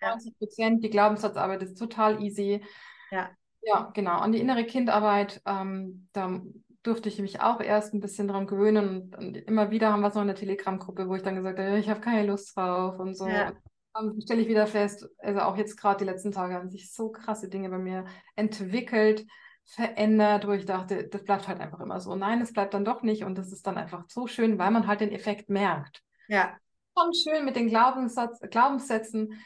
Ja. 0.00 0.10
90 0.10 0.38
Prozent, 0.38 0.84
die 0.84 0.90
Glaubenssatzarbeit 0.90 1.62
ist 1.62 1.78
total 1.78 2.20
easy. 2.20 2.62
Ja. 3.10 3.30
Ja, 3.62 3.90
genau. 3.94 4.18
An 4.18 4.32
die 4.32 4.40
innere 4.40 4.64
Kindarbeit, 4.64 5.40
ähm, 5.46 6.08
da 6.12 6.40
durfte 6.82 7.08
ich 7.08 7.18
mich 7.20 7.40
auch 7.40 7.60
erst 7.60 7.94
ein 7.94 8.00
bisschen 8.00 8.28
dran 8.28 8.46
gewöhnen 8.46 8.88
und, 8.88 9.16
und 9.16 9.36
immer 9.36 9.70
wieder 9.70 9.92
haben 9.92 10.00
wir 10.00 10.08
es 10.08 10.14
noch 10.14 10.22
in 10.22 10.28
der 10.28 10.36
Telegram-Gruppe, 10.36 11.08
wo 11.08 11.14
ich 11.14 11.22
dann 11.22 11.36
gesagt 11.36 11.58
habe, 11.58 11.78
ich 11.78 11.88
habe 11.88 12.00
keine 12.00 12.26
Lust 12.26 12.56
drauf 12.56 12.98
und 12.98 13.16
so. 13.16 13.26
Ja. 13.26 13.52
Dann 13.94 14.20
stelle 14.20 14.40
ich 14.40 14.48
wieder 14.48 14.66
fest, 14.66 15.08
also 15.18 15.40
auch 15.40 15.56
jetzt 15.56 15.76
gerade 15.76 15.98
die 15.98 16.10
letzten 16.10 16.32
Tage 16.32 16.54
haben 16.54 16.70
sich 16.70 16.92
so 16.92 17.10
krasse 17.10 17.48
Dinge 17.48 17.68
bei 17.68 17.78
mir 17.78 18.06
entwickelt, 18.36 19.26
verändert, 19.64 20.46
wo 20.46 20.52
ich 20.52 20.64
dachte, 20.64 21.08
das 21.08 21.24
bleibt 21.24 21.46
halt 21.46 21.60
einfach 21.60 21.80
immer 21.80 22.00
so. 22.00 22.16
Nein, 22.16 22.40
es 22.40 22.52
bleibt 22.52 22.74
dann 22.74 22.84
doch 22.84 23.02
nicht 23.02 23.24
und 23.24 23.36
das 23.36 23.52
ist 23.52 23.66
dann 23.66 23.78
einfach 23.78 24.04
so 24.08 24.26
schön, 24.26 24.58
weil 24.58 24.70
man 24.70 24.86
halt 24.86 25.00
den 25.00 25.12
Effekt 25.12 25.50
merkt. 25.50 26.02
Ja. 26.28 26.56
Schon 26.98 27.12
schön 27.14 27.44
mit 27.44 27.56
den 27.56 27.68
Glaubenssatz, 27.68 28.40
Glaubenssätzen. 28.50 29.40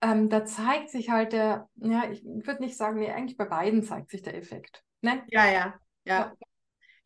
Ähm, 0.00 0.28
da 0.28 0.44
zeigt 0.44 0.90
sich 0.90 1.10
halt 1.10 1.32
der, 1.32 1.68
ja, 1.76 2.08
ich 2.10 2.22
würde 2.24 2.62
nicht 2.62 2.76
sagen, 2.76 3.00
nee, 3.00 3.10
eigentlich 3.10 3.36
bei 3.36 3.46
beiden 3.46 3.82
zeigt 3.82 4.10
sich 4.10 4.22
der 4.22 4.36
Effekt. 4.36 4.84
Ne? 5.00 5.22
Ja, 5.28 5.50
ja, 5.50 5.74
ja. 6.04 6.32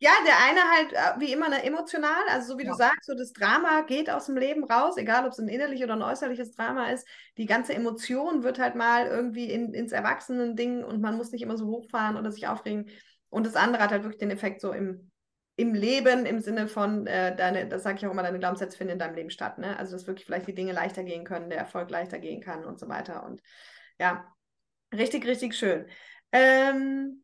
Ja, 0.03 0.11
der 0.25 0.37
eine 0.43 0.59
halt 0.69 0.91
äh, 0.91 1.19
wie 1.21 1.31
immer 1.31 1.47
ne, 1.47 1.63
emotional, 1.63 2.27
also 2.29 2.51
so 2.51 2.59
wie 2.59 2.65
ja. 2.65 2.71
du 2.71 2.75
sagst, 2.75 3.05
so 3.05 3.15
das 3.15 3.31
Drama 3.31 3.83
geht 3.83 4.09
aus 4.09 4.25
dem 4.25 4.35
Leben 4.35 4.65
raus, 4.65 4.97
egal 4.97 5.25
ob 5.25 5.31
es 5.31 5.39
ein 5.39 5.47
innerliches 5.47 5.85
oder 5.85 5.93
ein 5.93 6.01
äußerliches 6.01 6.51
Drama 6.51 6.89
ist. 6.89 7.07
Die 7.37 7.45
ganze 7.45 7.73
Emotion 7.73 8.43
wird 8.43 8.59
halt 8.59 8.75
mal 8.75 9.07
irgendwie 9.07 9.49
in, 9.49 9.73
ins 9.73 9.93
Erwachsenen-Ding 9.93 10.83
und 10.83 10.99
man 10.99 11.15
muss 11.15 11.31
nicht 11.31 11.41
immer 11.41 11.55
so 11.55 11.67
hochfahren 11.67 12.17
oder 12.17 12.33
sich 12.33 12.49
aufregen. 12.49 12.89
Und 13.29 13.45
das 13.45 13.55
andere 13.55 13.81
hat 13.81 13.91
halt 13.91 14.03
wirklich 14.03 14.19
den 14.19 14.31
Effekt 14.31 14.59
so 14.59 14.73
im, 14.73 15.09
im 15.55 15.73
Leben, 15.73 16.25
im 16.25 16.41
Sinne 16.41 16.67
von, 16.67 17.07
äh, 17.07 17.33
deine, 17.33 17.69
das 17.69 17.83
sage 17.83 17.99
ich 17.99 18.05
auch 18.05 18.11
immer, 18.11 18.23
deine 18.23 18.39
Glaubenssätze 18.39 18.77
finden 18.77 18.93
in 18.93 18.99
deinem 18.99 19.15
Leben 19.15 19.29
statt. 19.29 19.57
Ne? 19.57 19.79
Also, 19.79 19.93
dass 19.93 20.05
wirklich 20.05 20.25
vielleicht 20.25 20.47
die 20.47 20.55
Dinge 20.55 20.73
leichter 20.73 21.05
gehen 21.05 21.23
können, 21.23 21.49
der 21.49 21.59
Erfolg 21.59 21.89
leichter 21.89 22.19
gehen 22.19 22.41
kann 22.41 22.65
und 22.65 22.77
so 22.77 22.89
weiter. 22.89 23.25
Und 23.25 23.41
ja, 24.01 24.29
richtig, 24.93 25.25
richtig 25.25 25.55
schön. 25.55 25.87
Ähm, 26.33 27.23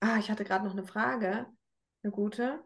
ah, 0.00 0.16
ich 0.18 0.30
hatte 0.30 0.44
gerade 0.44 0.64
noch 0.64 0.72
eine 0.72 0.86
Frage. 0.86 1.48
Eine 2.04 2.12
gute? 2.12 2.62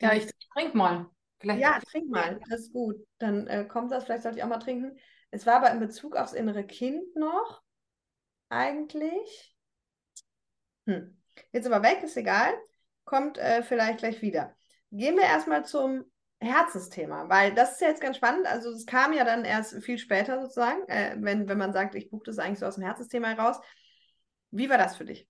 Ja, 0.00 0.12
ich 0.12 0.30
trinke 0.52 0.76
mal. 0.76 1.10
Vielleicht 1.40 1.60
ja, 1.60 1.80
trink 1.80 2.08
mal. 2.08 2.40
Das 2.48 2.60
ist 2.60 2.72
gut. 2.72 2.96
Dann 3.18 3.48
äh, 3.48 3.64
kommt 3.64 3.90
das. 3.90 4.04
Vielleicht 4.04 4.22
sollte 4.22 4.38
ich 4.38 4.44
auch 4.44 4.48
mal 4.48 4.58
trinken. 4.58 4.96
Es 5.32 5.44
war 5.44 5.56
aber 5.56 5.72
in 5.72 5.80
Bezug 5.80 6.14
aufs 6.14 6.32
innere 6.32 6.64
Kind 6.64 7.02
noch. 7.16 7.62
Eigentlich. 8.48 9.56
Hm. 10.86 11.20
Jetzt 11.50 11.66
aber 11.66 11.82
weg, 11.82 12.00
ist 12.04 12.16
egal. 12.16 12.54
Kommt 13.04 13.38
äh, 13.38 13.64
vielleicht 13.64 13.98
gleich 13.98 14.22
wieder. 14.22 14.54
Gehen 14.92 15.16
wir 15.16 15.24
erstmal 15.24 15.64
zum 15.64 16.04
Herzensthema, 16.38 17.28
weil 17.28 17.54
das 17.54 17.72
ist 17.72 17.80
ja 17.80 17.88
jetzt 17.88 18.02
ganz 18.02 18.18
spannend. 18.18 18.46
Also, 18.46 18.70
es 18.70 18.86
kam 18.86 19.12
ja 19.12 19.24
dann 19.24 19.44
erst 19.44 19.82
viel 19.82 19.98
später 19.98 20.40
sozusagen, 20.40 20.86
äh, 20.88 21.16
wenn, 21.18 21.48
wenn 21.48 21.58
man 21.58 21.72
sagt, 21.72 21.96
ich 21.96 22.08
buche 22.08 22.24
das 22.26 22.38
eigentlich 22.38 22.60
so 22.60 22.66
aus 22.66 22.76
dem 22.76 22.84
Herzensthema 22.84 23.28
heraus. 23.28 23.60
Wie 24.52 24.70
war 24.70 24.78
das 24.78 24.96
für 24.96 25.06
dich? 25.06 25.28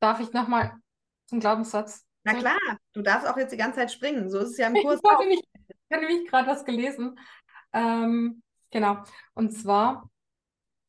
Darf 0.00 0.20
ich 0.20 0.32
nochmal 0.34 0.78
zum 1.26 1.40
Glaubenssatz. 1.40 2.04
Na 2.24 2.34
klar, 2.34 2.58
du 2.92 3.02
darfst 3.02 3.28
auch 3.28 3.36
jetzt 3.36 3.52
die 3.52 3.56
ganze 3.56 3.78
Zeit 3.78 3.92
springen. 3.92 4.28
So 4.30 4.38
ist 4.40 4.50
es 4.50 4.56
ja 4.56 4.68
im 4.68 4.74
Kurs. 4.82 5.00
Ich, 5.02 5.10
habe 5.92 6.04
nämlich 6.04 6.28
gerade 6.28 6.48
was 6.48 6.64
gelesen. 6.64 7.18
Ähm, 7.72 8.42
genau. 8.70 9.04
Und 9.34 9.52
zwar, 9.52 10.10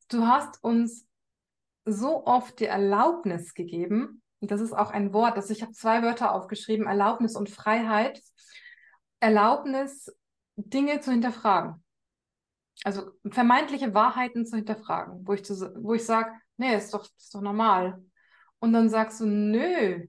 du 0.08 0.26
hast 0.26 0.62
uns 0.64 1.06
so 1.84 2.26
oft 2.26 2.58
die 2.58 2.66
Erlaubnis 2.66 3.54
gegeben, 3.54 4.22
und 4.40 4.50
das 4.50 4.60
ist 4.60 4.72
auch 4.72 4.90
ein 4.90 5.12
Wort, 5.12 5.36
das 5.36 5.50
ich 5.50 5.62
habe 5.62 5.72
zwei 5.72 6.02
Wörter 6.02 6.32
aufgeschrieben, 6.32 6.86
Erlaubnis 6.86 7.34
und 7.34 7.50
Freiheit. 7.50 8.20
Erlaubnis, 9.20 10.14
Dinge 10.56 11.00
zu 11.00 11.10
hinterfragen. 11.10 11.84
Also 12.84 13.10
vermeintliche 13.28 13.94
Wahrheiten 13.94 14.46
zu 14.46 14.56
hinterfragen, 14.56 15.26
wo 15.26 15.32
ich, 15.32 15.42
wo 15.50 15.94
ich 15.94 16.04
sage, 16.04 16.32
nee, 16.56 16.76
ist 16.76 16.94
doch, 16.94 17.04
ist 17.04 17.34
doch 17.34 17.40
normal. 17.40 18.00
Und 18.60 18.72
dann 18.72 18.88
sagst 18.88 19.20
du, 19.20 19.26
nö, 19.26 20.06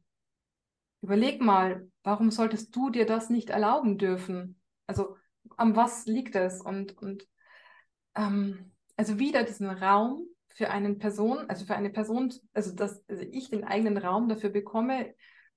Überleg 1.01 1.41
mal, 1.41 1.87
warum 2.03 2.31
solltest 2.31 2.75
du 2.75 2.89
dir 2.89 3.05
das 3.05 3.29
nicht 3.29 3.49
erlauben 3.49 3.97
dürfen? 3.97 4.59
Also 4.87 5.15
an 5.57 5.75
was 5.75 6.05
liegt 6.05 6.35
es? 6.35 6.61
Und, 6.61 6.97
und 6.97 7.27
ähm, 8.15 8.71
also 8.97 9.19
wieder 9.19 9.43
diesen 9.43 9.69
Raum 9.69 10.25
für 10.49 10.69
eine 10.69 10.93
Person, 10.95 11.49
also 11.49 11.65
für 11.65 11.75
eine 11.75 11.89
Person, 11.89 12.33
also 12.53 12.75
dass 12.75 13.01
also 13.07 13.23
ich 13.31 13.49
den 13.49 13.63
eigenen 13.63 13.97
Raum 13.97 14.27
dafür 14.27 14.49
bekomme, 14.49 15.13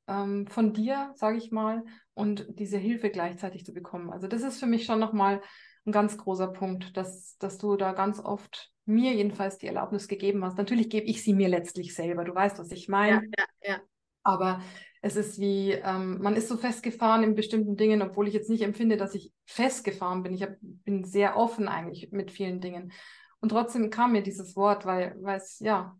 ähm, 0.06 0.46
von 0.46 0.72
dir, 0.72 1.12
sage 1.16 1.38
ich 1.38 1.50
mal, 1.50 1.84
und 2.14 2.46
diese 2.58 2.78
Hilfe 2.78 3.10
gleichzeitig 3.10 3.64
zu 3.64 3.72
bekommen. 3.72 4.10
Also 4.10 4.28
das 4.28 4.42
ist 4.42 4.60
für 4.60 4.66
mich 4.66 4.84
schon 4.84 5.00
nochmal 5.00 5.40
ein 5.86 5.92
ganz 5.92 6.16
großer 6.16 6.48
Punkt, 6.48 6.96
dass, 6.96 7.36
dass 7.38 7.58
du 7.58 7.76
da 7.76 7.92
ganz 7.92 8.20
oft 8.20 8.70
mir 8.84 9.12
jedenfalls 9.12 9.58
die 9.58 9.66
Erlaubnis 9.66 10.08
gegeben 10.08 10.44
hast. 10.44 10.58
Natürlich 10.58 10.90
gebe 10.90 11.06
ich 11.06 11.22
sie 11.22 11.34
mir 11.34 11.48
letztlich 11.48 11.94
selber. 11.94 12.24
Du 12.24 12.34
weißt, 12.34 12.58
was 12.58 12.70
ich 12.70 12.88
meine. 12.88 13.22
Ja, 13.38 13.44
ja, 13.62 13.70
ja. 13.74 13.80
Aber 14.22 14.60
es 15.04 15.16
ist 15.16 15.40
wie, 15.40 15.72
ähm, 15.72 16.22
man 16.22 16.36
ist 16.36 16.48
so 16.48 16.56
festgefahren 16.56 17.24
in 17.24 17.34
bestimmten 17.34 17.76
Dingen, 17.76 18.02
obwohl 18.02 18.28
ich 18.28 18.34
jetzt 18.34 18.48
nicht 18.48 18.62
empfinde, 18.62 18.96
dass 18.96 19.16
ich 19.16 19.32
festgefahren 19.46 20.22
bin. 20.22 20.32
Ich 20.32 20.42
hab, 20.42 20.50
bin 20.60 21.04
sehr 21.04 21.36
offen 21.36 21.66
eigentlich 21.66 22.12
mit 22.12 22.30
vielen 22.30 22.60
Dingen. 22.60 22.92
Und 23.40 23.48
trotzdem 23.48 23.90
kam 23.90 24.12
mir 24.12 24.22
dieses 24.22 24.54
Wort, 24.54 24.86
weil, 24.86 25.16
es, 25.34 25.58
ja, 25.58 25.98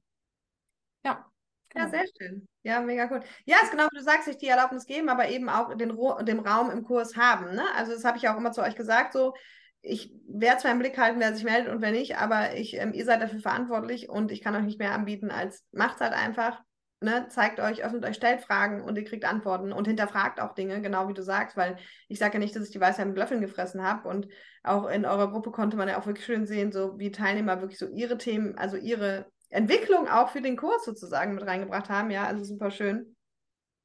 ja. 1.04 1.26
Genau. 1.70 1.84
Ja, 1.84 1.90
sehr 1.90 2.04
schön. 2.16 2.48
Ja, 2.62 2.80
mega 2.80 3.08
cool. 3.10 3.20
Ja, 3.44 3.56
ist 3.64 3.72
genau 3.72 3.88
wie 3.90 3.96
du 3.96 4.04
sagst, 4.04 4.26
sich 4.26 4.36
die 4.36 4.46
Erlaubnis 4.46 4.86
geben, 4.86 5.08
aber 5.08 5.28
eben 5.28 5.48
auch 5.48 5.74
den, 5.74 5.98
den 6.24 6.38
Raum 6.38 6.70
im 6.70 6.84
Kurs 6.84 7.16
haben. 7.16 7.56
Ne? 7.56 7.64
Also 7.74 7.92
das 7.92 8.04
habe 8.04 8.18
ich 8.18 8.28
auch 8.28 8.36
immer 8.36 8.52
zu 8.52 8.62
euch 8.62 8.76
gesagt, 8.76 9.14
so, 9.14 9.34
ich 9.80 10.14
werde 10.28 10.60
zwar 10.60 10.70
im 10.70 10.78
Blick 10.78 10.96
halten, 10.96 11.18
wer 11.18 11.34
sich 11.34 11.42
meldet 11.42 11.72
und 11.72 11.82
wer 11.82 11.90
nicht, 11.90 12.18
aber 12.18 12.54
ich, 12.54 12.74
ähm, 12.74 12.92
ihr 12.92 13.04
seid 13.04 13.20
dafür 13.20 13.40
verantwortlich 13.40 14.08
und 14.08 14.30
ich 14.30 14.42
kann 14.42 14.54
euch 14.54 14.62
nicht 14.62 14.78
mehr 14.78 14.92
anbieten, 14.92 15.32
als 15.32 15.66
macht 15.72 15.98
halt 15.98 16.12
einfach 16.12 16.62
ne, 17.02 17.26
zeigt 17.28 17.60
euch, 17.60 17.84
öffnet 17.84 18.04
euch, 18.04 18.16
stellt 18.16 18.40
Fragen 18.40 18.82
und 18.82 18.96
ihr 18.96 19.04
kriegt 19.04 19.24
Antworten 19.24 19.72
und 19.72 19.86
hinterfragt 19.86 20.40
auch 20.40 20.54
Dinge, 20.54 20.80
genau 20.80 21.08
wie 21.08 21.14
du 21.14 21.22
sagst, 21.22 21.56
weil 21.56 21.76
ich 22.08 22.18
sage 22.18 22.34
ja 22.34 22.38
nicht, 22.38 22.54
dass 22.54 22.64
ich 22.64 22.70
die 22.70 22.80
Weisheit 22.80 23.06
mit 23.06 23.16
Löffeln 23.16 23.40
gefressen 23.40 23.82
habe 23.82 24.08
und 24.08 24.28
auch 24.62 24.88
in 24.88 25.04
eurer 25.04 25.30
Gruppe 25.30 25.50
konnte 25.50 25.76
man 25.76 25.88
ja 25.88 25.98
auch 25.98 26.06
wirklich 26.06 26.26
schön 26.26 26.46
sehen, 26.46 26.72
so 26.72 26.98
wie 26.98 27.10
Teilnehmer 27.10 27.60
wirklich 27.60 27.78
so 27.78 27.88
ihre 27.88 28.18
Themen, 28.18 28.56
also 28.56 28.76
ihre 28.76 29.26
Entwicklung 29.50 30.08
auch 30.08 30.30
für 30.30 30.40
den 30.40 30.56
Kurs 30.56 30.84
sozusagen 30.84 31.34
mit 31.34 31.46
reingebracht 31.46 31.90
haben, 31.90 32.10
ja, 32.10 32.24
also 32.24 32.44
super 32.44 32.70
schön. 32.70 33.16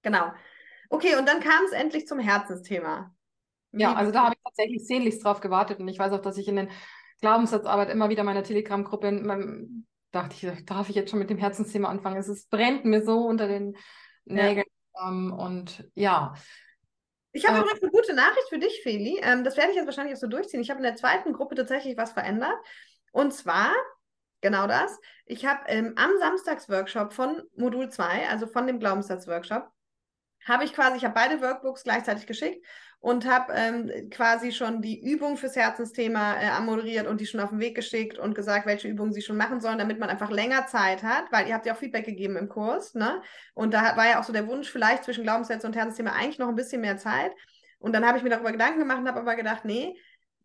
Genau. 0.02 0.32
Okay, 0.90 1.16
und 1.18 1.28
dann 1.28 1.42
kam 1.42 1.66
es 1.66 1.74
endlich 1.74 2.08
zum 2.08 2.20
Herzensthema. 2.20 3.14
Wie 3.72 3.82
ja, 3.82 3.94
also 3.94 4.12
da 4.12 4.24
habe 4.26 4.36
ich 4.36 4.44
tatsächlich 4.44 4.88
sehnlichst 4.88 5.24
drauf 5.24 5.42
gewartet 5.42 5.80
und 5.80 5.88
ich 5.88 6.00
weiß 6.00 6.14
auch, 6.14 6.22
dass 6.22 6.38
ich 6.38 6.48
in 6.48 6.56
den 6.56 6.70
Glaubenssatzarbeit 7.22 7.90
immer 7.90 8.10
wieder 8.10 8.24
meiner 8.24 8.44
Telegram-Gruppe 8.44 9.08
dachte 10.12 10.36
ich, 10.36 10.66
darf 10.66 10.90
ich 10.90 10.96
jetzt 10.96 11.12
schon 11.12 11.20
mit 11.20 11.30
dem 11.30 11.38
Herzensthema 11.38 11.90
anfangen? 11.90 12.18
Es 12.18 12.28
ist, 12.28 12.50
brennt 12.50 12.86
mir 12.86 13.04
so 13.04 13.20
unter 13.20 13.48
den 13.48 13.78
Nägeln. 14.26 14.66
Ja. 14.96 15.10
Ähm, 15.10 15.34
und 15.34 15.90
ja. 15.96 16.34
Ich 17.32 17.48
habe 17.48 17.58
äh, 17.58 17.62
übrigens 17.62 17.82
eine 17.84 17.92
gute 17.92 18.14
Nachricht 18.14 18.50
für 18.50 18.60
dich, 18.60 18.82
Feli. 18.84 19.20
Ähm, 19.22 19.44
das 19.44 19.58
werde 19.58 19.72
ich 19.72 19.78
jetzt 19.78 19.86
wahrscheinlich 19.86 20.16
auch 20.16 20.22
so 20.22 20.28
durchziehen. 20.28 20.62
Ich 20.62 20.70
habe 20.70 20.80
in 20.80 20.86
der 20.86 20.96
zweiten 20.96 21.34
Gruppe 21.34 21.56
tatsächlich 21.56 21.98
was 21.98 22.12
verändert. 22.12 22.56
Und 23.12 23.34
zwar 23.34 23.74
genau 24.42 24.68
das. 24.68 25.00
Ich 25.26 25.46
habe 25.46 25.62
ähm, 25.68 25.94
am 25.98 26.12
Samstagsworkshop 26.20 27.14
von 27.14 27.44
Modul 27.56 27.90
2, 27.90 28.30
also 28.30 28.48
von 28.48 28.68
dem 28.68 28.80
Glaubenssatz-Workshop, 28.80 29.70
habe 30.46 30.64
ich 30.64 30.74
quasi, 30.74 30.98
ich 30.98 31.06
habe 31.06 31.14
beide 31.14 31.42
Workbooks 31.42 31.84
gleichzeitig 31.84 32.26
geschickt 32.26 32.66
und 33.00 33.28
habe 33.28 33.54
ähm, 33.54 34.10
quasi 34.10 34.52
schon 34.52 34.82
die 34.82 35.00
Übung 35.00 35.38
fürs 35.38 35.56
Herzensthema 35.56 36.42
äh, 36.42 36.48
amoderiert 36.48 37.08
und 37.08 37.22
die 37.22 37.28
schon 37.28 37.40
auf 37.40 37.52
den 37.52 37.60
Weg 37.60 37.76
geschickt 37.76 38.18
und 38.18 38.34
gesagt, 38.34 38.66
welche 38.66 38.88
Übungen 38.88 39.14
sie 39.14 39.22
schon 39.22 39.38
machen 39.38 39.62
sollen, 39.62 39.78
damit 39.78 40.00
man 40.00 40.10
einfach 40.10 40.32
länger 40.32 40.66
Zeit 40.68 41.04
hat, 41.04 41.32
weil 41.32 41.48
ihr 41.48 41.54
habt 41.54 41.66
ja 41.66 41.74
auch 41.74 41.78
Feedback 41.78 42.06
gegeben 42.06 42.38
im 42.38 42.50
Kurs, 42.50 42.96
ne? 42.96 43.22
Und 43.54 43.74
da 43.74 43.96
war 43.96 44.08
ja 44.08 44.20
auch 44.20 44.24
so 44.24 44.34
der 44.34 44.48
Wunsch, 44.48 44.72
vielleicht 44.72 45.04
zwischen 45.04 45.24
Glaubenssätze 45.24 45.68
und 45.68 45.76
Herzensthema 45.76 46.14
eigentlich 46.14 46.40
noch 46.40 46.50
ein 46.50 46.56
bisschen 46.56 46.82
mehr 46.82 46.98
Zeit. 46.98 47.32
Und 47.80 47.94
dann 47.94 48.06
habe 48.06 48.18
ich 48.18 48.24
mir 48.24 48.32
darüber 48.32 48.52
Gedanken 48.52 48.80
gemacht 48.80 49.00
und 49.00 49.08
habe 49.08 49.20
aber 49.20 49.36
gedacht, 49.36 49.64
nee, 49.64 49.96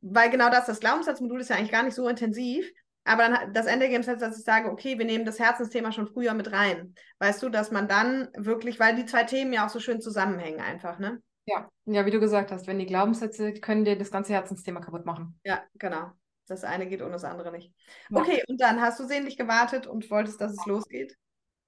weil 0.03 0.31
genau 0.31 0.51
das, 0.51 0.67
das 0.67 0.81
Glaubenssatzmodul 0.81 1.41
ist 1.41 1.51
ja 1.51 1.57
eigentlich 1.57 1.73
gar 1.73 1.85
nicht 1.85 1.95
so 1.95 2.07
intensiv. 2.09 2.71
Aber 3.05 3.29
dann 3.29 3.53
das 3.53 3.67
Endergebnis 3.67 4.09
ist, 4.09 4.23
dass 4.23 4.39
ich 4.39 4.45
sage, 4.45 4.71
okay, 4.71 4.99
wir 4.99 5.05
nehmen 5.05 5.25
das 5.25 5.39
Herzensthema 5.39 5.91
schon 5.93 6.07
früher 6.07 6.35
mit 6.35 6.53
rein. 6.53 6.95
Weißt 7.19 7.43
du, 7.43 7.49
dass 7.49 7.71
man 7.71 7.89
dann 7.89 8.29
wirklich, 8.37 8.79
weil 8.79 8.95
die 8.95 9.07
zwei 9.07 9.25
Themen 9.25 9.53
ja 9.53 9.67
auch 9.67 9.71
so 9.71 9.81
schön 9.81 10.01
zusammenhängen 10.01 10.61
einfach, 10.61 10.99
ne? 10.99 11.21
Ja, 11.47 11.69
ja, 11.87 12.07
wie 12.07 12.13
du 12.13 12.21
gesagt 12.21 12.53
hast, 12.53 12.69
wenn 12.69 12.79
die 12.79 12.87
Glaubenssätze 12.87 13.55
können 13.55 13.85
dir 13.85 13.99
das 13.99 14.13
ganze 14.13 14.33
Herzensthema 14.33 14.81
kaputt 14.81 15.05
machen. 15.05 15.39
Ja, 15.45 15.65
genau. 15.75 16.13
Das 16.47 16.65
eine 16.65 16.87
geht 16.87 17.03
ohne 17.03 17.13
das 17.13 17.25
andere 17.25 17.51
nicht. 17.51 17.73
Ja. 18.11 18.21
Okay, 18.21 18.43
und 18.49 18.61
dann 18.61 18.81
hast 18.81 19.01
du 19.01 19.05
sehnlich 19.05 19.37
gewartet 19.37 19.87
und 19.87 20.09
wolltest, 20.11 20.41
dass 20.41 20.53
es 20.53 20.67
losgeht? 20.67 21.17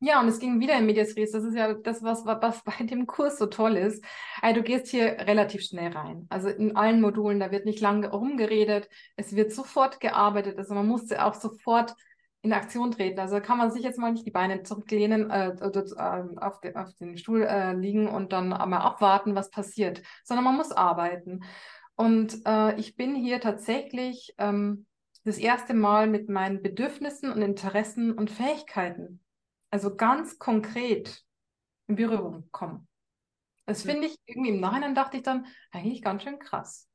Ja, 0.01 0.20
und 0.20 0.28
es 0.28 0.38
ging 0.38 0.61
wieder 0.61 0.76
in 0.76 0.86
Medias 0.86 1.16
Res. 1.16 1.30
Das 1.30 1.45
ist 1.45 1.57
ja 1.57 1.72
das, 1.72 2.03
was, 2.03 2.26
was 2.26 2.62
bei 2.64 2.84
dem 2.84 3.07
Kurs 3.07 3.38
so 3.38 3.47
toll 3.47 3.76
ist. 3.76 4.05
Also 4.42 4.61
du 4.61 4.62
gehst 4.62 4.88
hier 4.88 5.16
relativ 5.20 5.62
schnell 5.62 5.92
rein. 5.92 6.26
Also 6.28 6.49
in 6.49 6.76
allen 6.76 7.01
Modulen, 7.01 7.40
da 7.40 7.51
wird 7.51 7.64
nicht 7.64 7.80
lange 7.80 8.11
rumgeredet. 8.11 8.88
Es 9.16 9.34
wird 9.34 9.53
sofort 9.53 10.01
gearbeitet. 10.01 10.59
Also 10.59 10.74
man 10.74 10.86
muss 10.86 11.11
auch 11.12 11.34
sofort 11.34 11.95
in 12.45 12.53
Aktion 12.53 12.92
treten. 12.92 13.18
Also 13.18 13.40
kann 13.40 13.57
man 13.57 13.70
sich 13.70 13.82
jetzt 13.82 13.99
mal 13.99 14.12
nicht 14.12 14.26
die 14.26 14.30
Beine 14.30 14.62
zurücklehnen, 14.62 15.30
äh, 15.30 15.49
äh, 15.49 16.24
auf, 16.36 16.61
de, 16.61 16.74
auf, 16.74 16.95
den 17.01 17.16
Stuhl 17.16 17.42
äh, 17.42 17.72
liegen 17.72 18.07
und 18.07 18.34
dann 18.34 18.51
mal 18.51 18.61
abwarten, 18.61 19.34
was 19.34 19.51
passiert, 19.51 20.03
sondern 20.24 20.45
man 20.45 20.57
muss 20.57 20.70
arbeiten. 20.70 21.40
Und 21.97 22.42
äh, 22.45 22.78
ich 22.78 22.97
bin 22.97 23.14
hier 23.14 23.40
tatsächlich 23.40 24.34
ähm, 24.36 24.84
das 25.24 25.38
erste 25.38 25.72
Mal 25.72 26.07
mit 26.07 26.28
meinen 26.28 26.61
Bedürfnissen 26.61 27.32
und 27.32 27.40
Interessen 27.40 28.12
und 28.12 28.30
Fähigkeiten, 28.30 29.24
also 29.75 29.97
ganz 29.97 30.39
konkret 30.39 31.25
in 31.89 31.97
Berührung 31.97 32.43
gekommen. 32.43 32.87
Das 33.66 33.85
mhm. 33.85 33.91
finde 33.91 34.07
ich 34.07 34.16
irgendwie 34.25 34.51
im 34.51 34.61
Nachhinein 34.61 34.95
dachte 34.95 35.16
ich 35.16 35.25
dann 35.25 35.47
eigentlich 35.72 36.01
ganz 36.01 36.22
schön 36.22 36.39
krass. 36.39 36.89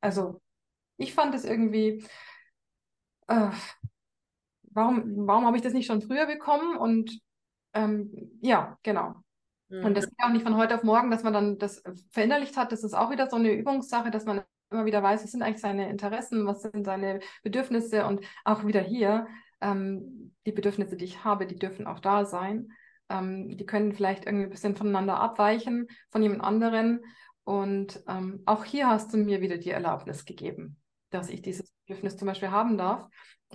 Also 0.00 0.42
ich 0.96 1.14
fand 1.14 1.32
es 1.36 1.44
irgendwie, 1.44 2.04
äh, 3.28 3.50
warum, 4.62 5.28
warum 5.28 5.46
habe 5.46 5.56
ich 5.56 5.62
das 5.62 5.74
nicht 5.74 5.86
schon 5.86 6.02
früher 6.02 6.26
bekommen? 6.26 6.76
Und 6.76 7.20
ähm, 7.72 8.10
ja, 8.42 8.80
genau. 8.82 9.14
Mhm. 9.68 9.84
Und 9.84 9.96
das 9.96 10.08
geht 10.08 10.18
auch 10.18 10.30
nicht 10.30 10.42
von 10.42 10.56
heute 10.56 10.74
auf 10.74 10.82
morgen, 10.82 11.12
dass 11.12 11.22
man 11.22 11.34
dann 11.34 11.58
das 11.58 11.84
verinnerlicht 12.10 12.56
hat. 12.56 12.72
Das 12.72 12.82
ist 12.82 12.94
auch 12.94 13.12
wieder 13.12 13.30
so 13.30 13.36
eine 13.36 13.52
Übungssache, 13.52 14.10
dass 14.10 14.24
man 14.24 14.42
immer 14.70 14.86
wieder 14.86 15.04
weiß, 15.04 15.22
was 15.22 15.30
sind 15.30 15.42
eigentlich 15.42 15.62
seine 15.62 15.88
Interessen, 15.88 16.48
was 16.48 16.62
sind 16.62 16.84
seine 16.84 17.20
Bedürfnisse 17.44 18.06
und 18.06 18.26
auch 18.44 18.66
wieder 18.66 18.80
hier, 18.80 19.28
ähm, 19.64 20.34
die 20.46 20.52
Bedürfnisse, 20.52 20.96
die 20.96 21.06
ich 21.06 21.24
habe, 21.24 21.46
die 21.46 21.58
dürfen 21.58 21.86
auch 21.86 22.00
da 22.00 22.24
sein. 22.24 22.68
Ähm, 23.08 23.56
die 23.56 23.66
können 23.66 23.92
vielleicht 23.92 24.26
irgendwie 24.26 24.44
ein 24.44 24.50
bisschen 24.50 24.76
voneinander 24.76 25.18
abweichen, 25.18 25.88
von 26.10 26.22
jemand 26.22 26.44
anderen. 26.44 27.04
Und 27.44 28.02
ähm, 28.08 28.42
auch 28.46 28.64
hier 28.64 28.88
hast 28.88 29.12
du 29.12 29.18
mir 29.18 29.40
wieder 29.40 29.58
die 29.58 29.70
Erlaubnis 29.70 30.24
gegeben, 30.24 30.76
dass 31.10 31.28
ich 31.28 31.42
dieses 31.42 31.72
Bedürfnis 31.86 32.16
zum 32.16 32.26
Beispiel 32.26 32.50
haben 32.50 32.78
darf 32.78 33.08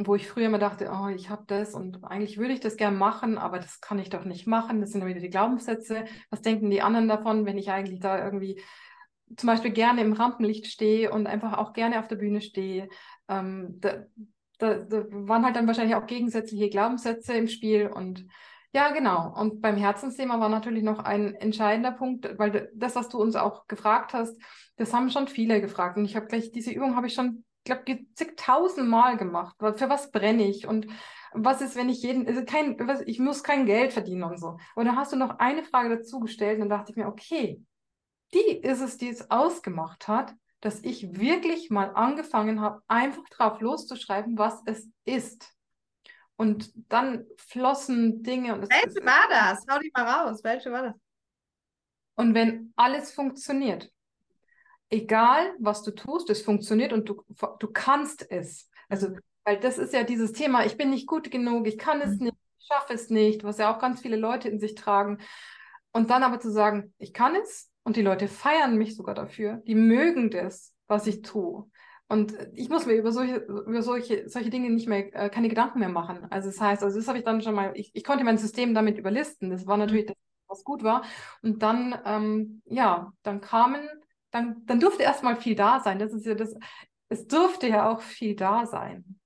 wo 0.07 0.15
ich 0.15 0.27
früher 0.27 0.45
immer 0.45 0.59
dachte, 0.59 0.89
oh, 0.91 1.07
ich 1.07 1.29
habe 1.29 1.43
das 1.47 1.73
und 1.73 2.03
eigentlich 2.03 2.37
würde 2.37 2.53
ich 2.53 2.59
das 2.59 2.77
gern 2.77 2.97
machen, 2.97 3.37
aber 3.37 3.59
das 3.59 3.81
kann 3.81 3.99
ich 3.99 4.09
doch 4.09 4.23
nicht 4.23 4.47
machen. 4.47 4.81
Das 4.81 4.91
sind 4.91 5.05
wieder 5.05 5.19
die 5.19 5.29
Glaubenssätze. 5.29 6.05
Was 6.29 6.41
denken 6.41 6.69
die 6.69 6.81
anderen 6.81 7.07
davon, 7.07 7.45
wenn 7.45 7.57
ich 7.57 7.71
eigentlich 7.71 7.99
da 7.99 8.23
irgendwie 8.23 8.61
zum 9.35 9.47
Beispiel 9.47 9.71
gerne 9.71 10.01
im 10.01 10.13
Rampenlicht 10.13 10.67
stehe 10.67 11.11
und 11.11 11.27
einfach 11.27 11.57
auch 11.57 11.73
gerne 11.73 11.99
auf 11.99 12.07
der 12.07 12.15
Bühne 12.15 12.41
stehe? 12.41 12.89
Ähm, 13.27 13.75
da, 13.79 14.05
da, 14.59 14.75
da 14.75 15.05
waren 15.09 15.43
halt 15.43 15.55
dann 15.55 15.67
wahrscheinlich 15.67 15.95
auch 15.95 16.05
gegensätzliche 16.05 16.69
Glaubenssätze 16.69 17.33
im 17.33 17.47
Spiel 17.47 17.87
und 17.87 18.25
ja, 18.71 18.91
genau. 18.91 19.33
Und 19.35 19.61
beim 19.61 19.77
Herzensthema 19.77 20.39
war 20.39 20.49
natürlich 20.49 20.83
noch 20.83 20.99
ein 20.99 21.33
entscheidender 21.33 21.91
Punkt, 21.91 22.37
weil 22.37 22.69
das, 22.75 22.95
was 22.95 23.09
du 23.09 23.19
uns 23.19 23.35
auch 23.35 23.65
gefragt 23.65 24.13
hast, 24.13 24.39
das 24.75 24.93
haben 24.93 25.09
schon 25.09 25.27
viele 25.27 25.59
gefragt. 25.59 25.97
Und 25.97 26.05
ich 26.05 26.15
habe 26.15 26.27
gleich, 26.27 26.51
diese 26.51 26.71
Übung 26.71 26.95
habe 26.95 27.07
ich 27.07 27.15
schon 27.15 27.43
glaube, 27.63 27.99
zigtausend 28.13 28.87
Mal 28.87 29.17
gemacht. 29.17 29.55
Für 29.59 29.89
was 29.89 30.11
brenne 30.11 30.47
ich? 30.47 30.67
Und 30.67 30.87
was 31.33 31.61
ist, 31.61 31.75
wenn 31.75 31.89
ich 31.89 32.01
jeden, 32.01 32.27
also 32.27 32.43
kein, 32.43 32.75
was, 32.87 33.01
ich 33.01 33.19
muss 33.19 33.43
kein 33.43 33.65
Geld 33.65 33.93
verdienen 33.93 34.23
und 34.23 34.39
so. 34.39 34.57
Und 34.75 34.85
dann 34.85 34.95
hast 34.95 35.13
du 35.13 35.17
noch 35.17 35.39
eine 35.39 35.63
Frage 35.63 35.89
dazu 35.89 36.19
gestellt 36.19 36.55
und 36.55 36.69
dann 36.69 36.79
dachte 36.79 36.91
ich 36.91 36.97
mir, 36.97 37.07
okay, 37.07 37.61
die 38.33 38.57
ist 38.61 38.81
es, 38.81 38.97
die 38.97 39.09
es 39.09 39.29
ausgemacht 39.31 40.07
hat, 40.07 40.33
dass 40.61 40.83
ich 40.83 41.17
wirklich 41.17 41.69
mal 41.69 41.91
angefangen 41.95 42.61
habe, 42.61 42.81
einfach 42.87 43.27
drauf 43.29 43.61
loszuschreiben, 43.61 44.37
was 44.37 44.61
es 44.65 44.89
ist. 45.05 45.53
Und 46.35 46.71
dann 46.89 47.25
flossen 47.37 48.23
Dinge. 48.23 48.53
Und 48.53 48.69
Welche 48.69 49.05
war 49.05 49.27
das? 49.29 49.65
Hau 49.69 49.79
die 49.79 49.91
mal 49.93 50.05
raus. 50.05 50.43
Welche 50.43 50.71
war 50.71 50.83
das? 50.83 50.95
Und 52.15 52.33
wenn 52.33 52.73
alles 52.75 53.11
funktioniert, 53.11 53.91
egal 54.89 55.53
was 55.59 55.83
du 55.83 55.91
tust, 55.91 56.29
es 56.29 56.41
funktioniert 56.41 56.91
und 56.93 57.07
du, 57.07 57.23
du 57.59 57.67
kannst 57.71 58.29
es. 58.29 58.69
Also, 58.89 59.15
weil 59.45 59.59
das 59.59 59.77
ist 59.77 59.93
ja 59.93 60.03
dieses 60.03 60.33
Thema, 60.33 60.65
ich 60.65 60.77
bin 60.77 60.89
nicht 60.89 61.07
gut 61.07 61.31
genug, 61.31 61.67
ich 61.67 61.77
kann 61.77 62.01
es 62.01 62.19
mhm. 62.19 62.25
nicht, 62.25 62.35
ich 62.59 62.67
schaffe 62.67 62.93
es 62.93 63.09
nicht, 63.09 63.43
was 63.43 63.57
ja 63.57 63.73
auch 63.73 63.79
ganz 63.79 64.01
viele 64.01 64.17
Leute 64.17 64.49
in 64.49 64.59
sich 64.59 64.75
tragen. 64.75 65.19
Und 65.91 66.09
dann 66.09 66.23
aber 66.23 66.39
zu 66.39 66.51
sagen, 66.51 66.93
ich 66.97 67.13
kann 67.13 67.35
es 67.35 67.69
und 67.89 67.95
die 67.95 68.01
Leute 68.01 68.27
feiern 68.27 68.77
mich 68.77 68.95
sogar 68.95 69.15
dafür, 69.15 69.61
die 69.67 69.75
mögen 69.75 70.29
das, 70.29 70.73
was 70.87 71.07
ich 71.07 71.21
tue. 71.21 71.69
Und 72.07 72.33
ich 72.55 72.69
muss 72.69 72.85
mir 72.85 72.93
über 72.93 73.11
solche, 73.11 73.35
über 73.35 73.81
solche, 73.83 74.29
solche 74.29 74.49
Dinge 74.49 74.69
nicht 74.69 74.87
mehr, 74.87 75.13
äh, 75.13 75.29
keine 75.29 75.49
Gedanken 75.49 75.79
mehr 75.79 75.89
machen. 75.89 76.25
Also 76.29 76.49
das 76.49 76.59
heißt, 76.59 76.83
also 76.83 76.97
das 76.97 77.07
habe 77.07 77.19
ich 77.19 77.23
dann 77.23 77.41
schon 77.41 77.53
mal, 77.53 77.73
ich, 77.75 77.91
ich 77.93 78.03
konnte 78.03 78.23
mein 78.23 78.37
System 78.37 78.73
damit 78.73 78.97
überlisten. 78.97 79.49
Das 79.49 79.67
war 79.67 79.77
natürlich 79.77 80.05
mhm. 80.05 80.13
das, 80.13 80.17
was 80.47 80.63
gut 80.63 80.83
war. 80.83 81.03
Und 81.43 81.61
dann, 81.61 81.99
ähm, 82.05 82.61
ja, 82.65 83.11
dann 83.21 83.41
kamen 83.41 83.87
dann, 84.31 84.65
dann 84.65 84.79
durfte 84.79 85.03
erstmal 85.03 85.35
viel 85.35 85.55
da 85.55 85.79
sein. 85.79 85.99
Das 85.99 86.13
ist 86.13 86.25
ja 86.25 86.35
das, 86.35 86.55
es 87.09 87.27
durfte 87.27 87.67
ja 87.67 87.89
auch 87.89 88.01
viel 88.01 88.35
da 88.35 88.65
sein, 88.65 89.19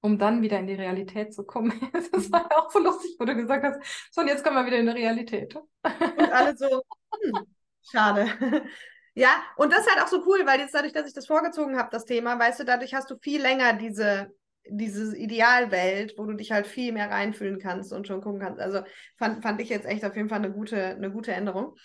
um 0.00 0.18
dann 0.18 0.42
wieder 0.42 0.58
in 0.58 0.66
die 0.66 0.74
Realität 0.74 1.34
zu 1.34 1.44
kommen. 1.44 1.72
Das 2.12 2.30
war 2.32 2.48
ja 2.50 2.58
auch 2.58 2.70
so 2.70 2.78
lustig, 2.78 3.16
wo 3.18 3.24
du 3.24 3.34
gesagt 3.34 3.64
hast, 3.64 4.10
so 4.12 4.20
und 4.20 4.28
jetzt 4.28 4.44
kommen 4.44 4.56
wir 4.56 4.66
wieder 4.66 4.78
in 4.78 4.86
die 4.86 4.92
Realität. 4.92 5.56
Und 5.56 6.32
alle 6.32 6.56
so, 6.56 6.82
hm, 7.22 7.46
schade. 7.90 8.28
Ja, 9.18 9.30
und 9.56 9.72
das 9.72 9.86
ist 9.86 9.90
halt 9.90 10.04
auch 10.04 10.08
so 10.08 10.22
cool, 10.26 10.44
weil 10.44 10.60
jetzt 10.60 10.74
dadurch, 10.74 10.92
dass 10.92 11.08
ich 11.08 11.14
das 11.14 11.26
vorgezogen 11.26 11.78
habe, 11.78 11.88
das 11.90 12.04
Thema, 12.04 12.38
weißt 12.38 12.60
du, 12.60 12.64
dadurch 12.64 12.92
hast 12.92 13.10
du 13.10 13.16
viel 13.16 13.40
länger 13.40 13.72
diese, 13.72 14.30
diese 14.68 15.16
Idealwelt, 15.16 16.18
wo 16.18 16.26
du 16.26 16.34
dich 16.34 16.52
halt 16.52 16.66
viel 16.66 16.92
mehr 16.92 17.10
reinfühlen 17.10 17.58
kannst 17.58 17.94
und 17.94 18.06
schon 18.06 18.20
gucken 18.20 18.40
kannst. 18.40 18.60
Also 18.60 18.82
fand, 19.16 19.42
fand 19.42 19.58
ich 19.62 19.70
jetzt 19.70 19.86
echt 19.86 20.04
auf 20.04 20.14
jeden 20.16 20.28
Fall 20.28 20.40
eine 20.40 20.52
gute, 20.52 20.88
eine 20.88 21.10
gute 21.10 21.32
Änderung. 21.32 21.76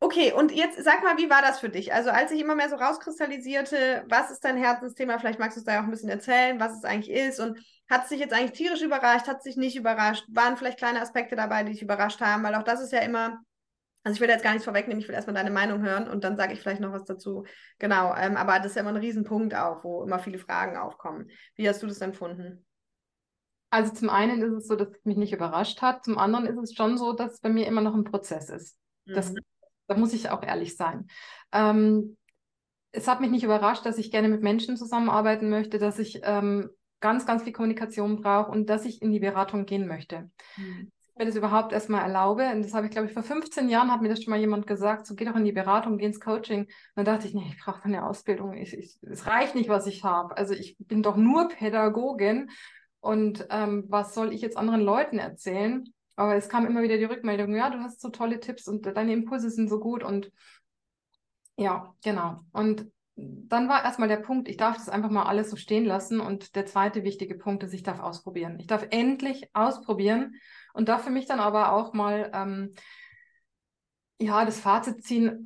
Okay, 0.00 0.32
und 0.32 0.50
jetzt 0.50 0.82
sag 0.82 1.04
mal, 1.04 1.16
wie 1.18 1.30
war 1.30 1.40
das 1.40 1.60
für 1.60 1.68
dich? 1.68 1.94
Also 1.94 2.10
als 2.10 2.32
ich 2.32 2.40
immer 2.40 2.56
mehr 2.56 2.68
so 2.68 2.74
rauskristallisierte, 2.74 4.04
was 4.08 4.32
ist 4.32 4.44
dein 4.44 4.56
Herzensthema? 4.56 5.20
Vielleicht 5.20 5.38
magst 5.38 5.56
du 5.56 5.60
es 5.60 5.64
da 5.64 5.74
ja 5.74 5.80
auch 5.80 5.84
ein 5.84 5.90
bisschen 5.90 6.10
erzählen, 6.10 6.58
was 6.58 6.76
es 6.76 6.84
eigentlich 6.84 7.14
ist. 7.14 7.38
Und 7.38 7.60
hat 7.88 8.02
es 8.02 8.08
dich 8.08 8.18
jetzt 8.18 8.34
eigentlich 8.34 8.58
tierisch 8.58 8.82
überrascht? 8.82 9.28
Hat 9.28 9.38
es 9.38 9.44
dich 9.44 9.56
nicht 9.56 9.76
überrascht? 9.76 10.24
Waren 10.28 10.56
vielleicht 10.56 10.78
kleine 10.78 11.00
Aspekte 11.00 11.36
dabei, 11.36 11.62
die 11.62 11.72
dich 11.72 11.82
überrascht 11.82 12.20
haben? 12.20 12.42
Weil 12.42 12.56
auch 12.56 12.64
das 12.64 12.82
ist 12.82 12.92
ja 12.92 12.98
immer, 13.02 13.40
also 14.06 14.14
ich 14.14 14.20
will 14.20 14.28
jetzt 14.28 14.44
gar 14.44 14.52
nichts 14.52 14.64
vorwegnehmen, 14.64 15.00
ich 15.00 15.08
will 15.08 15.16
erstmal 15.16 15.34
deine 15.34 15.50
Meinung 15.50 15.82
hören 15.82 16.08
und 16.08 16.22
dann 16.22 16.36
sage 16.36 16.52
ich 16.52 16.60
vielleicht 16.60 16.80
noch 16.80 16.92
was 16.92 17.02
dazu. 17.02 17.44
Genau, 17.80 18.14
ähm, 18.14 18.36
aber 18.36 18.58
das 18.58 18.66
ist 18.66 18.74
ja 18.76 18.82
immer 18.82 18.90
ein 18.90 18.98
Riesenpunkt 18.98 19.52
auch, 19.56 19.82
wo 19.82 20.04
immer 20.04 20.20
viele 20.20 20.38
Fragen 20.38 20.76
aufkommen. 20.76 21.28
Wie 21.56 21.68
hast 21.68 21.82
du 21.82 21.88
das 21.88 22.00
empfunden? 22.00 22.64
Also 23.70 23.92
zum 23.92 24.08
einen 24.08 24.42
ist 24.42 24.52
es 24.52 24.68
so, 24.68 24.76
dass 24.76 24.90
es 24.90 25.04
mich 25.04 25.16
nicht 25.16 25.32
überrascht 25.32 25.82
hat. 25.82 26.04
Zum 26.04 26.18
anderen 26.18 26.46
ist 26.46 26.56
es 26.56 26.72
schon 26.72 26.96
so, 26.96 27.14
dass 27.14 27.32
es 27.32 27.40
bei 27.40 27.48
mir 27.48 27.66
immer 27.66 27.80
noch 27.80 27.96
ein 27.96 28.04
Prozess 28.04 28.48
ist. 28.48 28.78
Mhm. 29.06 29.14
Das 29.14 29.34
da 29.88 29.96
muss 29.96 30.12
ich 30.12 30.30
auch 30.30 30.44
ehrlich 30.44 30.76
sein. 30.76 31.08
Ähm, 31.50 32.16
es 32.92 33.08
hat 33.08 33.20
mich 33.20 33.32
nicht 33.32 33.42
überrascht, 33.42 33.84
dass 33.84 33.98
ich 33.98 34.12
gerne 34.12 34.28
mit 34.28 34.40
Menschen 34.40 34.76
zusammenarbeiten 34.76 35.50
möchte, 35.50 35.80
dass 35.80 35.98
ich 35.98 36.20
ähm, 36.22 36.70
ganz, 37.00 37.26
ganz 37.26 37.42
viel 37.42 37.52
Kommunikation 37.52 38.22
brauche 38.22 38.52
und 38.52 38.70
dass 38.70 38.84
ich 38.84 39.02
in 39.02 39.10
die 39.10 39.18
Beratung 39.18 39.66
gehen 39.66 39.88
möchte. 39.88 40.30
Mhm. 40.56 40.92
Mir 41.18 41.24
das 41.24 41.36
überhaupt 41.36 41.72
erstmal 41.72 42.02
erlaube, 42.02 42.44
und 42.52 42.62
das 42.62 42.74
habe 42.74 42.86
ich, 42.86 42.92
glaube 42.92 43.08
ich, 43.08 43.14
vor 43.14 43.22
15 43.22 43.70
Jahren 43.70 43.90
hat 43.90 44.02
mir 44.02 44.10
das 44.10 44.22
schon 44.22 44.30
mal 44.30 44.40
jemand 44.40 44.66
gesagt, 44.66 45.06
so 45.06 45.14
geh 45.14 45.24
doch 45.24 45.36
in 45.36 45.46
die 45.46 45.52
Beratung, 45.52 45.96
geh 45.96 46.04
ins 46.04 46.20
Coaching. 46.20 46.64
Und 46.64 46.70
dann 46.94 47.06
dachte 47.06 47.26
ich, 47.26 47.32
nee, 47.32 47.46
ich 47.48 47.58
brauche 47.58 47.84
eine 47.84 48.06
Ausbildung, 48.06 48.54
ich, 48.54 48.74
ich, 48.74 48.98
es 49.02 49.26
reicht 49.26 49.54
nicht, 49.54 49.70
was 49.70 49.86
ich 49.86 50.04
habe. 50.04 50.36
Also 50.36 50.52
ich 50.52 50.76
bin 50.78 51.02
doch 51.02 51.16
nur 51.16 51.48
Pädagogin 51.48 52.50
und 53.00 53.46
ähm, 53.50 53.84
was 53.88 54.14
soll 54.14 54.34
ich 54.34 54.42
jetzt 54.42 54.58
anderen 54.58 54.82
Leuten 54.82 55.18
erzählen? 55.18 55.84
Aber 56.16 56.34
es 56.34 56.50
kam 56.50 56.66
immer 56.66 56.82
wieder 56.82 56.98
die 56.98 57.04
Rückmeldung, 57.04 57.54
ja, 57.54 57.70
du 57.70 57.78
hast 57.78 58.00
so 58.00 58.10
tolle 58.10 58.40
Tipps 58.40 58.68
und 58.68 58.84
deine 58.84 59.12
Impulse 59.12 59.48
sind 59.50 59.68
so 59.68 59.80
gut 59.80 60.02
und 60.02 60.30
ja, 61.56 61.94
genau. 62.04 62.40
Und 62.52 62.90
dann 63.16 63.68
war 63.68 63.82
erstmal 63.84 64.08
der 64.08 64.18
Punkt, 64.18 64.48
ich 64.48 64.58
darf 64.58 64.76
das 64.76 64.90
einfach 64.90 65.10
mal 65.10 65.24
alles 65.24 65.50
so 65.50 65.56
stehen 65.56 65.86
lassen. 65.86 66.20
Und 66.20 66.54
der 66.54 66.66
zweite 66.66 67.02
wichtige 67.02 67.34
Punkt 67.34 67.62
ist, 67.62 67.72
ich 67.72 67.82
darf 67.82 68.00
ausprobieren. 68.00 68.58
Ich 68.60 68.66
darf 68.66 68.86
endlich 68.90 69.48
ausprobieren 69.54 70.34
und 70.76 70.88
darf 70.88 71.04
für 71.04 71.10
mich 71.10 71.26
dann 71.26 71.40
aber 71.40 71.72
auch 71.72 71.92
mal 71.94 72.30
ähm, 72.34 72.74
ja, 74.18 74.44
das 74.44 74.60
Fazit 74.60 75.02
ziehen, 75.02 75.44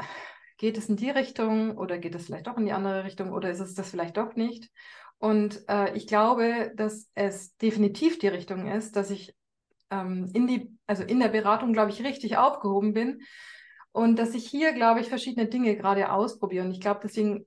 geht 0.58 0.76
es 0.76 0.88
in 0.88 0.96
die 0.96 1.10
Richtung 1.10 1.78
oder 1.78 1.98
geht 1.98 2.14
es 2.14 2.26
vielleicht 2.26 2.46
doch 2.46 2.56
in 2.56 2.66
die 2.66 2.72
andere 2.72 3.04
Richtung 3.04 3.32
oder 3.32 3.50
ist 3.50 3.60
es 3.60 3.74
das 3.74 3.90
vielleicht 3.90 4.16
doch 4.16 4.34
nicht? 4.36 4.70
Und 5.18 5.68
äh, 5.68 5.94
ich 5.96 6.06
glaube, 6.06 6.72
dass 6.76 7.10
es 7.14 7.56
definitiv 7.56 8.18
die 8.18 8.28
Richtung 8.28 8.66
ist, 8.70 8.96
dass 8.96 9.10
ich 9.10 9.34
ähm, 9.90 10.30
in 10.34 10.46
die, 10.46 10.76
also 10.86 11.02
in 11.02 11.20
der 11.20 11.28
Beratung, 11.28 11.72
glaube 11.72 11.90
ich, 11.90 12.04
richtig 12.04 12.36
aufgehoben 12.36 12.92
bin 12.92 13.22
und 13.92 14.18
dass 14.18 14.34
ich 14.34 14.46
hier, 14.46 14.72
glaube 14.72 15.00
ich, 15.00 15.08
verschiedene 15.08 15.46
Dinge 15.46 15.76
gerade 15.76 16.10
ausprobiere. 16.12 16.64
Und 16.64 16.72
ich 16.72 16.80
glaube, 16.80 17.00
deswegen 17.02 17.46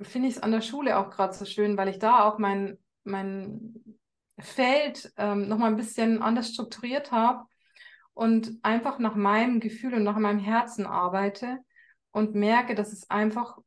finde 0.00 0.28
ich 0.28 0.36
es 0.36 0.42
an 0.42 0.52
der 0.52 0.60
Schule 0.60 0.98
auch 0.98 1.10
gerade 1.10 1.34
so 1.34 1.44
schön, 1.44 1.76
weil 1.76 1.88
ich 1.88 1.98
da 1.98 2.24
auch 2.24 2.38
mein, 2.38 2.78
mein 3.04 3.98
Feld 4.38 5.12
ähm, 5.16 5.48
nochmal 5.48 5.70
ein 5.70 5.76
bisschen 5.76 6.22
anders 6.22 6.50
strukturiert 6.50 7.12
habe 7.12 7.44
und 8.14 8.52
einfach 8.62 8.98
nach 8.98 9.14
meinem 9.14 9.60
Gefühl 9.60 9.94
und 9.94 10.04
nach 10.04 10.18
meinem 10.18 10.38
Herzen 10.38 10.86
arbeite 10.86 11.58
und 12.12 12.34
merke, 12.34 12.74
dass 12.74 12.92
es 12.92 13.10
einfach 13.10 13.58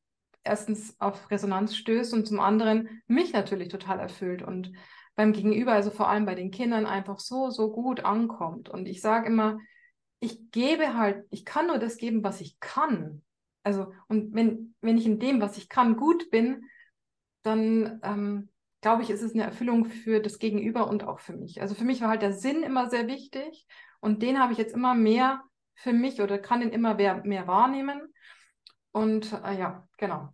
erstens 0.44 1.00
auf 1.00 1.30
Resonanz 1.30 1.76
stößt 1.76 2.14
und 2.14 2.28
zum 2.28 2.40
anderen 2.40 3.02
mich 3.08 3.34
natürlich 3.34 3.70
total 3.70 4.00
erfüllt 4.00 4.42
und 4.42 4.72
beim 5.16 5.34
Gegenüber, 5.34 5.74
also 5.74 5.92
vor 5.92 6.10
allem 6.10 6.26
bei 6.26 6.36
den 6.36 6.52
Kindern, 6.52 6.86
einfach 6.86 7.20
so, 7.20 7.50
so 7.50 7.72
gut 7.72 8.06
ankommt. 8.06 8.70
Und 8.70 8.88
ich 8.88 9.02
sage 9.02 9.28
immer, 9.28 9.60
ich 10.20 10.52
gebe 10.52 10.96
halt, 10.98 11.26
ich 11.32 11.46
kann 11.46 11.68
nur 11.68 11.78
das 11.78 11.98
geben, 11.98 12.24
was 12.24 12.42
ich 12.42 12.60
kann. 12.60 13.22
Also, 13.64 13.94
und 14.08 14.34
wenn, 14.34 14.74
wenn 14.82 14.98
ich 14.98 15.06
in 15.06 15.20
dem, 15.20 15.42
was 15.42 15.58
ich 15.58 15.70
kann, 15.70 15.98
gut 15.98 16.32
bin, 16.32 16.64
dann 17.44 18.00
ähm, 18.04 18.50
glaube 18.82 19.04
ich, 19.04 19.10
ist 19.10 19.22
es 19.22 19.34
eine 19.34 19.44
Erfüllung 19.44 19.86
für 19.86 20.20
das 20.20 20.40
Gegenüber 20.40 20.88
und 20.88 21.04
auch 21.04 21.20
für 21.20 21.34
mich. 21.34 21.62
Also 21.62 21.76
für 21.76 21.86
mich 21.86 22.02
war 22.02 22.10
halt 22.10 22.22
der 22.22 22.34
Sinn 22.34 22.64
immer 22.64 22.90
sehr 22.90 23.08
wichtig 23.08 23.68
und 24.00 24.22
den 24.22 24.40
habe 24.40 24.54
ich 24.54 24.60
jetzt 24.60 24.74
immer 24.74 24.96
mehr 24.96 25.44
für 25.76 25.94
mich 25.94 26.22
oder 26.22 26.38
kann 26.40 26.60
den 26.60 26.72
immer 26.72 26.96
mehr, 26.96 27.22
mehr 27.24 27.48
wahrnehmen. 27.48 28.14
Und 28.92 29.32
äh, 29.34 29.58
ja, 29.58 29.88
genau. 29.98 30.30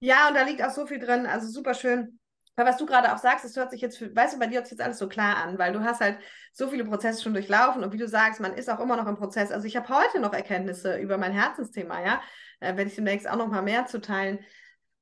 Ja, 0.00 0.28
und 0.28 0.34
da 0.34 0.42
liegt 0.42 0.62
auch 0.62 0.70
so 0.70 0.86
viel 0.86 0.98
drin, 0.98 1.26
also 1.26 1.48
super 1.48 1.74
schön. 1.74 2.18
Weil 2.56 2.66
was 2.66 2.76
du 2.76 2.86
gerade 2.86 3.12
auch 3.14 3.18
sagst, 3.18 3.44
es 3.44 3.56
hört 3.56 3.70
sich 3.70 3.80
jetzt, 3.80 4.00
weißt 4.00 4.34
du, 4.34 4.38
bei 4.40 4.48
dir 4.48 4.56
hört 4.56 4.66
sich 4.66 4.76
jetzt 4.76 4.84
alles 4.84 4.98
so 4.98 5.08
klar 5.08 5.36
an, 5.36 5.58
weil 5.58 5.72
du 5.72 5.80
hast 5.80 6.00
halt 6.00 6.18
so 6.52 6.66
viele 6.68 6.84
Prozesse 6.84 7.22
schon 7.22 7.32
durchlaufen 7.32 7.84
und 7.84 7.92
wie 7.92 7.98
du 7.98 8.08
sagst, 8.08 8.40
man 8.40 8.52
ist 8.54 8.68
auch 8.68 8.80
immer 8.80 8.96
noch 8.96 9.06
im 9.06 9.16
Prozess. 9.16 9.52
Also 9.52 9.66
ich 9.68 9.76
habe 9.76 9.88
heute 9.88 10.18
noch 10.18 10.32
Erkenntnisse 10.32 10.98
über 10.98 11.18
mein 11.18 11.32
Herzensthema, 11.32 12.04
ja, 12.04 12.20
äh, 12.58 12.76
werde 12.76 12.90
ich 12.90 12.96
demnächst 12.96 13.28
auch 13.30 13.36
noch 13.36 13.46
mal 13.46 13.62
mehr 13.62 13.86
zu 13.86 14.00
teilen. 14.00 14.40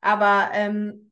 Aber 0.03 0.51
ähm, 0.53 1.06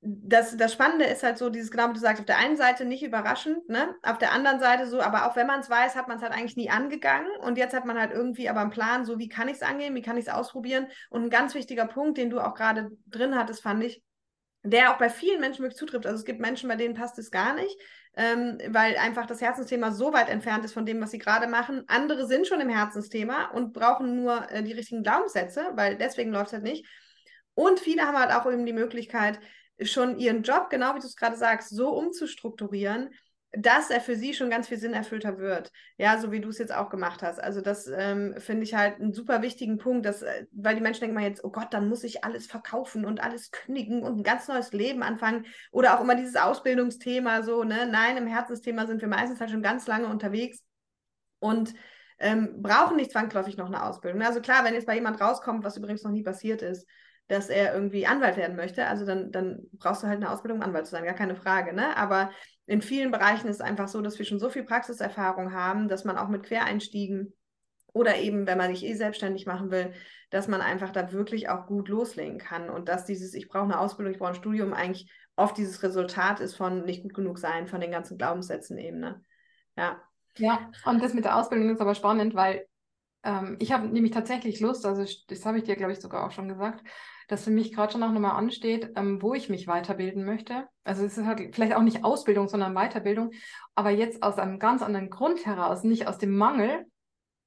das, 0.00 0.56
das 0.56 0.72
Spannende 0.72 1.06
ist 1.06 1.24
halt 1.24 1.38
so, 1.38 1.50
dieses, 1.50 1.70
genau 1.70 1.88
wie 1.88 1.94
du 1.94 1.98
sagst, 1.98 2.20
auf 2.20 2.26
der 2.26 2.38
einen 2.38 2.56
Seite 2.56 2.84
nicht 2.84 3.02
überraschend, 3.02 3.68
ne? 3.68 3.94
Auf 4.02 4.18
der 4.18 4.32
anderen 4.32 4.60
Seite 4.60 4.86
so, 4.86 5.00
aber 5.00 5.26
auch 5.26 5.34
wenn 5.34 5.48
man 5.48 5.60
es 5.60 5.68
weiß, 5.68 5.96
hat 5.96 6.06
man 6.06 6.18
es 6.18 6.22
halt 6.22 6.32
eigentlich 6.32 6.56
nie 6.56 6.70
angegangen. 6.70 7.30
Und 7.40 7.58
jetzt 7.58 7.74
hat 7.74 7.84
man 7.84 7.98
halt 7.98 8.12
irgendwie 8.12 8.48
aber 8.48 8.60
einen 8.60 8.70
Plan, 8.70 9.04
so 9.04 9.18
wie 9.18 9.28
kann 9.28 9.48
ich 9.48 9.56
es 9.56 9.62
angehen, 9.62 9.96
wie 9.96 10.02
kann 10.02 10.16
ich 10.16 10.26
es 10.26 10.32
ausprobieren. 10.32 10.86
Und 11.10 11.24
ein 11.24 11.30
ganz 11.30 11.54
wichtiger 11.54 11.86
Punkt, 11.86 12.16
den 12.16 12.30
du 12.30 12.38
auch 12.38 12.54
gerade 12.54 12.90
drin 13.06 13.34
hattest, 13.34 13.60
fand 13.60 13.82
ich, 13.82 14.02
der 14.62 14.92
auch 14.92 14.98
bei 14.98 15.10
vielen 15.10 15.40
Menschen 15.40 15.62
wirklich 15.62 15.78
zutrifft. 15.78 16.06
Also 16.06 16.18
es 16.18 16.24
gibt 16.24 16.40
Menschen, 16.40 16.68
bei 16.68 16.76
denen 16.76 16.94
passt 16.94 17.18
es 17.18 17.32
gar 17.32 17.54
nicht, 17.54 17.76
ähm, 18.16 18.58
weil 18.68 18.96
einfach 18.98 19.26
das 19.26 19.40
Herzensthema 19.40 19.90
so 19.90 20.12
weit 20.12 20.28
entfernt 20.28 20.64
ist 20.64 20.74
von 20.74 20.86
dem, 20.86 21.00
was 21.00 21.10
sie 21.10 21.18
gerade 21.18 21.48
machen. 21.48 21.82
Andere 21.88 22.26
sind 22.26 22.46
schon 22.46 22.60
im 22.60 22.68
Herzensthema 22.68 23.46
und 23.46 23.72
brauchen 23.72 24.14
nur 24.22 24.48
äh, 24.50 24.62
die 24.62 24.72
richtigen 24.72 25.02
Glaubenssätze, 25.02 25.72
weil 25.74 25.96
deswegen 25.96 26.30
läuft 26.30 26.48
es 26.48 26.52
halt 26.52 26.62
nicht. 26.62 26.86
Und 27.54 27.80
viele 27.80 28.02
haben 28.02 28.16
halt 28.16 28.30
auch 28.30 28.50
eben 28.50 28.66
die 28.66 28.72
Möglichkeit, 28.72 29.40
schon 29.82 30.18
ihren 30.18 30.42
Job, 30.42 30.70
genau 30.70 30.94
wie 30.94 31.00
du 31.00 31.06
es 31.06 31.16
gerade 31.16 31.36
sagst, 31.36 31.70
so 31.70 31.90
umzustrukturieren, 31.90 33.10
dass 33.52 33.88
er 33.90 34.00
für 34.00 34.14
sie 34.14 34.34
schon 34.34 34.50
ganz 34.50 34.68
viel 34.68 34.78
Sinn 34.78 34.92
erfüllter 34.92 35.38
wird. 35.38 35.72
Ja, 35.96 36.18
so 36.18 36.30
wie 36.30 36.40
du 36.40 36.50
es 36.50 36.58
jetzt 36.58 36.74
auch 36.74 36.90
gemacht 36.90 37.22
hast. 37.22 37.38
Also 37.42 37.62
das 37.62 37.86
ähm, 37.86 38.34
finde 38.38 38.64
ich 38.64 38.74
halt 38.74 39.00
einen 39.00 39.14
super 39.14 39.40
wichtigen 39.40 39.78
Punkt, 39.78 40.04
dass, 40.04 40.22
äh, 40.22 40.46
weil 40.52 40.74
die 40.74 40.82
Menschen 40.82 41.00
denken 41.00 41.14
mal 41.14 41.24
jetzt, 41.24 41.42
oh 41.44 41.50
Gott, 41.50 41.72
dann 41.72 41.88
muss 41.88 42.04
ich 42.04 42.24
alles 42.24 42.46
verkaufen 42.46 43.06
und 43.06 43.22
alles 43.22 43.50
kündigen 43.50 44.02
und 44.02 44.18
ein 44.18 44.22
ganz 44.22 44.48
neues 44.48 44.72
Leben 44.72 45.02
anfangen. 45.02 45.46
Oder 45.72 45.96
auch 45.96 46.02
immer 46.02 46.14
dieses 46.14 46.36
Ausbildungsthema 46.36 47.42
so, 47.42 47.64
ne? 47.64 47.86
Nein, 47.90 48.18
im 48.18 48.26
Herzensthema 48.26 48.86
sind 48.86 49.00
wir 49.00 49.08
meistens 49.08 49.40
halt 49.40 49.50
schon 49.50 49.62
ganz 49.62 49.86
lange 49.86 50.08
unterwegs 50.08 50.62
und 51.38 51.72
ähm, 52.18 52.60
brauchen 52.60 52.96
nicht 52.96 53.12
zwangsläufig 53.12 53.56
noch 53.56 53.66
eine 53.66 53.82
Ausbildung. 53.82 54.20
Also 54.22 54.40
klar, 54.40 54.64
wenn 54.64 54.74
jetzt 54.74 54.86
bei 54.86 54.94
jemand 54.94 55.20
rauskommt, 55.20 55.64
was 55.64 55.76
übrigens 55.76 56.02
noch 56.02 56.10
nie 56.10 56.22
passiert 56.22 56.60
ist, 56.60 56.86
dass 57.28 57.50
er 57.50 57.74
irgendwie 57.74 58.06
Anwalt 58.06 58.36
werden 58.36 58.56
möchte, 58.56 58.86
also 58.86 59.04
dann, 59.04 59.30
dann 59.30 59.60
brauchst 59.74 60.02
du 60.02 60.06
halt 60.06 60.16
eine 60.16 60.30
Ausbildung, 60.30 60.58
um 60.58 60.64
Anwalt 60.64 60.86
zu 60.86 60.92
sein, 60.92 61.04
gar 61.04 61.14
keine 61.14 61.36
Frage. 61.36 61.74
Ne? 61.74 61.96
Aber 61.96 62.30
in 62.66 62.82
vielen 62.82 63.10
Bereichen 63.10 63.48
ist 63.48 63.56
es 63.56 63.60
einfach 63.60 63.88
so, 63.88 64.00
dass 64.00 64.18
wir 64.18 64.24
schon 64.24 64.38
so 64.38 64.48
viel 64.48 64.64
Praxiserfahrung 64.64 65.52
haben, 65.52 65.88
dass 65.88 66.04
man 66.04 66.16
auch 66.16 66.28
mit 66.28 66.42
Quereinstiegen 66.44 67.34
oder 67.92 68.16
eben, 68.16 68.46
wenn 68.46 68.58
man 68.58 68.74
sich 68.74 68.84
eh 68.84 68.94
selbstständig 68.94 69.46
machen 69.46 69.70
will, 69.70 69.92
dass 70.30 70.48
man 70.48 70.60
einfach 70.60 70.90
da 70.90 71.12
wirklich 71.12 71.48
auch 71.48 71.66
gut 71.66 71.88
loslegen 71.88 72.38
kann 72.38 72.70
und 72.70 72.88
dass 72.88 73.04
dieses, 73.04 73.34
ich 73.34 73.48
brauche 73.48 73.64
eine 73.64 73.78
Ausbildung, 73.78 74.12
ich 74.12 74.18
brauche 74.18 74.30
ein 74.30 74.34
Studium, 74.34 74.72
eigentlich 74.72 75.10
oft 75.36 75.56
dieses 75.56 75.82
Resultat 75.82 76.40
ist 76.40 76.54
von 76.54 76.84
nicht 76.84 77.02
gut 77.02 77.14
genug 77.14 77.38
sein, 77.38 77.66
von 77.66 77.80
den 77.80 77.90
ganzen 77.90 78.18
Glaubenssätzen 78.18 78.78
eben. 78.78 79.00
Ne? 79.00 79.22
Ja. 79.76 80.02
Ja, 80.36 80.70
und 80.84 81.02
das 81.02 81.14
mit 81.14 81.24
der 81.24 81.36
Ausbildung 81.36 81.70
ist 81.70 81.80
aber 81.80 81.94
spannend, 81.94 82.34
weil 82.34 82.66
ähm, 83.24 83.56
ich 83.58 83.72
habe 83.72 83.88
nämlich 83.88 84.12
tatsächlich 84.12 84.60
Lust, 84.60 84.86
also 84.86 85.04
das 85.28 85.46
habe 85.46 85.58
ich 85.58 85.64
dir, 85.64 85.76
glaube 85.76 85.92
ich, 85.92 86.00
sogar 86.00 86.26
auch 86.26 86.30
schon 86.30 86.48
gesagt, 86.48 86.84
dass 87.28 87.44
für 87.44 87.50
mich 87.50 87.72
gerade 87.72 87.92
schon 87.92 88.02
auch 88.02 88.10
nochmal 88.10 88.36
ansteht, 88.36 88.92
ähm, 88.96 89.22
wo 89.22 89.34
ich 89.34 89.48
mich 89.48 89.66
weiterbilden 89.66 90.24
möchte. 90.24 90.66
Also 90.82 91.04
es 91.04 91.16
ist 91.16 91.26
halt 91.26 91.54
vielleicht 91.54 91.74
auch 91.74 91.82
nicht 91.82 92.04
Ausbildung, 92.04 92.48
sondern 92.48 92.74
Weiterbildung, 92.74 93.30
aber 93.74 93.90
jetzt 93.90 94.22
aus 94.22 94.38
einem 94.38 94.58
ganz 94.58 94.82
anderen 94.82 95.10
Grund 95.10 95.46
heraus, 95.46 95.84
nicht 95.84 96.08
aus 96.08 96.18
dem 96.18 96.36
Mangel, 96.36 96.86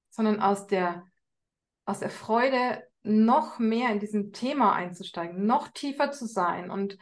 sondern 0.10 0.40
aus 0.40 0.68
der, 0.68 1.06
aus 1.86 2.00
der 2.00 2.10
Freude, 2.10 2.84
noch 3.04 3.58
mehr 3.58 3.90
in 3.90 4.00
diesem 4.00 4.32
Thema 4.32 4.74
einzusteigen, 4.74 5.48
noch 5.48 5.70
tiefer 5.70 6.12
zu 6.12 6.28
sein 6.28 6.70
und 6.70 7.00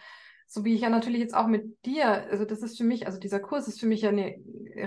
so 0.51 0.65
wie 0.65 0.73
ich 0.73 0.81
ja 0.81 0.89
natürlich 0.89 1.19
jetzt 1.19 1.35
auch 1.35 1.45
mit 1.45 1.85
dir, 1.85 2.07
also 2.07 2.43
das 2.43 2.63
ist 2.63 2.75
für 2.75 2.83
mich, 2.83 3.05
also 3.05 3.19
dieser 3.19 3.39
Kurs 3.39 3.67
ist 3.67 3.79
für 3.79 3.85
mich 3.85 4.01
ja 4.01 4.09
eine 4.09 4.35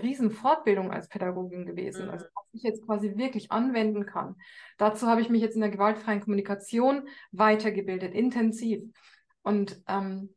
riesen 0.03 0.33
Fortbildung 0.33 0.91
als 0.91 1.07
Pädagogin 1.07 1.67
gewesen, 1.67 2.11
also 2.11 2.25
mhm. 2.25 2.31
was 2.35 2.45
ich 2.53 2.63
jetzt 2.65 2.85
quasi 2.85 3.17
wirklich 3.17 3.53
anwenden 3.53 4.05
kann. 4.05 4.35
Dazu 4.77 5.07
habe 5.07 5.21
ich 5.21 5.31
mich 5.31 5.41
jetzt 5.41 5.55
in 5.55 5.61
der 5.61 5.71
gewaltfreien 5.71 6.21
Kommunikation 6.21 7.09
weitergebildet, 7.31 8.13
intensiv. 8.13 8.83
Und 9.43 9.81
ähm, 9.87 10.35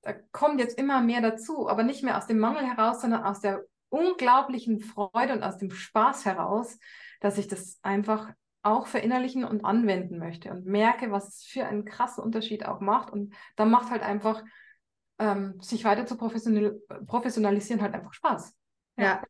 da 0.00 0.14
kommt 0.32 0.58
jetzt 0.58 0.78
immer 0.78 1.02
mehr 1.02 1.20
dazu, 1.20 1.68
aber 1.68 1.82
nicht 1.82 2.02
mehr 2.02 2.16
aus 2.16 2.26
dem 2.26 2.38
Mangel 2.38 2.64
heraus, 2.64 3.02
sondern 3.02 3.24
aus 3.24 3.40
der 3.40 3.66
unglaublichen 3.90 4.80
Freude 4.80 5.34
und 5.34 5.42
aus 5.42 5.58
dem 5.58 5.70
Spaß 5.70 6.24
heraus, 6.24 6.78
dass 7.20 7.36
ich 7.36 7.46
das 7.46 7.78
einfach 7.82 8.32
auch 8.62 8.86
verinnerlichen 8.86 9.44
und 9.44 9.66
anwenden 9.66 10.18
möchte 10.18 10.50
und 10.50 10.64
merke, 10.64 11.10
was 11.10 11.28
es 11.28 11.44
für 11.44 11.66
einen 11.66 11.84
krassen 11.84 12.24
Unterschied 12.24 12.64
auch 12.64 12.80
macht. 12.80 13.10
Und 13.10 13.34
da 13.56 13.66
macht 13.66 13.90
halt 13.90 14.02
einfach 14.02 14.42
ähm, 15.18 15.60
sich 15.60 15.84
weiter 15.84 16.06
zu 16.06 16.16
professional 16.16 16.80
professionalisieren 17.06 17.82
halt 17.82 17.94
einfach 17.94 18.12
Spaß. 18.12 18.54
Ja. 18.96 19.04
ja, 19.04 19.22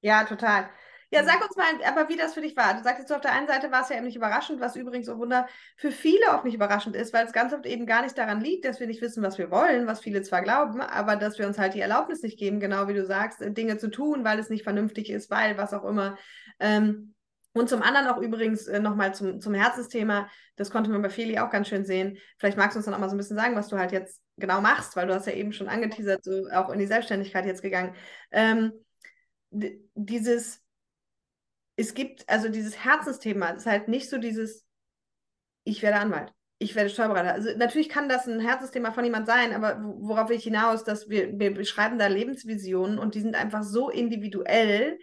ja, 0.00 0.24
total. 0.24 0.68
Ja, 1.10 1.24
sag 1.24 1.42
uns 1.42 1.56
mal, 1.56 1.64
aber 1.86 2.10
wie 2.10 2.16
das 2.16 2.34
für 2.34 2.42
dich 2.42 2.54
war. 2.54 2.74
Du 2.74 2.82
sagst 2.82 3.00
jetzt, 3.00 3.12
auf 3.12 3.22
der 3.22 3.32
einen 3.32 3.46
Seite 3.46 3.72
war 3.72 3.80
es 3.80 3.88
ja 3.88 3.96
eben 3.96 4.04
nicht 4.04 4.16
überraschend, 4.16 4.60
was 4.60 4.76
übrigens, 4.76 5.08
oh 5.08 5.16
Wunder, 5.16 5.48
für 5.76 5.90
viele 5.90 6.34
auch 6.34 6.44
nicht 6.44 6.52
überraschend 6.52 6.94
ist, 6.94 7.14
weil 7.14 7.24
es 7.24 7.32
ganz 7.32 7.54
oft 7.54 7.64
eben 7.64 7.86
gar 7.86 8.02
nicht 8.02 8.18
daran 8.18 8.42
liegt, 8.42 8.66
dass 8.66 8.78
wir 8.78 8.86
nicht 8.86 9.00
wissen, 9.00 9.22
was 9.22 9.38
wir 9.38 9.50
wollen, 9.50 9.86
was 9.86 10.00
viele 10.00 10.20
zwar 10.20 10.42
glauben, 10.42 10.82
aber 10.82 11.16
dass 11.16 11.38
wir 11.38 11.46
uns 11.46 11.58
halt 11.58 11.72
die 11.72 11.80
Erlaubnis 11.80 12.22
nicht 12.22 12.38
geben, 12.38 12.60
genau 12.60 12.88
wie 12.88 12.94
du 12.94 13.06
sagst, 13.06 13.40
Dinge 13.40 13.78
zu 13.78 13.90
tun, 13.90 14.22
weil 14.22 14.38
es 14.38 14.50
nicht 14.50 14.64
vernünftig 14.64 15.08
ist, 15.08 15.30
weil 15.30 15.56
was 15.56 15.72
auch 15.72 15.84
immer. 15.84 16.18
Ähm, 16.60 17.14
und 17.58 17.68
zum 17.68 17.82
anderen 17.82 18.08
auch 18.08 18.18
übrigens 18.18 18.66
äh, 18.66 18.80
nochmal 18.80 19.14
zum, 19.14 19.40
zum 19.40 19.54
Herzensthema, 19.54 20.28
das 20.56 20.70
konnte 20.70 20.90
man 20.90 21.02
bei 21.02 21.10
Feli 21.10 21.38
auch 21.38 21.50
ganz 21.50 21.68
schön 21.68 21.84
sehen. 21.84 22.18
Vielleicht 22.38 22.56
magst 22.56 22.74
du 22.74 22.78
uns 22.78 22.86
dann 22.86 22.94
auch 22.94 22.98
mal 22.98 23.08
so 23.08 23.14
ein 23.14 23.18
bisschen 23.18 23.36
sagen, 23.36 23.56
was 23.56 23.68
du 23.68 23.78
halt 23.78 23.92
jetzt 23.92 24.20
genau 24.36 24.60
machst, 24.60 24.96
weil 24.96 25.06
du 25.06 25.14
hast 25.14 25.26
ja 25.26 25.32
eben 25.32 25.52
schon 25.52 25.68
angeteasert, 25.68 26.24
so 26.24 26.48
auch 26.52 26.70
in 26.70 26.78
die 26.78 26.86
Selbstständigkeit 26.86 27.46
jetzt 27.46 27.62
gegangen. 27.62 27.94
Ähm, 28.30 28.72
dieses, 29.50 30.62
es 31.76 31.94
gibt, 31.94 32.28
also 32.28 32.48
dieses 32.48 32.84
Herzensthema, 32.84 33.50
ist 33.50 33.66
halt 33.66 33.88
nicht 33.88 34.10
so 34.10 34.18
dieses, 34.18 34.66
ich 35.64 35.82
werde 35.82 35.98
Anwalt, 35.98 36.32
ich 36.58 36.74
werde 36.74 36.90
Steuerberater. 36.90 37.32
Also 37.32 37.50
natürlich 37.56 37.88
kann 37.88 38.08
das 38.08 38.26
ein 38.26 38.40
Herzensthema 38.40 38.92
von 38.92 39.04
jemand 39.04 39.26
sein, 39.26 39.52
aber 39.52 39.80
worauf 39.82 40.28
will 40.28 40.36
ich 40.36 40.44
hinaus, 40.44 40.84
dass 40.84 41.08
wir, 41.08 41.38
wir 41.38 41.54
beschreiben 41.54 41.98
da 41.98 42.06
Lebensvisionen 42.08 42.98
und 42.98 43.14
die 43.14 43.20
sind 43.20 43.36
einfach 43.36 43.62
so 43.62 43.90
individuell, 43.90 44.98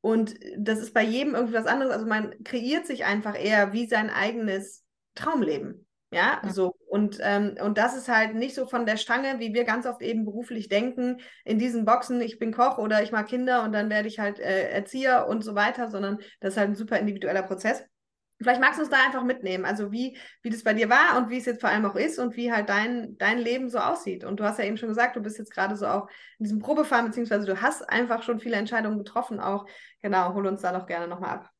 und 0.00 0.34
das 0.56 0.78
ist 0.78 0.94
bei 0.94 1.02
jedem 1.02 1.34
irgendwie 1.34 1.54
was 1.54 1.66
anderes. 1.66 1.92
Also 1.92 2.06
man 2.06 2.34
kreiert 2.44 2.86
sich 2.86 3.04
einfach 3.04 3.38
eher 3.38 3.72
wie 3.72 3.86
sein 3.86 4.10
eigenes 4.10 4.84
Traumleben. 5.14 5.86
Ja, 6.10 6.40
ja. 6.42 6.50
so. 6.50 6.74
Und, 6.86 7.18
ähm, 7.20 7.56
und 7.62 7.76
das 7.76 7.96
ist 7.96 8.08
halt 8.08 8.34
nicht 8.34 8.54
so 8.54 8.66
von 8.66 8.86
der 8.86 8.96
Stange, 8.96 9.40
wie 9.40 9.52
wir 9.52 9.64
ganz 9.64 9.86
oft 9.86 10.00
eben 10.00 10.24
beruflich 10.24 10.68
denken, 10.68 11.20
in 11.44 11.58
diesen 11.58 11.84
Boxen, 11.84 12.20
ich 12.20 12.38
bin 12.38 12.52
Koch 12.52 12.78
oder 12.78 13.02
ich 13.02 13.12
mag 13.12 13.28
Kinder 13.28 13.62
und 13.64 13.72
dann 13.72 13.90
werde 13.90 14.08
ich 14.08 14.18
halt 14.18 14.38
äh, 14.38 14.70
Erzieher 14.70 15.26
und 15.28 15.44
so 15.44 15.54
weiter, 15.54 15.90
sondern 15.90 16.18
das 16.40 16.54
ist 16.54 16.58
halt 16.58 16.70
ein 16.70 16.76
super 16.76 16.98
individueller 16.98 17.42
Prozess. 17.42 17.84
Vielleicht 18.40 18.60
magst 18.60 18.78
du 18.78 18.82
uns 18.82 18.90
da 18.90 19.04
einfach 19.04 19.24
mitnehmen, 19.24 19.64
also 19.64 19.90
wie, 19.90 20.16
wie 20.42 20.50
das 20.50 20.62
bei 20.62 20.72
dir 20.72 20.88
war 20.88 21.18
und 21.18 21.28
wie 21.28 21.38
es 21.38 21.46
jetzt 21.46 21.60
vor 21.60 21.70
allem 21.70 21.84
auch 21.84 21.96
ist 21.96 22.20
und 22.20 22.36
wie 22.36 22.52
halt 22.52 22.68
dein, 22.68 23.18
dein 23.18 23.38
Leben 23.38 23.68
so 23.68 23.78
aussieht. 23.78 24.24
Und 24.24 24.38
du 24.38 24.44
hast 24.44 24.58
ja 24.58 24.64
eben 24.64 24.76
schon 24.76 24.88
gesagt, 24.88 25.16
du 25.16 25.20
bist 25.20 25.38
jetzt 25.38 25.52
gerade 25.52 25.76
so 25.76 25.86
auch 25.86 26.08
in 26.38 26.44
diesem 26.44 26.60
Probefahren, 26.60 27.06
beziehungsweise 27.06 27.46
du 27.46 27.60
hast 27.60 27.88
einfach 27.88 28.22
schon 28.22 28.38
viele 28.38 28.56
Entscheidungen 28.56 28.98
getroffen 28.98 29.40
auch. 29.40 29.66
Genau, 30.02 30.34
hol 30.34 30.46
uns 30.46 30.62
da 30.62 30.72
doch 30.72 30.86
gerne 30.86 31.08
nochmal 31.08 31.30
ab. 31.30 31.50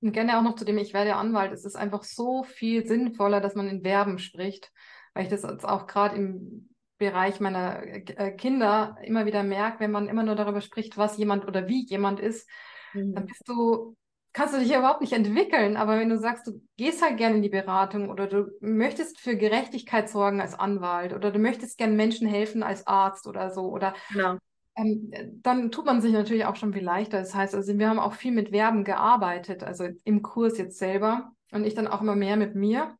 Und 0.00 0.12
gerne 0.12 0.38
auch 0.38 0.42
noch 0.42 0.54
zu 0.54 0.64
dem, 0.64 0.78
ich 0.78 0.94
werde 0.94 1.16
Anwalt. 1.16 1.52
Es 1.52 1.66
ist 1.66 1.76
einfach 1.76 2.04
so 2.04 2.42
viel 2.42 2.86
sinnvoller, 2.86 3.40
dass 3.40 3.54
man 3.54 3.68
in 3.68 3.82
Verben 3.82 4.18
spricht, 4.18 4.72
weil 5.12 5.24
ich 5.24 5.28
das 5.28 5.42
jetzt 5.42 5.68
auch 5.68 5.86
gerade 5.86 6.16
im 6.16 6.70
Bereich 6.96 7.38
meiner 7.38 7.82
äh, 7.82 8.32
Kinder 8.32 8.96
immer 9.02 9.26
wieder 9.26 9.42
merke, 9.42 9.80
wenn 9.80 9.90
man 9.90 10.08
immer 10.08 10.22
nur 10.22 10.36
darüber 10.36 10.60
spricht, 10.62 10.96
was 10.96 11.18
jemand 11.18 11.46
oder 11.46 11.68
wie 11.68 11.84
jemand 11.84 12.18
ist, 12.18 12.48
mhm. 12.94 13.14
dann 13.14 13.26
bist 13.26 13.46
du 13.46 13.96
kannst 14.32 14.54
du 14.54 14.58
dich 14.58 14.68
ja 14.68 14.78
überhaupt 14.78 15.00
nicht 15.00 15.12
entwickeln. 15.12 15.76
Aber 15.76 15.98
wenn 15.98 16.08
du 16.08 16.18
sagst, 16.18 16.46
du 16.46 16.60
gehst 16.76 17.02
halt 17.02 17.16
gerne 17.16 17.36
in 17.36 17.42
die 17.42 17.48
Beratung 17.48 18.08
oder 18.10 18.26
du 18.26 18.50
möchtest 18.60 19.18
für 19.18 19.36
Gerechtigkeit 19.36 20.08
sorgen 20.08 20.40
als 20.40 20.54
Anwalt 20.54 21.12
oder 21.12 21.30
du 21.30 21.38
möchtest 21.38 21.78
gerne 21.78 21.94
Menschen 21.94 22.28
helfen 22.28 22.62
als 22.62 22.86
Arzt 22.86 23.26
oder 23.26 23.50
so 23.50 23.68
oder 23.68 23.94
genau. 24.12 24.36
ähm, 24.76 25.10
dann 25.42 25.70
tut 25.70 25.86
man 25.86 26.00
sich 26.00 26.12
natürlich 26.12 26.44
auch 26.44 26.56
schon 26.56 26.72
viel 26.72 26.84
leichter. 26.84 27.18
Das 27.18 27.34
heißt, 27.34 27.54
also 27.54 27.78
wir 27.78 27.88
haben 27.88 27.98
auch 27.98 28.14
viel 28.14 28.32
mit 28.32 28.50
Verben 28.50 28.84
gearbeitet, 28.84 29.64
also 29.64 29.88
im 30.04 30.22
Kurs 30.22 30.58
jetzt 30.58 30.78
selber 30.78 31.32
und 31.50 31.64
ich 31.64 31.74
dann 31.74 31.88
auch 31.88 32.00
immer 32.00 32.16
mehr 32.16 32.36
mit 32.36 32.54
mir. 32.54 32.96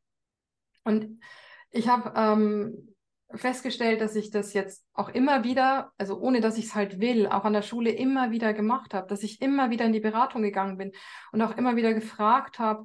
Und 0.85 1.21
ich 1.71 1.89
habe 1.89 2.13
ähm, 2.17 2.88
festgestellt, 3.35 4.01
dass 4.01 4.17
ich 4.17 4.31
das 4.31 4.55
jetzt 4.55 4.85
auch 4.95 5.11
immer 5.11 5.45
wieder, 5.45 5.93
also 5.99 6.19
ohne 6.19 6.41
dass 6.41 6.57
ich 6.57 6.67
es 6.67 6.75
halt 6.75 7.01
will, 7.01 7.27
auch 7.27 7.45
an 7.45 7.53
der 7.53 7.63
Schule 7.63 7.91
immer 7.91 8.31
wieder 8.31 8.55
gemacht 8.55 8.95
habe, 8.95 9.07
dass 9.07 9.23
ich 9.23 9.43
immer 9.43 9.71
wieder 9.71 9.85
in 9.85 9.93
die 9.93 10.01
Beratung 10.01 10.43
gegangen 10.43 10.79
bin 10.79 10.93
und 11.33 11.43
auch 11.43 11.57
immer 11.57 11.77
wieder 11.77 11.93
gefragt 11.93 12.59
habe, 12.59 12.85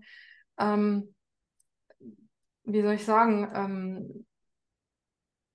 ähm, 0.58 1.14
wie 2.66 2.82
soll 2.82 2.94
ich 2.94 3.06
sagen, 3.06 3.50
ähm, 3.54 4.26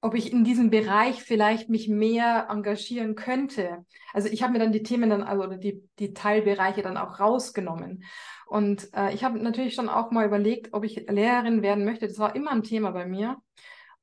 ob 0.01 0.15
ich 0.15 0.33
in 0.33 0.45
diesem 0.45 0.71
Bereich 0.71 1.23
vielleicht 1.23 1.69
mich 1.69 1.89
mehr 1.89 2.47
engagieren 2.51 3.17
könnte. 3.17 3.85
Also 4.13 4.29
ich 4.29 4.43
habe 4.43 4.53
mir 4.53 4.61
dann 4.61 4.73
die 4.73 4.85
Themen 4.85 5.11
dann, 5.11 5.23
also 5.23 5.57
die, 5.57 5.83
die 5.99 6.15
Teilbereiche 6.15 6.83
dann 6.83 6.97
auch 6.97 7.19
rausgenommen. 7.19 8.05
Und 8.47 8.95
äh, 8.95 9.13
ich 9.13 9.25
habe 9.25 9.39
natürlich 9.39 9.75
schon 9.75 9.89
auch 9.89 10.13
mal 10.13 10.25
überlegt, 10.25 10.73
ob 10.73 10.85
ich 10.85 11.07
Lehrerin 11.09 11.63
werden 11.63 11.85
möchte. 11.85 12.07
Das 12.07 12.19
war 12.19 12.37
immer 12.37 12.53
ein 12.53 12.63
Thema 12.63 12.93
bei 12.93 13.07
mir. 13.07 13.39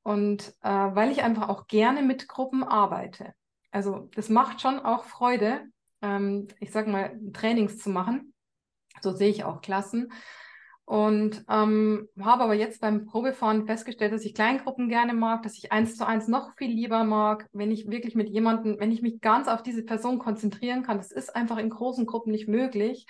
Und 0.06 0.54
äh, 0.62 0.68
weil 0.68 1.10
ich 1.10 1.24
einfach 1.24 1.48
auch 1.48 1.66
gerne 1.66 2.00
mit 2.00 2.28
Gruppen 2.28 2.62
arbeite. 2.62 3.34
Also 3.72 4.08
das 4.14 4.28
macht 4.28 4.60
schon 4.60 4.78
auch 4.78 5.02
Freude, 5.02 5.62
ähm, 6.00 6.46
ich 6.60 6.70
sage 6.70 6.88
mal, 6.88 7.18
Trainings 7.32 7.78
zu 7.78 7.90
machen. 7.90 8.32
So 9.00 9.10
sehe 9.10 9.30
ich 9.30 9.42
auch 9.42 9.62
Klassen. 9.62 10.12
Und 10.84 11.44
ähm, 11.48 12.08
habe 12.20 12.44
aber 12.44 12.54
jetzt 12.54 12.80
beim 12.80 13.06
Probefahren 13.06 13.66
festgestellt, 13.66 14.12
dass 14.12 14.24
ich 14.24 14.36
Kleingruppen 14.36 14.88
gerne 14.88 15.12
mag, 15.12 15.42
dass 15.42 15.58
ich 15.58 15.72
eins 15.72 15.96
zu 15.96 16.06
eins 16.06 16.28
noch 16.28 16.54
viel 16.56 16.70
lieber 16.70 17.02
mag, 17.02 17.48
wenn 17.52 17.72
ich 17.72 17.90
wirklich 17.90 18.14
mit 18.14 18.28
jemandem, 18.28 18.78
wenn 18.78 18.92
ich 18.92 19.02
mich 19.02 19.20
ganz 19.20 19.48
auf 19.48 19.64
diese 19.64 19.82
Person 19.82 20.20
konzentrieren 20.20 20.84
kann. 20.84 20.98
Das 20.98 21.10
ist 21.10 21.34
einfach 21.34 21.56
in 21.56 21.70
großen 21.70 22.06
Gruppen 22.06 22.30
nicht 22.30 22.46
möglich 22.46 23.08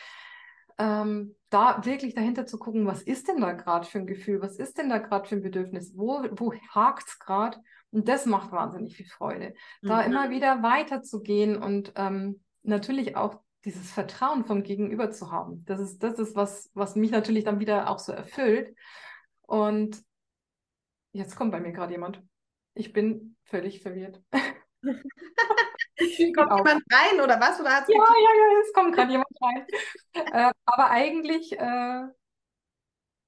ähm, 0.79 1.35
da 1.51 1.85
wirklich 1.85 2.15
dahinter 2.15 2.47
zu 2.47 2.59
gucken, 2.59 2.87
was 2.87 3.03
ist 3.03 3.29
denn 3.29 3.41
da 3.41 3.53
gerade 3.53 3.87
für 3.87 3.99
ein 3.99 4.07
Gefühl, 4.07 4.43
was 4.43 4.57
ist 4.57 4.79
denn 4.79 4.89
da 4.89 4.99
gerade 4.99 5.29
für 5.29 5.37
ein 5.37 5.43
Bedürfnis, 5.43 5.93
wo, 5.97 6.25
wo 6.33 6.53
hakt 6.71 7.09
es 7.09 7.19
gerade? 7.19 7.59
Und 7.91 8.09
das 8.09 8.27
macht 8.27 8.53
wahnsinnig 8.53 8.97
viel 8.97 9.07
Freude, 9.07 9.55
mhm. 9.81 9.89
da 9.89 10.01
immer 10.03 10.31
wieder 10.31 10.63
weiterzugehen 10.63 11.57
und 11.57 11.93
ähm, 11.97 12.43
natürlich 12.63 13.17
auch 13.17 13.41
dieses 13.65 13.91
Vertrauen 13.91 14.45
vom 14.45 14.63
Gegenüber 14.63 15.11
zu 15.11 15.33
haben. 15.33 15.65
Das 15.65 15.81
ist, 15.81 16.03
das 16.03 16.19
ist 16.19 16.37
was, 16.37 16.71
was 16.75 16.95
mich 16.95 17.11
natürlich 17.11 17.45
dann 17.45 17.59
wieder 17.59 17.91
auch 17.91 17.99
so 17.99 18.13
erfüllt. 18.13 18.77
Und 19.43 20.03
jetzt 21.13 21.37
kommt 21.37 21.53
bei 21.53 21.61
mir 21.61 21.73
gerade 21.73 21.93
jemand. 21.93 22.23
Ich 22.75 22.93
bin 22.93 23.37
völlig 23.45 23.81
verwirrt. 23.81 24.23
kommt 26.33 26.53
jemand 26.59 26.83
rein 26.93 27.21
oder 27.23 27.41
was? 27.41 27.59
Oder 27.59 27.71
ja, 27.71 27.87
ja, 27.89 27.95
ja, 27.95 28.61
es 28.63 28.73
kommt 28.73 28.95
gerade 28.95 29.11
jemand. 29.11 29.26
Äh, 30.13 30.51
aber 30.65 30.91
eigentlich 30.91 31.53
äh, 31.53 32.07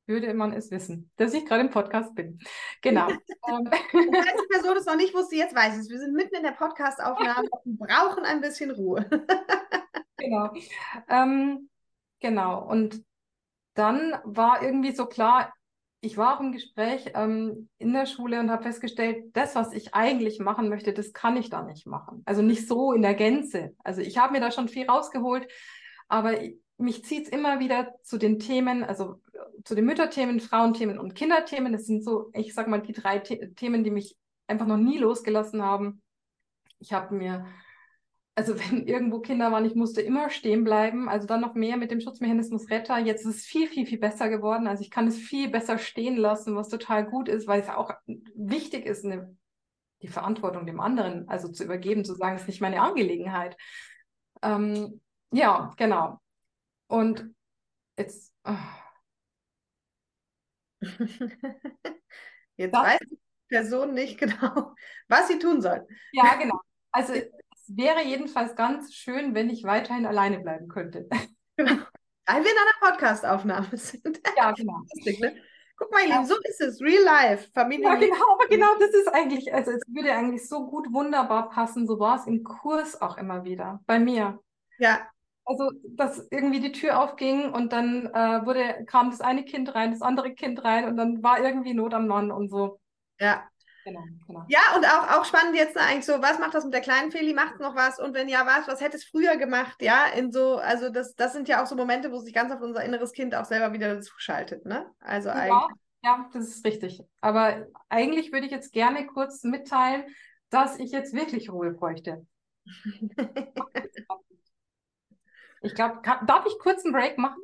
würde 0.09 0.33
man 0.35 0.53
es 0.53 0.71
wissen, 0.71 1.11
dass 1.17 1.35
ich 1.35 1.45
gerade 1.45 1.61
im 1.61 1.71
Podcast 1.71 2.15
bin. 2.15 2.39
Genau. 2.83 3.09
Ähm. 3.49 3.67
Falls 3.71 4.43
die 4.43 4.49
Person 4.53 4.77
es 4.77 4.85
noch 4.85 4.97
nicht 4.97 5.15
wusste, 5.15 5.37
jetzt 5.37 5.55
weiß 5.55 5.79
es. 5.79 5.89
Wir 5.89 5.99
sind 5.99 6.15
mitten 6.15 6.35
in 6.37 6.43
der 6.43 6.53
Podcastaufnahme 6.53 7.49
und 7.65 7.79
brauchen 7.79 8.25
ein 8.25 8.43
bisschen 8.43 8.71
Ruhe. 8.71 9.09
genau. 10.19 10.53
Ähm, 11.09 11.71
genau. 12.21 12.63
Und 12.69 13.03
dann 13.73 14.21
war 14.25 14.63
irgendwie 14.63 14.93
so 14.93 15.07
klar, 15.07 15.55
ich 16.01 16.19
war 16.19 16.37
auch 16.37 16.41
im 16.41 16.53
Gespräch 16.53 17.13
ähm, 17.15 17.69
in 17.79 17.93
der 17.93 18.07
Schule 18.07 18.39
und 18.41 18.51
habe 18.51 18.65
festgestellt, 18.65 19.35
das, 19.35 19.55
was 19.55 19.73
ich 19.73 19.95
eigentlich 19.95 20.41
machen 20.41 20.69
möchte, 20.69 20.93
das 20.93 21.13
kann 21.13 21.37
ich 21.37 21.49
da 21.49 21.63
nicht 21.63 21.87
machen. 21.87 22.23
Also 22.27 22.43
nicht 22.43 22.69
so 22.69 22.93
in 22.93 23.03
der 23.03 23.15
Gänze. 23.15 23.75
Also 23.83 24.03
ich 24.03 24.19
habe 24.19 24.33
mir 24.33 24.41
da 24.41 24.51
schon 24.51 24.69
viel 24.69 24.87
rausgeholt, 24.89 25.49
aber 26.09 26.39
mich 26.77 27.05
zieht 27.05 27.27
es 27.27 27.29
immer 27.29 27.61
wieder 27.61 27.95
zu 28.03 28.19
den 28.19 28.39
Themen, 28.39 28.85
also 28.85 29.21
zu 29.65 29.75
den 29.75 29.85
Mütterthemen, 29.85 30.41
Frauenthemen 30.41 30.99
und 30.99 31.15
Kinderthemen. 31.15 31.73
Das 31.73 31.87
sind 31.87 32.05
so, 32.05 32.31
ich 32.33 32.55
sage 32.55 32.71
mal, 32.71 32.81
die 32.81 32.93
drei 32.93 33.23
The 33.25 33.53
Themen, 33.55 33.85
die 33.85 33.91
mich 33.91 34.17
einfach 34.47 34.67
noch 34.67 34.77
nie 34.77 34.99
losgelassen 34.99 35.63
haben. 35.63 36.03
Ich 36.79 36.93
habe 36.93 37.15
mir 37.15 37.47
also 38.39 38.57
wenn 38.59 38.87
irgendwo 38.87 39.19
Kinder 39.19 39.51
waren, 39.51 39.65
ich 39.65 39.75
musste 39.75 40.01
immer 40.01 40.31
stehen 40.31 40.63
bleiben. 40.63 41.09
Also 41.09 41.27
dann 41.27 41.41
noch 41.41 41.55
mehr 41.55 41.77
mit 41.77 41.91
dem 41.91 42.01
Schutzmechanismus 42.01 42.71
Retter. 42.71 42.99
Jetzt 42.99 43.27
ist 43.27 43.37
es 43.37 43.43
viel, 43.43 43.67
viel, 43.67 43.85
viel 43.85 43.99
besser 43.99 44.29
geworden. 44.29 44.69
Also 44.69 44.83
ich 44.83 44.91
kann 44.91 45.09
es 45.09 45.19
viel 45.19 45.51
besser 45.51 45.79
stehen 45.79 46.17
lassen, 46.17 46.55
was 46.55 46.69
total 46.69 47.05
gut 47.05 47.29
ist, 47.29 47.49
weil 47.49 47.61
es 47.61 47.69
auch 47.69 47.91
wichtig 48.07 48.87
ist, 48.87 49.05
eine, 49.05 49.37
die 50.03 50.09
Verantwortung 50.09 50.67
dem 50.67 50.79
anderen 50.79 51.29
also 51.29 51.49
zu 51.49 51.65
übergeben, 51.65 52.05
zu 52.05 52.15
sagen, 52.15 52.37
es 52.37 52.43
ist 52.43 52.49
nicht 52.49 52.61
meine 52.61 52.81
Angelegenheit. 52.81 53.57
Ähm, 54.43 55.01
ja, 55.33 55.73
genau. 55.77 56.21
Und 56.89 57.35
jetzt. 57.99 58.33
Oh. 58.45 58.55
Jetzt 62.59 62.75
das, 62.75 62.83
weiß 62.83 62.99
die 63.09 63.19
Person 63.49 63.95
nicht 63.95 64.19
genau, 64.19 64.75
was 65.09 65.29
sie 65.29 65.39
tun 65.39 65.63
soll. 65.63 65.87
Ja, 66.13 66.35
genau. 66.35 66.61
Also 66.91 67.15
wäre 67.69 68.03
jedenfalls 68.03 68.57
ganz 68.57 68.95
schön, 68.95 69.35
wenn 69.35 69.49
ich 69.49 69.65
weiterhin 69.65 70.07
alleine 70.07 70.41
bleiben 70.41 70.69
könnte. 70.69 71.09
Genau. 71.57 71.73
Weil 72.27 72.45
wir 72.45 72.51
in 72.51 72.59
einer 72.59 72.93
Podcastaufnahme 72.93 73.77
sind. 73.77 74.21
Ja, 74.37 74.53
genau. 74.53 74.83
Ne? 75.05 75.37
Guck 75.77 75.93
mal, 75.93 76.07
ja. 76.07 76.25
so 76.25 76.35
ist 76.43 76.61
es, 76.61 76.81
real 76.81 77.03
life, 77.03 77.49
Familie. 77.55 77.87
Ja, 77.87 77.95
genau, 77.95 78.35
aber 78.35 78.49
genau 78.49 78.75
das 78.79 78.91
ist 78.91 79.09
eigentlich, 79.09 79.55
also 79.55 79.71
es 79.71 79.83
würde 79.87 80.13
eigentlich 80.13 80.47
so 80.47 80.67
gut 80.67 80.93
wunderbar 80.93 81.49
passen. 81.49 81.87
So 81.87 81.99
war 81.99 82.17
es 82.17 82.27
im 82.27 82.43
Kurs 82.43 83.01
auch 83.01 83.17
immer 83.17 83.45
wieder, 83.45 83.81
bei 83.87 83.99
mir. 83.99 84.41
Ja. 84.79 85.09
Also, 85.49 85.71
dass 85.97 86.27
irgendwie 86.31 86.61
die 86.61 86.73
Tür 86.73 87.03
aufging 87.03 87.53
und 87.53 87.73
dann 87.73 88.07
äh, 88.07 88.45
wurde, 88.45 88.85
kam 88.87 89.11
das 89.11 89.23
eine 89.23 89.45
Kind 89.45 89.75
rein, 89.75 89.93
das 89.93 90.03
andere 90.03 90.35
Kind 90.35 90.63
rein 90.63 90.85
und 90.85 90.97
dann 90.97 91.23
war 91.23 91.41
irgendwie 91.41 91.73
Not 91.73 91.95
am 91.95 92.07
Mann 92.07 92.31
und 92.31 92.51
so. 92.51 92.79
Ja, 93.19 93.49
Genau, 93.89 94.03
genau. 94.27 94.45
Ja, 94.49 94.61
und 94.77 94.85
auch, 94.85 95.19
auch 95.19 95.25
spannend 95.25 95.57
jetzt 95.57 95.77
eigentlich 95.79 96.05
so, 96.05 96.21
was 96.21 96.39
macht 96.39 96.55
das 96.55 96.65
mit 96.65 96.75
der 96.75 96.83
kleinen 96.83 97.11
Feli? 97.11 97.33
Macht 97.33 97.59
noch 97.59 97.75
was? 97.75 97.99
Und 97.99 98.15
wenn 98.15 98.29
ja, 98.29 98.45
was? 98.45 98.69
Was 98.69 98.83
hätte 98.83 98.99
es 98.99 99.05
früher 99.05 99.37
gemacht? 99.37 99.81
Ja, 99.81 100.07
in 100.15 100.31
so, 100.31 100.57
also 100.57 100.91
das, 100.91 101.15
das 101.15 101.33
sind 101.33 101.49
ja 101.49 101.63
auch 101.63 101.67
so 101.67 101.75
Momente, 101.75 102.13
wo 102.13 102.19
sich 102.19 102.35
ganz 102.35 102.53
auf 102.53 102.61
unser 102.61 102.85
inneres 102.85 103.13
Kind 103.13 103.35
auch 103.35 103.47
selber 103.47 103.73
wieder 103.73 103.95
dazu 103.95 104.13
schaltet, 104.19 104.67
ne? 104.67 104.87
Also 105.01 105.31
ja, 105.31 105.35
eigentlich. 105.37 105.79
Ja, 106.03 106.29
das 106.33 106.49
ist 106.49 106.65
richtig. 106.67 107.03
Aber 107.21 107.67
eigentlich 107.89 108.31
würde 108.31 108.47
ich 108.47 108.53
jetzt 108.53 108.73
gerne 108.73 109.07
kurz 109.07 109.43
mitteilen, 109.43 110.05
dass 110.51 110.79
ich 110.79 110.91
jetzt 110.93 111.15
wirklich 111.15 111.51
Ruhe 111.51 111.73
bräuchte. 111.73 112.27
ich 115.63 115.75
glaube, 115.75 116.01
darf 116.27 116.47
ich 116.47 116.59
kurz 116.59 116.85
einen 116.85 116.95
Break 116.95 117.19
machen? 117.19 117.41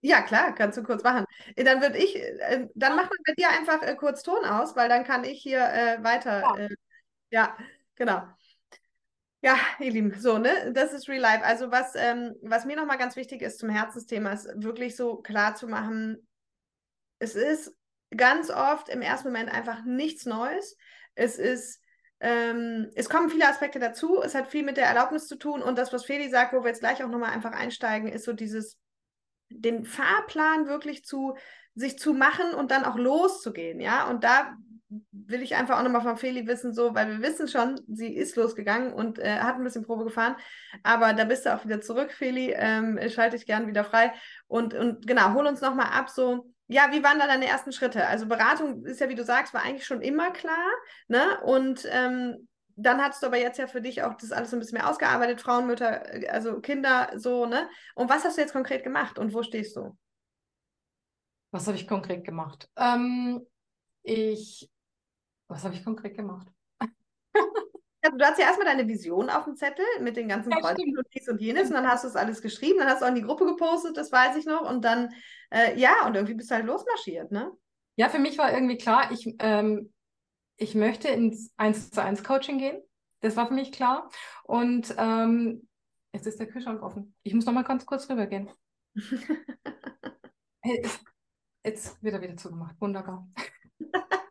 Ja, 0.00 0.22
klar, 0.22 0.54
kannst 0.54 0.78
du 0.78 0.82
kurz 0.82 1.02
machen. 1.02 1.24
Äh, 1.56 1.64
dann 1.64 1.80
würde 1.80 1.98
ich, 1.98 2.16
äh, 2.16 2.68
dann 2.74 2.96
mach 2.96 3.04
mal 3.04 3.16
bei 3.26 3.34
dir 3.34 3.50
einfach 3.50 3.82
äh, 3.82 3.96
kurz 3.96 4.22
Ton 4.22 4.44
aus, 4.44 4.76
weil 4.76 4.88
dann 4.88 5.04
kann 5.04 5.24
ich 5.24 5.42
hier 5.42 5.60
äh, 5.60 6.02
weiter. 6.04 6.42
Ja. 6.42 6.56
Äh, 6.56 6.68
ja, 7.30 7.56
genau. 7.96 8.22
Ja, 9.42 9.56
ihr 9.78 9.90
Lieben, 9.90 10.18
so, 10.18 10.38
ne, 10.38 10.72
das 10.72 10.92
ist 10.92 11.08
Real 11.08 11.20
Life. 11.20 11.44
Also 11.44 11.70
was, 11.70 11.94
ähm, 11.94 12.34
was 12.42 12.64
mir 12.64 12.76
nochmal 12.76 12.98
ganz 12.98 13.16
wichtig 13.16 13.42
ist 13.42 13.58
zum 13.58 13.68
Herzensthema, 13.68 14.32
ist 14.32 14.48
wirklich 14.56 14.96
so 14.96 15.16
klar 15.16 15.54
zu 15.54 15.68
machen, 15.68 16.26
es 17.18 17.34
ist 17.34 17.74
ganz 18.16 18.50
oft 18.50 18.88
im 18.88 19.02
ersten 19.02 19.28
Moment 19.28 19.50
einfach 19.50 19.84
nichts 19.84 20.26
Neues. 20.26 20.76
Es 21.14 21.38
ist, 21.38 21.80
ähm, 22.20 22.90
es 22.94 23.08
kommen 23.08 23.28
viele 23.28 23.48
Aspekte 23.48 23.78
dazu, 23.78 24.22
es 24.22 24.34
hat 24.34 24.48
viel 24.48 24.64
mit 24.64 24.76
der 24.76 24.86
Erlaubnis 24.86 25.26
zu 25.26 25.36
tun. 25.36 25.62
Und 25.62 25.76
das, 25.76 25.92
was 25.92 26.04
Feli 26.04 26.30
sagt, 26.30 26.52
wo 26.52 26.62
wir 26.62 26.68
jetzt 26.68 26.80
gleich 26.80 27.02
auch 27.04 27.08
nochmal 27.08 27.30
einfach 27.30 27.52
einsteigen, 27.52 28.08
ist 28.08 28.24
so 28.24 28.32
dieses 28.32 28.78
den 29.48 29.84
Fahrplan 29.84 30.66
wirklich 30.66 31.04
zu 31.04 31.36
sich 31.74 31.98
zu 31.98 32.14
machen 32.14 32.54
und 32.54 32.70
dann 32.70 32.84
auch 32.84 32.96
loszugehen, 32.96 33.80
ja. 33.80 34.08
Und 34.08 34.24
da 34.24 34.56
will 35.10 35.42
ich 35.42 35.56
einfach 35.56 35.78
auch 35.78 35.82
nochmal 35.82 36.00
von 36.00 36.16
Feli 36.16 36.46
wissen, 36.46 36.72
so, 36.72 36.94
weil 36.94 37.08
wir 37.08 37.22
wissen 37.22 37.48
schon, 37.48 37.80
sie 37.86 38.14
ist 38.14 38.36
losgegangen 38.36 38.92
und 38.92 39.18
äh, 39.18 39.40
hat 39.40 39.56
ein 39.56 39.64
bisschen 39.64 39.84
Probe 39.84 40.04
gefahren, 40.04 40.36
aber 40.82 41.12
da 41.12 41.24
bist 41.24 41.44
du 41.44 41.54
auch 41.54 41.64
wieder 41.64 41.80
zurück, 41.80 42.12
Feli, 42.12 42.54
ähm, 42.56 42.98
schalte 43.10 43.36
ich 43.36 43.46
gern 43.46 43.66
wieder 43.66 43.84
frei. 43.84 44.12
Und, 44.46 44.74
und 44.74 45.06
genau, 45.06 45.34
hol 45.34 45.46
uns 45.46 45.60
nochmal 45.60 45.90
ab, 45.92 46.08
so, 46.08 46.50
ja, 46.68 46.90
wie 46.90 47.02
waren 47.02 47.18
da 47.18 47.26
deine 47.26 47.46
ersten 47.46 47.72
Schritte? 47.72 48.06
Also 48.06 48.26
Beratung 48.26 48.84
ist 48.84 49.00
ja, 49.00 49.08
wie 49.08 49.14
du 49.14 49.24
sagst, 49.24 49.54
war 49.54 49.62
eigentlich 49.62 49.86
schon 49.86 50.02
immer 50.02 50.30
klar, 50.32 50.68
ne, 51.08 51.40
und 51.44 51.86
ähm, 51.90 52.48
dann 52.76 53.00
hattest 53.02 53.22
du 53.22 53.28
aber 53.28 53.38
jetzt 53.38 53.58
ja 53.58 53.66
für 53.66 53.80
dich 53.80 54.02
auch 54.02 54.14
das 54.14 54.32
alles 54.32 54.52
ein 54.52 54.60
bisschen 54.60 54.78
mehr 54.78 54.88
ausgearbeitet, 54.88 55.40
Frauen, 55.40 55.66
Mütter, 55.66 56.14
äh, 56.14 56.28
also 56.28 56.60
Kinder, 56.60 57.10
so, 57.16 57.46
ne? 57.46 57.68
Und 57.94 58.10
was 58.10 58.24
hast 58.24 58.36
du 58.36 58.42
jetzt 58.42 58.52
konkret 58.52 58.84
gemacht 58.84 59.18
und 59.18 59.32
wo 59.32 59.42
stehst 59.42 59.76
du? 59.76 59.96
Was 61.52 61.66
habe 61.66 61.76
ich 61.76 61.88
konkret 61.88 62.24
gemacht? 62.24 62.68
Ähm, 62.76 63.46
ich, 64.02 64.70
was 65.48 65.64
habe 65.64 65.74
ich 65.74 65.84
konkret 65.84 66.14
gemacht? 66.14 66.48
Du 68.10 68.24
hast 68.24 68.38
ja 68.38 68.46
erstmal 68.46 68.66
deine 68.66 68.88
Vision 68.88 69.30
auf 69.30 69.44
dem 69.44 69.56
Zettel 69.56 69.84
mit 70.00 70.16
den 70.16 70.28
ganzen 70.28 70.50
ja, 70.50 70.60
Kreuzen 70.60 70.96
und 70.96 71.06
dies 71.14 71.28
und 71.28 71.40
jenes 71.40 71.68
und 71.68 71.74
dann 71.74 71.88
hast 71.88 72.04
du 72.04 72.08
es 72.08 72.16
alles 72.16 72.42
geschrieben, 72.42 72.78
dann 72.78 72.88
hast 72.88 73.00
du 73.00 73.04
auch 73.04 73.10
in 73.10 73.14
die 73.16 73.22
Gruppe 73.22 73.44
gepostet, 73.46 73.96
das 73.96 74.12
weiß 74.12 74.36
ich 74.36 74.46
noch 74.46 74.68
und 74.68 74.84
dann, 74.84 75.12
äh, 75.50 75.78
ja, 75.78 76.06
und 76.06 76.14
irgendwie 76.14 76.34
bist 76.34 76.50
du 76.50 76.54
halt 76.54 76.66
losmarschiert, 76.66 77.32
ne? 77.32 77.52
Ja, 77.96 78.08
für 78.08 78.18
mich 78.18 78.36
war 78.38 78.52
irgendwie 78.52 78.76
klar, 78.76 79.10
ich, 79.10 79.34
ähm, 79.38 79.92
ich 80.56 80.74
möchte 80.74 81.08
ins 81.08 81.52
1 81.56 81.90
zu 81.90 82.02
1 82.02 82.24
Coaching 82.24 82.58
gehen. 82.58 82.82
Das 83.20 83.36
war 83.36 83.46
für 83.48 83.54
mich 83.54 83.72
klar. 83.72 84.10
Und 84.44 84.94
ähm, 84.98 85.66
jetzt 86.12 86.26
ist 86.26 86.38
der 86.38 86.46
Kühlschrank 86.46 86.82
offen. 86.82 87.14
Ich 87.22 87.32
muss 87.34 87.46
noch 87.46 87.54
mal 87.54 87.62
ganz 87.62 87.86
kurz 87.86 88.08
rübergehen. 88.08 88.50
jetzt 91.64 92.02
wird 92.02 92.14
er 92.14 92.20
wieder 92.20 92.36
zugemacht. 92.36 92.76
Wunderbar. 92.80 93.28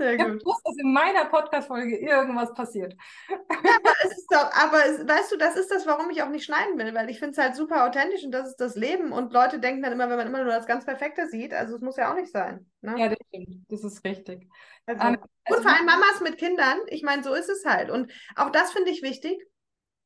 Sehr 0.00 0.16
gut. 0.16 0.38
Ich 0.38 0.46
wusste, 0.46 0.62
dass 0.64 0.78
in 0.78 0.94
meiner 0.94 1.26
Podcast-Folge 1.26 1.98
irgendwas 1.98 2.54
passiert. 2.54 2.94
Ja, 3.28 3.36
aber, 3.76 3.92
es 4.02 4.16
ist 4.16 4.32
doch, 4.32 4.50
aber 4.54 4.86
es, 4.86 5.06
weißt 5.06 5.30
du, 5.30 5.36
das 5.36 5.56
ist 5.56 5.70
das, 5.70 5.86
warum 5.86 6.08
ich 6.08 6.22
auch 6.22 6.30
nicht 6.30 6.46
schneiden 6.46 6.78
will, 6.78 6.94
weil 6.94 7.10
ich 7.10 7.18
finde 7.18 7.32
es 7.32 7.38
halt 7.38 7.54
super 7.54 7.86
authentisch 7.86 8.24
und 8.24 8.32
das 8.32 8.48
ist 8.48 8.56
das 8.56 8.76
Leben. 8.76 9.12
Und 9.12 9.34
Leute 9.34 9.58
denken 9.60 9.82
dann 9.82 9.92
immer, 9.92 10.08
wenn 10.08 10.16
man 10.16 10.26
immer 10.28 10.42
nur 10.42 10.54
das 10.54 10.66
ganz 10.66 10.86
Perfekte 10.86 11.28
sieht, 11.28 11.52
also 11.52 11.74
es 11.74 11.82
muss 11.82 11.98
ja 11.98 12.10
auch 12.10 12.16
nicht 12.16 12.32
sein. 12.32 12.64
Ne? 12.80 12.94
Ja, 12.98 13.08
das 13.08 13.18
stimmt. 13.28 13.66
Das 13.68 13.84
ist 13.84 14.02
richtig. 14.02 14.48
Also, 14.86 15.02
um, 15.02 15.06
also, 15.08 15.20
und 15.48 15.62
vor 15.62 15.70
allem 15.70 15.84
Mamas 15.84 16.22
mit 16.22 16.38
Kindern, 16.38 16.78
ich 16.86 17.02
meine, 17.02 17.22
so 17.22 17.34
ist 17.34 17.50
es 17.50 17.66
halt. 17.66 17.90
Und 17.90 18.10
auch 18.36 18.48
das 18.48 18.72
finde 18.72 18.90
ich 18.90 19.02
wichtig 19.02 19.38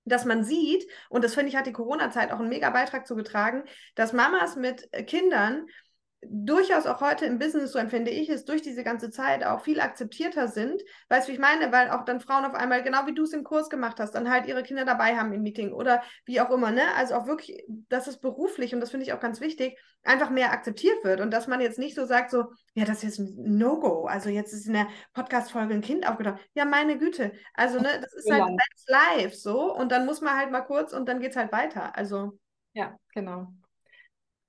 dass 0.04 0.24
man 0.24 0.44
sieht, 0.44 0.86
und 1.08 1.24
das 1.24 1.34
finde 1.34 1.48
ich, 1.48 1.56
hat 1.56 1.66
die 1.66 1.72
Corona-Zeit 1.72 2.30
auch 2.30 2.38
einen 2.38 2.48
mega 2.48 2.70
Beitrag 2.70 3.06
zugetragen, 3.06 3.64
dass 3.94 4.12
Mamas 4.12 4.56
mit 4.56 4.90
Kindern 5.06 5.66
durchaus 6.30 6.86
auch 6.86 7.00
heute 7.00 7.26
im 7.26 7.38
Business, 7.38 7.72
so 7.72 7.78
empfinde 7.78 8.10
ich 8.10 8.28
es, 8.28 8.44
durch 8.44 8.62
diese 8.62 8.84
ganze 8.84 9.10
Zeit 9.10 9.44
auch 9.44 9.60
viel 9.60 9.80
akzeptierter 9.80 10.48
sind. 10.48 10.82
Weißt 11.08 11.26
du, 11.26 11.32
wie 11.32 11.34
ich 11.34 11.40
meine? 11.40 11.72
Weil 11.72 11.90
auch 11.90 12.04
dann 12.04 12.20
Frauen 12.20 12.44
auf 12.44 12.54
einmal, 12.54 12.82
genau 12.82 13.06
wie 13.06 13.14
du 13.14 13.22
es 13.22 13.32
im 13.32 13.44
Kurs 13.44 13.70
gemacht 13.70 14.00
hast, 14.00 14.14
dann 14.14 14.30
halt 14.30 14.46
ihre 14.46 14.62
Kinder 14.62 14.84
dabei 14.84 15.16
haben 15.16 15.32
im 15.32 15.42
Meeting 15.42 15.72
oder 15.72 16.02
wie 16.24 16.40
auch 16.40 16.50
immer, 16.50 16.70
ne? 16.70 16.82
Also 16.96 17.14
auch 17.14 17.26
wirklich, 17.26 17.64
dass 17.88 18.06
es 18.06 18.18
beruflich, 18.18 18.74
und 18.74 18.80
das 18.80 18.90
finde 18.90 19.06
ich 19.06 19.12
auch 19.12 19.20
ganz 19.20 19.40
wichtig, 19.40 19.78
einfach 20.02 20.30
mehr 20.30 20.52
akzeptiert 20.52 21.02
wird 21.02 21.20
und 21.20 21.30
dass 21.30 21.46
man 21.46 21.60
jetzt 21.60 21.78
nicht 21.78 21.94
so 21.94 22.04
sagt, 22.04 22.30
so, 22.30 22.52
ja, 22.74 22.84
das 22.84 22.98
ist 22.98 23.02
jetzt 23.04 23.18
ein 23.20 23.56
No-Go. 23.56 24.06
Also 24.06 24.28
jetzt 24.28 24.52
ist 24.52 24.66
in 24.66 24.74
der 24.74 24.88
Podcast-Folge 25.14 25.74
ein 25.74 25.80
Kind 25.80 26.08
aufgetaucht. 26.08 26.40
Ja, 26.54 26.64
meine 26.64 26.98
Güte. 26.98 27.32
Also, 27.54 27.78
ne, 27.78 27.88
das 28.00 28.12
ist 28.12 28.30
halt 28.30 28.52
live 28.86 29.34
so 29.34 29.74
und 29.74 29.92
dann 29.92 30.06
muss 30.06 30.20
man 30.20 30.36
halt 30.36 30.50
mal 30.50 30.62
kurz 30.62 30.92
und 30.92 31.08
dann 31.08 31.20
geht 31.20 31.30
es 31.30 31.36
halt 31.36 31.52
weiter. 31.52 31.96
Also. 31.96 32.38
Ja, 32.74 32.96
genau. 33.14 33.48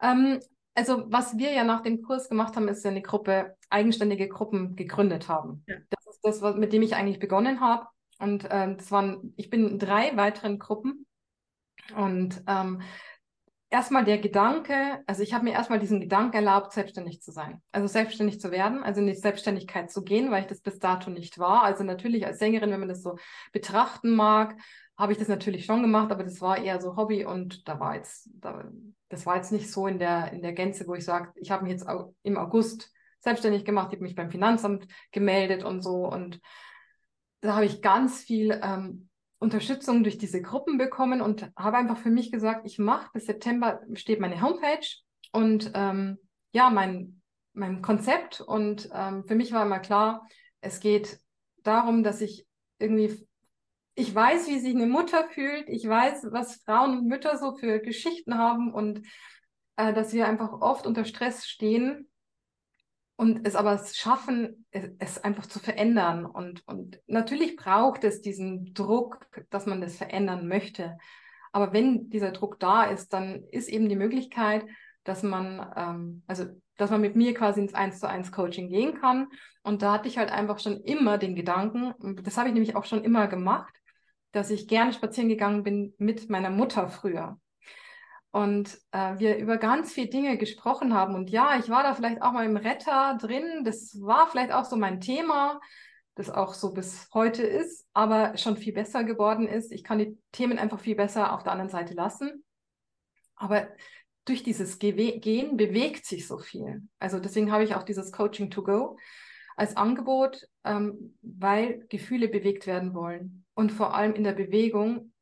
Ähm, 0.01 0.39
also 0.75 1.05
was 1.07 1.37
wir 1.37 1.51
ja 1.51 1.63
nach 1.63 1.81
dem 1.81 2.01
Kurs 2.01 2.29
gemacht 2.29 2.55
haben, 2.55 2.67
ist 2.67 2.83
ja 2.83 2.91
eine 2.91 3.01
Gruppe, 3.01 3.55
eigenständige 3.69 4.27
Gruppen 4.27 4.75
gegründet 4.75 5.29
haben. 5.29 5.63
Ja. 5.67 5.77
Das 5.89 6.05
ist 6.07 6.19
das, 6.21 6.41
was, 6.41 6.55
mit 6.55 6.73
dem 6.73 6.81
ich 6.81 6.95
eigentlich 6.95 7.19
begonnen 7.19 7.61
habe. 7.61 7.87
Und 8.19 8.47
ähm, 8.49 8.77
das 8.77 8.91
waren, 8.91 9.33
ich 9.37 9.49
bin 9.49 9.67
in 9.67 9.79
drei 9.79 10.15
weiteren 10.15 10.59
Gruppen. 10.59 11.05
Und 11.95 12.43
ähm, 12.47 12.81
erstmal 13.69 14.05
der 14.05 14.17
Gedanke, 14.17 15.03
also 15.05 15.21
ich 15.21 15.33
habe 15.33 15.45
mir 15.45 15.53
erstmal 15.53 15.79
diesen 15.79 16.01
Gedanken 16.01 16.35
erlaubt, 16.35 16.73
selbstständig 16.73 17.21
zu 17.21 17.31
sein. 17.31 17.61
Also 17.71 17.87
selbstständig 17.87 18.39
zu 18.39 18.51
werden, 18.51 18.83
also 18.83 19.01
in 19.01 19.07
die 19.07 19.15
Selbstständigkeit 19.15 19.91
zu 19.91 20.03
gehen, 20.03 20.31
weil 20.31 20.41
ich 20.41 20.47
das 20.47 20.61
bis 20.61 20.79
dato 20.79 21.09
nicht 21.09 21.39
war. 21.39 21.63
Also 21.63 21.83
natürlich 21.83 22.25
als 22.25 22.39
Sängerin, 22.39 22.71
wenn 22.71 22.79
man 22.79 22.89
das 22.89 23.01
so 23.01 23.17
betrachten 23.51 24.15
mag, 24.15 24.55
habe 24.97 25.11
ich 25.11 25.17
das 25.17 25.27
natürlich 25.27 25.65
schon 25.65 25.81
gemacht, 25.81 26.11
aber 26.11 26.23
das 26.23 26.41
war 26.41 26.57
eher 26.57 26.79
so 26.81 26.95
Hobby 26.95 27.25
und 27.25 27.67
da 27.67 27.79
war 27.79 27.95
jetzt, 27.95 28.29
da, 28.33 28.63
das 29.09 29.25
war 29.25 29.35
jetzt 29.35 29.51
nicht 29.51 29.69
so 29.71 29.87
in 29.87 29.99
der, 29.99 30.31
in 30.31 30.41
der 30.41 30.53
Gänze, 30.53 30.87
wo 30.87 30.95
ich 30.95 31.03
sage, 31.03 31.31
ich 31.35 31.51
habe 31.51 31.63
mich 31.63 31.73
jetzt 31.73 31.85
im 32.23 32.37
August 32.37 32.91
selbstständig 33.19 33.65
gemacht, 33.65 33.89
ich 33.89 33.97
habe 33.97 34.03
mich 34.03 34.15
beim 34.15 34.31
Finanzamt 34.31 34.87
gemeldet 35.11 35.63
und 35.63 35.81
so 35.81 36.07
und 36.07 36.39
da 37.41 37.55
habe 37.55 37.65
ich 37.65 37.81
ganz 37.81 38.21
viel 38.21 38.59
ähm, 38.63 39.09
Unterstützung 39.37 40.03
durch 40.03 40.17
diese 40.17 40.41
Gruppen 40.41 40.77
bekommen 40.77 41.21
und 41.21 41.51
habe 41.57 41.77
einfach 41.77 41.97
für 41.97 42.09
mich 42.09 42.31
gesagt, 42.31 42.65
ich 42.65 42.79
mache 42.79 43.09
bis 43.13 43.25
September 43.25 43.81
steht 43.93 44.19
meine 44.19 44.41
Homepage 44.41 44.85
und 45.31 45.71
ähm, 45.73 46.17
ja, 46.51 46.69
mein, 46.69 47.21
mein 47.53 47.81
Konzept 47.81 48.39
und 48.39 48.89
ähm, 48.93 49.25
für 49.27 49.35
mich 49.35 49.51
war 49.51 49.65
immer 49.65 49.79
klar, 49.79 50.25
es 50.61 50.79
geht 50.79 51.19
darum, 51.63 52.03
dass 52.03 52.21
ich 52.21 52.47
irgendwie 52.79 53.27
ich 53.95 54.13
weiß, 54.13 54.47
wie 54.47 54.59
sich 54.59 54.75
eine 54.75 54.87
Mutter 54.87 55.27
fühlt. 55.29 55.69
Ich 55.69 55.87
weiß, 55.87 56.27
was 56.31 56.61
Frauen 56.63 56.99
und 56.99 57.07
Mütter 57.07 57.37
so 57.37 57.55
für 57.55 57.79
Geschichten 57.79 58.37
haben 58.37 58.73
und 58.73 59.01
äh, 59.77 59.93
dass 59.93 60.13
wir 60.13 60.27
einfach 60.27 60.51
oft 60.61 60.85
unter 60.85 61.05
Stress 61.05 61.47
stehen 61.47 62.09
und 63.15 63.47
es 63.47 63.55
aber 63.55 63.81
schaffen, 63.85 64.65
es, 64.99 65.23
einfach 65.23 65.45
zu 65.45 65.59
verändern. 65.59 66.25
Und, 66.25 66.67
und 66.67 66.99
natürlich 67.07 67.55
braucht 67.55 68.03
es 68.03 68.21
diesen 68.21 68.73
Druck, 68.73 69.25
dass 69.49 69.65
man 69.65 69.79
das 69.79 69.95
verändern 69.95 70.49
möchte. 70.49 70.97
Aber 71.53 71.71
wenn 71.71 72.09
dieser 72.09 72.31
Druck 72.31 72.59
da 72.59 72.83
ist, 72.83 73.13
dann 73.13 73.45
ist 73.51 73.69
eben 73.69 73.87
die 73.87 73.95
Möglichkeit, 73.95 74.65
dass 75.05 75.23
man, 75.23 75.73
ähm, 75.77 76.23
also 76.27 76.47
dass 76.75 76.89
man 76.89 76.99
mit 76.99 77.15
mir 77.15 77.33
quasi 77.33 77.61
ins 77.61 77.73
1 77.73 78.01
zu 78.01 78.09
1 78.09 78.33
Coaching 78.33 78.67
gehen 78.67 78.99
kann. 78.99 79.27
Und 79.63 79.81
da 79.81 79.93
hatte 79.93 80.09
ich 80.09 80.17
halt 80.17 80.31
einfach 80.31 80.59
schon 80.59 80.81
immer 80.81 81.17
den 81.17 81.35
Gedanken, 81.35 81.93
das 82.23 82.37
habe 82.37 82.49
ich 82.49 82.53
nämlich 82.53 82.75
auch 82.75 82.83
schon 82.83 83.05
immer 83.05 83.27
gemacht, 83.27 83.73
dass 84.35 84.49
ich 84.49 84.67
gerne 84.67 84.91
spazieren 84.91 85.29
gegangen 85.29 85.63
bin 85.63 85.93
mit 85.97 86.29
meiner 86.29 86.49
Mutter 86.49 86.89
früher. 86.89 87.39
Und 88.31 88.77
äh, 88.91 89.17
wir 89.17 89.37
über 89.37 89.57
ganz 89.57 89.93
viele 89.93 90.09
Dinge 90.09 90.37
gesprochen 90.37 90.93
haben. 90.93 91.15
Und 91.15 91.29
ja, 91.29 91.57
ich 91.57 91.69
war 91.69 91.83
da 91.83 91.95
vielleicht 91.95 92.21
auch 92.21 92.33
mal 92.33 92.45
im 92.45 92.57
Retter 92.57 93.17
drin. 93.19 93.63
Das 93.63 93.97
war 94.01 94.27
vielleicht 94.27 94.51
auch 94.51 94.65
so 94.65 94.75
mein 94.75 94.99
Thema, 94.99 95.61
das 96.15 96.29
auch 96.29 96.53
so 96.53 96.73
bis 96.73 97.07
heute 97.13 97.43
ist, 97.43 97.87
aber 97.93 98.37
schon 98.37 98.57
viel 98.57 98.73
besser 98.73 99.05
geworden 99.05 99.47
ist. 99.47 99.71
Ich 99.71 99.85
kann 99.85 99.99
die 99.99 100.17
Themen 100.33 100.59
einfach 100.59 100.81
viel 100.81 100.95
besser 100.95 101.33
auf 101.33 101.43
der 101.43 101.53
anderen 101.53 101.71
Seite 101.71 101.93
lassen. 101.93 102.43
Aber 103.37 103.69
durch 104.25 104.43
dieses 104.43 104.79
Ge 104.79 105.19
Gehen 105.19 105.55
bewegt 105.55 106.05
sich 106.05 106.27
so 106.27 106.39
viel. 106.39 106.81
Also 106.99 107.19
deswegen 107.19 107.53
habe 107.53 107.63
ich 107.63 107.75
auch 107.75 107.83
dieses 107.83 108.11
Coaching 108.11 108.49
to 108.49 108.63
Go 108.63 108.97
als 109.55 109.77
Angebot, 109.77 110.45
ähm, 110.65 111.17
weil 111.21 111.85
Gefühle 111.87 112.27
bewegt 112.27 112.67
werden 112.67 112.93
wollen. 112.93 113.44
Und 113.55 113.71
vor 113.71 113.95
allem 113.95 114.13
in 114.13 114.23
der 114.23 114.33
Bewegung 114.33 115.13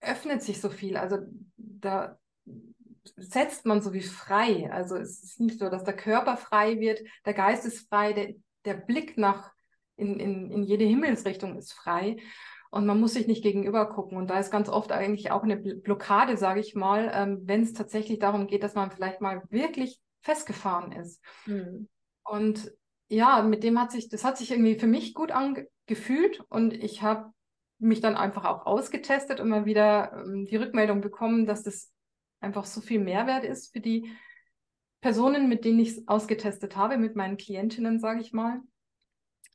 öffnet 0.00 0.42
sich 0.42 0.60
so 0.60 0.70
viel. 0.70 0.96
Also 0.96 1.18
da 1.56 2.18
setzt 3.16 3.66
man 3.66 3.82
so 3.82 3.92
wie 3.92 4.00
frei. 4.00 4.70
Also 4.72 4.96
es 4.96 5.22
ist 5.22 5.40
nicht 5.40 5.58
so, 5.58 5.68
dass 5.68 5.84
der 5.84 5.96
Körper 5.96 6.36
frei 6.36 6.80
wird, 6.80 7.00
der 7.24 7.34
Geist 7.34 7.64
ist 7.64 7.88
frei, 7.88 8.12
der, 8.12 8.34
der 8.64 8.74
Blick 8.74 9.16
nach 9.18 9.52
in, 9.96 10.18
in, 10.18 10.50
in 10.50 10.62
jede 10.64 10.84
Himmelsrichtung 10.84 11.56
ist 11.56 11.72
frei. 11.72 12.16
Und 12.70 12.86
man 12.86 12.98
muss 12.98 13.14
sich 13.14 13.28
nicht 13.28 13.44
gegenüber 13.44 13.88
gucken. 13.88 14.18
Und 14.18 14.28
da 14.28 14.40
ist 14.40 14.50
ganz 14.50 14.68
oft 14.68 14.90
eigentlich 14.90 15.30
auch 15.30 15.44
eine 15.44 15.56
Blockade, 15.56 16.36
sage 16.36 16.58
ich 16.58 16.74
mal, 16.74 17.08
ähm, 17.14 17.42
wenn 17.44 17.62
es 17.62 17.72
tatsächlich 17.72 18.18
darum 18.18 18.48
geht, 18.48 18.64
dass 18.64 18.74
man 18.74 18.90
vielleicht 18.90 19.20
mal 19.20 19.42
wirklich 19.48 20.00
festgefahren 20.22 20.90
ist. 20.90 21.22
Mhm. 21.46 21.88
Und 22.24 22.72
ja, 23.08 23.42
mit 23.42 23.62
dem 23.62 23.78
hat 23.78 23.92
sich, 23.92 24.08
das 24.08 24.24
hat 24.24 24.38
sich 24.38 24.50
irgendwie 24.50 24.78
für 24.78 24.88
mich 24.88 25.14
gut 25.14 25.30
angefühlt 25.30 26.40
und 26.48 26.72
ich 26.72 27.02
habe 27.02 27.32
mich 27.84 28.00
dann 28.00 28.16
einfach 28.16 28.44
auch 28.44 28.66
ausgetestet 28.66 29.40
und 29.40 29.48
mal 29.48 29.64
wieder 29.64 30.12
ähm, 30.12 30.46
die 30.46 30.56
Rückmeldung 30.56 31.00
bekommen, 31.00 31.46
dass 31.46 31.62
das 31.62 31.92
einfach 32.40 32.64
so 32.64 32.80
viel 32.80 33.00
Mehrwert 33.00 33.44
ist 33.44 33.72
für 33.72 33.80
die 33.80 34.10
Personen, 35.00 35.48
mit 35.48 35.64
denen 35.64 35.80
ich 35.80 35.90
es 35.90 36.08
ausgetestet 36.08 36.76
habe, 36.76 36.96
mit 36.96 37.14
meinen 37.14 37.36
Klientinnen, 37.36 38.00
sage 38.00 38.20
ich 38.20 38.32
mal. 38.32 38.60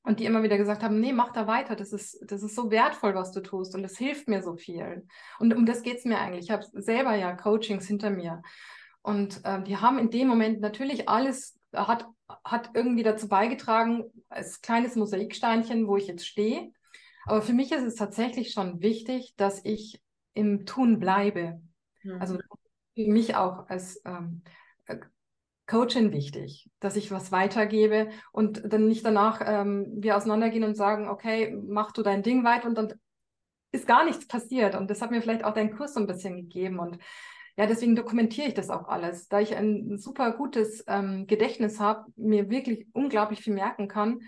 Und 0.04 0.20
die 0.20 0.26
immer 0.26 0.44
wieder 0.44 0.58
gesagt 0.58 0.82
haben, 0.82 1.00
nee, 1.00 1.12
mach 1.12 1.34
da 1.34 1.46
weiter, 1.46 1.76
das 1.76 1.92
ist, 1.92 2.20
das 2.26 2.42
ist 2.42 2.56
so 2.56 2.72
wertvoll, 2.72 3.16
was 3.16 3.32
du 3.32 3.42
tust 3.42 3.76
und 3.76 3.84
das 3.84 3.98
hilft 3.98 4.28
mir 4.28 4.42
so 4.42 4.56
viel. 4.56 5.06
Und 5.40 5.54
um 5.54 5.66
das 5.66 5.82
geht 5.82 5.98
es 5.98 6.06
mir 6.06 6.20
eigentlich. 6.20 6.46
Ich 6.46 6.52
habe 6.52 6.66
selber 6.74 7.16
ja 7.16 7.36
Coachings 7.36 7.88
hinter 7.88 8.10
mir. 8.10 8.42
Und 9.02 9.44
äh, 9.44 9.62
die 9.64 9.78
haben 9.78 10.00
in 10.00 10.10
dem 10.10 10.28
Moment 10.28 10.62
natürlich 10.62 11.10
alles, 11.10 11.60
hat, 11.74 12.08
hat 12.44 12.72
irgendwie 12.74 13.04
dazu 13.04 13.28
beigetragen, 13.28 14.06
als 14.30 14.62
kleines 14.62 14.96
Mosaiksteinchen, 14.96 15.88
wo 15.88 15.98
ich 15.98 16.08
jetzt 16.08 16.28
stehe. 16.28 16.72
Aber 17.26 17.42
für 17.42 17.54
mich 17.54 17.72
ist 17.72 17.84
es 17.84 17.96
tatsächlich 17.96 18.52
schon 18.52 18.82
wichtig, 18.82 19.34
dass 19.38 19.64
ich 19.64 20.02
im 20.34 20.66
Tun 20.66 21.00
bleibe. 21.00 21.62
Mhm. 22.04 22.22
Also 22.22 22.38
für 22.96 23.08
mich 23.08 23.36
auch 23.36 23.68
als 23.70 24.02
ähm, 24.06 24.42
Coaching 25.70 26.12
wichtig, 26.12 26.70
dass 26.80 26.96
ich 26.96 27.12
was 27.12 27.32
weitergebe 27.32 28.10
und 28.32 28.64
dann 28.66 28.88
nicht 28.88 29.06
danach 29.06 29.42
ähm, 29.46 29.88
wir 29.98 30.18
auseinandergehen 30.18 30.64
und 30.64 30.76
sagen, 30.76 31.08
okay, 31.08 31.56
mach 31.64 31.92
du 31.92 32.02
dein 32.02 32.24
Ding 32.24 32.44
weiter 32.44 32.68
und 32.68 32.76
dann 32.76 32.94
ist 33.72 33.88
gar 33.88 34.04
nichts 34.04 34.28
passiert. 34.28 34.76
Und 34.76 34.90
das 34.90 35.02
hat 35.02 35.12
mir 35.12 35.22
vielleicht 35.22 35.44
auch 35.44 35.54
dein 35.54 35.76
Kurs 35.76 35.94
so 35.94 36.00
ein 36.00 36.08
bisschen 36.08 36.36
gegeben. 36.38 36.80
Und 36.80 36.98
ja, 37.56 37.68
deswegen 37.68 37.96
dokumentiere 37.96 38.48
ich 38.48 38.54
das 38.56 38.70
auch 38.72 38.88
alles, 38.88 39.28
da 39.28 39.40
ich 39.42 39.56
ein 39.56 40.00
super 40.00 40.32
gutes 40.32 40.84
ähm, 40.88 41.28
Gedächtnis 41.28 41.80
habe, 41.80 42.12
mir 42.16 42.50
wirklich 42.50 42.88
unglaublich 42.94 43.42
viel 43.42 43.54
merken 43.54 43.88
kann, 43.88 44.22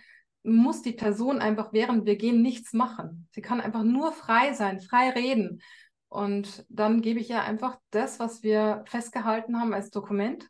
muss 0.44 0.82
die 0.82 0.94
Person 0.94 1.40
einfach, 1.40 1.74
während 1.74 2.06
wir 2.06 2.16
gehen, 2.16 2.42
nichts 2.42 2.74
machen. 2.74 3.28
Sie 3.32 3.42
kann 3.42 3.62
einfach 3.62 3.84
nur 3.84 4.12
frei 4.12 4.54
sein, 4.54 4.80
frei 4.80 5.10
reden. 5.10 5.62
Und 6.10 6.66
dann 6.70 7.02
gebe 7.02 7.20
ich 7.20 7.30
ja 7.30 7.42
einfach 7.44 7.78
das, 7.92 8.20
was 8.20 8.44
wir 8.44 8.84
festgehalten 8.86 9.60
haben 9.60 9.74
als 9.74 9.92
Dokument 9.92 10.50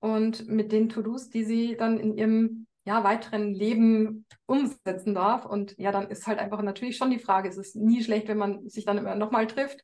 und 0.00 0.48
mit 0.48 0.72
den 0.72 0.88
To-Dos, 0.88 1.30
die 1.30 1.44
sie 1.44 1.76
dann 1.76 1.98
in 1.98 2.16
ihrem 2.16 2.66
ja, 2.84 3.02
weiteren 3.04 3.52
Leben 3.52 4.26
umsetzen 4.46 5.14
darf. 5.14 5.44
Und 5.44 5.76
ja, 5.78 5.92
dann 5.92 6.08
ist 6.08 6.26
halt 6.26 6.38
einfach 6.38 6.62
natürlich 6.62 6.96
schon 6.96 7.10
die 7.10 7.18
Frage, 7.18 7.48
es 7.48 7.56
ist 7.56 7.76
nie 7.76 8.02
schlecht, 8.02 8.28
wenn 8.28 8.38
man 8.38 8.68
sich 8.68 8.84
dann 8.84 8.98
immer 8.98 9.14
nochmal 9.16 9.46
trifft. 9.46 9.82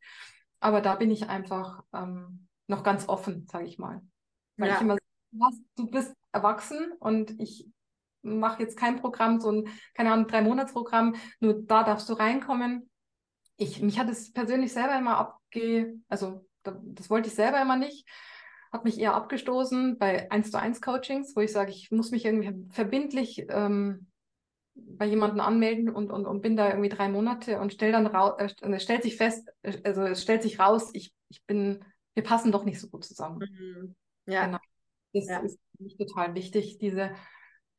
Aber 0.60 0.80
da 0.80 0.94
bin 0.94 1.10
ich 1.10 1.28
einfach 1.28 1.82
ähm, 1.92 2.46
noch 2.68 2.84
ganz 2.84 3.08
offen, 3.08 3.46
sage 3.50 3.66
ich 3.66 3.78
mal. 3.78 4.00
Weil 4.56 4.68
ja. 4.68 4.74
ich 4.76 4.80
immer 4.80 4.96
sage, 5.32 5.56
du 5.76 5.90
bist 5.90 6.14
erwachsen 6.30 6.92
und 7.00 7.38
ich 7.40 7.68
mache 8.22 8.62
jetzt 8.62 8.76
kein 8.76 8.96
Programm, 9.00 9.40
so 9.40 9.50
ein, 9.50 9.68
keine 9.94 10.12
Ahnung, 10.12 10.28
drei 10.28 10.42
Monatsprogramm, 10.42 11.16
nur 11.40 11.62
da 11.62 11.82
darfst 11.82 12.08
du 12.08 12.14
reinkommen. 12.14 12.88
Ich, 13.56 13.82
mich 13.82 13.98
hat 13.98 14.08
es 14.08 14.32
persönlich 14.32 14.72
selber 14.72 14.98
immer 14.98 15.18
abge, 15.18 15.94
also 16.08 16.46
das 16.62 17.10
wollte 17.10 17.28
ich 17.28 17.34
selber 17.34 17.60
immer 17.60 17.76
nicht, 17.76 18.08
hat 18.72 18.84
mich 18.84 18.98
eher 18.98 19.14
abgestoßen 19.14 19.98
bei 19.98 20.30
1 20.30 20.50
zu 20.50 20.58
1 20.58 20.80
Coachings, 20.80 21.36
wo 21.36 21.40
ich 21.40 21.52
sage, 21.52 21.70
ich 21.70 21.90
muss 21.90 22.10
mich 22.10 22.24
irgendwie 22.24 22.54
verbindlich 22.70 23.46
ähm, 23.50 24.06
bei 24.74 25.04
jemandem 25.04 25.40
anmelden 25.40 25.90
und, 25.90 26.10
und, 26.10 26.26
und 26.26 26.40
bin 26.40 26.56
da 26.56 26.68
irgendwie 26.68 26.88
drei 26.88 27.08
Monate 27.08 27.60
und 27.60 27.72
stell 27.72 27.92
dann 27.92 28.06
raus, 28.06 28.34
äh, 28.38 28.48
es 28.70 28.82
stellt 28.82 29.02
sich 29.02 29.16
fest, 29.16 29.48
äh, 29.62 29.78
also 29.84 30.02
es 30.02 30.22
stellt 30.22 30.42
sich 30.42 30.58
raus, 30.58 30.90
ich, 30.94 31.12
ich 31.28 31.44
bin, 31.44 31.84
wir 32.14 32.22
passen 32.22 32.52
doch 32.52 32.64
nicht 32.64 32.80
so 32.80 32.88
gut 32.88 33.04
zusammen. 33.04 33.38
Mhm. 33.38 33.94
Ja. 34.26 34.46
Genau. 34.46 34.58
Das 35.12 35.28
ja. 35.28 35.40
ist 35.40 35.58
für 35.76 35.82
mich 35.82 35.96
total 35.98 36.34
wichtig, 36.34 36.78
diese 36.78 37.10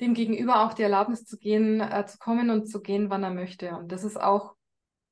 dem 0.02 0.14
Gegenüber 0.14 0.64
auch 0.64 0.74
die 0.74 0.84
Erlaubnis 0.84 1.26
zu 1.26 1.38
gehen, 1.38 1.82
äh, 1.82 2.06
zu 2.06 2.18
kommen 2.18 2.50
und 2.50 2.68
zu 2.68 2.82
gehen, 2.82 3.10
wann 3.10 3.24
er 3.24 3.32
möchte. 3.32 3.76
Und 3.76 3.92
das 3.92 4.04
ist 4.04 4.20
auch, 4.20 4.56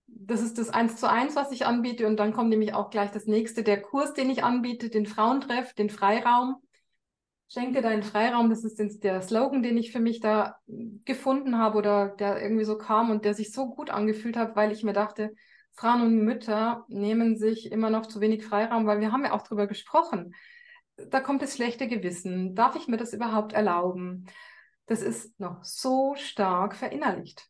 das 0.07 0.41
ist 0.41 0.57
das 0.57 0.69
Eins 0.69 0.97
zu 0.97 1.09
eins, 1.09 1.35
was 1.35 1.51
ich 1.51 1.65
anbiete. 1.65 2.07
Und 2.07 2.17
dann 2.17 2.33
kommt 2.33 2.49
nämlich 2.49 2.73
auch 2.73 2.89
gleich 2.89 3.11
das 3.11 3.25
nächste, 3.25 3.63
der 3.63 3.81
Kurs, 3.81 4.13
den 4.13 4.29
ich 4.29 4.43
anbiete, 4.43 4.89
den 4.89 5.05
Frauentreff, 5.05 5.73
den 5.73 5.89
Freiraum. 5.89 6.55
Schenke 7.47 7.81
deinen 7.81 8.03
Freiraum, 8.03 8.49
das 8.49 8.63
ist 8.63 9.03
der 9.03 9.21
Slogan, 9.21 9.61
den 9.61 9.77
ich 9.77 9.91
für 9.91 9.99
mich 9.99 10.21
da 10.21 10.55
gefunden 11.03 11.57
habe 11.57 11.77
oder 11.77 12.07
der 12.07 12.41
irgendwie 12.41 12.63
so 12.63 12.77
kam 12.77 13.11
und 13.11 13.25
der 13.25 13.33
sich 13.33 13.51
so 13.51 13.69
gut 13.69 13.89
angefühlt 13.89 14.37
hat, 14.37 14.55
weil 14.55 14.71
ich 14.71 14.83
mir 14.83 14.93
dachte, 14.93 15.33
Frauen 15.73 16.01
und 16.01 16.23
Mütter 16.23 16.85
nehmen 16.87 17.37
sich 17.37 17.69
immer 17.69 17.89
noch 17.89 18.05
zu 18.05 18.21
wenig 18.21 18.45
Freiraum, 18.45 18.85
weil 18.85 19.01
wir 19.01 19.11
haben 19.11 19.25
ja 19.25 19.33
auch 19.33 19.41
darüber 19.41 19.67
gesprochen. 19.67 20.33
Da 20.95 21.19
kommt 21.19 21.41
das 21.41 21.55
schlechte 21.55 21.89
Gewissen. 21.89 22.55
Darf 22.55 22.77
ich 22.77 22.87
mir 22.87 22.97
das 22.97 23.13
überhaupt 23.13 23.51
erlauben? 23.51 24.27
Das 24.91 25.01
ist 25.01 25.39
noch 25.39 25.63
so 25.63 26.15
stark 26.15 26.75
verinnerlicht. 26.75 27.47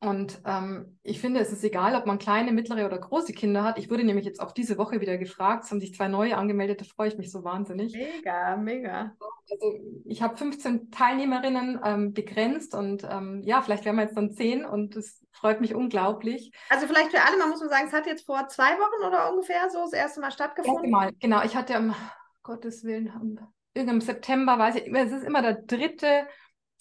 Und 0.00 0.40
ähm, 0.46 0.98
ich 1.02 1.20
finde, 1.20 1.40
es 1.40 1.52
ist 1.52 1.62
egal, 1.62 1.94
ob 1.94 2.06
man 2.06 2.18
kleine, 2.18 2.52
mittlere 2.52 2.86
oder 2.86 2.98
große 2.98 3.34
Kinder 3.34 3.64
hat. 3.64 3.78
Ich 3.78 3.90
wurde 3.90 4.04
nämlich 4.04 4.24
jetzt 4.24 4.40
auch 4.40 4.52
diese 4.52 4.78
Woche 4.78 5.02
wieder 5.02 5.18
gefragt. 5.18 5.64
Es 5.64 5.70
haben 5.70 5.80
sich 5.80 5.94
zwei 5.94 6.08
neue 6.08 6.38
angemeldet, 6.38 6.80
da 6.80 6.84
freue 6.84 7.08
ich 7.08 7.18
mich 7.18 7.30
so 7.30 7.44
wahnsinnig. 7.44 7.94
Mega, 7.94 8.56
mega. 8.56 9.14
Also 9.50 9.78
ich 10.06 10.22
habe 10.22 10.38
15 10.38 10.90
Teilnehmerinnen 10.90 11.80
ähm, 11.84 12.14
begrenzt 12.14 12.74
und 12.74 13.04
ähm, 13.04 13.42
ja, 13.44 13.60
vielleicht 13.60 13.84
werden 13.84 13.96
wir 13.96 14.04
jetzt 14.04 14.16
dann 14.16 14.32
zehn 14.32 14.64
und 14.64 14.96
es 14.96 15.22
freut 15.32 15.60
mich 15.60 15.74
unglaublich. 15.74 16.50
Also 16.70 16.86
vielleicht 16.86 17.10
für 17.10 17.22
alle, 17.22 17.36
man 17.36 17.50
muss 17.50 17.60
man 17.60 17.68
sagen, 17.68 17.88
es 17.88 17.92
hat 17.92 18.06
jetzt 18.06 18.24
vor 18.24 18.48
zwei 18.48 18.72
Wochen 18.78 19.06
oder 19.06 19.30
ungefähr 19.30 19.68
so 19.70 19.82
das 19.82 19.92
erste 19.92 20.20
Mal 20.20 20.30
stattgefunden. 20.30 20.90
Mal, 20.90 21.12
genau. 21.20 21.42
Ich 21.42 21.56
hatte 21.56 21.76
am 21.76 21.94
Gottes 22.42 22.84
Willen 22.84 23.10
am 23.10 23.38
im 23.76 24.00
September, 24.00 24.58
weiß 24.58 24.76
ich, 24.76 24.92
es 24.92 25.12
ist 25.12 25.24
immer 25.24 25.42
der 25.42 25.62
dritte 25.62 26.26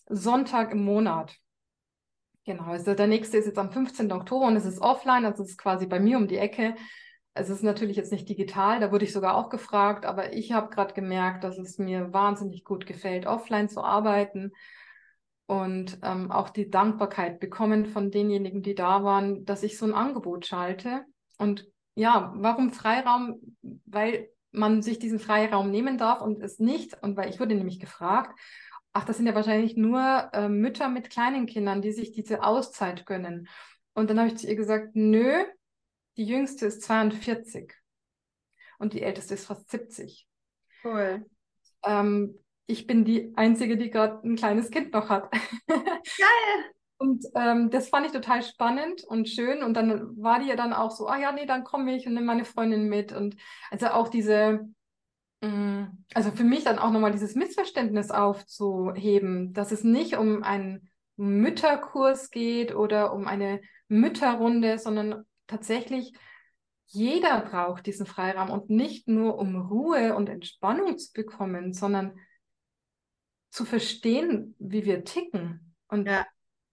Sonntag 0.08 0.72
im 0.72 0.84
Monat. 0.84 1.38
Genau, 2.46 2.66
also 2.66 2.94
der 2.94 3.08
nächste 3.08 3.38
ist 3.38 3.48
jetzt 3.48 3.58
am 3.58 3.72
15. 3.72 4.12
Oktober 4.12 4.46
und 4.46 4.56
es 4.56 4.66
ist 4.66 4.80
offline, 4.80 5.26
also 5.26 5.44
es 5.44 5.52
ist 5.52 5.58
quasi 5.58 5.88
bei 5.88 6.00
mir 6.00 6.18
um 6.18 6.28
die 6.28 6.38
Ecke. 6.38 6.76
Es 7.34 7.50
ist 7.50 7.64
natürlich 7.64 7.98
jetzt 7.98 8.12
nicht 8.12 8.30
digital, 8.30 8.80
da 8.80 8.92
wurde 8.92 9.06
ich 9.06 9.12
sogar 9.12 9.36
auch 9.36 9.50
gefragt, 9.50 10.06
aber 10.06 10.34
ich 10.34 10.52
habe 10.52 10.70
gerade 10.70 10.94
gemerkt, 10.94 11.44
dass 11.44 11.58
es 11.58 11.80
mir 11.80 12.14
wahnsinnig 12.14 12.64
gut 12.64 12.86
gefällt, 12.86 13.26
offline 13.26 13.68
zu 13.68 13.84
arbeiten 13.84 14.52
und 15.48 16.00
ähm, 16.02 16.32
auch 16.32 16.50
die 16.50 16.70
Dankbarkeit 16.70 17.40
bekommen 17.40 17.88
von 17.88 18.12
denjenigen, 18.12 18.62
die 18.62 18.76
da 18.76 19.04
waren, 19.04 19.44
dass 19.46 19.64
ich 19.64 19.78
so 19.78 19.86
ein 19.86 19.94
Angebot 19.94 20.46
schalte. 20.46 21.04
Und 21.38 21.68
ja, 21.96 22.32
warum 22.36 22.72
Freiraum? 22.72 23.40
Weil 23.86 24.30
man 24.56 24.82
sich 24.82 25.00
diesen 25.00 25.20
Freiraum 25.20 25.72
nehmen 25.72 25.98
darf 25.98 26.22
und 26.22 26.42
es 26.42 26.60
nicht, 26.60 27.02
und 27.02 27.18
weil 27.18 27.30
ich 27.30 27.40
wurde 27.40 27.56
nämlich 27.56 27.80
gefragt, 27.80 28.40
ach, 28.94 29.04
das 29.04 29.18
sind 29.18 29.26
ja 29.26 29.36
wahrscheinlich 29.36 29.76
nur 29.76 30.30
äh, 30.34 30.48
Mütter 30.48 30.90
mit 30.90 31.10
kleinen 31.10 31.46
Kindern, 31.46 31.82
die 31.82 31.92
sich 31.92 32.12
diese 32.12 32.44
Auszeit 32.44 33.06
gönnen. 33.06 33.48
Und 33.94 34.10
dann 34.10 34.20
habe 34.20 34.30
ich 34.30 34.38
zu 34.38 34.48
ihr 34.48 34.56
gesagt, 34.56 34.96
nö, 34.96 35.44
die 36.18 36.26
jüngste 36.26 36.66
ist 36.68 36.82
42 36.84 37.74
und 38.80 38.94
die 38.94 39.02
älteste 39.02 39.34
ist 39.34 39.46
fast 39.46 39.70
70. 39.70 40.28
Cool. 40.84 41.26
Ähm, 41.84 42.40
ich 42.68 42.88
bin 42.88 43.06
die 43.06 43.34
Einzige, 43.36 43.78
die 43.78 43.90
gerade 43.90 44.26
ein 44.28 44.36
kleines 44.36 44.72
Kind 44.72 44.94
noch 44.94 45.10
hat. 45.10 45.32
Geil! 45.68 45.80
Und 46.98 47.26
ähm, 47.36 47.70
das 47.70 47.90
fand 47.90 48.06
ich 48.06 48.14
total 48.14 48.42
spannend 48.42 49.04
und 49.04 49.28
schön. 49.28 49.64
Und 49.64 49.74
dann 49.74 50.16
war 50.22 50.40
die 50.40 50.48
ja 50.48 50.56
dann 50.56 50.74
auch 50.74 50.92
so, 50.92 51.08
ah 51.08 51.18
ja, 51.18 51.32
nee, 51.32 51.46
dann 51.46 51.64
komme 51.64 51.96
ich 51.96 52.08
und 52.08 52.14
nehme 52.14 52.26
meine 52.26 52.46
Freundin 52.46 52.88
mit. 52.88 53.12
Und 53.12 53.36
also 53.70 53.88
auch 53.88 54.08
diese, 54.08 54.68
mh, 55.42 55.50
mm, 55.50 56.06
also 56.14 56.32
für 56.32 56.46
mich 56.46 56.64
dann 56.64 56.80
auch 56.80 56.92
nochmal 56.92 57.12
dieses 57.12 57.36
Missverständnis 57.36 58.12
aufzuheben, 58.12 59.54
dass 59.54 59.72
es 59.72 59.84
nicht 59.84 60.16
um 60.16 60.44
einen 60.44 60.90
Mütterkurs 61.18 62.32
geht 62.32 62.74
oder 62.74 63.14
um 63.14 63.28
eine 63.28 63.62
Mütterrunde, 63.88 64.78
sondern 64.80 65.26
tatsächlich 65.48 66.14
jeder 66.88 67.42
braucht 67.42 67.86
diesen 67.88 68.06
Freiraum 68.06 68.50
und 68.52 68.70
nicht 68.70 69.08
nur 69.08 69.38
um 69.38 69.56
Ruhe 69.56 70.16
und 70.16 70.30
Entspannung 70.30 70.98
zu 70.98 71.14
bekommen, 71.14 71.74
sondern 71.74 72.18
zu 73.50 73.66
verstehen, 73.66 74.56
wie 74.60 74.86
wir 74.86 75.04
ticken. 75.04 75.76
Und 75.88 76.08
ja. 76.08 76.26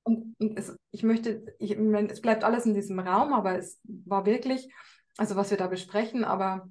Und, 0.05 0.35
und 0.39 0.59
es, 0.59 0.77
ich 0.91 1.03
möchte, 1.03 1.45
ich, 1.59 1.73
es 1.73 2.21
bleibt 2.21 2.45
alles 2.45 2.67
in 2.67 2.75
diesem 2.75 2.99
Raum, 2.99 3.33
aber 3.33 3.59
es 3.59 3.81
war 3.85 4.27
wirklich, 4.27 4.69
also 5.17 5.37
was 5.37 5.51
wir 5.51 5.59
da 5.59 5.69
besprechen, 5.69 6.25
aber 6.25 6.69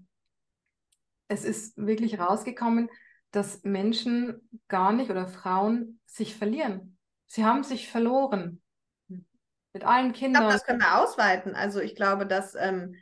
es 1.28 1.46
ist 1.46 1.78
wirklich 1.78 2.20
rausgekommen, 2.20 2.90
dass 3.32 3.64
Menschen 3.64 4.50
gar 4.68 4.92
nicht 4.92 5.10
oder 5.10 5.28
Frauen 5.28 6.00
sich 6.06 6.36
verlieren. 6.36 6.98
Sie 7.28 7.46
haben 7.46 7.64
sich 7.64 7.90
verloren. 7.90 8.62
Mit 9.74 9.86
allen 9.86 10.12
Kindern. 10.12 10.44
Ich 10.44 10.50
glaube, 10.50 10.54
das 10.54 10.66
können 10.66 10.82
wir 10.82 11.02
ausweiten. 11.02 11.56
Also 11.56 11.80
ich 11.80 11.96
glaube, 11.96 12.28
dass 12.28 12.56
ähm, 12.56 12.96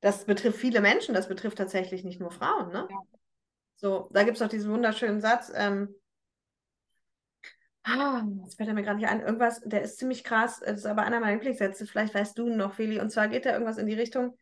das 0.00 0.24
betrifft 0.24 0.58
viele 0.58 0.80
Menschen, 0.80 1.14
das 1.14 1.28
betrifft 1.28 1.58
tatsächlich 1.58 2.02
nicht 2.02 2.20
nur 2.20 2.32
Frauen. 2.32 2.72
Ne? 2.72 2.88
Ja. 2.90 2.96
So, 3.76 4.08
da 4.12 4.24
gibt 4.24 4.36
es 4.36 4.42
auch 4.42 4.48
diesen 4.48 4.72
wunderschönen 4.72 5.20
Satz, 5.20 5.52
ähm, 5.54 5.94
Ah, 7.88 8.24
jetzt 8.42 8.56
fällt 8.56 8.68
er 8.68 8.74
mir 8.74 8.82
gerade 8.82 8.98
nicht 8.98 9.08
ein. 9.08 9.20
Irgendwas, 9.20 9.60
der 9.64 9.82
ist 9.82 9.98
ziemlich 9.98 10.24
krass. 10.24 10.58
Das 10.58 10.78
ist 10.78 10.86
aber 10.86 11.02
einer 11.02 11.20
meiner 11.20 11.34
Lieblingssätze. 11.34 11.86
Vielleicht 11.86 12.14
weißt 12.14 12.36
du 12.36 12.48
noch, 12.48 12.74
Feli. 12.74 13.00
Und 13.00 13.10
zwar 13.10 13.28
geht 13.28 13.46
da 13.46 13.52
irgendwas 13.52 13.78
in 13.78 13.86
die 13.86 13.94
Richtung, 13.94 14.36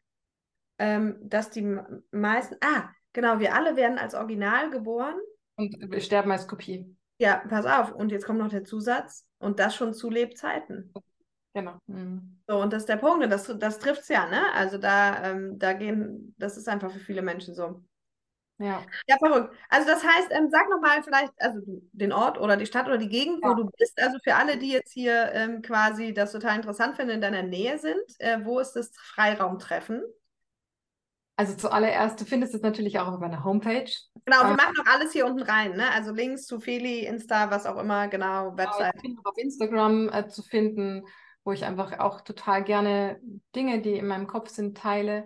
ähm, 0.78 1.18
dass 1.20 1.50
die 1.50 1.78
meisten. 2.10 2.56
Ah, 2.62 2.88
genau. 3.12 3.40
Wir 3.40 3.54
alle 3.54 3.76
werden 3.76 3.98
als 3.98 4.14
Original 4.14 4.70
geboren. 4.70 5.16
Und 5.56 5.76
wir 5.78 6.00
sterben 6.00 6.32
als 6.32 6.48
Kopie. 6.48 6.96
Ja, 7.18 7.42
pass 7.46 7.66
auf. 7.66 7.92
Und 7.92 8.12
jetzt 8.12 8.24
kommt 8.24 8.38
noch 8.38 8.48
der 8.48 8.64
Zusatz. 8.64 9.26
Und 9.38 9.60
das 9.60 9.76
schon 9.76 9.92
zu 9.92 10.08
Lebzeiten. 10.08 10.94
Genau. 11.52 11.78
Mhm. 11.86 12.40
So, 12.48 12.62
und 12.62 12.72
das 12.72 12.84
ist 12.84 12.88
der 12.88 12.96
Punkt. 12.96 13.24
Und 13.24 13.30
das, 13.30 13.52
das 13.58 13.78
trifft 13.78 14.00
es 14.00 14.08
ja, 14.08 14.26
ne? 14.26 14.52
Also 14.54 14.78
da, 14.78 15.22
ähm, 15.22 15.58
da 15.58 15.74
gehen, 15.74 16.34
das 16.38 16.56
ist 16.56 16.66
einfach 16.66 16.90
für 16.90 16.98
viele 16.98 17.20
Menschen 17.20 17.54
so. 17.54 17.84
Ja. 18.58 18.82
Ja, 19.08 19.16
verrückt. 19.18 19.54
Also 19.68 19.88
das 19.88 20.04
heißt, 20.04 20.28
ähm, 20.30 20.48
sag 20.50 20.68
nochmal 20.70 21.02
vielleicht, 21.02 21.32
also 21.38 21.60
den 21.92 22.12
Ort 22.12 22.38
oder 22.38 22.56
die 22.56 22.66
Stadt 22.66 22.86
oder 22.86 22.98
die 22.98 23.08
Gegend, 23.08 23.40
ja. 23.42 23.50
wo 23.50 23.54
du 23.54 23.70
bist. 23.76 24.00
Also 24.00 24.18
für 24.22 24.36
alle, 24.36 24.58
die 24.58 24.70
jetzt 24.70 24.92
hier 24.92 25.32
ähm, 25.32 25.60
quasi 25.60 26.14
das 26.14 26.32
total 26.32 26.56
interessant 26.56 26.96
finden, 26.96 27.14
in 27.14 27.20
deiner 27.20 27.42
Nähe 27.42 27.78
sind, 27.78 28.02
äh, 28.18 28.44
wo 28.44 28.60
ist 28.60 28.72
das 28.72 28.92
Freiraumtreffen? 28.96 30.02
Also 31.36 31.54
zuallererst, 31.56 32.20
du 32.20 32.24
findest 32.24 32.54
es 32.54 32.62
natürlich 32.62 33.00
auch 33.00 33.08
auf 33.08 33.18
meiner 33.18 33.42
Homepage. 33.42 33.90
Genau, 34.24 34.42
wir 34.42 34.50
ähm, 34.50 34.56
machen 34.56 34.74
auch 34.80 34.92
alles 34.92 35.12
hier 35.12 35.26
unten 35.26 35.42
rein, 35.42 35.72
ne? 35.72 35.90
Also 35.90 36.12
Links 36.12 36.46
zu 36.46 36.60
Feli, 36.60 37.04
Insta, 37.04 37.50
was 37.50 37.66
auch 37.66 37.76
immer, 37.76 38.06
genau, 38.06 38.52
genau 38.52 38.56
Website. 38.56 38.94
Ich 38.96 39.02
bin 39.02 39.18
auf 39.24 39.36
Instagram 39.36 40.10
äh, 40.10 40.28
zu 40.28 40.42
finden, 40.42 41.04
wo 41.42 41.50
ich 41.50 41.64
einfach 41.64 41.98
auch 41.98 42.20
total 42.20 42.62
gerne 42.62 43.20
Dinge, 43.56 43.82
die 43.82 43.94
in 43.94 44.06
meinem 44.06 44.28
Kopf 44.28 44.50
sind, 44.50 44.78
teile. 44.78 45.24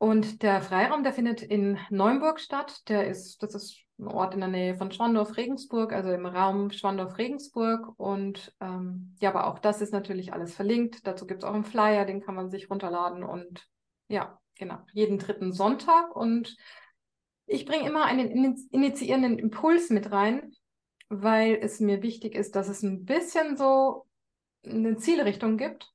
Und 0.00 0.42
der 0.42 0.62
Freiraum, 0.62 1.02
der 1.02 1.12
findet 1.12 1.42
in 1.42 1.78
Neumburg 1.90 2.40
statt. 2.40 2.88
Der 2.88 3.06
ist, 3.06 3.42
das 3.42 3.54
ist 3.54 3.76
ein 3.98 4.06
Ort 4.06 4.32
in 4.32 4.40
der 4.40 4.48
Nähe 4.48 4.74
von 4.74 4.90
Schwandorf-Regensburg, 4.90 5.92
also 5.92 6.10
im 6.10 6.24
Raum 6.24 6.70
Schwandorf-Regensburg. 6.70 7.98
Und 7.98 8.56
ähm, 8.62 9.14
ja, 9.20 9.28
aber 9.28 9.46
auch 9.46 9.58
das 9.58 9.82
ist 9.82 9.92
natürlich 9.92 10.32
alles 10.32 10.54
verlinkt. 10.54 11.06
Dazu 11.06 11.26
gibt 11.26 11.42
es 11.42 11.48
auch 11.48 11.52
einen 11.52 11.66
Flyer, 11.66 12.06
den 12.06 12.22
kann 12.22 12.34
man 12.34 12.48
sich 12.48 12.70
runterladen. 12.70 13.22
Und 13.22 13.68
ja, 14.08 14.40
genau, 14.58 14.78
jeden 14.94 15.18
dritten 15.18 15.52
Sonntag. 15.52 16.16
Und 16.16 16.56
ich 17.44 17.66
bringe 17.66 17.86
immer 17.86 18.06
einen 18.06 18.56
initiierenden 18.70 19.38
Impuls 19.38 19.90
mit 19.90 20.10
rein, 20.10 20.50
weil 21.10 21.58
es 21.60 21.78
mir 21.78 22.02
wichtig 22.02 22.36
ist, 22.36 22.56
dass 22.56 22.70
es 22.70 22.82
ein 22.82 23.04
bisschen 23.04 23.58
so 23.58 24.06
eine 24.64 24.96
Zielrichtung 24.96 25.58
gibt 25.58 25.92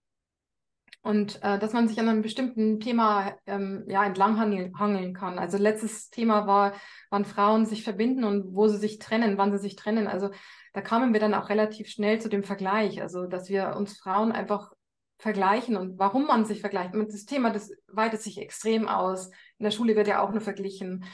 und 1.06 1.40
äh, 1.44 1.60
dass 1.60 1.72
man 1.72 1.88
sich 1.88 2.00
an 2.00 2.10
einem 2.10 2.24
bestimmten 2.24 2.80
Thema 2.80 3.38
ähm, 3.46 3.86
ja, 3.88 4.04
entlanghangeln 4.04 5.14
kann. 5.14 5.38
Also 5.38 5.60
letztes 5.60 6.10
Thema 6.10 6.48
war, 6.48 6.74
wann 7.12 7.26
Frauen 7.26 7.68
sich 7.68 7.84
verbinden 7.84 8.24
und 8.24 8.56
wo 8.56 8.68
sie 8.68 8.80
sich 8.80 8.98
trennen, 8.98 9.38
wann 9.38 9.52
sie 9.52 9.60
sich 9.60 9.76
trennen. 9.76 10.08
Also 10.08 10.32
da 10.74 10.82
kamen 10.82 11.14
wir 11.14 11.20
dann 11.20 11.36
auch 11.36 11.50
relativ 11.50 11.90
schnell 11.90 12.20
zu 12.20 12.28
dem 12.28 12.44
Vergleich, 12.44 13.04
also 13.04 13.28
dass 13.28 13.50
wir 13.50 13.76
uns 13.78 14.00
Frauen 14.00 14.32
einfach 14.32 14.72
vergleichen 15.20 15.78
und 15.78 16.00
warum 16.00 16.26
man 16.26 16.44
sich 16.44 16.60
vergleicht. 16.60 16.96
Und 16.96 17.14
das 17.14 17.26
Thema, 17.26 17.52
das 17.52 17.72
weitet 17.86 18.24
sich 18.24 18.42
extrem 18.42 18.88
aus. 18.88 19.28
In 19.60 19.64
der 19.66 19.72
Schule 19.72 19.96
wird 19.96 20.08
ja 20.08 20.24
auch 20.24 20.32
nur 20.32 20.42
verglichen 20.42 21.06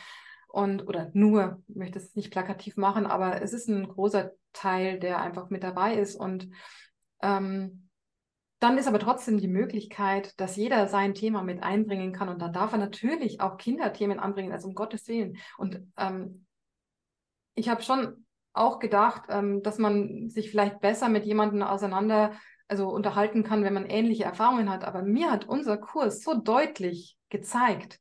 und 0.47 0.87
oder 0.87 1.11
nur, 1.11 1.61
ich 1.67 1.75
möchte 1.75 1.99
es 1.99 2.15
nicht 2.15 2.31
plakativ 2.31 2.77
machen, 2.77 3.05
aber 3.05 3.41
es 3.41 3.51
ist 3.51 3.67
ein 3.67 3.89
großer 3.89 4.31
Teil, 4.53 5.01
der 5.01 5.19
einfach 5.19 5.49
mit 5.49 5.63
dabei 5.63 5.95
ist 5.95 6.15
und 6.15 6.47
ähm, 7.21 7.89
dann 8.61 8.77
ist 8.77 8.87
aber 8.87 8.99
trotzdem 8.99 9.39
die 9.39 9.47
Möglichkeit, 9.47 10.39
dass 10.39 10.55
jeder 10.55 10.87
sein 10.87 11.15
Thema 11.15 11.41
mit 11.41 11.63
einbringen 11.63 12.13
kann. 12.13 12.29
Und 12.29 12.39
dann 12.43 12.53
darf 12.53 12.71
er 12.73 12.77
natürlich 12.77 13.41
auch 13.41 13.57
Kinderthemen 13.57 14.19
anbringen, 14.19 14.51
also 14.51 14.67
um 14.67 14.75
Gottes 14.75 15.07
Willen. 15.07 15.37
Und 15.57 15.81
ähm, 15.97 16.45
ich 17.55 17.69
habe 17.69 17.81
schon 17.81 18.27
auch 18.53 18.77
gedacht, 18.77 19.23
ähm, 19.29 19.63
dass 19.63 19.79
man 19.79 20.29
sich 20.29 20.51
vielleicht 20.51 20.79
besser 20.79 21.09
mit 21.09 21.25
jemandem 21.25 21.63
auseinander, 21.63 22.33
also 22.67 22.87
unterhalten 22.89 23.43
kann, 23.43 23.63
wenn 23.63 23.73
man 23.73 23.89
ähnliche 23.89 24.25
Erfahrungen 24.25 24.69
hat. 24.69 24.83
Aber 24.83 25.01
mir 25.01 25.31
hat 25.31 25.47
unser 25.47 25.79
Kurs 25.79 26.21
so 26.21 26.39
deutlich 26.39 27.17
gezeigt, 27.29 27.99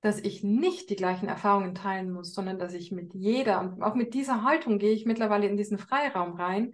dass 0.00 0.18
ich 0.18 0.42
nicht 0.42 0.90
die 0.90 0.96
gleichen 0.96 1.28
Erfahrungen 1.28 1.76
teilen 1.76 2.10
muss, 2.10 2.34
sondern 2.34 2.58
dass 2.58 2.74
ich 2.74 2.90
mit 2.90 3.14
jeder 3.14 3.60
und 3.60 3.80
auch 3.80 3.94
mit 3.94 4.12
dieser 4.12 4.42
Haltung 4.42 4.80
gehe 4.80 4.92
ich 4.92 5.06
mittlerweile 5.06 5.46
in 5.46 5.56
diesen 5.56 5.78
Freiraum 5.78 6.34
rein 6.34 6.72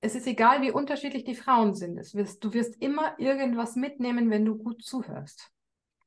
es 0.00 0.14
ist 0.14 0.26
egal, 0.26 0.62
wie 0.62 0.70
unterschiedlich 0.70 1.24
die 1.24 1.34
Frauen 1.34 1.74
sind. 1.74 1.96
Wirst, 2.14 2.42
du 2.42 2.52
wirst 2.54 2.80
immer 2.80 3.14
irgendwas 3.18 3.76
mitnehmen, 3.76 4.30
wenn 4.30 4.44
du 4.44 4.56
gut 4.56 4.82
zuhörst. 4.82 5.50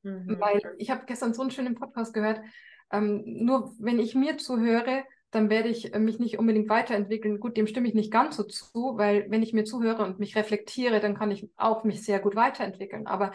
Mhm. 0.01 0.37
Weil 0.39 0.61
ich 0.77 0.89
habe 0.89 1.05
gestern 1.05 1.33
so 1.33 1.41
einen 1.41 1.51
schönen 1.51 1.75
Podcast 1.75 2.13
gehört. 2.13 2.41
Ähm, 2.91 3.23
nur 3.25 3.73
wenn 3.79 3.99
ich 3.99 4.15
mir 4.15 4.37
zuhöre, 4.37 5.03
dann 5.31 5.49
werde 5.49 5.69
ich 5.69 5.93
äh, 5.93 5.99
mich 5.99 6.19
nicht 6.19 6.39
unbedingt 6.39 6.69
weiterentwickeln. 6.69 7.39
Gut, 7.39 7.57
dem 7.57 7.67
stimme 7.67 7.87
ich 7.87 7.93
nicht 7.93 8.11
ganz 8.11 8.35
so 8.35 8.43
zu, 8.43 8.97
weil 8.97 9.29
wenn 9.29 9.43
ich 9.43 9.53
mir 9.53 9.63
zuhöre 9.63 10.03
und 10.03 10.19
mich 10.19 10.35
reflektiere, 10.35 10.99
dann 10.99 11.17
kann 11.17 11.31
ich 11.31 11.49
auch 11.55 11.83
mich 11.83 12.03
sehr 12.03 12.19
gut 12.19 12.35
weiterentwickeln. 12.35 13.05
Aber 13.07 13.31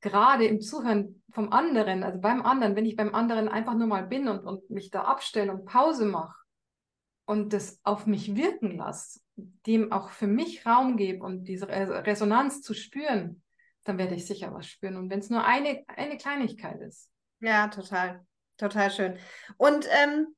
gerade 0.00 0.46
im 0.46 0.60
Zuhören 0.60 1.22
vom 1.30 1.52
anderen, 1.52 2.02
also 2.02 2.20
beim 2.20 2.42
anderen, 2.42 2.76
wenn 2.76 2.86
ich 2.86 2.96
beim 2.96 3.14
anderen 3.14 3.48
einfach 3.48 3.74
nur 3.74 3.86
mal 3.86 4.06
bin 4.06 4.28
und, 4.28 4.40
und 4.40 4.68
mich 4.70 4.90
da 4.90 5.02
abstelle 5.02 5.52
und 5.52 5.64
Pause 5.64 6.06
mache 6.06 6.36
und 7.24 7.52
das 7.52 7.80
auf 7.84 8.06
mich 8.06 8.36
wirken 8.36 8.76
lasse, 8.76 9.20
dem 9.66 9.92
auch 9.92 10.10
für 10.10 10.26
mich 10.26 10.66
Raum 10.66 10.96
gebe 10.96 11.24
und 11.24 11.44
diese 11.44 11.68
Resonanz 11.68 12.62
zu 12.62 12.74
spüren, 12.74 13.42
dann 13.84 13.98
werde 13.98 14.14
ich 14.14 14.26
sicher 14.26 14.52
was 14.54 14.66
spüren. 14.66 14.96
Und 14.96 15.10
wenn 15.10 15.20
es 15.20 15.30
nur 15.30 15.44
eine, 15.44 15.84
eine 15.88 16.16
Kleinigkeit 16.16 16.80
ist. 16.80 17.10
Ja, 17.40 17.68
total. 17.68 18.24
Total 18.56 18.90
schön. 18.90 19.18
Und 19.56 19.88
ähm, 19.90 20.28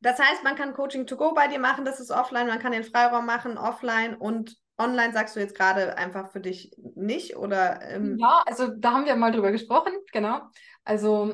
das 0.00 0.18
heißt, 0.18 0.42
man 0.42 0.56
kann 0.56 0.74
Coaching 0.74 1.06
to 1.06 1.16
go 1.16 1.32
bei 1.32 1.48
dir 1.48 1.60
machen, 1.60 1.84
das 1.84 2.00
ist 2.00 2.10
offline, 2.10 2.48
man 2.48 2.58
kann 2.58 2.72
den 2.72 2.84
Freiraum 2.84 3.24
machen, 3.24 3.56
offline 3.56 4.16
und 4.16 4.56
online 4.76 5.12
sagst 5.12 5.36
du 5.36 5.40
jetzt 5.40 5.54
gerade 5.54 5.96
einfach 5.96 6.32
für 6.32 6.40
dich 6.40 6.74
nicht, 6.94 7.36
oder? 7.36 7.80
Ähm... 7.82 8.18
Ja, 8.18 8.42
also 8.46 8.68
da 8.68 8.92
haben 8.92 9.06
wir 9.06 9.14
mal 9.14 9.30
drüber 9.30 9.52
gesprochen, 9.52 9.92
genau. 10.12 10.40
Also 10.84 11.32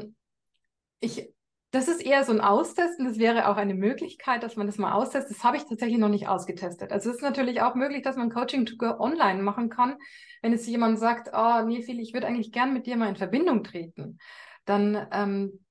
ich 1.00 1.32
das 1.70 1.86
ist 1.88 2.00
eher 2.00 2.24
so 2.24 2.32
ein 2.32 2.40
Austesten. 2.40 3.04
Das 3.04 3.18
wäre 3.18 3.48
auch 3.48 3.56
eine 3.56 3.74
Möglichkeit, 3.74 4.42
dass 4.42 4.56
man 4.56 4.66
das 4.66 4.78
mal 4.78 4.92
austestet. 4.92 5.36
Das 5.36 5.44
habe 5.44 5.58
ich 5.58 5.64
tatsächlich 5.64 5.98
noch 5.98 6.08
nicht 6.08 6.26
ausgetestet. 6.26 6.92
Also 6.92 7.10
es 7.10 7.16
ist 7.16 7.22
natürlich 7.22 7.60
auch 7.60 7.74
möglich, 7.74 8.02
dass 8.02 8.16
man 8.16 8.30
Coaching 8.30 8.64
to 8.64 8.76
go 8.76 8.98
online 8.98 9.42
machen 9.42 9.68
kann. 9.68 9.96
Wenn 10.40 10.52
jetzt 10.52 10.66
jemand 10.66 10.98
sagt, 10.98 11.30
oh, 11.34 11.62
nee, 11.66 11.82
Phil, 11.82 12.00
ich 12.00 12.14
würde 12.14 12.26
eigentlich 12.26 12.52
gern 12.52 12.72
mit 12.72 12.86
dir 12.86 12.96
mal 12.96 13.08
in 13.08 13.16
Verbindung 13.16 13.64
treten, 13.64 14.18
dann, 14.64 15.06
ähm, 15.12 15.64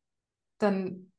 dann 0.60 1.12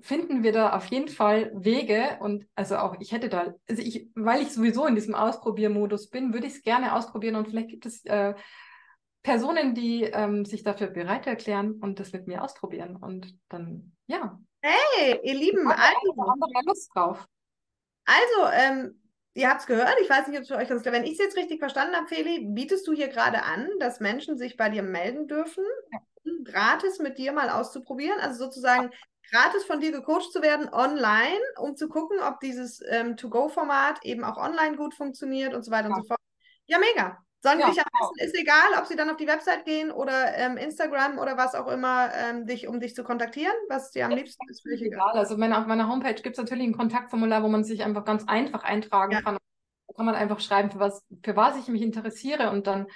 finden 0.00 0.42
wir 0.42 0.52
da 0.52 0.74
auf 0.76 0.86
jeden 0.86 1.08
Fall 1.08 1.52
Wege 1.54 2.18
und 2.20 2.46
also 2.54 2.76
auch 2.76 2.96
ich 2.98 3.12
hätte 3.12 3.28
da, 3.28 3.54
also 3.68 3.82
ich, 3.82 4.08
weil 4.14 4.42
ich 4.42 4.50
sowieso 4.50 4.86
in 4.86 4.94
diesem 4.94 5.14
Ausprobiermodus 5.14 6.08
bin, 6.08 6.32
würde 6.32 6.46
ich 6.46 6.54
es 6.54 6.62
gerne 6.62 6.94
ausprobieren 6.94 7.36
und 7.36 7.48
vielleicht 7.48 7.68
gibt 7.68 7.86
es 7.86 8.04
äh, 8.06 8.34
Personen, 9.22 9.74
die 9.74 10.02
ähm, 10.02 10.44
sich 10.44 10.64
dafür 10.64 10.88
bereit 10.88 11.26
erklären 11.26 11.72
und 11.80 12.00
das 12.00 12.12
mit 12.12 12.26
mir 12.26 12.42
ausprobieren. 12.42 12.96
Und 12.96 13.38
dann, 13.48 13.92
ja. 14.12 14.38
Hey, 14.60 15.18
ihr 15.24 15.34
Lieben, 15.34 15.66
also, 15.66 16.22
andere 16.22 16.62
Lust 16.66 16.90
drauf. 16.94 17.26
Also, 18.04 18.52
ähm, 18.52 19.00
ihr 19.34 19.48
habt 19.48 19.62
es 19.62 19.66
gehört, 19.66 19.96
ich 20.00 20.08
weiß 20.08 20.28
nicht, 20.28 20.36
ob 20.36 20.42
es 20.42 20.48
für 20.48 20.56
euch 20.56 20.68
ganz 20.68 20.82
klar 20.82 20.94
Wenn 20.94 21.04
ich 21.04 21.12
es 21.12 21.18
jetzt 21.18 21.36
richtig 21.36 21.58
verstanden 21.58 21.96
habe, 21.96 22.06
Feli, 22.06 22.46
bietest 22.50 22.86
du 22.86 22.92
hier 22.92 23.08
gerade 23.08 23.42
an, 23.42 23.68
dass 23.80 24.00
Menschen 24.00 24.38
sich 24.38 24.56
bei 24.56 24.68
dir 24.68 24.82
melden 24.82 25.26
dürfen, 25.26 25.64
um 26.24 26.44
gratis 26.44 26.98
mit 26.98 27.18
dir 27.18 27.32
mal 27.32 27.50
auszuprobieren? 27.50 28.20
Also 28.20 28.44
sozusagen 28.44 28.90
gratis 29.30 29.64
von 29.64 29.80
dir 29.80 29.90
gecoacht 29.90 30.30
zu 30.32 30.42
werden 30.42 30.68
online, 30.72 31.40
um 31.58 31.76
zu 31.76 31.88
gucken, 31.88 32.18
ob 32.20 32.38
dieses 32.40 32.80
ähm, 32.88 33.16
To-Go-Format 33.16 34.04
eben 34.04 34.24
auch 34.24 34.36
online 34.36 34.76
gut 34.76 34.94
funktioniert 34.94 35.54
und 35.54 35.64
so 35.64 35.70
weiter 35.70 35.88
ja. 35.88 35.94
und 35.94 36.02
so 36.02 36.08
fort. 36.08 36.20
Ja, 36.66 36.78
mega. 36.78 37.18
Sollen 37.42 37.58
ja, 37.58 37.66
besten, 37.66 38.24
ist 38.24 38.38
egal, 38.38 38.78
ob 38.78 38.86
sie 38.86 38.94
dann 38.94 39.10
auf 39.10 39.16
die 39.16 39.26
Website 39.26 39.64
gehen 39.64 39.90
oder 39.90 40.36
ähm, 40.36 40.56
Instagram 40.56 41.18
oder 41.18 41.36
was 41.36 41.56
auch 41.56 41.66
immer, 41.66 42.10
ähm, 42.14 42.46
dich, 42.46 42.68
um 42.68 42.78
dich 42.78 42.94
zu 42.94 43.02
kontaktieren, 43.02 43.54
was 43.68 43.90
dir 43.90 44.06
am 44.06 44.12
liebsten 44.12 44.48
ist, 44.48 44.62
völlig 44.62 44.80
egal. 44.82 45.10
egal. 45.10 45.18
Also 45.18 45.36
meine, 45.36 45.58
auf 45.58 45.66
meiner 45.66 45.88
Homepage 45.88 46.14
gibt 46.14 46.36
es 46.36 46.38
natürlich 46.38 46.64
ein 46.64 46.76
Kontaktformular, 46.76 47.42
wo 47.42 47.48
man 47.48 47.64
sich 47.64 47.82
einfach 47.82 48.04
ganz 48.04 48.28
einfach 48.28 48.62
eintragen 48.62 49.12
ja. 49.12 49.22
kann. 49.22 49.38
Da 49.88 49.94
kann 49.94 50.06
man 50.06 50.14
einfach 50.14 50.38
schreiben, 50.38 50.70
für 50.70 50.78
was, 50.78 51.04
für 51.24 51.34
was 51.34 51.56
ich 51.58 51.66
mich 51.66 51.82
interessiere 51.82 52.50
und 52.50 52.68
dann 52.68 52.86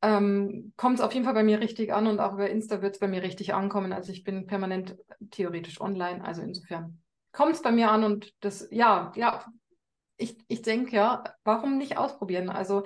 ähm, 0.00 0.72
kommt 0.78 0.98
es 0.98 1.04
auf 1.04 1.12
jeden 1.12 1.26
Fall 1.26 1.34
bei 1.34 1.44
mir 1.44 1.60
richtig 1.60 1.92
an 1.92 2.06
und 2.06 2.18
auch 2.18 2.32
über 2.32 2.48
Insta 2.48 2.80
wird 2.80 2.94
es 2.94 3.00
bei 3.00 3.08
mir 3.08 3.22
richtig 3.22 3.52
ankommen. 3.52 3.92
Also 3.92 4.10
ich 4.10 4.24
bin 4.24 4.46
permanent 4.46 4.96
theoretisch 5.30 5.82
online, 5.82 6.24
also 6.24 6.40
insofern 6.40 7.02
kommt 7.32 7.56
es 7.56 7.62
bei 7.62 7.72
mir 7.72 7.90
an 7.90 8.04
und 8.04 8.32
das, 8.40 8.68
ja, 8.70 9.12
ja, 9.16 9.44
ich, 10.16 10.38
ich 10.48 10.62
denke 10.62 10.96
ja, 10.96 11.24
warum 11.44 11.76
nicht 11.76 11.98
ausprobieren? 11.98 12.48
Also 12.48 12.84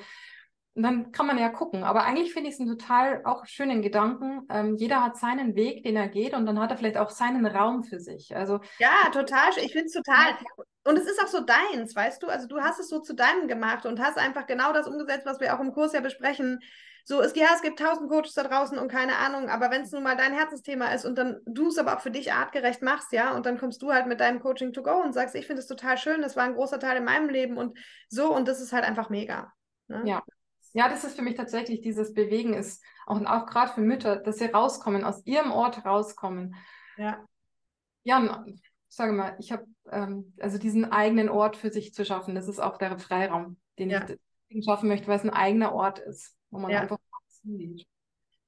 und 0.75 0.85
dann 0.85 1.11
kann 1.11 1.27
man 1.27 1.37
ja 1.39 1.49
gucken. 1.49 1.83
Aber 1.83 2.05
eigentlich 2.05 2.33
finde 2.33 2.49
ich 2.49 2.55
es 2.55 2.61
einen 2.61 2.79
total 2.79 3.23
auch 3.25 3.45
schönen 3.47 3.83
Gedanken. 3.83 4.47
Ähm, 4.49 4.77
jeder 4.77 5.03
hat 5.03 5.17
seinen 5.17 5.57
Weg, 5.57 5.83
den 5.83 5.97
er 5.97 6.09
geht, 6.09 6.33
und 6.33 6.47
dann 6.47 6.61
hat 6.61 6.71
er 6.71 6.77
vielleicht 6.77 6.97
auch 6.97 7.11
seinen 7.11 7.45
Raum 7.45 7.83
für 7.83 7.99
sich. 7.99 8.35
Also 8.37 8.61
ja, 8.79 9.11
total. 9.13 9.51
Ich 9.57 9.73
finde 9.73 9.87
es 9.87 9.93
total. 9.93 10.37
Und 10.85 10.97
es 10.97 11.07
ist 11.07 11.21
auch 11.23 11.29
so 11.29 11.41
deins, 11.41 11.95
weißt 11.95 12.23
du? 12.23 12.29
Also 12.29 12.47
du 12.47 12.61
hast 12.61 12.79
es 12.79 12.89
so 12.89 13.01
zu 13.01 13.15
deinem 13.15 13.49
gemacht 13.49 13.85
und 13.85 14.01
hast 14.01 14.17
einfach 14.17 14.47
genau 14.47 14.73
das 14.73 14.87
umgesetzt, 14.87 15.27
was 15.27 15.41
wir 15.41 15.55
auch 15.55 15.61
im 15.61 15.73
Kurs 15.73 15.93
ja 15.93 16.01
besprechen. 16.01 16.61
So, 17.05 17.21
es, 17.21 17.35
ja, 17.35 17.49
es 17.55 17.63
gibt 17.63 17.81
tausend 17.81 18.09
Coaches 18.09 18.35
da 18.35 18.45
draußen 18.45 18.79
und 18.79 18.89
keine 18.89 19.17
Ahnung, 19.17 19.49
aber 19.49 19.71
wenn 19.71 19.83
es 19.83 19.91
nun 19.91 20.03
mal 20.03 20.17
dein 20.17 20.33
Herzensthema 20.33 20.93
ist 20.93 21.05
und 21.05 21.17
dann 21.17 21.41
du 21.47 21.69
es 21.69 21.79
aber 21.79 21.97
auch 21.97 22.01
für 22.01 22.11
dich 22.11 22.33
artgerecht 22.33 22.83
machst, 22.83 23.13
ja, 23.13 23.35
und 23.35 23.47
dann 23.47 23.59
kommst 23.59 23.83
du 23.83 23.93
halt 23.93 24.07
mit 24.07 24.21
deinem 24.21 24.39
Coaching 24.39 24.73
to 24.73 24.83
go 24.83 25.03
und 25.03 25.13
sagst, 25.13 25.35
ich 25.35 25.47
finde 25.47 25.61
es 25.61 25.67
total 25.67 25.99
schön, 25.99 26.23
das 26.23 26.37
war 26.37 26.45
ein 26.45 26.55
großer 26.55 26.79
Teil 26.79 26.99
in 26.99 27.05
meinem 27.05 27.29
Leben 27.29 27.57
und 27.57 27.77
so 28.09 28.33
und 28.35 28.47
das 28.47 28.61
ist 28.61 28.73
halt 28.73 28.85
einfach 28.85 29.11
mega. 29.11 29.53
Ne? 29.89 30.03
Ja, 30.05 30.23
ja, 30.73 30.89
das 30.89 31.05
ist 31.05 31.17
für 31.17 31.23
mich 31.23 31.35
tatsächlich 31.35 31.81
dieses 31.81 32.15
Bewegen 32.15 32.55
ist 32.55 32.83
auch, 33.07 33.21
auch 33.25 33.47
gerade 33.47 33.73
für 33.73 33.81
Mütter, 33.81 34.17
dass 34.17 34.39
sie 34.39 34.47
rauskommen, 34.47 35.05
aus 35.05 35.25
ihrem 35.27 35.51
Ort 35.51 35.85
rauskommen. 35.85 36.55
Ja. 36.97 37.25
Ja, 38.03 38.45
ich 38.47 38.63
sage 38.89 39.13
mal, 39.13 39.37
ich 39.39 39.53
habe 39.53 39.67
ähm, 39.91 40.33
also 40.41 40.59
diesen 40.59 40.91
eigenen 40.91 41.29
Ort 41.29 41.57
für 41.57 41.71
sich 41.71 41.93
zu 41.93 42.05
schaffen, 42.05 42.35
das 42.35 42.49
ist 42.49 42.61
auch 42.61 42.79
der 42.79 42.99
Freiraum, 42.99 43.59
den 43.79 43.91
ja. 43.91 44.05
ich 44.49 44.65
schaffen 44.65 44.89
möchte, 44.89 45.07
weil 45.07 45.19
es 45.19 45.25
ein 45.25 45.31
eigener 45.31 45.73
Ort 45.73 45.99
ist, 45.99 46.37
wo 46.51 46.59
man 46.59 46.71
ja. 46.71 46.81
einfach 46.81 46.99
hingeht. 47.43 47.87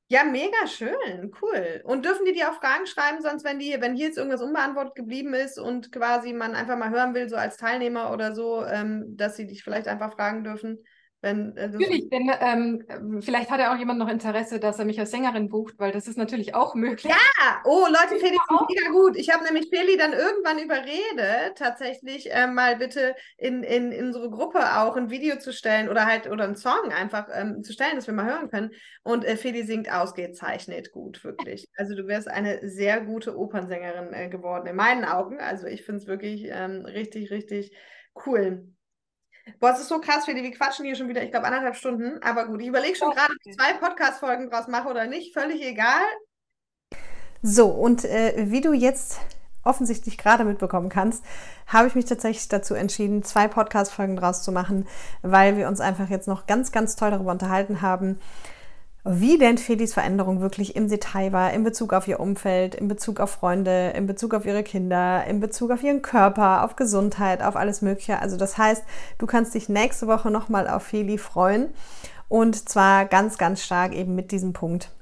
Ja, 0.08 0.24
mega 0.24 0.66
schön, 0.66 1.32
cool. 1.40 1.80
Und 1.84 2.04
dürfen 2.04 2.26
die 2.26 2.34
dir 2.34 2.50
auch 2.50 2.60
Fragen 2.60 2.86
schreiben, 2.86 3.22
sonst 3.22 3.44
wenn 3.44 3.58
die, 3.58 3.74
wenn 3.80 3.94
hier 3.94 4.08
jetzt 4.08 4.18
irgendwas 4.18 4.42
unbeantwortet 4.42 4.94
geblieben 4.94 5.32
ist 5.32 5.58
und 5.58 5.90
quasi 5.90 6.34
man 6.34 6.54
einfach 6.54 6.76
mal 6.76 6.90
hören 6.90 7.14
will, 7.14 7.30
so 7.30 7.36
als 7.36 7.56
Teilnehmer 7.56 8.12
oder 8.12 8.34
so, 8.34 8.62
ähm, 8.62 9.16
dass 9.16 9.36
sie 9.36 9.46
dich 9.46 9.64
vielleicht 9.64 9.88
einfach 9.88 10.12
fragen 10.12 10.44
dürfen? 10.44 10.84
Wenn, 11.22 11.56
äh, 11.56 11.68
natürlich, 11.68 12.10
denn 12.10 12.32
ähm, 12.40 13.22
vielleicht 13.22 13.48
hat 13.48 13.60
ja 13.60 13.72
auch 13.72 13.78
jemand 13.78 14.00
noch 14.00 14.08
Interesse, 14.08 14.58
dass 14.58 14.80
er 14.80 14.84
mich 14.84 14.98
als 14.98 15.12
Sängerin 15.12 15.48
bucht, 15.48 15.78
weil 15.78 15.92
das 15.92 16.08
ist 16.08 16.18
natürlich 16.18 16.56
auch 16.56 16.74
möglich. 16.74 17.12
Ja, 17.12 17.62
oh 17.64 17.86
Leute, 17.86 18.18
Feli 18.18 18.34
ist 18.34 18.68
mega 18.68 18.90
gut. 18.90 19.16
Ich 19.16 19.32
habe 19.32 19.44
nämlich 19.44 19.68
Feli 19.68 19.96
dann 19.96 20.12
irgendwann 20.12 20.58
überredet, 20.58 21.56
tatsächlich 21.56 22.32
äh, 22.32 22.48
mal 22.48 22.74
bitte 22.74 23.14
in, 23.38 23.62
in, 23.62 23.92
in 23.92 24.06
unsere 24.06 24.30
Gruppe 24.30 24.58
auch 24.78 24.96
ein 24.96 25.10
Video 25.10 25.38
zu 25.38 25.52
stellen 25.52 25.88
oder 25.88 26.06
halt 26.06 26.28
oder 26.28 26.42
einen 26.42 26.56
Song 26.56 26.90
einfach 26.90 27.28
ähm, 27.32 27.62
zu 27.62 27.72
stellen, 27.72 27.94
dass 27.94 28.08
wir 28.08 28.14
mal 28.14 28.26
hören 28.26 28.50
können. 28.50 28.72
Und 29.04 29.24
äh, 29.24 29.36
Feli 29.36 29.62
singt 29.62 29.92
ausgezeichnet 29.92 30.90
gut, 30.90 31.22
wirklich. 31.22 31.68
Also 31.76 31.94
du 31.96 32.06
wärst 32.06 32.28
eine 32.28 32.68
sehr 32.68 33.00
gute 33.00 33.36
Opernsängerin 33.36 34.12
äh, 34.12 34.28
geworden, 34.28 34.66
in 34.66 34.76
meinen 34.76 35.04
Augen. 35.04 35.40
Also 35.40 35.66
ich 35.66 35.84
finde 35.84 36.00
es 36.00 36.06
wirklich 36.06 36.48
ähm, 36.50 36.84
richtig, 36.84 37.30
richtig 37.30 37.72
cool. 38.26 38.66
Boah, 39.58 39.72
es 39.72 39.80
ist 39.80 39.88
so 39.88 40.00
krass, 40.00 40.24
Feli, 40.24 40.42
wir 40.42 40.52
quatschen 40.52 40.84
hier 40.84 40.94
schon 40.94 41.08
wieder, 41.08 41.22
ich 41.22 41.30
glaube, 41.30 41.46
anderthalb 41.46 41.76
Stunden. 41.76 42.22
Aber 42.22 42.46
gut, 42.46 42.60
ich 42.60 42.68
überlege 42.68 42.96
schon 42.96 43.10
gerade, 43.10 43.32
ob 43.32 43.38
ich 43.44 43.56
zwei 43.56 43.72
Podcast-Folgen 43.74 44.50
draus 44.50 44.68
mache 44.68 44.88
oder 44.88 45.06
nicht. 45.06 45.34
Völlig 45.34 45.62
egal. 45.62 46.02
So, 47.42 47.66
und 47.68 48.04
äh, 48.04 48.50
wie 48.50 48.60
du 48.60 48.72
jetzt 48.72 49.18
offensichtlich 49.64 50.18
gerade 50.18 50.44
mitbekommen 50.44 50.88
kannst, 50.88 51.24
habe 51.66 51.88
ich 51.88 51.94
mich 51.94 52.04
tatsächlich 52.04 52.48
dazu 52.48 52.74
entschieden, 52.74 53.22
zwei 53.22 53.48
Podcast-Folgen 53.48 54.16
draus 54.16 54.42
zu 54.42 54.52
machen, 54.52 54.86
weil 55.22 55.56
wir 55.56 55.68
uns 55.68 55.80
einfach 55.80 56.08
jetzt 56.08 56.28
noch 56.28 56.46
ganz, 56.46 56.72
ganz 56.72 56.96
toll 56.96 57.10
darüber 57.10 57.32
unterhalten 57.32 57.82
haben, 57.82 58.20
wie 59.04 59.36
denn 59.36 59.58
Felis 59.58 59.94
Veränderung 59.94 60.40
wirklich 60.40 60.76
im 60.76 60.88
Detail 60.88 61.32
war, 61.32 61.52
in 61.52 61.64
Bezug 61.64 61.92
auf 61.92 62.06
ihr 62.06 62.20
Umfeld, 62.20 62.76
in 62.76 62.86
Bezug 62.86 63.18
auf 63.18 63.30
Freunde, 63.30 63.90
in 63.96 64.06
Bezug 64.06 64.32
auf 64.32 64.46
ihre 64.46 64.62
Kinder, 64.62 65.24
in 65.24 65.40
Bezug 65.40 65.72
auf 65.72 65.82
ihren 65.82 66.02
Körper, 66.02 66.64
auf 66.64 66.76
Gesundheit, 66.76 67.42
auf 67.42 67.56
alles 67.56 67.82
Mögliche. 67.82 68.20
Also 68.20 68.36
das 68.36 68.58
heißt, 68.58 68.84
du 69.18 69.26
kannst 69.26 69.54
dich 69.54 69.68
nächste 69.68 70.06
Woche 70.06 70.30
nochmal 70.30 70.68
auf 70.68 70.84
Feli 70.84 71.18
freuen 71.18 71.74
und 72.28 72.68
zwar 72.68 73.06
ganz, 73.06 73.38
ganz 73.38 73.64
stark 73.64 73.92
eben 73.92 74.14
mit 74.14 74.30
diesem 74.30 74.52
Punkt. 74.52 74.92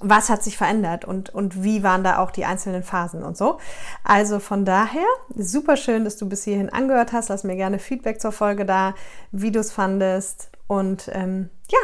Was 0.00 0.28
hat 0.28 0.42
sich 0.42 0.56
verändert 0.56 1.04
und, 1.04 1.30
und 1.30 1.62
wie 1.62 1.82
waren 1.82 2.02
da 2.02 2.18
auch 2.18 2.30
die 2.30 2.44
einzelnen 2.44 2.82
Phasen 2.82 3.22
und 3.22 3.36
so. 3.36 3.58
Also 4.02 4.40
von 4.40 4.64
daher, 4.64 5.06
super 5.36 5.76
schön, 5.76 6.04
dass 6.04 6.16
du 6.16 6.28
bis 6.28 6.44
hierhin 6.44 6.70
angehört 6.70 7.12
hast. 7.12 7.28
Lass 7.28 7.44
mir 7.44 7.56
gerne 7.56 7.78
Feedback 7.78 8.20
zur 8.20 8.32
Folge 8.32 8.64
da, 8.64 8.94
wie 9.30 9.52
du 9.52 9.60
es 9.60 9.70
fandest. 9.70 10.50
Und 10.66 11.10
ähm, 11.12 11.50
ja, 11.70 11.78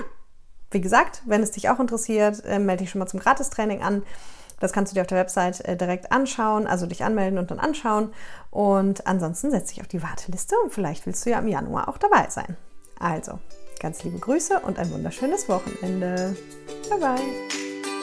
wie 0.71 0.81
gesagt, 0.81 1.23
wenn 1.27 1.43
es 1.43 1.51
dich 1.53 1.69
auch 1.69 1.81
interessiert, 1.81 2.45
äh, 2.45 2.59
melde 2.59 2.85
dich 2.85 2.91
schon 2.91 2.99
mal 2.99 3.07
zum 3.07 3.21
Gratistraining 3.21 3.83
an. 3.83 4.03
Das 4.61 4.73
kannst 4.73 4.93
du 4.93 4.95
dir 4.95 5.03
auf 5.03 5.07
der 5.07 5.19
Website 5.19 5.65
äh, 5.65 5.77
direkt 5.77 6.11
anschauen, 6.13 6.67
also 6.67 6.87
dich 6.87 7.05
anmelden 7.05 7.39
und 7.39 7.51
dann 7.51 7.61
anschauen. 7.61 8.13
Und 8.51 9.07
ansonsten 9.07 9.51
setz 9.51 9.69
dich 9.69 9.81
auf 9.81 9.89
die 9.89 10.03
Warteliste 10.03 10.57
und 10.65 10.73
vielleicht 10.73 11.07
willst 11.07 11.25
du 11.25 11.31
ja 11.31 11.39
im 11.39 11.49
Januar 11.49 11.89
auch 11.89 11.99
dabei 11.99 12.29
sein. 12.29 12.57
Also, 12.99 13.39
ganz 13.81 14.03
liebe 14.03 14.19
Grüße 14.19 14.61
und 14.61 14.79
ein 14.79 14.91
wunderschönes 14.91 15.49
Wochenende. 15.49 16.37
Bye 16.91 16.99
bye. 16.99 17.98